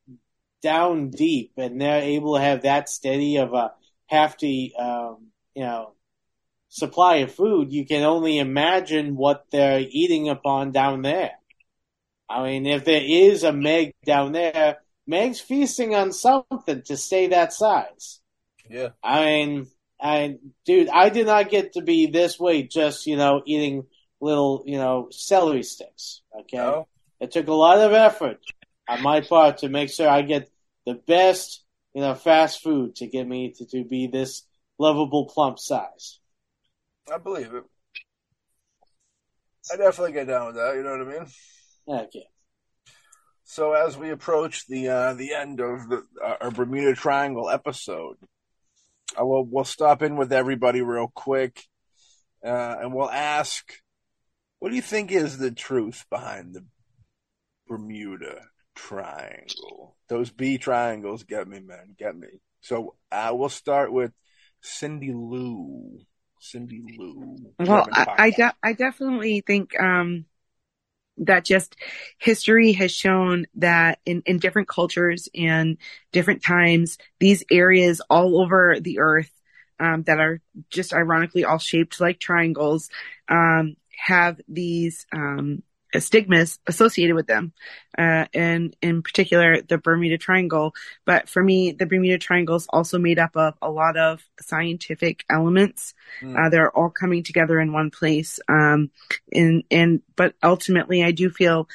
down 0.63 1.11
deep 1.11 1.53
and 1.57 1.81
they're 1.81 2.03
able 2.03 2.35
to 2.37 2.43
have 2.43 2.63
that 2.63 2.89
steady 2.89 3.37
of 3.37 3.53
a 3.53 3.73
hefty, 4.07 4.75
um, 4.79 5.29
you 5.55 5.63
know, 5.63 5.95
supply 6.69 7.17
of 7.17 7.33
food, 7.33 7.73
you 7.73 7.87
can 7.87 8.03
only 8.03 8.39
imagine 8.39 9.17
what 9.17 9.47
they're 9.51 9.81
eating 9.81 10.29
upon 10.29 10.73
down 10.73 11.03
there. 11.03 11.33
I 12.29 12.45
mean, 12.45 12.67
if 12.67 12.85
there 12.85 13.03
is 13.03 13.43
a 13.43 13.53
Meg 13.53 13.93
down 14.05 14.33
there, 14.33 14.79
Meg's 15.07 15.41
feasting 15.41 15.95
on 15.95 16.13
something 16.13 16.83
to 16.83 16.97
stay 16.97 17.29
that 17.29 17.53
size. 17.53 18.21
Yeah. 18.69 18.91
I 19.03 19.25
mean, 19.25 19.67
I, 20.01 20.39
dude, 20.65 20.89
I 20.89 21.09
did 21.09 21.27
not 21.27 21.51
get 21.51 21.73
to 21.73 21.83
be 21.83 22.07
this 22.07 22.39
way 22.39 22.63
just, 22.63 23.07
you 23.07 23.17
know, 23.17 23.43
eating 23.45 23.87
little, 24.21 24.63
you 24.65 24.79
know, 24.79 25.09
celery 25.11 25.65
sticks. 25.65 26.23
Okay. 26.43 26.59
No. 26.59 26.87
It 27.19 27.33
took 27.33 27.49
a 27.49 27.53
lot 27.53 27.79
of 27.79 27.93
effort 27.93 28.39
on 28.91 29.03
my 29.03 29.21
part 29.21 29.59
to 29.59 29.69
make 29.69 29.91
sure 29.91 30.09
I 30.09 30.23
get 30.23 30.51
the 30.85 30.95
best, 30.95 31.65
you 31.95 32.01
know, 32.01 32.15
fast 32.15 32.63
food 32.63 32.97
to 32.97 33.07
get 33.07 33.27
me 33.27 33.53
to, 33.57 33.67
to 33.67 33.85
be 33.85 34.09
this 34.09 34.43
lovable 34.79 35.27
plump 35.27 35.59
size. 35.59 36.19
I 37.13 37.19
believe 37.19 37.55
it. 37.55 37.65
I 39.73 39.77
definitely 39.77 40.13
get 40.13 40.27
down 40.27 40.47
with 40.47 40.57
that. 40.57 40.75
You 40.75 40.83
know 40.83 40.99
what 40.99 41.07
I 41.07 41.19
mean? 41.19 42.07
Okay. 42.07 42.27
So 43.45 43.73
as 43.73 43.97
we 43.97 44.11
approach 44.11 44.67
the 44.67 44.89
uh, 44.89 45.15
the 45.15 45.35
end 45.35 45.61
of 45.61 45.89
the 45.89 46.05
uh, 46.25 46.37
our 46.41 46.51
Bermuda 46.51 46.95
Triangle 46.95 47.49
episode, 47.49 48.17
I 49.17 49.23
will 49.23 49.45
we'll 49.45 49.65
stop 49.65 50.03
in 50.03 50.17
with 50.17 50.33
everybody 50.33 50.83
real 50.83 51.11
quick, 51.13 51.63
uh, 52.45 52.77
and 52.81 52.95
we'll 52.95 53.11
ask 53.11 53.73
what 54.61 54.71
do 54.71 54.77
you 54.77 54.83
think 54.83 55.11
is 55.11 55.39
the 55.39 55.51
truth 55.51 56.05
behind 56.11 56.55
the 56.55 56.65
Bermuda 57.67 58.41
Triangle? 58.89 59.97
Those 60.09 60.31
B 60.31 60.59
triangles 60.59 61.25
get 61.25 61.47
me, 61.47 61.61
man, 61.61 61.95
get 61.99 62.17
me. 62.17 62.29
So 62.61 62.95
I 63.11 63.31
will 63.33 63.49
start 63.49 63.93
with 63.93 64.13
Cindy 64.61 65.13
Lou. 65.13 66.01
Cindy 66.41 66.83
Lou. 66.97 67.53
Well, 67.59 67.87
I 67.93 68.07
I, 68.19 68.31
de- 68.31 68.57
I, 68.63 68.73
definitely 68.73 69.43
think 69.47 69.79
um, 69.79 70.25
that 71.19 71.45
just 71.45 71.77
history 72.19 72.73
has 72.73 72.91
shown 72.91 73.47
that 73.57 73.99
in, 74.07 74.23
in 74.25 74.39
different 74.39 74.69
cultures 74.69 75.29
and 75.35 75.77
different 76.13 76.43
times, 76.43 76.97
these 77.19 77.45
areas 77.51 78.01
all 78.09 78.41
over 78.41 78.81
the 78.81 78.99
earth 78.99 79.31
um, 79.79 80.03
that 80.05 80.19
are 80.19 80.41
just 80.71 80.93
ironically 80.93 81.45
all 81.45 81.59
shaped 81.59 82.01
like 82.01 82.19
triangles 82.19 82.89
um, 83.29 83.77
have 83.97 84.41
these 84.49 85.07
um, 85.13 85.63
stigmas 85.99 86.59
associated 86.67 87.17
with 87.17 87.27
them, 87.27 87.53
uh, 87.99 88.27
and 88.33 88.77
in 88.81 89.03
particular 89.03 89.61
the 89.63 89.79
Bermuda 89.79 90.19
Triangle. 90.19 90.73
But 91.05 91.29
for 91.29 91.43
me, 91.43 91.73
the 91.73 91.87
Bermuda 91.87 92.19
Triangle 92.19 92.57
is 92.57 92.67
also 92.71 92.99
made 92.99 93.19
up 93.19 93.37
of 93.37 93.55
a 93.61 93.71
lot 93.71 93.97
of 93.97 94.23
scientific 94.41 95.25
elements. 95.29 95.95
Mm. 96.23 96.39
Uh, 96.39 96.49
they're 96.51 96.71
all 96.71 96.91
coming 96.91 97.23
together 97.23 97.59
in 97.59 97.73
one 97.73 97.91
place. 97.91 98.39
Um, 98.49 98.91
and 99.33 99.65
and 99.71 100.03
but 100.15 100.35
ultimately, 100.43 101.03
I 101.03 101.11
do 101.11 101.31
feel 101.31 101.69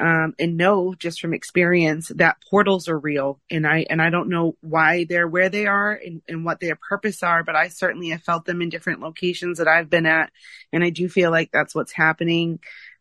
um, 0.00 0.34
and 0.38 0.56
know 0.56 0.94
just 0.94 1.20
from 1.20 1.34
experience 1.34 2.10
that 2.16 2.38
portals 2.48 2.88
are 2.88 2.98
real. 2.98 3.38
And 3.50 3.66
I 3.66 3.84
and 3.90 4.00
I 4.00 4.08
don't 4.08 4.30
know 4.30 4.56
why 4.62 5.04
they're 5.04 5.28
where 5.28 5.50
they 5.50 5.66
are 5.66 5.92
and, 5.92 6.22
and 6.26 6.44
what 6.44 6.58
their 6.58 6.76
purpose 6.76 7.22
are, 7.22 7.44
but 7.44 7.54
I 7.54 7.68
certainly 7.68 8.08
have 8.08 8.22
felt 8.22 8.46
them 8.46 8.62
in 8.62 8.70
different 8.70 9.00
locations 9.00 9.58
that 9.58 9.68
I've 9.68 9.90
been 9.90 10.06
at, 10.06 10.32
and 10.72 10.82
I 10.82 10.90
do 10.90 11.08
feel 11.08 11.30
like 11.30 11.50
that's 11.52 11.74
what's 11.74 11.92
happening 11.92 12.60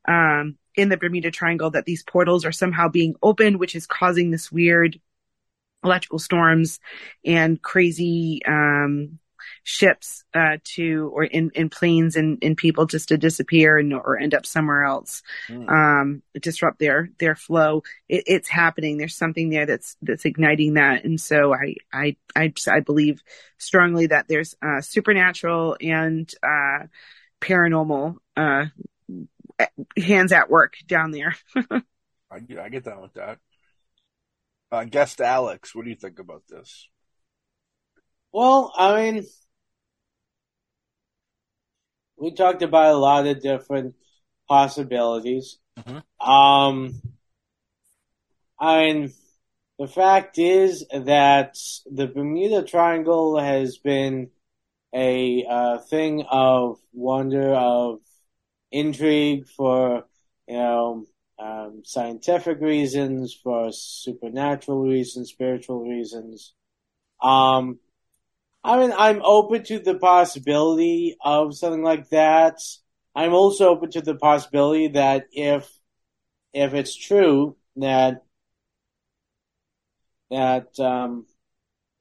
um, 0.10 0.58
in 0.76 0.90
the 0.90 0.98
Bermuda 0.98 1.32
Triangle. 1.32 1.72
That 1.72 1.86
these 1.86 2.04
portals 2.04 2.44
are 2.44 2.52
somehow 2.52 2.90
being 2.90 3.16
opened, 3.24 3.60
which 3.60 3.76
is 3.76 3.88
causing 3.88 4.32
this 4.32 4.52
weird 4.52 5.00
electrical 5.84 6.20
storms 6.20 6.80
and 7.24 7.62
crazy 7.62 8.42
um, 8.46 9.20
ships 9.64 10.24
uh, 10.34 10.58
to 10.64 11.12
or 11.14 11.24
in, 11.24 11.52
in 11.56 11.70
planes 11.70 12.16
and, 12.16 12.38
and 12.42 12.58
people 12.58 12.86
just 12.86 13.10
to 13.10 13.18
disappear 13.18 13.78
and 13.78 13.94
or 13.94 14.18
end 14.20 14.34
up 14.34 14.46
somewhere 14.46 14.84
else 14.84 15.22
mm. 15.48 15.70
um, 15.70 16.22
disrupt 16.40 16.80
their 16.80 17.10
their 17.20 17.36
flow 17.36 17.84
it, 18.08 18.24
it's 18.28 18.50
happening 18.50 18.98
there's 18.98 19.16
something 19.16 19.50
there 19.50 19.66
that's 19.66 19.96
that's 20.02 20.26
igniting 20.26 20.74
that 20.74 21.04
and 21.04 21.20
so 21.22 21.54
i 21.54 21.76
i 21.94 22.16
i, 22.36 22.54
I 22.68 22.80
believe 22.82 23.22
strongly 23.58 24.08
that 24.08 24.28
there's 24.28 24.56
uh, 24.62 24.82
supernatural 24.82 25.78
and 25.80 26.30
uh, 26.44 26.86
paranormal 27.42 28.18
uh, 28.36 28.66
hands 29.98 30.32
at 30.32 30.50
work 30.50 30.76
down 30.88 31.12
there 31.12 31.36
I, 31.56 32.40
I 32.60 32.70
get 32.70 32.86
down 32.86 33.02
with 33.02 33.14
that 33.14 33.40
uh, 34.72 34.84
guest 34.86 35.22
alex 35.22 35.76
what 35.76 35.84
do 35.84 35.90
you 35.90 35.96
think 35.96 36.20
about 36.20 36.44
this 36.48 36.88
well, 38.32 38.72
I 38.78 39.12
mean, 39.12 39.26
we 42.18 42.32
talked 42.32 42.62
about 42.62 42.94
a 42.94 42.98
lot 42.98 43.26
of 43.26 43.42
different 43.42 43.96
possibilities. 44.48 45.58
Mm-hmm. 45.80 46.30
Um, 46.30 47.02
I 48.60 48.86
mean, 48.86 49.14
the 49.80 49.88
fact 49.88 50.38
is 50.38 50.86
that 50.92 51.56
the 51.90 52.08
Bermuda 52.08 52.64
Triangle 52.64 53.40
has 53.40 53.78
been 53.78 54.30
a 54.94 55.46
uh, 55.50 55.78
thing 55.80 56.24
of 56.30 56.78
wonder, 56.94 57.54
of 57.54 58.00
intrigue 58.72 59.48
for, 59.48 60.06
you 60.48 60.56
know, 60.56 61.06
um, 61.40 61.82
scientific 61.86 62.60
reasons, 62.60 63.34
for 63.34 63.72
supernatural 63.72 64.82
reasons, 64.82 65.30
spiritual 65.30 65.82
reasons. 65.82 66.54
Um, 67.22 67.80
I 68.64 68.78
mean, 68.78 68.94
I'm 68.98 69.22
open 69.24 69.64
to 69.66 69.80
the 69.80 69.96
possibility 69.96 71.16
of 71.24 71.56
something 71.56 71.84
like 71.84 72.10
that. 72.10 72.60
I'm 73.16 73.34
also 73.34 73.70
open 73.70 73.92
to 73.92 74.02
the 74.02 74.16
possibility 74.16 74.90
that 74.90 75.28
if 75.32 75.70
if 76.54 76.74
it's 76.74 76.96
true 76.96 77.56
that 77.78 78.24
that 80.30 80.80
um, 80.80 81.26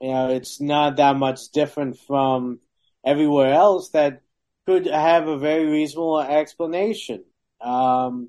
you 0.01 0.09
know 0.09 0.29
it's 0.31 0.61
not 0.61 0.97
that 0.97 1.17
much 1.17 1.51
different 1.51 1.99
from 1.99 2.61
everywhere 3.05 3.53
else, 3.53 3.91
that 3.91 4.23
could 4.69 4.85
have 4.85 5.27
a 5.29 5.39
very 5.39 5.65
reasonable 5.65 6.21
explanation. 6.21 7.25
Um, 7.59 8.29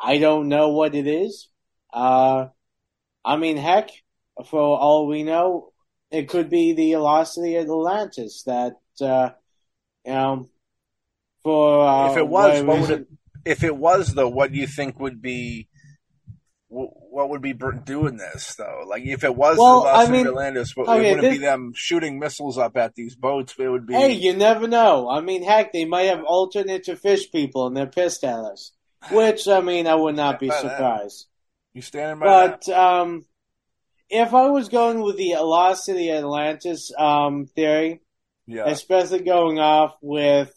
I 0.00 0.16
don't 0.16 0.48
know 0.48 0.70
what 0.70 0.94
it 0.94 1.06
is. 1.06 1.50
Uh, 1.92 2.46
I 3.22 3.36
mean, 3.36 3.58
heck, 3.58 3.90
for 4.46 4.62
all 4.78 5.06
we 5.06 5.24
know, 5.24 5.74
it 6.10 6.30
could 6.30 6.48
be 6.48 6.72
the 6.72 6.94
velocity 6.94 7.56
of 7.56 7.64
Atlantis 7.64 8.44
that 8.46 8.76
uh, 9.02 9.28
you 10.06 10.12
know 10.12 10.48
for 11.42 11.86
uh, 11.86 12.12
if 12.12 12.16
it 12.16 12.26
was 12.26 12.62
what 12.62 12.80
would 12.80 12.90
it, 12.90 13.06
if 13.44 13.62
it 13.62 13.76
was 13.76 14.14
though 14.14 14.28
what 14.28 14.50
do 14.50 14.58
you 14.58 14.66
think 14.66 14.98
would 14.98 15.20
be 15.20 15.68
what 17.18 17.30
would 17.30 17.42
be 17.42 17.52
doing 17.52 18.16
this 18.16 18.54
though? 18.54 18.84
Like 18.86 19.02
if 19.04 19.24
it 19.24 19.34
was 19.34 19.58
well, 19.58 19.82
Los 19.82 20.08
I 20.08 20.10
mean, 20.10 20.24
Atlantis, 20.24 20.72
but 20.72 20.82
okay, 20.82 21.08
it 21.10 21.16
wouldn't 21.16 21.22
this, 21.22 21.38
be 21.38 21.44
them 21.44 21.72
shooting 21.74 22.20
missiles 22.20 22.58
up 22.58 22.76
at 22.76 22.94
these 22.94 23.16
boats. 23.16 23.56
It 23.58 23.68
would 23.68 23.88
be. 23.88 23.94
Hey, 23.94 24.12
you 24.12 24.36
never 24.36 24.68
know. 24.68 25.10
I 25.10 25.20
mean, 25.20 25.42
heck, 25.42 25.72
they 25.72 25.84
might 25.84 26.04
have 26.04 26.22
alternate 26.22 26.84
to 26.84 26.94
fish 26.94 27.32
people, 27.32 27.66
and 27.66 27.76
they're 27.76 27.86
pissed 27.86 28.22
at 28.22 28.38
us. 28.38 28.70
Which 29.10 29.48
I 29.48 29.60
mean, 29.60 29.88
I 29.88 29.96
would 29.96 30.14
not 30.14 30.38
be 30.38 30.48
surprised. 30.48 31.26
You 31.72 31.82
standing 31.82 32.20
by 32.20 32.26
but 32.26 32.62
that? 32.66 32.78
um, 32.78 33.24
if 34.08 34.32
I 34.32 34.50
was 34.50 34.68
going 34.68 35.00
with 35.00 35.16
the 35.16 35.34
Lost 35.40 35.84
City 35.84 36.12
Atlantis 36.12 36.92
um, 36.96 37.46
theory, 37.46 38.00
yeah. 38.46 38.66
especially 38.66 39.24
going 39.24 39.58
off 39.58 39.96
with 40.00 40.52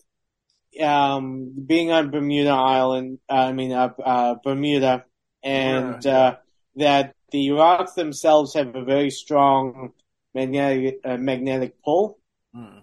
um, 0.79 1.53
being 1.65 1.91
on 1.91 2.11
Bermuda 2.11 2.51
Island, 2.51 3.17
uh, 3.27 3.33
I 3.33 3.51
mean 3.51 3.71
uh, 3.71 3.93
uh, 4.03 4.35
Bermuda, 4.43 5.05
and 5.43 6.05
Yeah. 6.05 6.17
uh, 6.17 6.35
that 6.75 7.15
the 7.31 7.51
rocks 7.51 7.93
themselves 7.93 8.53
have 8.55 8.75
a 8.75 8.83
very 8.83 9.09
strong 9.09 9.91
magnetic 10.33 10.99
uh, 11.03 11.17
magnetic 11.17 11.81
pull. 11.83 12.19
Hmm. 12.53 12.79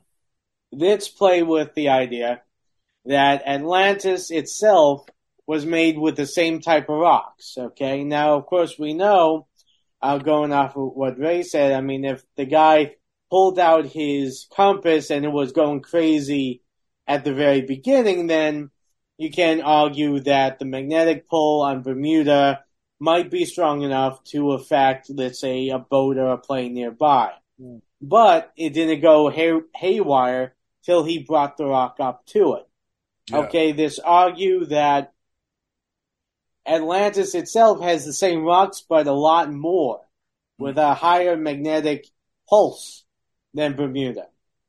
Let's 0.72 1.08
play 1.08 1.42
with 1.42 1.74
the 1.74 1.88
idea 1.88 2.42
that 3.06 3.46
Atlantis 3.46 4.30
itself 4.30 5.06
was 5.46 5.64
made 5.64 5.98
with 5.98 6.16
the 6.16 6.26
same 6.26 6.60
type 6.60 6.88
of 6.90 6.98
rocks. 6.98 7.54
Okay, 7.56 8.04
now 8.04 8.34
of 8.34 8.46
course 8.46 8.78
we 8.78 8.92
know, 8.92 9.46
uh, 10.02 10.18
going 10.18 10.52
off 10.52 10.76
of 10.76 10.92
what 10.94 11.18
Ray 11.18 11.42
said. 11.42 11.72
I 11.72 11.80
mean, 11.80 12.04
if 12.04 12.22
the 12.36 12.44
guy 12.44 12.96
pulled 13.30 13.58
out 13.58 13.86
his 13.86 14.46
compass 14.54 15.10
and 15.10 15.24
it 15.24 15.32
was 15.32 15.52
going 15.52 15.80
crazy 15.80 16.62
at 17.06 17.24
the 17.24 17.34
very 17.34 17.62
beginning, 17.62 18.26
then 18.26 18.70
you 19.16 19.30
can 19.30 19.60
argue 19.60 20.20
that 20.20 20.58
the 20.58 20.64
magnetic 20.64 21.28
pull 21.28 21.62
on 21.62 21.82
Bermuda 21.82 22.64
might 23.00 23.30
be 23.30 23.44
strong 23.44 23.82
enough 23.82 24.22
to 24.24 24.52
affect, 24.52 25.10
let's 25.10 25.40
say, 25.40 25.68
a 25.68 25.78
boat 25.78 26.16
or 26.16 26.28
a 26.28 26.38
plane 26.38 26.74
nearby. 26.74 27.32
Mm. 27.60 27.80
But 28.00 28.52
it 28.56 28.70
didn't 28.70 29.00
go 29.00 29.28
hay- 29.28 29.60
haywire 29.74 30.54
till 30.84 31.04
he 31.04 31.18
brought 31.18 31.56
the 31.56 31.66
rock 31.66 31.96
up 32.00 32.26
to 32.26 32.54
it. 32.54 32.68
Yeah. 33.30 33.38
Okay, 33.38 33.72
this 33.72 33.98
argue 33.98 34.64
that 34.66 35.12
Atlantis 36.66 37.34
itself 37.34 37.82
has 37.82 38.04
the 38.04 38.12
same 38.12 38.42
rocks, 38.44 38.84
but 38.88 39.06
a 39.06 39.12
lot 39.12 39.52
more, 39.52 40.00
with 40.58 40.78
a 40.78 40.94
higher 40.94 41.36
magnetic 41.36 42.06
pulse 42.48 43.04
than 43.54 43.76
Bermuda. 43.76 44.26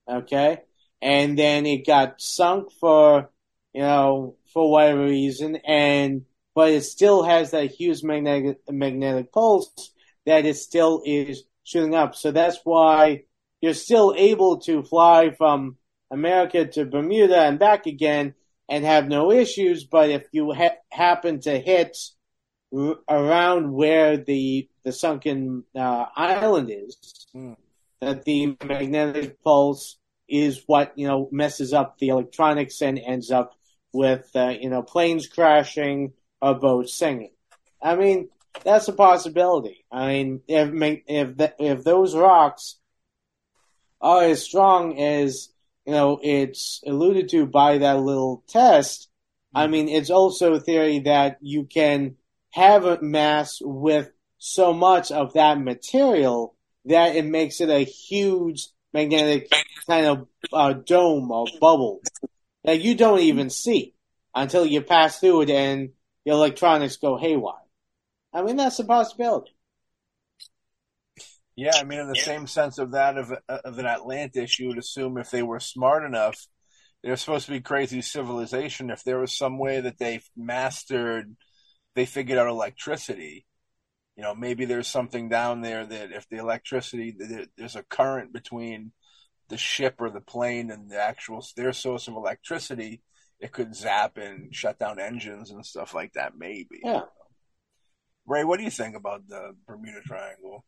Okay, 0.07 0.59
and 1.01 1.37
then 1.37 1.65
it 1.65 1.85
got 1.85 2.21
sunk 2.21 2.71
for 2.79 3.29
you 3.73 3.81
know 3.81 4.35
for 4.53 4.71
whatever 4.71 5.03
reason, 5.03 5.57
and 5.57 6.25
but 6.55 6.71
it 6.71 6.81
still 6.83 7.23
has 7.23 7.51
that 7.51 7.71
huge 7.71 8.03
magnetic 8.03 8.59
magnetic 8.69 9.31
pulse 9.31 9.91
that 10.25 10.45
it 10.45 10.55
still 10.57 11.01
is 11.05 11.43
shooting 11.63 11.95
up. 11.95 12.15
So 12.15 12.31
that's 12.31 12.59
why 12.63 13.23
you're 13.61 13.73
still 13.73 14.13
able 14.17 14.59
to 14.61 14.83
fly 14.83 15.31
from 15.31 15.77
America 16.11 16.65
to 16.65 16.85
Bermuda 16.85 17.39
and 17.41 17.59
back 17.59 17.85
again 17.85 18.33
and 18.67 18.83
have 18.85 19.07
no 19.07 19.31
issues. 19.31 19.83
But 19.85 20.09
if 20.09 20.27
you 20.31 20.51
ha- 20.53 20.77
happen 20.91 21.39
to 21.41 21.59
hit 21.59 21.97
r- 22.75 22.97
around 23.09 23.71
where 23.71 24.17
the 24.17 24.67
the 24.83 24.91
sunken 24.91 25.63
uh, 25.75 26.05
island 26.15 26.69
is, 26.71 27.27
Hmm. 27.33 27.53
that 28.01 28.23
the 28.25 28.57
magnetic 28.63 29.43
pulse 29.43 29.97
is 30.27 30.63
what 30.67 30.93
you 30.97 31.07
know 31.07 31.27
messes 31.31 31.73
up 31.73 31.97
the 31.99 32.09
electronics 32.09 32.81
and 32.81 32.97
ends 32.99 33.29
up 33.31 33.53
with 33.93 34.29
uh, 34.35 34.53
you 34.59 34.69
know 34.69 34.81
planes 34.81 35.27
crashing 35.27 36.13
or 36.41 36.55
boats 36.55 36.93
sinking. 36.93 37.31
I 37.81 37.95
mean 37.95 38.29
that's 38.63 38.87
a 38.87 38.93
possibility. 38.93 39.85
I 39.91 40.07
mean 40.07 40.41
if 40.47 40.69
if 41.07 41.37
the, 41.37 41.53
if 41.59 41.83
those 41.83 42.15
rocks 42.15 42.75
are 44.01 44.23
as 44.23 44.43
strong 44.43 44.99
as 44.99 45.49
you 45.85 45.93
know 45.93 46.19
it's 46.21 46.81
alluded 46.85 47.29
to 47.29 47.45
by 47.45 47.79
that 47.79 47.99
little 47.99 48.43
test, 48.47 49.09
I 49.53 49.67
mean 49.67 49.89
it's 49.89 50.09
also 50.09 50.53
a 50.53 50.59
theory 50.59 50.99
that 50.99 51.37
you 51.41 51.65
can 51.65 52.15
have 52.51 52.85
a 52.85 53.01
mass 53.01 53.59
with 53.61 54.11
so 54.37 54.73
much 54.73 55.11
of 55.11 55.33
that 55.33 55.59
material 55.59 56.55
that 56.85 57.15
it 57.15 57.25
makes 57.25 57.61
it 57.61 57.69
a 57.69 57.83
huge 57.83 58.67
magnetic 58.93 59.51
kind 59.87 60.05
of 60.05 60.27
uh, 60.53 60.73
dome 60.73 61.29
or 61.31 61.45
bubble 61.59 62.01
that 62.63 62.81
you 62.81 62.95
don't 62.95 63.19
even 63.19 63.49
see 63.49 63.93
until 64.33 64.65
you 64.65 64.81
pass 64.81 65.19
through 65.19 65.41
it 65.41 65.49
and 65.49 65.89
your 66.29 66.37
electronics 66.37 66.97
go 66.97 67.17
haywire. 67.17 67.55
I 68.31 68.43
mean, 68.43 68.55
that's 68.55 68.77
a 68.77 68.85
possibility. 68.85 69.55
Yeah, 71.55 71.71
I 71.75 71.83
mean, 71.83 71.99
in 71.99 72.07
the 72.07 72.15
same 72.15 72.45
sense 72.45 72.77
of 72.77 72.91
that 72.91 73.17
of, 73.17 73.33
of 73.49 73.79
an 73.79 73.87
Atlantis, 73.87 74.59
you 74.59 74.67
would 74.67 74.77
assume 74.77 75.17
if 75.17 75.31
they 75.31 75.41
were 75.41 75.59
smart 75.59 76.05
enough, 76.05 76.47
they're 77.01 77.15
supposed 77.15 77.47
to 77.47 77.51
be 77.51 77.61
crazy 77.61 78.03
civilization. 78.03 78.91
If 78.91 79.03
there 79.03 79.17
was 79.17 79.35
some 79.35 79.57
way 79.57 79.81
that 79.81 79.97
they 79.97 80.21
mastered, 80.37 81.35
they 81.95 82.05
figured 82.05 82.37
out 82.37 82.47
electricity. 82.47 83.47
You 84.15 84.21
know, 84.21 84.35
maybe 84.35 84.65
there's 84.65 84.87
something 84.87 85.29
down 85.29 85.61
there 85.61 85.83
that 85.83 86.11
if 86.11 86.29
the 86.29 86.37
electricity, 86.37 87.17
there's 87.57 87.75
a 87.75 87.81
current 87.81 88.33
between 88.33 88.91
the 89.47 89.57
ship 89.57 89.95
or 89.97 90.11
the 90.11 90.21
plane 90.21 90.69
and 90.69 90.91
the 90.91 91.01
actual 91.01 91.43
their 91.57 91.73
source 91.73 92.07
of 92.07 92.13
electricity, 92.13 93.01
it 93.39 93.51
could 93.51 93.75
zap 93.75 94.17
and 94.17 94.53
shut 94.53 94.79
down 94.79 94.99
engines 94.99 95.51
and 95.51 95.65
stuff 95.65 95.93
like 95.93 96.13
that. 96.13 96.37
Maybe. 96.37 96.81
Yeah. 96.83 97.01
Ray, 98.25 98.43
what 98.43 98.57
do 98.57 98.63
you 98.63 98.71
think 98.71 98.95
about 98.95 99.27
the 99.27 99.55
Bermuda 99.67 100.01
Triangle? 100.01 100.63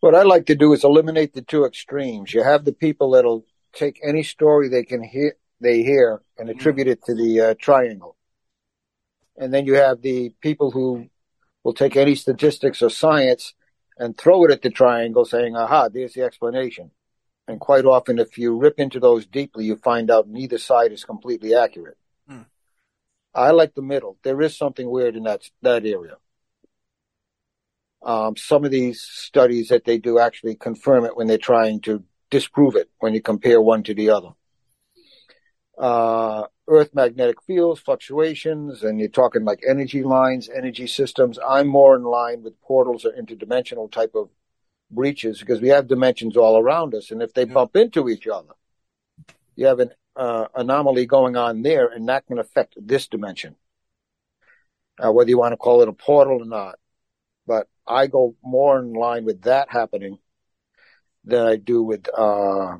What 0.00 0.14
I 0.14 0.22
like 0.22 0.46
to 0.46 0.54
do 0.54 0.72
is 0.72 0.82
eliminate 0.82 1.34
the 1.34 1.42
two 1.42 1.64
extremes. 1.64 2.32
You 2.32 2.42
have 2.42 2.64
the 2.64 2.72
people 2.72 3.10
that'll 3.10 3.44
take 3.72 4.00
any 4.02 4.22
story 4.22 4.68
they 4.68 4.82
can 4.82 5.02
hear, 5.02 5.36
they 5.60 5.82
hear, 5.82 6.22
and 6.38 6.48
attribute 6.48 6.88
it 6.88 7.04
to 7.04 7.14
the 7.14 7.40
uh, 7.40 7.54
triangle, 7.60 8.16
and 9.36 9.52
then 9.52 9.66
you 9.66 9.74
have 9.74 10.00
the 10.00 10.30
people 10.40 10.70
who 10.70 11.08
will 11.62 11.74
take 11.74 11.96
any 11.96 12.14
statistics 12.14 12.82
or 12.82 12.88
science 12.88 13.54
and 13.98 14.16
throw 14.16 14.44
it 14.44 14.50
at 14.50 14.62
the 14.62 14.70
triangle, 14.70 15.26
saying, 15.26 15.54
"Aha, 15.54 15.88
there's 15.88 16.14
the 16.14 16.22
explanation." 16.22 16.90
And 17.50 17.58
quite 17.58 17.84
often, 17.84 18.20
if 18.20 18.38
you 18.38 18.56
rip 18.56 18.78
into 18.78 19.00
those 19.00 19.26
deeply, 19.26 19.64
you 19.64 19.74
find 19.74 20.08
out 20.08 20.28
neither 20.28 20.56
side 20.56 20.92
is 20.92 21.04
completely 21.04 21.52
accurate. 21.52 21.98
Hmm. 22.28 22.42
I 23.34 23.50
like 23.50 23.74
the 23.74 23.82
middle. 23.82 24.18
There 24.22 24.40
is 24.40 24.56
something 24.56 24.88
weird 24.88 25.16
in 25.16 25.24
that 25.24 25.42
that 25.62 25.84
area. 25.84 26.14
Um, 28.02 28.36
some 28.36 28.64
of 28.64 28.70
these 28.70 29.02
studies 29.02 29.68
that 29.68 29.84
they 29.84 29.98
do 29.98 30.20
actually 30.20 30.54
confirm 30.54 31.04
it 31.04 31.16
when 31.16 31.26
they're 31.26 31.38
trying 31.38 31.80
to 31.80 32.04
disprove 32.30 32.76
it 32.76 32.88
when 33.00 33.14
you 33.14 33.20
compare 33.20 33.60
one 33.60 33.82
to 33.82 33.94
the 33.94 34.10
other. 34.10 34.30
Uh, 35.76 36.44
Earth 36.68 36.94
magnetic 36.94 37.42
fields, 37.42 37.80
fluctuations, 37.80 38.84
and 38.84 39.00
you're 39.00 39.08
talking 39.08 39.44
like 39.44 39.60
energy 39.68 40.04
lines, 40.04 40.48
energy 40.48 40.86
systems. 40.86 41.36
I'm 41.44 41.66
more 41.66 41.96
in 41.96 42.04
line 42.04 42.44
with 42.44 42.60
portals 42.62 43.04
or 43.04 43.10
interdimensional 43.10 43.90
type 43.90 44.12
of 44.14 44.28
breaches 44.90 45.40
because 45.40 45.60
we 45.60 45.68
have 45.68 45.86
dimensions 45.86 46.36
all 46.36 46.58
around 46.58 46.94
us. 46.94 47.10
And 47.10 47.22
if 47.22 47.32
they 47.32 47.44
bump 47.44 47.76
into 47.76 48.08
each 48.08 48.26
other, 48.26 48.54
you 49.56 49.66
have 49.66 49.80
an 49.80 49.90
uh, 50.16 50.46
anomaly 50.54 51.06
going 51.06 51.36
on 51.36 51.62
there, 51.62 51.86
and 51.86 52.08
that 52.08 52.26
can 52.26 52.38
affect 52.38 52.74
this 52.76 53.08
dimension. 53.08 53.56
Uh, 54.98 55.12
whether 55.12 55.30
you 55.30 55.38
want 55.38 55.52
to 55.52 55.56
call 55.56 55.82
it 55.82 55.88
a 55.88 55.92
portal 55.92 56.42
or 56.42 56.44
not. 56.44 56.78
But 57.46 57.68
I 57.86 58.06
go 58.06 58.36
more 58.42 58.78
in 58.78 58.92
line 58.92 59.24
with 59.24 59.42
that 59.42 59.70
happening 59.70 60.18
than 61.24 61.46
I 61.46 61.56
do 61.56 61.82
with 61.82 62.08
uh, 62.16 62.76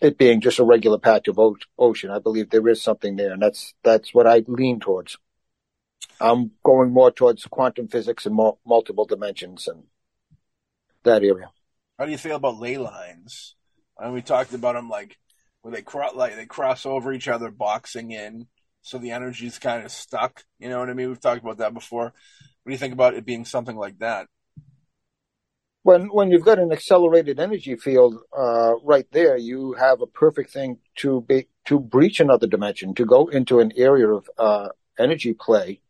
it 0.00 0.18
being 0.18 0.40
just 0.40 0.58
a 0.58 0.64
regular 0.64 0.98
patch 0.98 1.28
of 1.28 1.38
o- 1.38 1.56
ocean. 1.78 2.10
I 2.10 2.18
believe 2.18 2.50
there 2.50 2.66
is 2.68 2.82
something 2.82 3.16
there, 3.16 3.32
and 3.32 3.42
that's 3.42 3.74
that's 3.82 4.14
what 4.14 4.26
I 4.26 4.44
lean 4.46 4.80
towards. 4.80 5.18
I'm 6.20 6.52
going 6.64 6.92
more 6.92 7.10
towards 7.10 7.44
quantum 7.46 7.88
physics 7.88 8.26
and 8.26 8.34
mul- 8.34 8.58
multiple 8.66 9.04
dimensions 9.04 9.68
and 9.68 9.84
that 11.06 11.22
area. 11.24 11.50
How 11.98 12.04
do 12.04 12.12
you 12.12 12.18
feel 12.18 12.36
about 12.36 12.58
ley 12.60 12.76
lines? 12.78 13.56
And 13.98 14.12
we 14.12 14.20
talked 14.22 14.52
about 14.52 14.74
them 14.74 14.88
like 14.90 15.18
where 15.62 15.72
they 15.74 15.82
cross 15.82 16.14
like 16.14 16.36
they 16.36 16.46
cross 16.46 16.84
over 16.86 17.12
each 17.12 17.28
other, 17.28 17.50
boxing 17.50 18.10
in, 18.10 18.46
so 18.82 18.98
the 18.98 19.10
energy's 19.12 19.58
kind 19.58 19.84
of 19.84 19.90
stuck. 19.90 20.44
You 20.58 20.68
know 20.68 20.78
what 20.78 20.90
I 20.90 20.92
mean? 20.92 21.08
We've 21.08 21.20
talked 21.20 21.42
about 21.42 21.58
that 21.58 21.74
before. 21.74 22.04
What 22.04 22.70
do 22.70 22.72
you 22.72 22.78
think 22.78 22.92
about 22.92 23.14
it 23.14 23.24
being 23.24 23.44
something 23.44 23.76
like 23.76 23.98
that? 23.98 24.28
When 25.82 26.06
when 26.08 26.30
you've 26.30 26.44
got 26.44 26.58
an 26.58 26.72
accelerated 26.72 27.38
energy 27.40 27.76
field 27.76 28.16
uh, 28.36 28.74
right 28.82 29.06
there, 29.12 29.36
you 29.36 29.74
have 29.74 30.00
a 30.00 30.06
perfect 30.06 30.52
thing 30.52 30.78
to 30.96 31.20
be 31.22 31.48
to 31.66 31.78
breach 31.80 32.20
another 32.20 32.46
dimension, 32.46 32.94
to 32.94 33.04
go 33.04 33.28
into 33.28 33.60
an 33.60 33.72
area 33.76 34.08
of 34.08 34.28
uh, 34.36 34.68
energy 34.98 35.32
play 35.32 35.80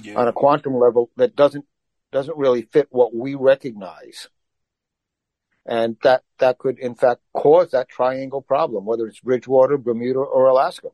Yeah. 0.00 0.18
on 0.20 0.28
a 0.28 0.32
quantum 0.32 0.74
level 0.76 1.10
that 1.16 1.36
doesn't 1.36 1.66
doesn't 2.12 2.38
really 2.38 2.62
fit 2.62 2.88
what 2.90 3.14
we 3.14 3.34
recognize. 3.34 4.28
And 5.70 5.96
that, 6.02 6.24
that 6.38 6.58
could 6.58 6.80
in 6.80 6.96
fact 6.96 7.20
cause 7.32 7.70
that 7.70 7.88
triangle 7.88 8.42
problem, 8.42 8.84
whether 8.84 9.06
it's 9.06 9.20
Bridgewater, 9.20 9.78
Bermuda, 9.78 10.18
or 10.18 10.48
Alaska, 10.48 10.88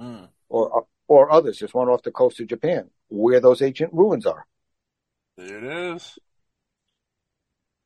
Mm. 0.00 0.28
or 0.50 0.86
or 1.08 1.32
others. 1.32 1.58
There's 1.58 1.72
one 1.72 1.88
off 1.88 2.02
the 2.02 2.10
coast 2.10 2.38
of 2.40 2.48
Japan 2.48 2.90
where 3.08 3.40
those 3.40 3.62
ancient 3.62 3.94
ruins 3.94 4.26
are. 4.26 4.46
There 5.38 5.56
it 5.58 5.94
is. 5.94 6.18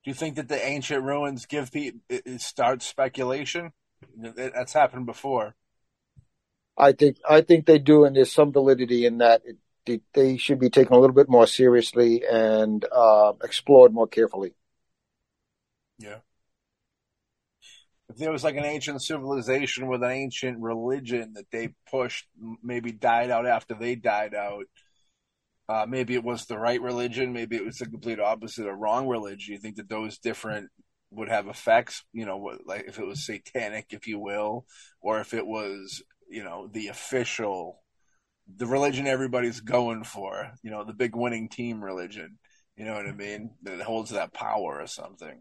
Do 0.02 0.10
you 0.10 0.14
think 0.14 0.34
that 0.34 0.48
the 0.48 0.60
ancient 0.60 1.04
ruins 1.04 1.46
give 1.46 1.70
people 1.70 2.00
starts 2.38 2.86
speculation? 2.86 3.72
That's 4.16 4.72
happened 4.72 5.06
before. 5.06 5.54
I 6.76 6.92
think 6.92 7.18
I 7.28 7.42
think 7.42 7.66
they 7.66 7.78
do, 7.78 8.04
and 8.04 8.16
there's 8.16 8.32
some 8.32 8.52
validity 8.52 9.04
in 9.06 9.18
that. 9.18 9.42
It, 9.44 9.58
they, 9.86 10.00
they 10.14 10.36
should 10.36 10.58
be 10.58 10.70
taken 10.70 10.94
a 10.94 10.98
little 10.98 11.14
bit 11.14 11.28
more 11.28 11.46
seriously 11.46 12.22
and 12.30 12.84
uh, 12.90 13.34
explored 13.42 13.92
more 13.92 14.08
carefully. 14.08 14.54
Yeah. 16.00 16.18
If 18.08 18.16
there 18.16 18.32
was 18.32 18.42
like 18.42 18.56
an 18.56 18.64
ancient 18.64 19.02
civilization 19.02 19.86
with 19.86 20.02
an 20.02 20.10
ancient 20.10 20.58
religion 20.58 21.34
that 21.34 21.50
they 21.52 21.74
pushed, 21.88 22.26
maybe 22.62 22.90
died 22.90 23.30
out 23.30 23.46
after 23.46 23.74
they 23.74 23.94
died 23.94 24.34
out, 24.34 24.64
uh, 25.68 25.86
maybe 25.88 26.14
it 26.14 26.24
was 26.24 26.46
the 26.46 26.58
right 26.58 26.80
religion, 26.82 27.32
maybe 27.32 27.54
it 27.54 27.64
was 27.64 27.76
the 27.76 27.86
complete 27.86 28.18
opposite, 28.18 28.66
a 28.66 28.74
wrong 28.74 29.06
religion. 29.06 29.54
You 29.54 29.60
think 29.60 29.76
that 29.76 29.88
those 29.88 30.18
different 30.18 30.70
would 31.12 31.28
have 31.28 31.46
effects, 31.46 32.02
you 32.12 32.26
know, 32.26 32.58
like 32.64 32.86
if 32.88 32.98
it 32.98 33.06
was 33.06 33.24
satanic, 33.24 33.86
if 33.90 34.08
you 34.08 34.18
will, 34.18 34.64
or 35.00 35.20
if 35.20 35.34
it 35.34 35.46
was, 35.46 36.02
you 36.28 36.42
know, 36.42 36.68
the 36.72 36.88
official, 36.88 37.82
the 38.56 38.66
religion 38.66 39.06
everybody's 39.06 39.60
going 39.60 40.02
for, 40.02 40.52
you 40.64 40.70
know, 40.70 40.82
the 40.82 40.94
big 40.94 41.14
winning 41.14 41.48
team 41.48 41.84
religion. 41.84 42.38
You 42.76 42.86
know 42.86 42.94
what 42.94 43.06
I 43.06 43.12
mean? 43.12 43.50
That 43.62 43.82
holds 43.82 44.10
that 44.10 44.32
power 44.32 44.80
or 44.80 44.86
something. 44.86 45.38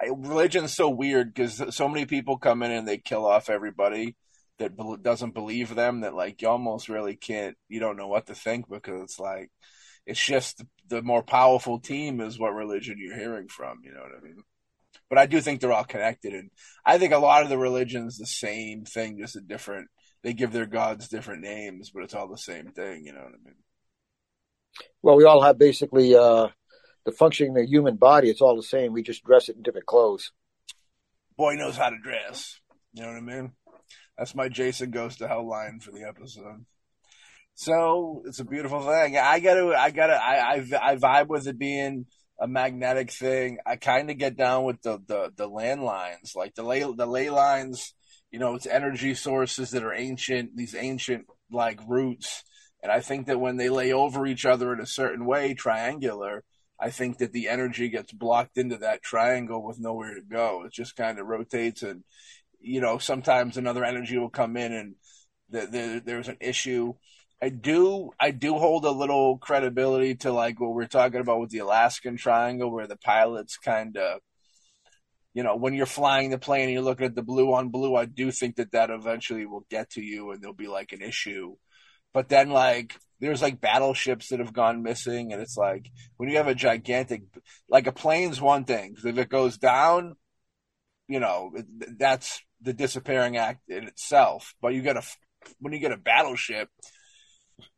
I, 0.00 0.10
religion's 0.14 0.74
so 0.74 0.88
weird 0.88 1.32
because 1.32 1.74
so 1.74 1.88
many 1.88 2.06
people 2.06 2.38
come 2.38 2.62
in 2.62 2.70
and 2.70 2.86
they 2.86 2.98
kill 2.98 3.26
off 3.26 3.50
everybody 3.50 4.16
that 4.58 4.72
doesn't 5.02 5.34
believe 5.34 5.74
them. 5.74 6.00
That 6.00 6.14
like 6.14 6.42
you 6.42 6.48
almost 6.48 6.88
really 6.88 7.16
can't. 7.16 7.56
You 7.68 7.80
don't 7.80 7.96
know 7.96 8.08
what 8.08 8.26
to 8.26 8.34
think 8.34 8.68
because 8.68 9.02
it's 9.02 9.20
like 9.20 9.50
it's 10.06 10.24
just 10.24 10.62
the 10.88 11.02
more 11.02 11.22
powerful 11.22 11.80
team 11.80 12.20
is 12.20 12.38
what 12.38 12.54
religion 12.54 12.96
you're 12.98 13.18
hearing 13.18 13.48
from. 13.48 13.80
You 13.82 13.92
know 13.92 14.00
what 14.00 14.18
I 14.18 14.22
mean? 14.22 14.42
but 15.08 15.18
I 15.18 15.26
do 15.26 15.40
think 15.40 15.60
they're 15.60 15.72
all 15.72 15.84
connected, 15.84 16.34
and 16.34 16.50
I 16.84 16.98
think 16.98 17.12
a 17.12 17.18
lot 17.18 17.42
of 17.42 17.48
the 17.48 17.58
religions 17.58 18.18
the 18.18 18.26
same 18.26 18.84
thing, 18.84 19.18
just 19.18 19.36
a 19.36 19.40
different. 19.40 19.88
They 20.22 20.32
give 20.32 20.52
their 20.52 20.66
gods 20.66 21.08
different 21.08 21.42
names, 21.42 21.90
but 21.90 22.02
it's 22.02 22.14
all 22.14 22.28
the 22.28 22.38
same 22.38 22.72
thing. 22.72 23.04
You 23.04 23.12
know 23.12 23.20
what 23.20 23.28
I 23.28 23.44
mean? 23.44 23.54
Well, 25.02 25.16
we 25.16 25.24
all 25.24 25.42
have 25.42 25.58
basically 25.58 26.16
uh, 26.16 26.48
the 27.06 27.12
functioning 27.12 27.52
of 27.52 27.56
the 27.56 27.66
human 27.66 27.96
body. 27.96 28.28
It's 28.28 28.42
all 28.42 28.56
the 28.56 28.62
same. 28.62 28.92
We 28.92 29.02
just 29.02 29.24
dress 29.24 29.48
it 29.48 29.56
in 29.56 29.62
different 29.62 29.86
clothes. 29.86 30.32
Boy 31.38 31.54
knows 31.54 31.76
how 31.76 31.88
to 31.88 31.98
dress. 31.98 32.60
You 32.92 33.02
know 33.02 33.08
what 33.08 33.16
I 33.16 33.20
mean? 33.20 33.52
That's 34.18 34.34
my 34.34 34.48
Jason 34.48 34.90
goes 34.90 35.16
to 35.16 35.28
hell 35.28 35.48
line 35.48 35.80
for 35.80 35.92
the 35.92 36.02
episode. 36.02 36.66
So 37.54 38.22
it's 38.26 38.40
a 38.40 38.44
beautiful 38.44 38.80
thing. 38.80 39.16
I 39.16 39.40
gotta, 39.40 39.74
I 39.74 39.90
gotta, 39.90 40.14
I, 40.14 40.56
I, 40.56 40.92
I 40.92 40.96
vibe 40.96 41.28
with 41.28 41.46
it 41.46 41.58
being 41.58 42.06
a 42.40 42.48
magnetic 42.48 43.10
thing. 43.10 43.58
I 43.64 43.76
kind 43.76 44.10
of 44.10 44.18
get 44.18 44.36
down 44.36 44.64
with 44.64 44.82
the, 44.82 44.98
the, 45.06 45.32
the 45.36 45.48
landlines, 45.48 46.34
like 46.34 46.54
the 46.54 46.62
ley, 46.62 46.80
the 46.80 47.06
ley 47.06 47.30
lines, 47.30 47.94
you 48.30 48.38
know, 48.38 48.54
it's 48.54 48.66
energy 48.66 49.14
sources 49.14 49.70
that 49.70 49.84
are 49.84 49.94
ancient, 49.94 50.56
these 50.56 50.74
ancient 50.74 51.26
like 51.50 51.80
roots. 51.86 52.42
And 52.82 52.90
I 52.90 53.00
think 53.00 53.26
that 53.26 53.40
when 53.40 53.56
they 53.56 53.68
lay 53.68 53.92
over 53.92 54.26
each 54.26 54.44
other 54.44 54.72
in 54.72 54.80
a 54.80 54.86
certain 54.86 55.24
way, 55.24 55.54
triangular, 55.54 56.44
I 56.78 56.90
think 56.90 57.18
that 57.18 57.32
the 57.32 57.48
energy 57.48 57.88
gets 57.88 58.12
blocked 58.12 58.58
into 58.58 58.76
that 58.78 59.02
triangle 59.02 59.62
with 59.62 59.80
nowhere 59.80 60.14
to 60.14 60.22
go. 60.22 60.64
It 60.64 60.72
just 60.72 60.96
kind 60.96 61.18
of 61.18 61.26
rotates 61.26 61.82
and, 61.82 62.04
you 62.60 62.80
know, 62.80 62.98
sometimes 62.98 63.56
another 63.56 63.84
energy 63.84 64.18
will 64.18 64.30
come 64.30 64.56
in 64.56 64.72
and 64.72 64.94
the, 65.48 65.60
the, 65.66 66.02
there's 66.04 66.28
an 66.28 66.38
issue 66.40 66.94
I 67.42 67.50
do 67.50 68.12
I 68.18 68.30
do 68.30 68.54
hold 68.54 68.84
a 68.84 68.90
little 68.90 69.38
credibility 69.38 70.14
to 70.16 70.32
like 70.32 70.58
what 70.58 70.72
we're 70.72 70.86
talking 70.86 71.20
about 71.20 71.40
with 71.40 71.50
the 71.50 71.58
Alaskan 71.58 72.16
Triangle, 72.16 72.70
where 72.70 72.86
the 72.86 72.96
pilots 72.96 73.58
kind 73.58 73.96
of, 73.96 74.20
you 75.34 75.42
know, 75.42 75.54
when 75.56 75.74
you're 75.74 75.86
flying 75.86 76.30
the 76.30 76.38
plane 76.38 76.64
and 76.64 76.72
you're 76.72 76.82
looking 76.82 77.06
at 77.06 77.14
the 77.14 77.22
blue 77.22 77.52
on 77.52 77.68
blue, 77.68 77.94
I 77.94 78.06
do 78.06 78.30
think 78.30 78.56
that 78.56 78.72
that 78.72 78.90
eventually 78.90 79.44
will 79.44 79.66
get 79.70 79.90
to 79.90 80.02
you 80.02 80.30
and 80.30 80.40
there'll 80.40 80.54
be 80.54 80.66
like 80.66 80.92
an 80.92 81.02
issue. 81.02 81.56
But 82.16 82.30
then 82.30 82.48
like 82.48 82.96
there's 83.20 83.42
like 83.42 83.60
battleships 83.60 84.30
that 84.30 84.38
have 84.40 84.54
gone 84.54 84.82
missing, 84.82 85.34
and 85.34 85.42
it's 85.42 85.58
like 85.58 85.90
when 86.16 86.30
you 86.30 86.38
have 86.38 86.48
a 86.48 86.54
gigantic, 86.54 87.24
like 87.68 87.86
a 87.86 87.92
plane's 87.92 88.40
one 88.40 88.64
thing 88.64 88.92
because 88.92 89.04
if 89.04 89.18
it 89.18 89.28
goes 89.28 89.58
down, 89.58 90.16
you 91.08 91.20
know, 91.20 91.52
that's 91.98 92.40
the 92.62 92.72
disappearing 92.72 93.36
act 93.36 93.68
in 93.68 93.84
itself. 93.84 94.54
But 94.62 94.72
you 94.72 94.80
get 94.80 94.96
a 94.96 95.02
when 95.58 95.74
you 95.74 95.78
get 95.78 95.92
a 95.92 95.98
battleship 95.98 96.70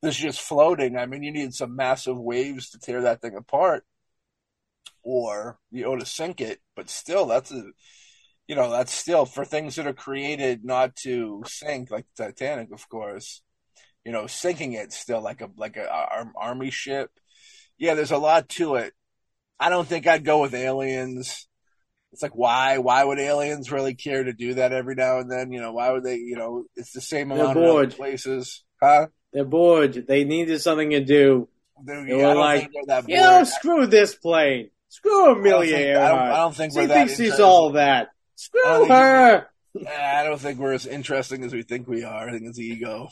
that's 0.02 0.14
just 0.14 0.40
floating. 0.40 0.96
I 0.96 1.06
mean, 1.06 1.24
you 1.24 1.32
need 1.32 1.52
some 1.52 1.74
massive 1.74 2.16
waves 2.16 2.70
to 2.70 2.78
tear 2.78 3.02
that 3.02 3.20
thing 3.20 3.34
apart, 3.34 3.82
or 5.02 5.58
you 5.72 5.82
know 5.82 5.96
to 5.96 6.06
sink 6.06 6.40
it. 6.40 6.60
But 6.76 6.90
still, 6.90 7.26
that's 7.26 7.50
a 7.50 7.72
you 8.46 8.54
know 8.54 8.70
that's 8.70 8.92
still 8.92 9.26
for 9.26 9.44
things 9.44 9.74
that 9.74 9.88
are 9.88 9.92
created 9.92 10.64
not 10.64 10.94
to 11.02 11.42
sink, 11.44 11.90
like 11.90 12.06
Titanic, 12.16 12.70
of 12.72 12.88
course. 12.88 13.42
You 14.08 14.14
know, 14.14 14.26
sinking 14.26 14.72
it 14.72 14.94
still 14.94 15.20
like 15.20 15.42
a 15.42 15.50
like 15.58 15.76
a, 15.76 15.86
army 16.34 16.70
ship. 16.70 17.10
Yeah, 17.76 17.92
there's 17.92 18.10
a 18.10 18.16
lot 18.16 18.48
to 18.56 18.76
it. 18.76 18.94
I 19.60 19.68
don't 19.68 19.86
think 19.86 20.06
I'd 20.06 20.24
go 20.24 20.40
with 20.40 20.54
aliens. 20.54 21.46
It's 22.12 22.22
like 22.22 22.34
why? 22.34 22.78
Why 22.78 23.04
would 23.04 23.18
aliens 23.18 23.70
really 23.70 23.92
care 23.92 24.24
to 24.24 24.32
do 24.32 24.54
that 24.54 24.72
every 24.72 24.94
now 24.94 25.18
and 25.18 25.30
then? 25.30 25.52
You 25.52 25.60
know, 25.60 25.72
why 25.72 25.92
would 25.92 26.04
they? 26.04 26.16
You 26.16 26.36
know, 26.36 26.64
it's 26.74 26.92
the 26.92 27.02
same 27.02 27.30
amount 27.30 27.58
of 27.58 27.96
places, 27.98 28.64
huh? 28.82 29.08
They're 29.34 29.44
bored. 29.44 30.06
They 30.08 30.24
needed 30.24 30.58
something 30.62 30.88
to 30.88 31.04
do. 31.04 31.46
Dude, 31.86 32.08
they 32.08 32.14
were 32.14 32.34
like, 32.34 32.70
you 33.08 33.16
know, 33.18 33.44
screw 33.44 33.88
this 33.88 34.14
plane. 34.14 34.70
Screw 34.88 35.32
Amelia 35.32 35.50
I 35.50 35.58
don't 35.58 35.66
think, 35.66 35.98
I 35.98 36.08
don't, 36.08 36.18
I 36.18 36.36
don't 36.36 36.56
think 36.56 36.72
she 36.72 36.86
thinks 36.86 37.16
she's 37.18 37.40
all 37.40 37.72
that. 37.72 38.08
Screw 38.36 38.86
her. 38.86 39.48
I 39.98 40.24
don't 40.24 40.40
think 40.40 40.58
we're 40.58 40.72
as 40.72 40.86
interesting 40.86 41.44
as 41.44 41.52
we 41.52 41.62
think 41.62 41.86
we 41.86 42.04
are. 42.04 42.28
I 42.28 42.32
think 42.32 42.44
it's 42.46 42.58
ego. 42.58 43.08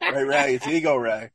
right, 0.00 0.26
Ray? 0.26 0.54
It's 0.54 0.66
ego, 0.68 0.96
Ray. 0.96 1.30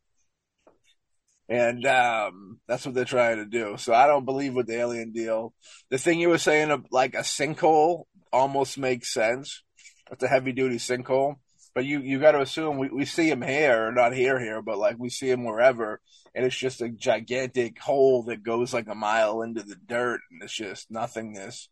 And 1.49 1.85
um, 1.85 2.59
that's 2.67 2.85
what 2.85 2.93
they're 2.93 3.05
trying 3.05 3.37
to 3.37 3.45
do. 3.45 3.77
So 3.77 3.93
I 3.93 4.07
don't 4.07 4.25
believe 4.25 4.53
with 4.53 4.67
the 4.67 4.77
alien 4.77 5.13
deal. 5.13 5.53
The 5.89 5.97
thing 5.97 6.19
you 6.19 6.29
were 6.29 6.37
saying 6.37 6.85
like 6.91 7.13
a 7.13 7.19
sinkhole 7.19 8.03
almost 8.33 8.77
makes 8.77 9.13
sense. 9.13 9.63
It's 10.11 10.23
a 10.23 10.27
heavy 10.27 10.51
duty 10.51 10.77
sinkhole. 10.77 11.35
But 11.73 11.85
you 11.85 12.01
you 12.01 12.19
got 12.19 12.31
to 12.31 12.41
assume 12.41 12.79
we, 12.79 12.89
we 12.89 13.05
see 13.05 13.29
him 13.29 13.43
here, 13.43 13.89
or 13.89 13.91
not 13.91 14.11
here 14.11 14.39
here, 14.39 14.63
but 14.63 14.79
like 14.79 14.97
we 14.97 15.09
see 15.09 15.29
him 15.29 15.43
wherever, 15.45 16.01
and 16.33 16.43
it's 16.43 16.57
just 16.57 16.81
a 16.81 16.89
gigantic 16.89 17.77
hole 17.77 18.23
that 18.23 18.41
goes 18.41 18.73
like 18.73 18.87
a 18.87 18.95
mile 18.95 19.43
into 19.43 19.61
the 19.61 19.75
dirt, 19.75 20.21
and 20.31 20.41
it's 20.41 20.55
just 20.55 20.89
nothingness. 20.89 21.69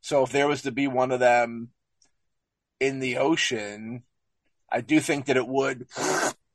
So 0.00 0.22
if 0.22 0.30
there 0.30 0.46
was 0.46 0.62
to 0.62 0.70
be 0.70 0.86
one 0.86 1.10
of 1.10 1.18
them 1.18 1.70
in 2.80 3.00
the 3.00 3.18
ocean, 3.18 4.02
I 4.70 4.80
do 4.80 5.00
think 5.00 5.26
that 5.26 5.36
it 5.36 5.46
would 5.46 5.86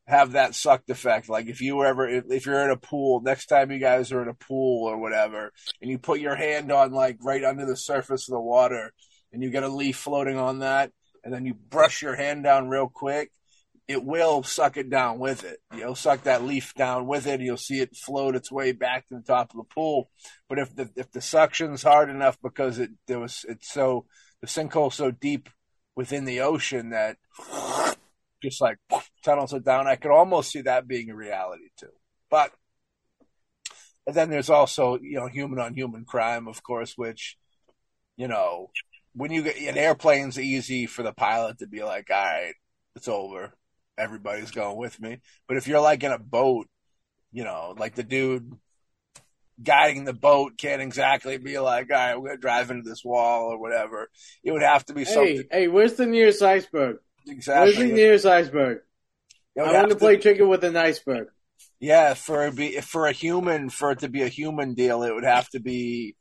have 0.07 0.33
that 0.33 0.55
sucked 0.55 0.89
effect. 0.89 1.29
Like 1.29 1.47
if 1.47 1.61
you 1.61 1.75
were 1.75 1.85
ever, 1.85 2.07
if, 2.07 2.25
if, 2.29 2.45
you're 2.45 2.63
in 2.63 2.71
a 2.71 2.77
pool, 2.77 3.21
next 3.21 3.47
time 3.47 3.71
you 3.71 3.79
guys 3.79 4.11
are 4.11 4.21
in 4.21 4.27
a 4.27 4.33
pool 4.33 4.87
or 4.87 4.97
whatever, 4.97 5.51
and 5.81 5.89
you 5.89 5.97
put 5.97 6.19
your 6.19 6.35
hand 6.35 6.71
on 6.71 6.91
like 6.91 7.17
right 7.21 7.43
under 7.43 7.65
the 7.65 7.77
surface 7.77 8.27
of 8.27 8.33
the 8.33 8.41
water, 8.41 8.93
and 9.31 9.41
you 9.41 9.49
get 9.49 9.63
a 9.63 9.67
leaf 9.67 9.97
floating 9.97 10.37
on 10.37 10.59
that, 10.59 10.91
and 11.23 11.33
then 11.33 11.45
you 11.45 11.53
brush 11.53 12.01
your 12.01 12.15
hand 12.15 12.43
down 12.43 12.69
real 12.69 12.87
quick, 12.87 13.31
it 13.87 14.03
will 14.03 14.43
suck 14.43 14.77
it 14.77 14.89
down 14.89 15.19
with 15.19 15.43
it. 15.43 15.57
You'll 15.75 15.95
suck 15.95 16.23
that 16.23 16.43
leaf 16.43 16.73
down 16.73 17.05
with 17.05 17.27
it. 17.27 17.41
you'll 17.41 17.57
see 17.57 17.79
it 17.79 17.95
float 17.95 18.35
its 18.35 18.51
way 18.51 18.71
back 18.71 19.07
to 19.07 19.15
the 19.15 19.21
top 19.23 19.51
of 19.51 19.57
the 19.57 19.73
pool. 19.75 20.09
But 20.47 20.59
if 20.59 20.75
the 20.75 20.89
if 20.95 21.11
the 21.11 21.21
suction's 21.21 21.83
hard 21.83 22.09
enough 22.09 22.37
because 22.41 22.79
it 22.79 22.91
there 23.07 23.19
was 23.19 23.45
it's 23.47 23.71
so 23.71 24.05
the 24.41 24.47
sinkhole 24.47 24.93
so 24.93 25.11
deep 25.11 25.49
within 25.95 26.25
the 26.25 26.41
ocean 26.41 26.89
that 26.89 27.17
just 28.41 28.61
like 28.61 28.77
tunnels 29.23 29.53
it 29.53 29.63
down, 29.63 29.87
I 29.87 29.95
could 29.95 30.11
almost 30.11 30.51
see 30.51 30.61
that 30.61 30.87
being 30.87 31.09
a 31.09 31.15
reality 31.15 31.69
too. 31.79 31.91
But 32.29 32.51
and 34.05 34.15
then 34.15 34.29
there's 34.29 34.49
also 34.49 34.99
you 35.01 35.15
know 35.19 35.27
human 35.27 35.59
on 35.59 35.73
human 35.73 36.05
crime, 36.05 36.47
of 36.47 36.63
course, 36.63 36.97
which 36.97 37.37
you 38.17 38.27
know 38.27 38.69
when 39.15 39.31
you 39.31 39.43
get 39.43 39.57
an 39.57 39.77
airplane's 39.77 40.39
easy 40.39 40.85
for 40.87 41.03
the 41.03 41.13
pilot 41.13 41.59
to 41.59 41.67
be 41.67 41.83
like, 41.83 42.09
all 42.09 42.17
right, 42.17 42.53
it's 42.95 43.07
over. 43.07 43.53
Everybody's 43.97 44.51
going 44.51 44.77
with 44.77 44.99
me. 44.99 45.19
But 45.47 45.57
if 45.57 45.67
you're 45.67 45.79
like 45.79 46.03
in 46.03 46.11
a 46.11 46.17
boat, 46.17 46.67
you 47.31 47.43
know, 47.43 47.75
like 47.77 47.95
the 47.95 48.03
dude 48.03 48.51
guiding 49.61 50.05
the 50.05 50.13
boat 50.13 50.53
can't 50.57 50.81
exactly 50.81 51.37
be 51.37 51.59
like, 51.59 51.91
all 51.91 51.97
right, 51.97 52.21
we're 52.21 52.35
to 52.35 52.37
drive 52.37 52.71
into 52.71 52.89
this 52.89 53.03
wall 53.03 53.51
or 53.51 53.59
whatever. 53.59 54.09
It 54.43 54.51
would 54.51 54.63
have 54.63 54.85
to 54.85 54.93
be 54.93 55.03
hey, 55.03 55.13
something. 55.13 55.43
Hey, 55.51 55.67
where's 55.67 55.93
the 55.93 56.05
nearest 56.05 56.41
iceberg? 56.41 56.97
Exactly. 57.27 57.65
Where's 57.65 57.77
the 57.77 57.95
nearest 57.95 58.25
iceberg? 58.25 58.79
Oh, 59.57 59.63
I 59.63 59.73
want 59.73 59.89
to 59.89 59.95
play 59.95 60.17
chicken 60.17 60.49
with 60.49 60.63
an 60.63 60.75
iceberg. 60.75 61.27
Yeah, 61.79 62.13
for 62.15 62.49
be 62.51 62.79
for 62.81 63.07
a 63.07 63.11
human, 63.11 63.69
for 63.69 63.91
it 63.91 63.99
to 63.99 64.09
be 64.09 64.23
a 64.23 64.27
human 64.27 64.73
deal, 64.73 65.03
it 65.03 65.13
would 65.13 65.25
have 65.25 65.49
to 65.49 65.59
be 65.59 66.15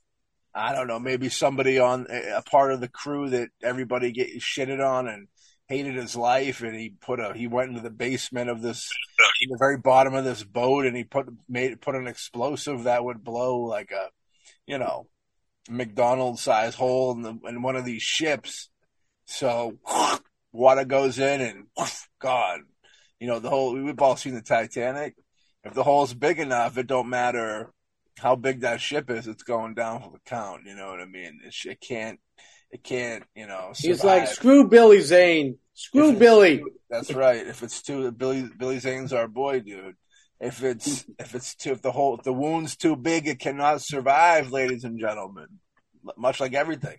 I 0.55 0.75
don't 0.75 0.87
know, 0.87 0.99
maybe 0.99 1.29
somebody 1.29 1.79
on 1.79 2.07
a 2.11 2.43
part 2.43 2.73
of 2.73 2.81
the 2.81 2.89
crew 2.89 3.31
that 3.31 3.49
everybody 3.63 4.13
get 4.13 4.39
shitted 4.39 4.87
on 4.87 5.09
and 5.09 5.29
hated 5.69 5.95
his 5.95 6.17
life 6.17 6.63
and 6.63 6.75
he 6.75 6.91
put 6.91 7.21
a 7.21 7.33
he 7.35 7.47
went 7.47 7.71
into 7.71 7.81
the 7.81 7.91
basement 7.91 8.51
of 8.51 8.63
this 8.63 8.91
in 9.41 9.49
the 9.49 9.57
very 9.59 9.79
bottom 9.79 10.15
of 10.15 10.25
this 10.25 10.45
boat 10.45 10.85
and 10.85 10.97
he 10.97 11.05
put 11.05 11.29
made 11.49 11.81
put 11.81 11.95
an 11.95 12.07
explosive 12.07 12.85
that 12.85 13.05
would 13.05 13.25
blow 13.25 13.61
like 13.61 13.91
a 13.91 14.09
you 14.67 14.77
know 14.77 15.07
McDonald's 15.71 16.43
size 16.43 16.75
hole 16.75 17.13
in 17.13 17.23
the 17.23 17.39
in 17.49 17.63
one 17.63 17.77
of 17.77 17.85
these 17.85 18.03
ships. 18.03 18.69
So 19.25 19.79
water 20.53 20.85
goes 20.85 21.19
in 21.19 21.41
and 21.41 21.67
God, 22.19 22.61
you 23.21 23.27
know 23.27 23.39
the 23.39 23.51
whole. 23.51 23.75
We've 23.75 24.01
all 24.01 24.17
seen 24.17 24.35
the 24.35 24.43
Titanic. 24.43 25.15
If 25.65 25.75
the 25.75 25.85
hole's 25.85 26.15
big 26.15 26.41
enough, 26.41 26.77
it 26.77 26.89
don't 26.89 27.09
matter 27.09 27.73
how 28.19 28.35
big 28.35 28.61
that 28.61 28.81
ship 28.81 29.11
is. 29.11 29.29
It's 29.29 29.45
going 29.45 29.75
down 29.75 30.03
for 30.03 30.11
the 30.11 30.19
count. 30.27 30.63
You 30.67 30.75
know 30.75 30.91
what 30.91 31.01
I 31.01 31.07
mean? 31.07 31.41
It, 31.45 31.55
it 31.65 31.81
can't. 31.81 32.19
It 32.73 32.83
can't. 32.83 33.25
You 33.37 33.47
know. 33.47 33.71
Survive. 33.75 33.91
He's 33.91 34.05
like 34.05 34.27
screw 34.29 34.67
Billy 34.69 35.01
Zane. 35.01 35.59
Screw 35.75 36.15
Billy. 36.15 36.63
That's 36.91 37.13
right. 37.13 37.47
If 37.47 37.63
it's 37.63 37.83
too 37.83 38.11
Billy 38.11 38.49
Billy 38.59 38.79
Zane's 38.79 39.13
our 39.13 39.29
boy, 39.29 39.61
dude. 39.61 39.97
If 40.41 40.65
it's 40.65 41.05
if 41.19 41.35
it's 41.35 41.55
too 41.55 41.73
if 41.73 41.83
the 41.83 41.93
whole 41.93 42.17
if 42.17 42.25
the 42.25 42.33
wound's 42.33 42.77
too 42.77 42.97
big, 42.97 43.29
it 43.29 43.39
cannot 43.39 43.83
survive, 43.83 44.51
ladies 44.51 44.85
and 44.85 44.99
gentlemen. 44.99 45.47
Much 46.17 46.41
like 46.41 46.55
everything. 46.55 46.99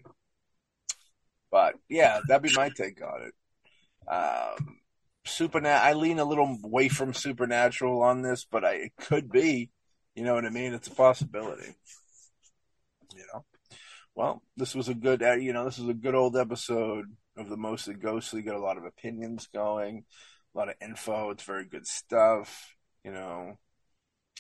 But 1.52 1.76
yeah, 1.90 2.22
that'd 2.28 2.42
be 2.42 2.56
my 2.56 2.70
take 2.70 3.02
on 3.04 3.24
it. 3.28 4.12
Um, 4.12 4.78
supernatural. 5.26 5.88
I 5.88 5.94
lean 5.94 6.20
a 6.20 6.26
little 6.26 6.58
away 6.64 6.88
from 6.88 7.14
supernatural 7.14 8.02
on 8.02 8.22
this, 8.22 8.46
but 8.50 8.64
I, 8.64 8.74
it 8.76 8.94
could 8.98 9.30
be. 9.30 9.70
You 10.16 10.24
know 10.24 10.36
what 10.36 10.46
I 10.46 10.50
mean? 10.50 10.74
It's 10.74 10.88
a 10.88 10.92
possibility. 10.92 11.76
Well, 14.16 14.44
this 14.58 14.76
was 14.76 14.90
a 14.90 14.94
good. 14.94 15.24
uh, 15.24 15.34
You 15.34 15.54
know, 15.54 15.66
this 15.66 15.80
was 15.80 15.90
a 15.90 15.94
good 15.94 16.16
old 16.16 16.38
episode 16.38 17.06
of 17.38 17.50
the 17.50 17.58
mostly 17.58 17.96
ghostly. 17.96 18.42
Got 18.42 18.56
a 18.56 18.60
lot 18.60 18.78
of 18.78 18.86
opinions 18.86 19.48
going, 19.54 20.06
a 20.54 20.58
lot 20.58 20.70
of 20.70 20.76
info. 20.82 21.32
It's 21.32 21.44
very 21.44 21.66
good 21.66 21.88
stuff. 21.88 22.76
You 23.04 23.12
know. 23.12 23.58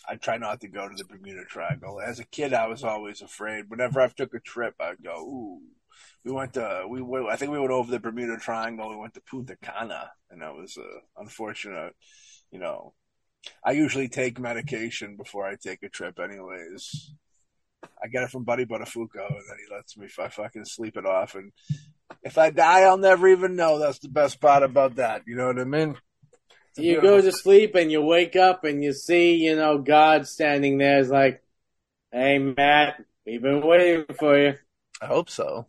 I 0.08 0.16
try 0.16 0.38
not 0.38 0.62
to 0.62 0.68
go 0.68 0.88
to 0.90 0.95
the 0.95 1.06
Bermuda 1.06 1.45
Triangle. 1.45 2.00
As 2.02 2.20
a 2.20 2.26
kid, 2.26 2.54
I 2.54 2.68
was 2.68 2.84
always 2.84 3.22
afraid. 3.22 3.66
Whenever 3.70 4.02
I 4.02 4.08
took 4.10 4.34
a 4.34 4.40
trip, 4.40 4.76
I'd 4.80 5.04
go, 5.04 5.16
"Ooh." 5.22 5.62
We 6.26 6.32
went 6.32 6.54
to 6.54 6.86
we 6.90 7.02
went, 7.02 7.28
I 7.30 7.36
think 7.38 7.52
we 7.52 7.60
went 7.60 7.72
over 7.72 7.91
the 7.91 8.00
Bermuda 8.00 8.38
Triangle. 8.38 8.90
We 8.90 8.95
went 8.98 9.14
to 9.16 9.22
Punta 9.22 9.56
Cana, 9.62 10.12
and 10.32 10.41
that 10.41 10.54
was 10.56 10.78
uh, 10.78 11.00
unfortunate. 11.18 11.94
You 12.52 12.60
know, 12.60 12.94
I 13.66 13.72
usually 13.74 14.10
take 14.10 14.40
medication 14.40 15.18
before 15.18 15.48
I 15.48 15.56
take 15.56 15.84
a 15.84 15.90
trip, 15.90 16.20
anyways. 16.20 17.14
I 18.03 18.07
get 18.07 18.23
it 18.23 18.30
from 18.30 18.43
Buddy 18.43 18.65
Buttafuoco, 18.65 19.27
and 19.27 19.43
then 19.47 19.57
he 19.57 19.73
lets 19.73 19.97
me 19.97 20.07
I 20.19 20.27
fucking 20.27 20.65
sleep 20.65 20.97
it 20.97 21.05
off. 21.05 21.35
And 21.35 21.51
if 22.23 22.38
I 22.38 22.49
die, 22.49 22.81
I'll 22.81 22.97
never 22.97 23.27
even 23.27 23.55
know. 23.55 23.80
That's 23.80 23.99
the 23.99 24.10
best 24.10 24.41
part 24.41 24.64
about 24.64 24.95
that. 24.95 25.23
You 25.26 25.35
know 25.35 25.47
what 25.47 25.60
I 25.60 25.64
mean? 25.64 25.95
You 26.76 27.01
go 27.01 27.22
to 27.22 27.31
sleep 27.31 27.76
and 27.76 27.91
you 27.91 28.01
wake 28.01 28.35
up 28.35 28.64
and 28.64 28.84
you 28.84 28.93
see, 28.93 29.35
you 29.35 29.55
know, 29.55 29.77
God 29.77 30.27
standing 30.27 30.80
there 30.80 30.99
is 30.99 31.10
like, 31.10 31.43
hey, 32.11 32.39
Matt, 32.39 33.03
we've 33.26 33.41
been 33.41 33.61
waiting 33.61 34.05
for 34.18 34.38
you. 34.38 34.55
I 35.01 35.05
hope 35.05 35.30
so. 35.30 35.68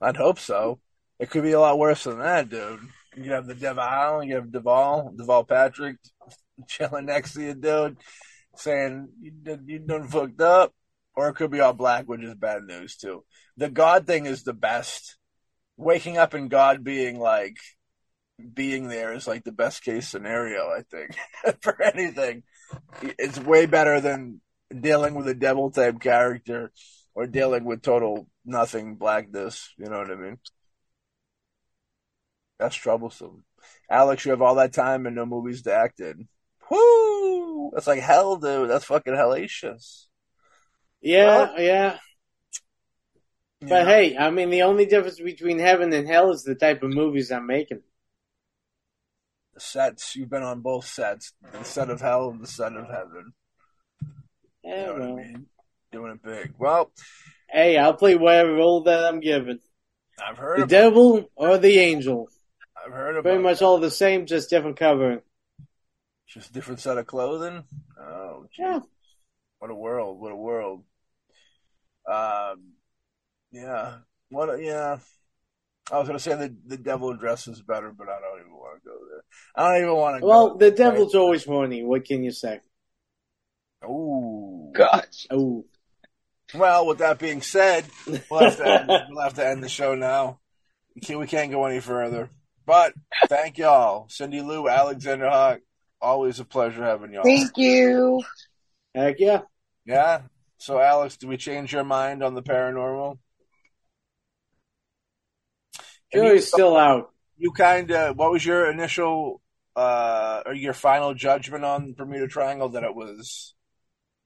I'd 0.00 0.16
hope 0.16 0.38
so. 0.38 0.78
It 1.18 1.28
could 1.30 1.42
be 1.42 1.52
a 1.52 1.60
lot 1.60 1.78
worse 1.78 2.04
than 2.04 2.20
that, 2.20 2.48
dude. 2.48 2.80
You 3.16 3.32
have 3.32 3.46
the 3.46 3.54
Devil 3.54 3.82
Island, 3.82 4.30
you 4.30 4.36
have 4.36 4.52
Duvall, 4.52 5.12
Duvall 5.16 5.44
Patrick 5.44 5.96
chilling 6.68 7.06
next 7.06 7.34
to 7.34 7.42
you, 7.42 7.54
dude, 7.54 7.96
saying 8.56 9.08
you 9.20 9.32
you 9.66 9.78
done 9.80 10.06
fucked 10.08 10.40
up, 10.40 10.72
or 11.16 11.28
it 11.28 11.34
could 11.34 11.50
be 11.50 11.60
all 11.60 11.72
black, 11.72 12.06
which 12.06 12.22
is 12.22 12.34
bad 12.34 12.64
news 12.64 12.96
too. 12.96 13.24
The 13.56 13.68
God 13.68 14.06
thing 14.06 14.26
is 14.26 14.42
the 14.42 14.54
best. 14.54 15.16
Waking 15.76 16.18
up 16.18 16.34
and 16.34 16.50
God 16.50 16.84
being 16.84 17.18
like 17.18 17.56
being 18.54 18.88
there 18.88 19.12
is 19.12 19.26
like 19.26 19.44
the 19.44 19.52
best 19.52 19.82
case 19.82 20.08
scenario, 20.08 20.68
I 20.68 20.82
think, 20.90 21.16
for 21.62 21.80
anything. 21.82 22.42
It's 23.02 23.38
way 23.38 23.66
better 23.66 24.00
than 24.00 24.40
dealing 24.78 25.14
with 25.14 25.28
a 25.28 25.34
devil 25.34 25.70
type 25.70 26.00
character 26.00 26.72
or 27.14 27.26
dealing 27.26 27.64
with 27.64 27.82
total 27.82 28.28
nothing 28.44 28.96
blackness. 28.96 29.72
You 29.78 29.86
know 29.86 29.98
what 29.98 30.10
I 30.10 30.16
mean? 30.16 30.38
That's 32.58 32.76
troublesome. 32.76 33.44
Alex, 33.90 34.24
you 34.24 34.30
have 34.30 34.42
all 34.42 34.56
that 34.56 34.72
time 34.72 35.06
and 35.06 35.16
no 35.16 35.26
movies 35.26 35.62
to 35.62 35.74
act 35.74 36.00
in. 36.00 36.28
Whoo! 36.70 37.70
That's 37.72 37.86
like 37.86 38.00
hell, 38.00 38.36
dude. 38.36 38.70
That's 38.70 38.84
fucking 38.84 39.14
hellacious. 39.14 40.06
Yeah, 41.00 41.52
yeah. 41.58 41.98
But 43.60 43.86
hey, 43.86 44.16
I 44.16 44.30
mean, 44.30 44.50
the 44.50 44.62
only 44.62 44.86
difference 44.86 45.20
between 45.20 45.58
heaven 45.58 45.92
and 45.92 46.08
hell 46.08 46.30
is 46.30 46.42
the 46.44 46.54
type 46.54 46.82
of 46.82 46.90
movies 46.94 47.30
I'm 47.30 47.46
making. 47.46 47.82
the 49.54 49.60
sets, 49.60 50.16
you've 50.16 50.30
been 50.30 50.42
on 50.42 50.60
both 50.60 50.86
sets, 50.86 51.32
the 51.52 51.62
set 51.64 51.90
of 51.90 52.00
hell 52.00 52.30
and 52.30 52.40
the 52.42 52.46
set 52.46 52.72
of 52.74 52.86
heaven. 52.86 53.32
You 54.02 54.70
Yeah, 54.72 54.86
know 54.86 54.92
what 54.92 55.02
I 55.02 55.14
mean? 55.14 55.46
Doing 55.92 56.12
it 56.12 56.22
big. 56.22 56.54
Well, 56.58 56.90
hey, 57.50 57.76
I'll 57.76 57.94
play 57.94 58.14
whatever 58.16 58.54
role 58.54 58.82
that 58.84 59.04
I'm 59.04 59.20
given. 59.20 59.60
I've 60.26 60.38
heard 60.38 60.60
The 60.60 60.66
devil 60.66 61.30
or 61.34 61.58
the 61.58 61.78
angel. 61.78 62.28
I've 62.76 62.92
heard 62.92 63.16
about 63.16 63.24
Pretty 63.24 63.42
much 63.42 63.60
all 63.62 63.78
the 63.78 63.90
same, 63.90 64.24
just 64.26 64.48
different 64.50 64.78
covering. 64.78 65.20
just 66.26 66.50
a 66.50 66.52
different 66.52 66.80
set 66.80 66.96
of 66.98 67.06
clothing. 67.06 67.64
Oh, 67.98 68.46
geez. 68.52 68.58
Yeah. 68.58 68.80
What 69.58 69.70
a 69.70 69.74
world! 69.74 70.18
What 70.20 70.32
a 70.32 70.36
world! 70.36 70.84
Um, 72.10 72.72
yeah. 73.52 73.98
What? 74.30 74.62
Yeah. 74.62 74.98
I 75.92 75.98
was 75.98 76.06
gonna 76.06 76.20
say 76.20 76.36
the 76.36 76.54
the 76.66 76.76
devil 76.76 77.14
dress 77.14 77.48
is 77.48 77.62
better, 77.62 77.92
but 77.96 78.08
I 78.08 78.20
don't 78.20 78.40
even 78.40 78.52
want 78.52 78.80
to 78.82 78.88
go 78.88 78.94
there. 79.10 79.24
I 79.56 79.72
don't 79.72 79.82
even 79.82 79.96
want 79.96 80.20
to. 80.20 80.26
Well, 80.26 80.50
go 80.50 80.58
the 80.58 80.70
devil's 80.70 81.14
always 81.14 81.44
horny. 81.44 81.82
What 81.82 82.04
can 82.04 82.22
you 82.22 82.30
say? 82.30 82.60
Oh 83.82 84.70
Gosh. 84.72 85.26
Oh, 85.30 85.64
Well, 86.54 86.86
with 86.86 86.98
that 86.98 87.18
being 87.18 87.42
said, 87.42 87.84
we'll 88.06 88.40
have 88.40 88.56
to 88.56 88.66
end, 88.66 88.88
we'll 89.10 89.22
have 89.22 89.34
to 89.34 89.46
end 89.46 89.62
the 89.62 89.68
show 89.68 89.94
now. 89.94 90.40
We 90.94 91.00
can't, 91.00 91.20
we 91.20 91.26
can't 91.26 91.50
go 91.50 91.64
any 91.66 91.80
further. 91.80 92.30
But 92.66 92.94
thank 93.28 93.58
y'all, 93.58 94.06
Cindy 94.08 94.40
Lou, 94.40 94.68
Alexander 94.68 95.28
Hauck. 95.28 95.60
Always 96.00 96.40
a 96.40 96.44
pleasure 96.44 96.82
having 96.82 97.12
y'all. 97.12 97.24
Thank 97.24 97.56
you. 97.56 98.22
heck 98.94 99.16
yeah. 99.18 99.42
Yeah. 99.84 100.22
So, 100.60 100.78
Alex, 100.78 101.16
did 101.16 101.30
we 101.30 101.38
change 101.38 101.72
your 101.72 101.84
mind 101.84 102.22
on 102.22 102.34
the 102.34 102.42
paranormal? 102.42 103.18
Jury's 106.12 106.48
still 106.48 106.76
out. 106.76 107.12
you 107.38 107.50
kind 107.52 107.90
of 107.90 108.16
what 108.16 108.30
was 108.30 108.44
your 108.44 108.70
initial 108.70 109.40
uh 109.74 110.42
or 110.44 110.52
your 110.52 110.72
final 110.74 111.14
judgment 111.14 111.64
on 111.64 111.94
Bermuda 111.94 112.26
Triangle 112.26 112.68
that 112.70 112.82
it 112.82 112.94
was 112.94 113.54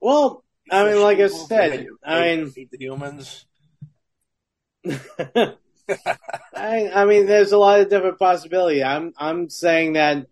Well, 0.01 0.43
I 0.70 0.85
mean, 0.85 1.01
like 1.02 1.19
I 1.19 1.28
said, 1.28 1.86
I 2.02 2.36
mean, 2.36 2.52
the 2.55 2.78
humans 2.78 3.47
I, 4.86 5.55
I 6.56 7.05
mean, 7.05 7.27
there's 7.27 7.52
a 7.52 7.59
lot 7.59 7.81
of 7.81 7.90
different 7.90 8.19
possibility. 8.19 8.82
I'm, 8.82 9.12
I'm 9.16 9.48
saying 9.48 9.94
that 9.94 10.27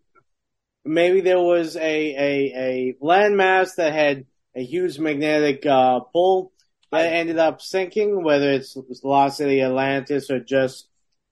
maybe 0.85 1.20
there 1.20 1.41
was 1.41 1.77
a, 1.77 1.81
a, 1.81 2.53
a 2.55 2.95
landmass 3.03 3.77
that 3.77 3.93
had 3.93 4.27
a 4.55 4.62
huge 4.62 4.99
magnetic 4.99 5.65
uh, 5.66 6.01
pull 6.01 6.53
that 6.91 7.07
I- 7.07 7.09
ended 7.09 7.39
up 7.39 7.61
sinking, 7.62 8.23
whether 8.23 8.51
it's 8.53 8.77
Lost 9.03 9.39
City 9.39 9.57
the 9.57 9.62
Atlantis 9.62 10.31
or 10.31 10.41
just 10.41 10.89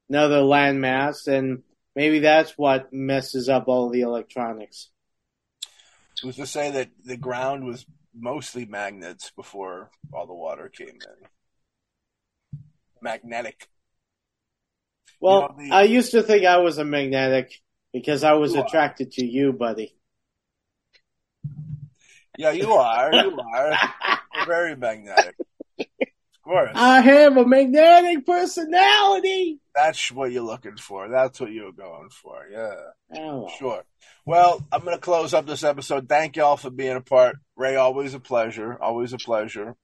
another 0.08 0.40
landmass, 0.40 1.26
and 1.28 1.62
maybe 1.94 2.20
that's 2.20 2.52
what 2.56 2.92
messes 2.92 3.48
up 3.48 3.68
all 3.68 3.90
the 3.90 4.00
electronics. 4.00 4.88
who's 6.22 6.36
to 6.36 6.46
say 6.46 6.70
that 6.70 6.88
the 7.04 7.16
ground 7.16 7.64
was 7.64 7.86
mostly 8.14 8.64
magnets 8.66 9.30
before 9.36 9.90
all 10.12 10.26
the 10.26 10.34
water 10.34 10.68
came 10.68 10.88
in 10.88 12.58
magnetic 13.02 13.68
Well, 15.20 15.54
You 15.58 15.66
know, 15.68 15.68
the- 15.70 15.74
I 15.74 15.82
used 15.84 16.10
to 16.12 16.22
think 16.22 16.44
I 16.44 16.58
was 16.58 16.78
a 16.78 16.84
magnetic 16.84 17.52
because 17.92 18.24
I 18.24 18.32
was 18.34 18.54
You 18.54 18.60
are. 18.60 18.66
attracted 18.66 19.12
to 19.12 19.24
you, 19.24 19.52
buddy. 19.52 19.94
Yeah 22.40 22.50
you 22.52 22.72
are 22.72 23.12
you 23.12 23.38
are 23.54 23.70
You're 24.34 24.46
very 24.46 24.76
magnetic 24.76 25.36
of 25.78 25.86
course 26.44 26.70
I 26.74 27.00
have 27.02 27.36
a 27.36 27.46
magnetic 27.46 28.24
personality. 28.26 29.60
that's 29.74 30.10
what 30.10 30.32
you're 30.32 30.42
looking 30.42 30.76
for 30.76 31.08
that's 31.08 31.40
what 31.40 31.52
you're 31.52 31.72
going 31.72 32.08
for 32.10 32.46
yeah 32.50 32.74
Oh, 33.16 33.48
Sure. 33.58 33.82
Well, 34.24 34.64
I'm 34.70 34.84
going 34.84 34.96
to 34.96 35.00
close 35.00 35.34
up 35.34 35.44
this 35.46 35.64
episode. 35.64 36.08
Thank 36.08 36.36
y'all 36.36 36.56
for 36.56 36.70
being 36.70 36.94
a 36.96 37.00
part. 37.00 37.36
Ray, 37.56 37.74
always 37.74 38.14
a 38.14 38.20
pleasure. 38.20 38.78
Always 38.80 39.12
a 39.12 39.18
pleasure. 39.18 39.74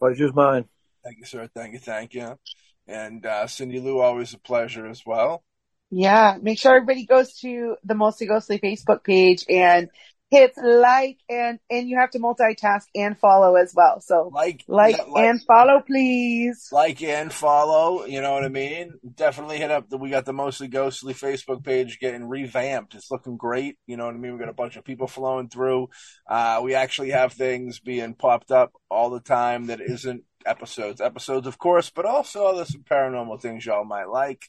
Pleasure's 0.00 0.32
mine. 0.32 0.66
Thank 1.02 1.18
you, 1.18 1.24
sir. 1.24 1.48
Thank 1.52 1.72
you. 1.72 1.80
Thank 1.80 2.14
you. 2.14 2.38
And 2.86 3.26
uh, 3.26 3.48
Cindy 3.48 3.80
Lou, 3.80 3.98
always 3.98 4.32
a 4.34 4.38
pleasure 4.38 4.86
as 4.86 5.02
well. 5.04 5.42
Yeah. 5.90 6.36
Make 6.40 6.60
sure 6.60 6.76
everybody 6.76 7.04
goes 7.04 7.34
to 7.40 7.76
the 7.82 7.96
Mostly 7.96 8.28
Ghostly 8.28 8.60
Facebook 8.60 9.02
page 9.02 9.44
and 9.48 9.88
hits 10.30 10.58
like 10.60 11.18
and 11.30 11.60
and 11.70 11.88
you 11.88 11.98
have 11.98 12.10
to 12.10 12.18
multitask 12.18 12.82
and 12.96 13.16
follow 13.18 13.54
as 13.54 13.72
well. 13.76 14.00
So 14.00 14.30
Like, 14.34 14.64
like, 14.66 14.96
yeah, 14.96 15.04
like- 15.04 15.24
and 15.24 15.42
follow, 15.44 15.80
please. 15.86 16.68
like 16.72 17.02
and 17.02 17.32
follow. 17.32 18.04
You 18.06 18.20
know 18.20 18.32
what 18.32 18.44
I 18.44 18.48
mean? 18.48 18.94
Definitely 19.14 19.58
hit 19.58 19.70
up 19.70 19.88
the 19.88 19.98
we 19.98 20.10
got 20.10 20.24
the 20.24 20.32
mostly 20.32 20.66
ghostly 20.68 21.14
Facebook 21.14 21.64
page 21.64 22.00
getting 22.00 22.28
revamped. 22.28 22.94
It's 22.94 23.10
looking 23.10 23.36
great. 23.36 23.78
You 23.86 23.96
know 23.96 24.06
what 24.06 24.14
I 24.14 24.18
mean? 24.18 24.32
We 24.32 24.38
got 24.38 24.48
a 24.48 24.52
bunch 24.54 24.76
of 24.76 24.84
people 24.84 25.06
flowing 25.06 25.48
through. 25.48 25.90
Uh, 26.28 26.60
we 26.62 26.74
actually 26.74 27.10
have 27.10 27.32
things 27.32 27.78
being 27.78 28.14
popped 28.14 28.50
up 28.50 28.72
all 28.90 29.10
the 29.10 29.20
time 29.20 29.66
that 29.66 29.80
isn't 29.80 30.24
episodes. 30.44 31.00
Episodes, 31.00 31.46
of 31.46 31.58
course, 31.58 31.90
but 31.90 32.04
also 32.04 32.54
there's 32.56 32.72
some 32.72 32.82
paranormal 32.82 33.40
things 33.40 33.64
y'all 33.64 33.84
might 33.84 34.08
like. 34.08 34.42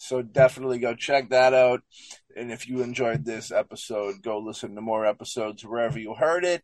So 0.00 0.22
definitely 0.22 0.78
go 0.78 0.94
check 0.94 1.30
that 1.30 1.52
out. 1.52 1.82
And 2.34 2.50
if 2.50 2.68
you 2.68 2.82
enjoyed 2.82 3.24
this 3.24 3.52
episode, 3.52 4.22
go 4.22 4.38
listen 4.38 4.74
to 4.74 4.80
more 4.80 5.04
episodes 5.04 5.64
wherever 5.64 5.98
you 5.98 6.14
heard 6.14 6.44
it. 6.44 6.62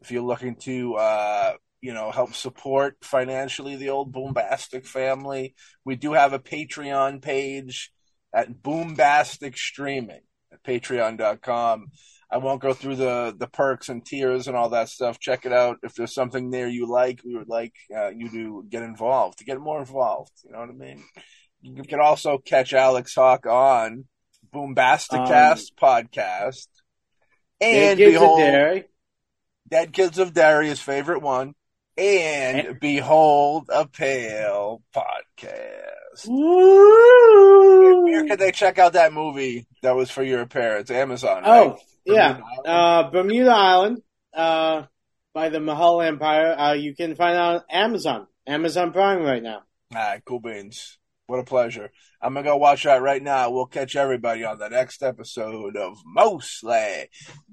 If 0.00 0.10
you're 0.10 0.22
looking 0.22 0.56
to 0.62 0.94
uh, 0.94 1.52
you 1.82 1.92
know, 1.92 2.12
help 2.12 2.32
support 2.32 2.96
financially 3.02 3.76
the 3.76 3.90
old 3.90 4.14
Boombastic 4.14 4.86
family. 4.86 5.54
We 5.84 5.96
do 5.96 6.12
have 6.12 6.32
a 6.32 6.38
Patreon 6.38 7.20
page 7.20 7.92
at 8.32 8.62
Boombastic 8.62 9.56
Streaming 9.58 10.20
at 10.52 10.62
patreon.com. 10.62 11.88
I 12.30 12.38
won't 12.38 12.62
go 12.62 12.72
through 12.72 12.96
the, 12.96 13.34
the 13.36 13.48
perks 13.48 13.90
and 13.90 14.06
tiers 14.06 14.48
and 14.48 14.56
all 14.56 14.70
that 14.70 14.88
stuff. 14.88 15.18
Check 15.18 15.44
it 15.44 15.52
out. 15.52 15.78
If 15.82 15.94
there's 15.94 16.14
something 16.14 16.50
there 16.50 16.68
you 16.68 16.88
like, 16.88 17.20
we 17.26 17.36
would 17.36 17.48
like 17.48 17.74
uh, 17.94 18.08
you 18.08 18.30
to 18.30 18.64
get 18.70 18.82
involved, 18.82 19.38
to 19.38 19.44
get 19.44 19.60
more 19.60 19.80
involved. 19.80 20.32
You 20.44 20.52
know 20.52 20.60
what 20.60 20.70
I 20.70 20.72
mean? 20.72 21.04
You 21.62 21.84
can 21.84 22.00
also 22.00 22.38
catch 22.38 22.74
Alex 22.74 23.14
Hauck 23.14 23.46
on 23.46 24.04
Boombasticast 24.52 25.72
podcast. 25.80 26.66
And 27.60 27.96
Dead 27.96 27.98
Kids 27.98 28.16
of 28.16 28.20
behold, 28.20 28.38
Derry. 28.40 28.84
Dead 29.68 29.92
Kids 29.92 30.18
of 30.18 30.34
Derry, 30.34 30.68
his 30.68 30.80
favorite 30.80 31.22
one. 31.22 31.54
And 31.96 32.80
Behold 32.80 33.70
a 33.72 33.86
Pale 33.86 34.82
podcast. 34.94 36.26
Where 36.26 38.26
could 38.26 38.38
they 38.38 38.50
check 38.50 38.78
out 38.78 38.94
that 38.94 39.12
movie 39.12 39.66
that 39.82 39.94
was 39.94 40.10
for 40.10 40.22
your 40.22 40.46
parents? 40.46 40.90
Amazon, 40.90 41.44
right? 41.44 41.46
Oh, 41.46 41.78
yeah. 42.04 42.40
Uh, 42.64 43.10
Bermuda 43.10 43.52
Island, 43.52 44.02
uh, 44.34 44.84
by 45.32 45.50
the 45.50 45.60
Mahal 45.60 46.02
Empire. 46.02 46.58
Uh, 46.58 46.72
you 46.72 46.96
can 46.96 47.14
find 47.14 47.34
it 47.34 47.40
on 47.40 47.60
Amazon, 47.70 48.26
Amazon 48.46 48.92
Prime 48.92 49.22
right 49.22 49.42
now. 49.42 49.62
All 49.94 50.00
right, 50.00 50.22
cool 50.24 50.40
beans. 50.40 50.98
What 51.26 51.38
a 51.38 51.44
pleasure. 51.44 51.90
I'm 52.20 52.34
going 52.34 52.44
to 52.44 52.50
go 52.50 52.56
watch 52.56 52.84
that 52.84 53.00
right 53.00 53.22
now. 53.22 53.50
We'll 53.50 53.66
catch 53.66 53.96
everybody 53.96 54.44
on 54.44 54.58
the 54.58 54.68
next 54.68 55.02
episode 55.02 55.76
of 55.76 55.98
Mostly 56.04 57.08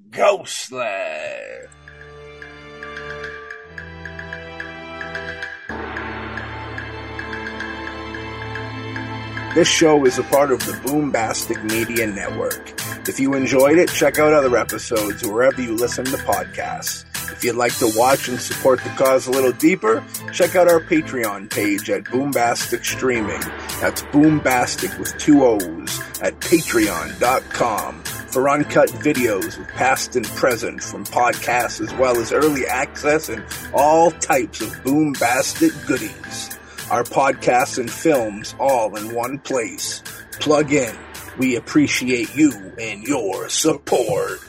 Ghostly. 0.10 0.86
This 9.56 9.68
show 9.68 10.06
is 10.06 10.20
a 10.20 10.24
part 10.24 10.52
of 10.52 10.60
the 10.66 10.74
Boombastic 10.84 11.64
Media 11.64 12.06
Network. 12.06 12.74
If 13.08 13.20
you 13.20 13.34
enjoyed 13.34 13.80
it, 13.80 13.90
check 13.90 14.20
out 14.20 14.32
other 14.32 14.56
episodes 14.56 15.26
wherever 15.26 15.60
you 15.62 15.76
listen 15.76 16.06
to 16.06 16.18
podcasts. 16.18 17.04
If 17.40 17.46
you'd 17.46 17.56
like 17.56 17.78
to 17.78 17.90
watch 17.96 18.28
and 18.28 18.38
support 18.38 18.84
the 18.84 18.90
cause 18.90 19.26
a 19.26 19.32
little 19.32 19.54
deeper, 19.54 20.04
check 20.34 20.58
out 20.58 20.68
our 20.68 20.82
Patreon 20.82 21.50
page 21.50 21.90
at 21.90 22.04
Boombastic 22.04 22.84
Streaming. 22.84 23.40
That's 23.80 24.02
Boombastic 24.02 25.00
with 25.00 25.18
two 25.18 25.46
O's 25.46 26.00
at 26.22 26.38
patreon.com 26.42 28.04
for 28.04 28.50
uncut 28.50 28.90
videos 28.90 29.58
of 29.58 29.70
past 29.70 30.18
and 30.18 30.26
present 30.26 30.84
from 30.84 31.06
podcasts 31.06 31.80
as 31.80 31.94
well 31.94 32.18
as 32.18 32.34
early 32.34 32.68
access 32.68 33.30
and 33.30 33.42
all 33.74 34.12
types 34.12 34.60
of 34.60 34.74
Boombastic 34.84 35.88
goodies 35.88 36.60
our 36.92 37.04
podcasts 37.04 37.78
and 37.78 37.90
films 37.90 38.54
all 38.60 38.98
in 38.98 39.16
one 39.16 39.40
place. 39.40 40.04
Plug 40.42 40.74
in. 40.74 40.94
We 41.38 41.56
appreciate 41.56 42.36
you 42.36 42.74
and 42.78 43.04
your 43.04 43.48
support. 43.48 44.42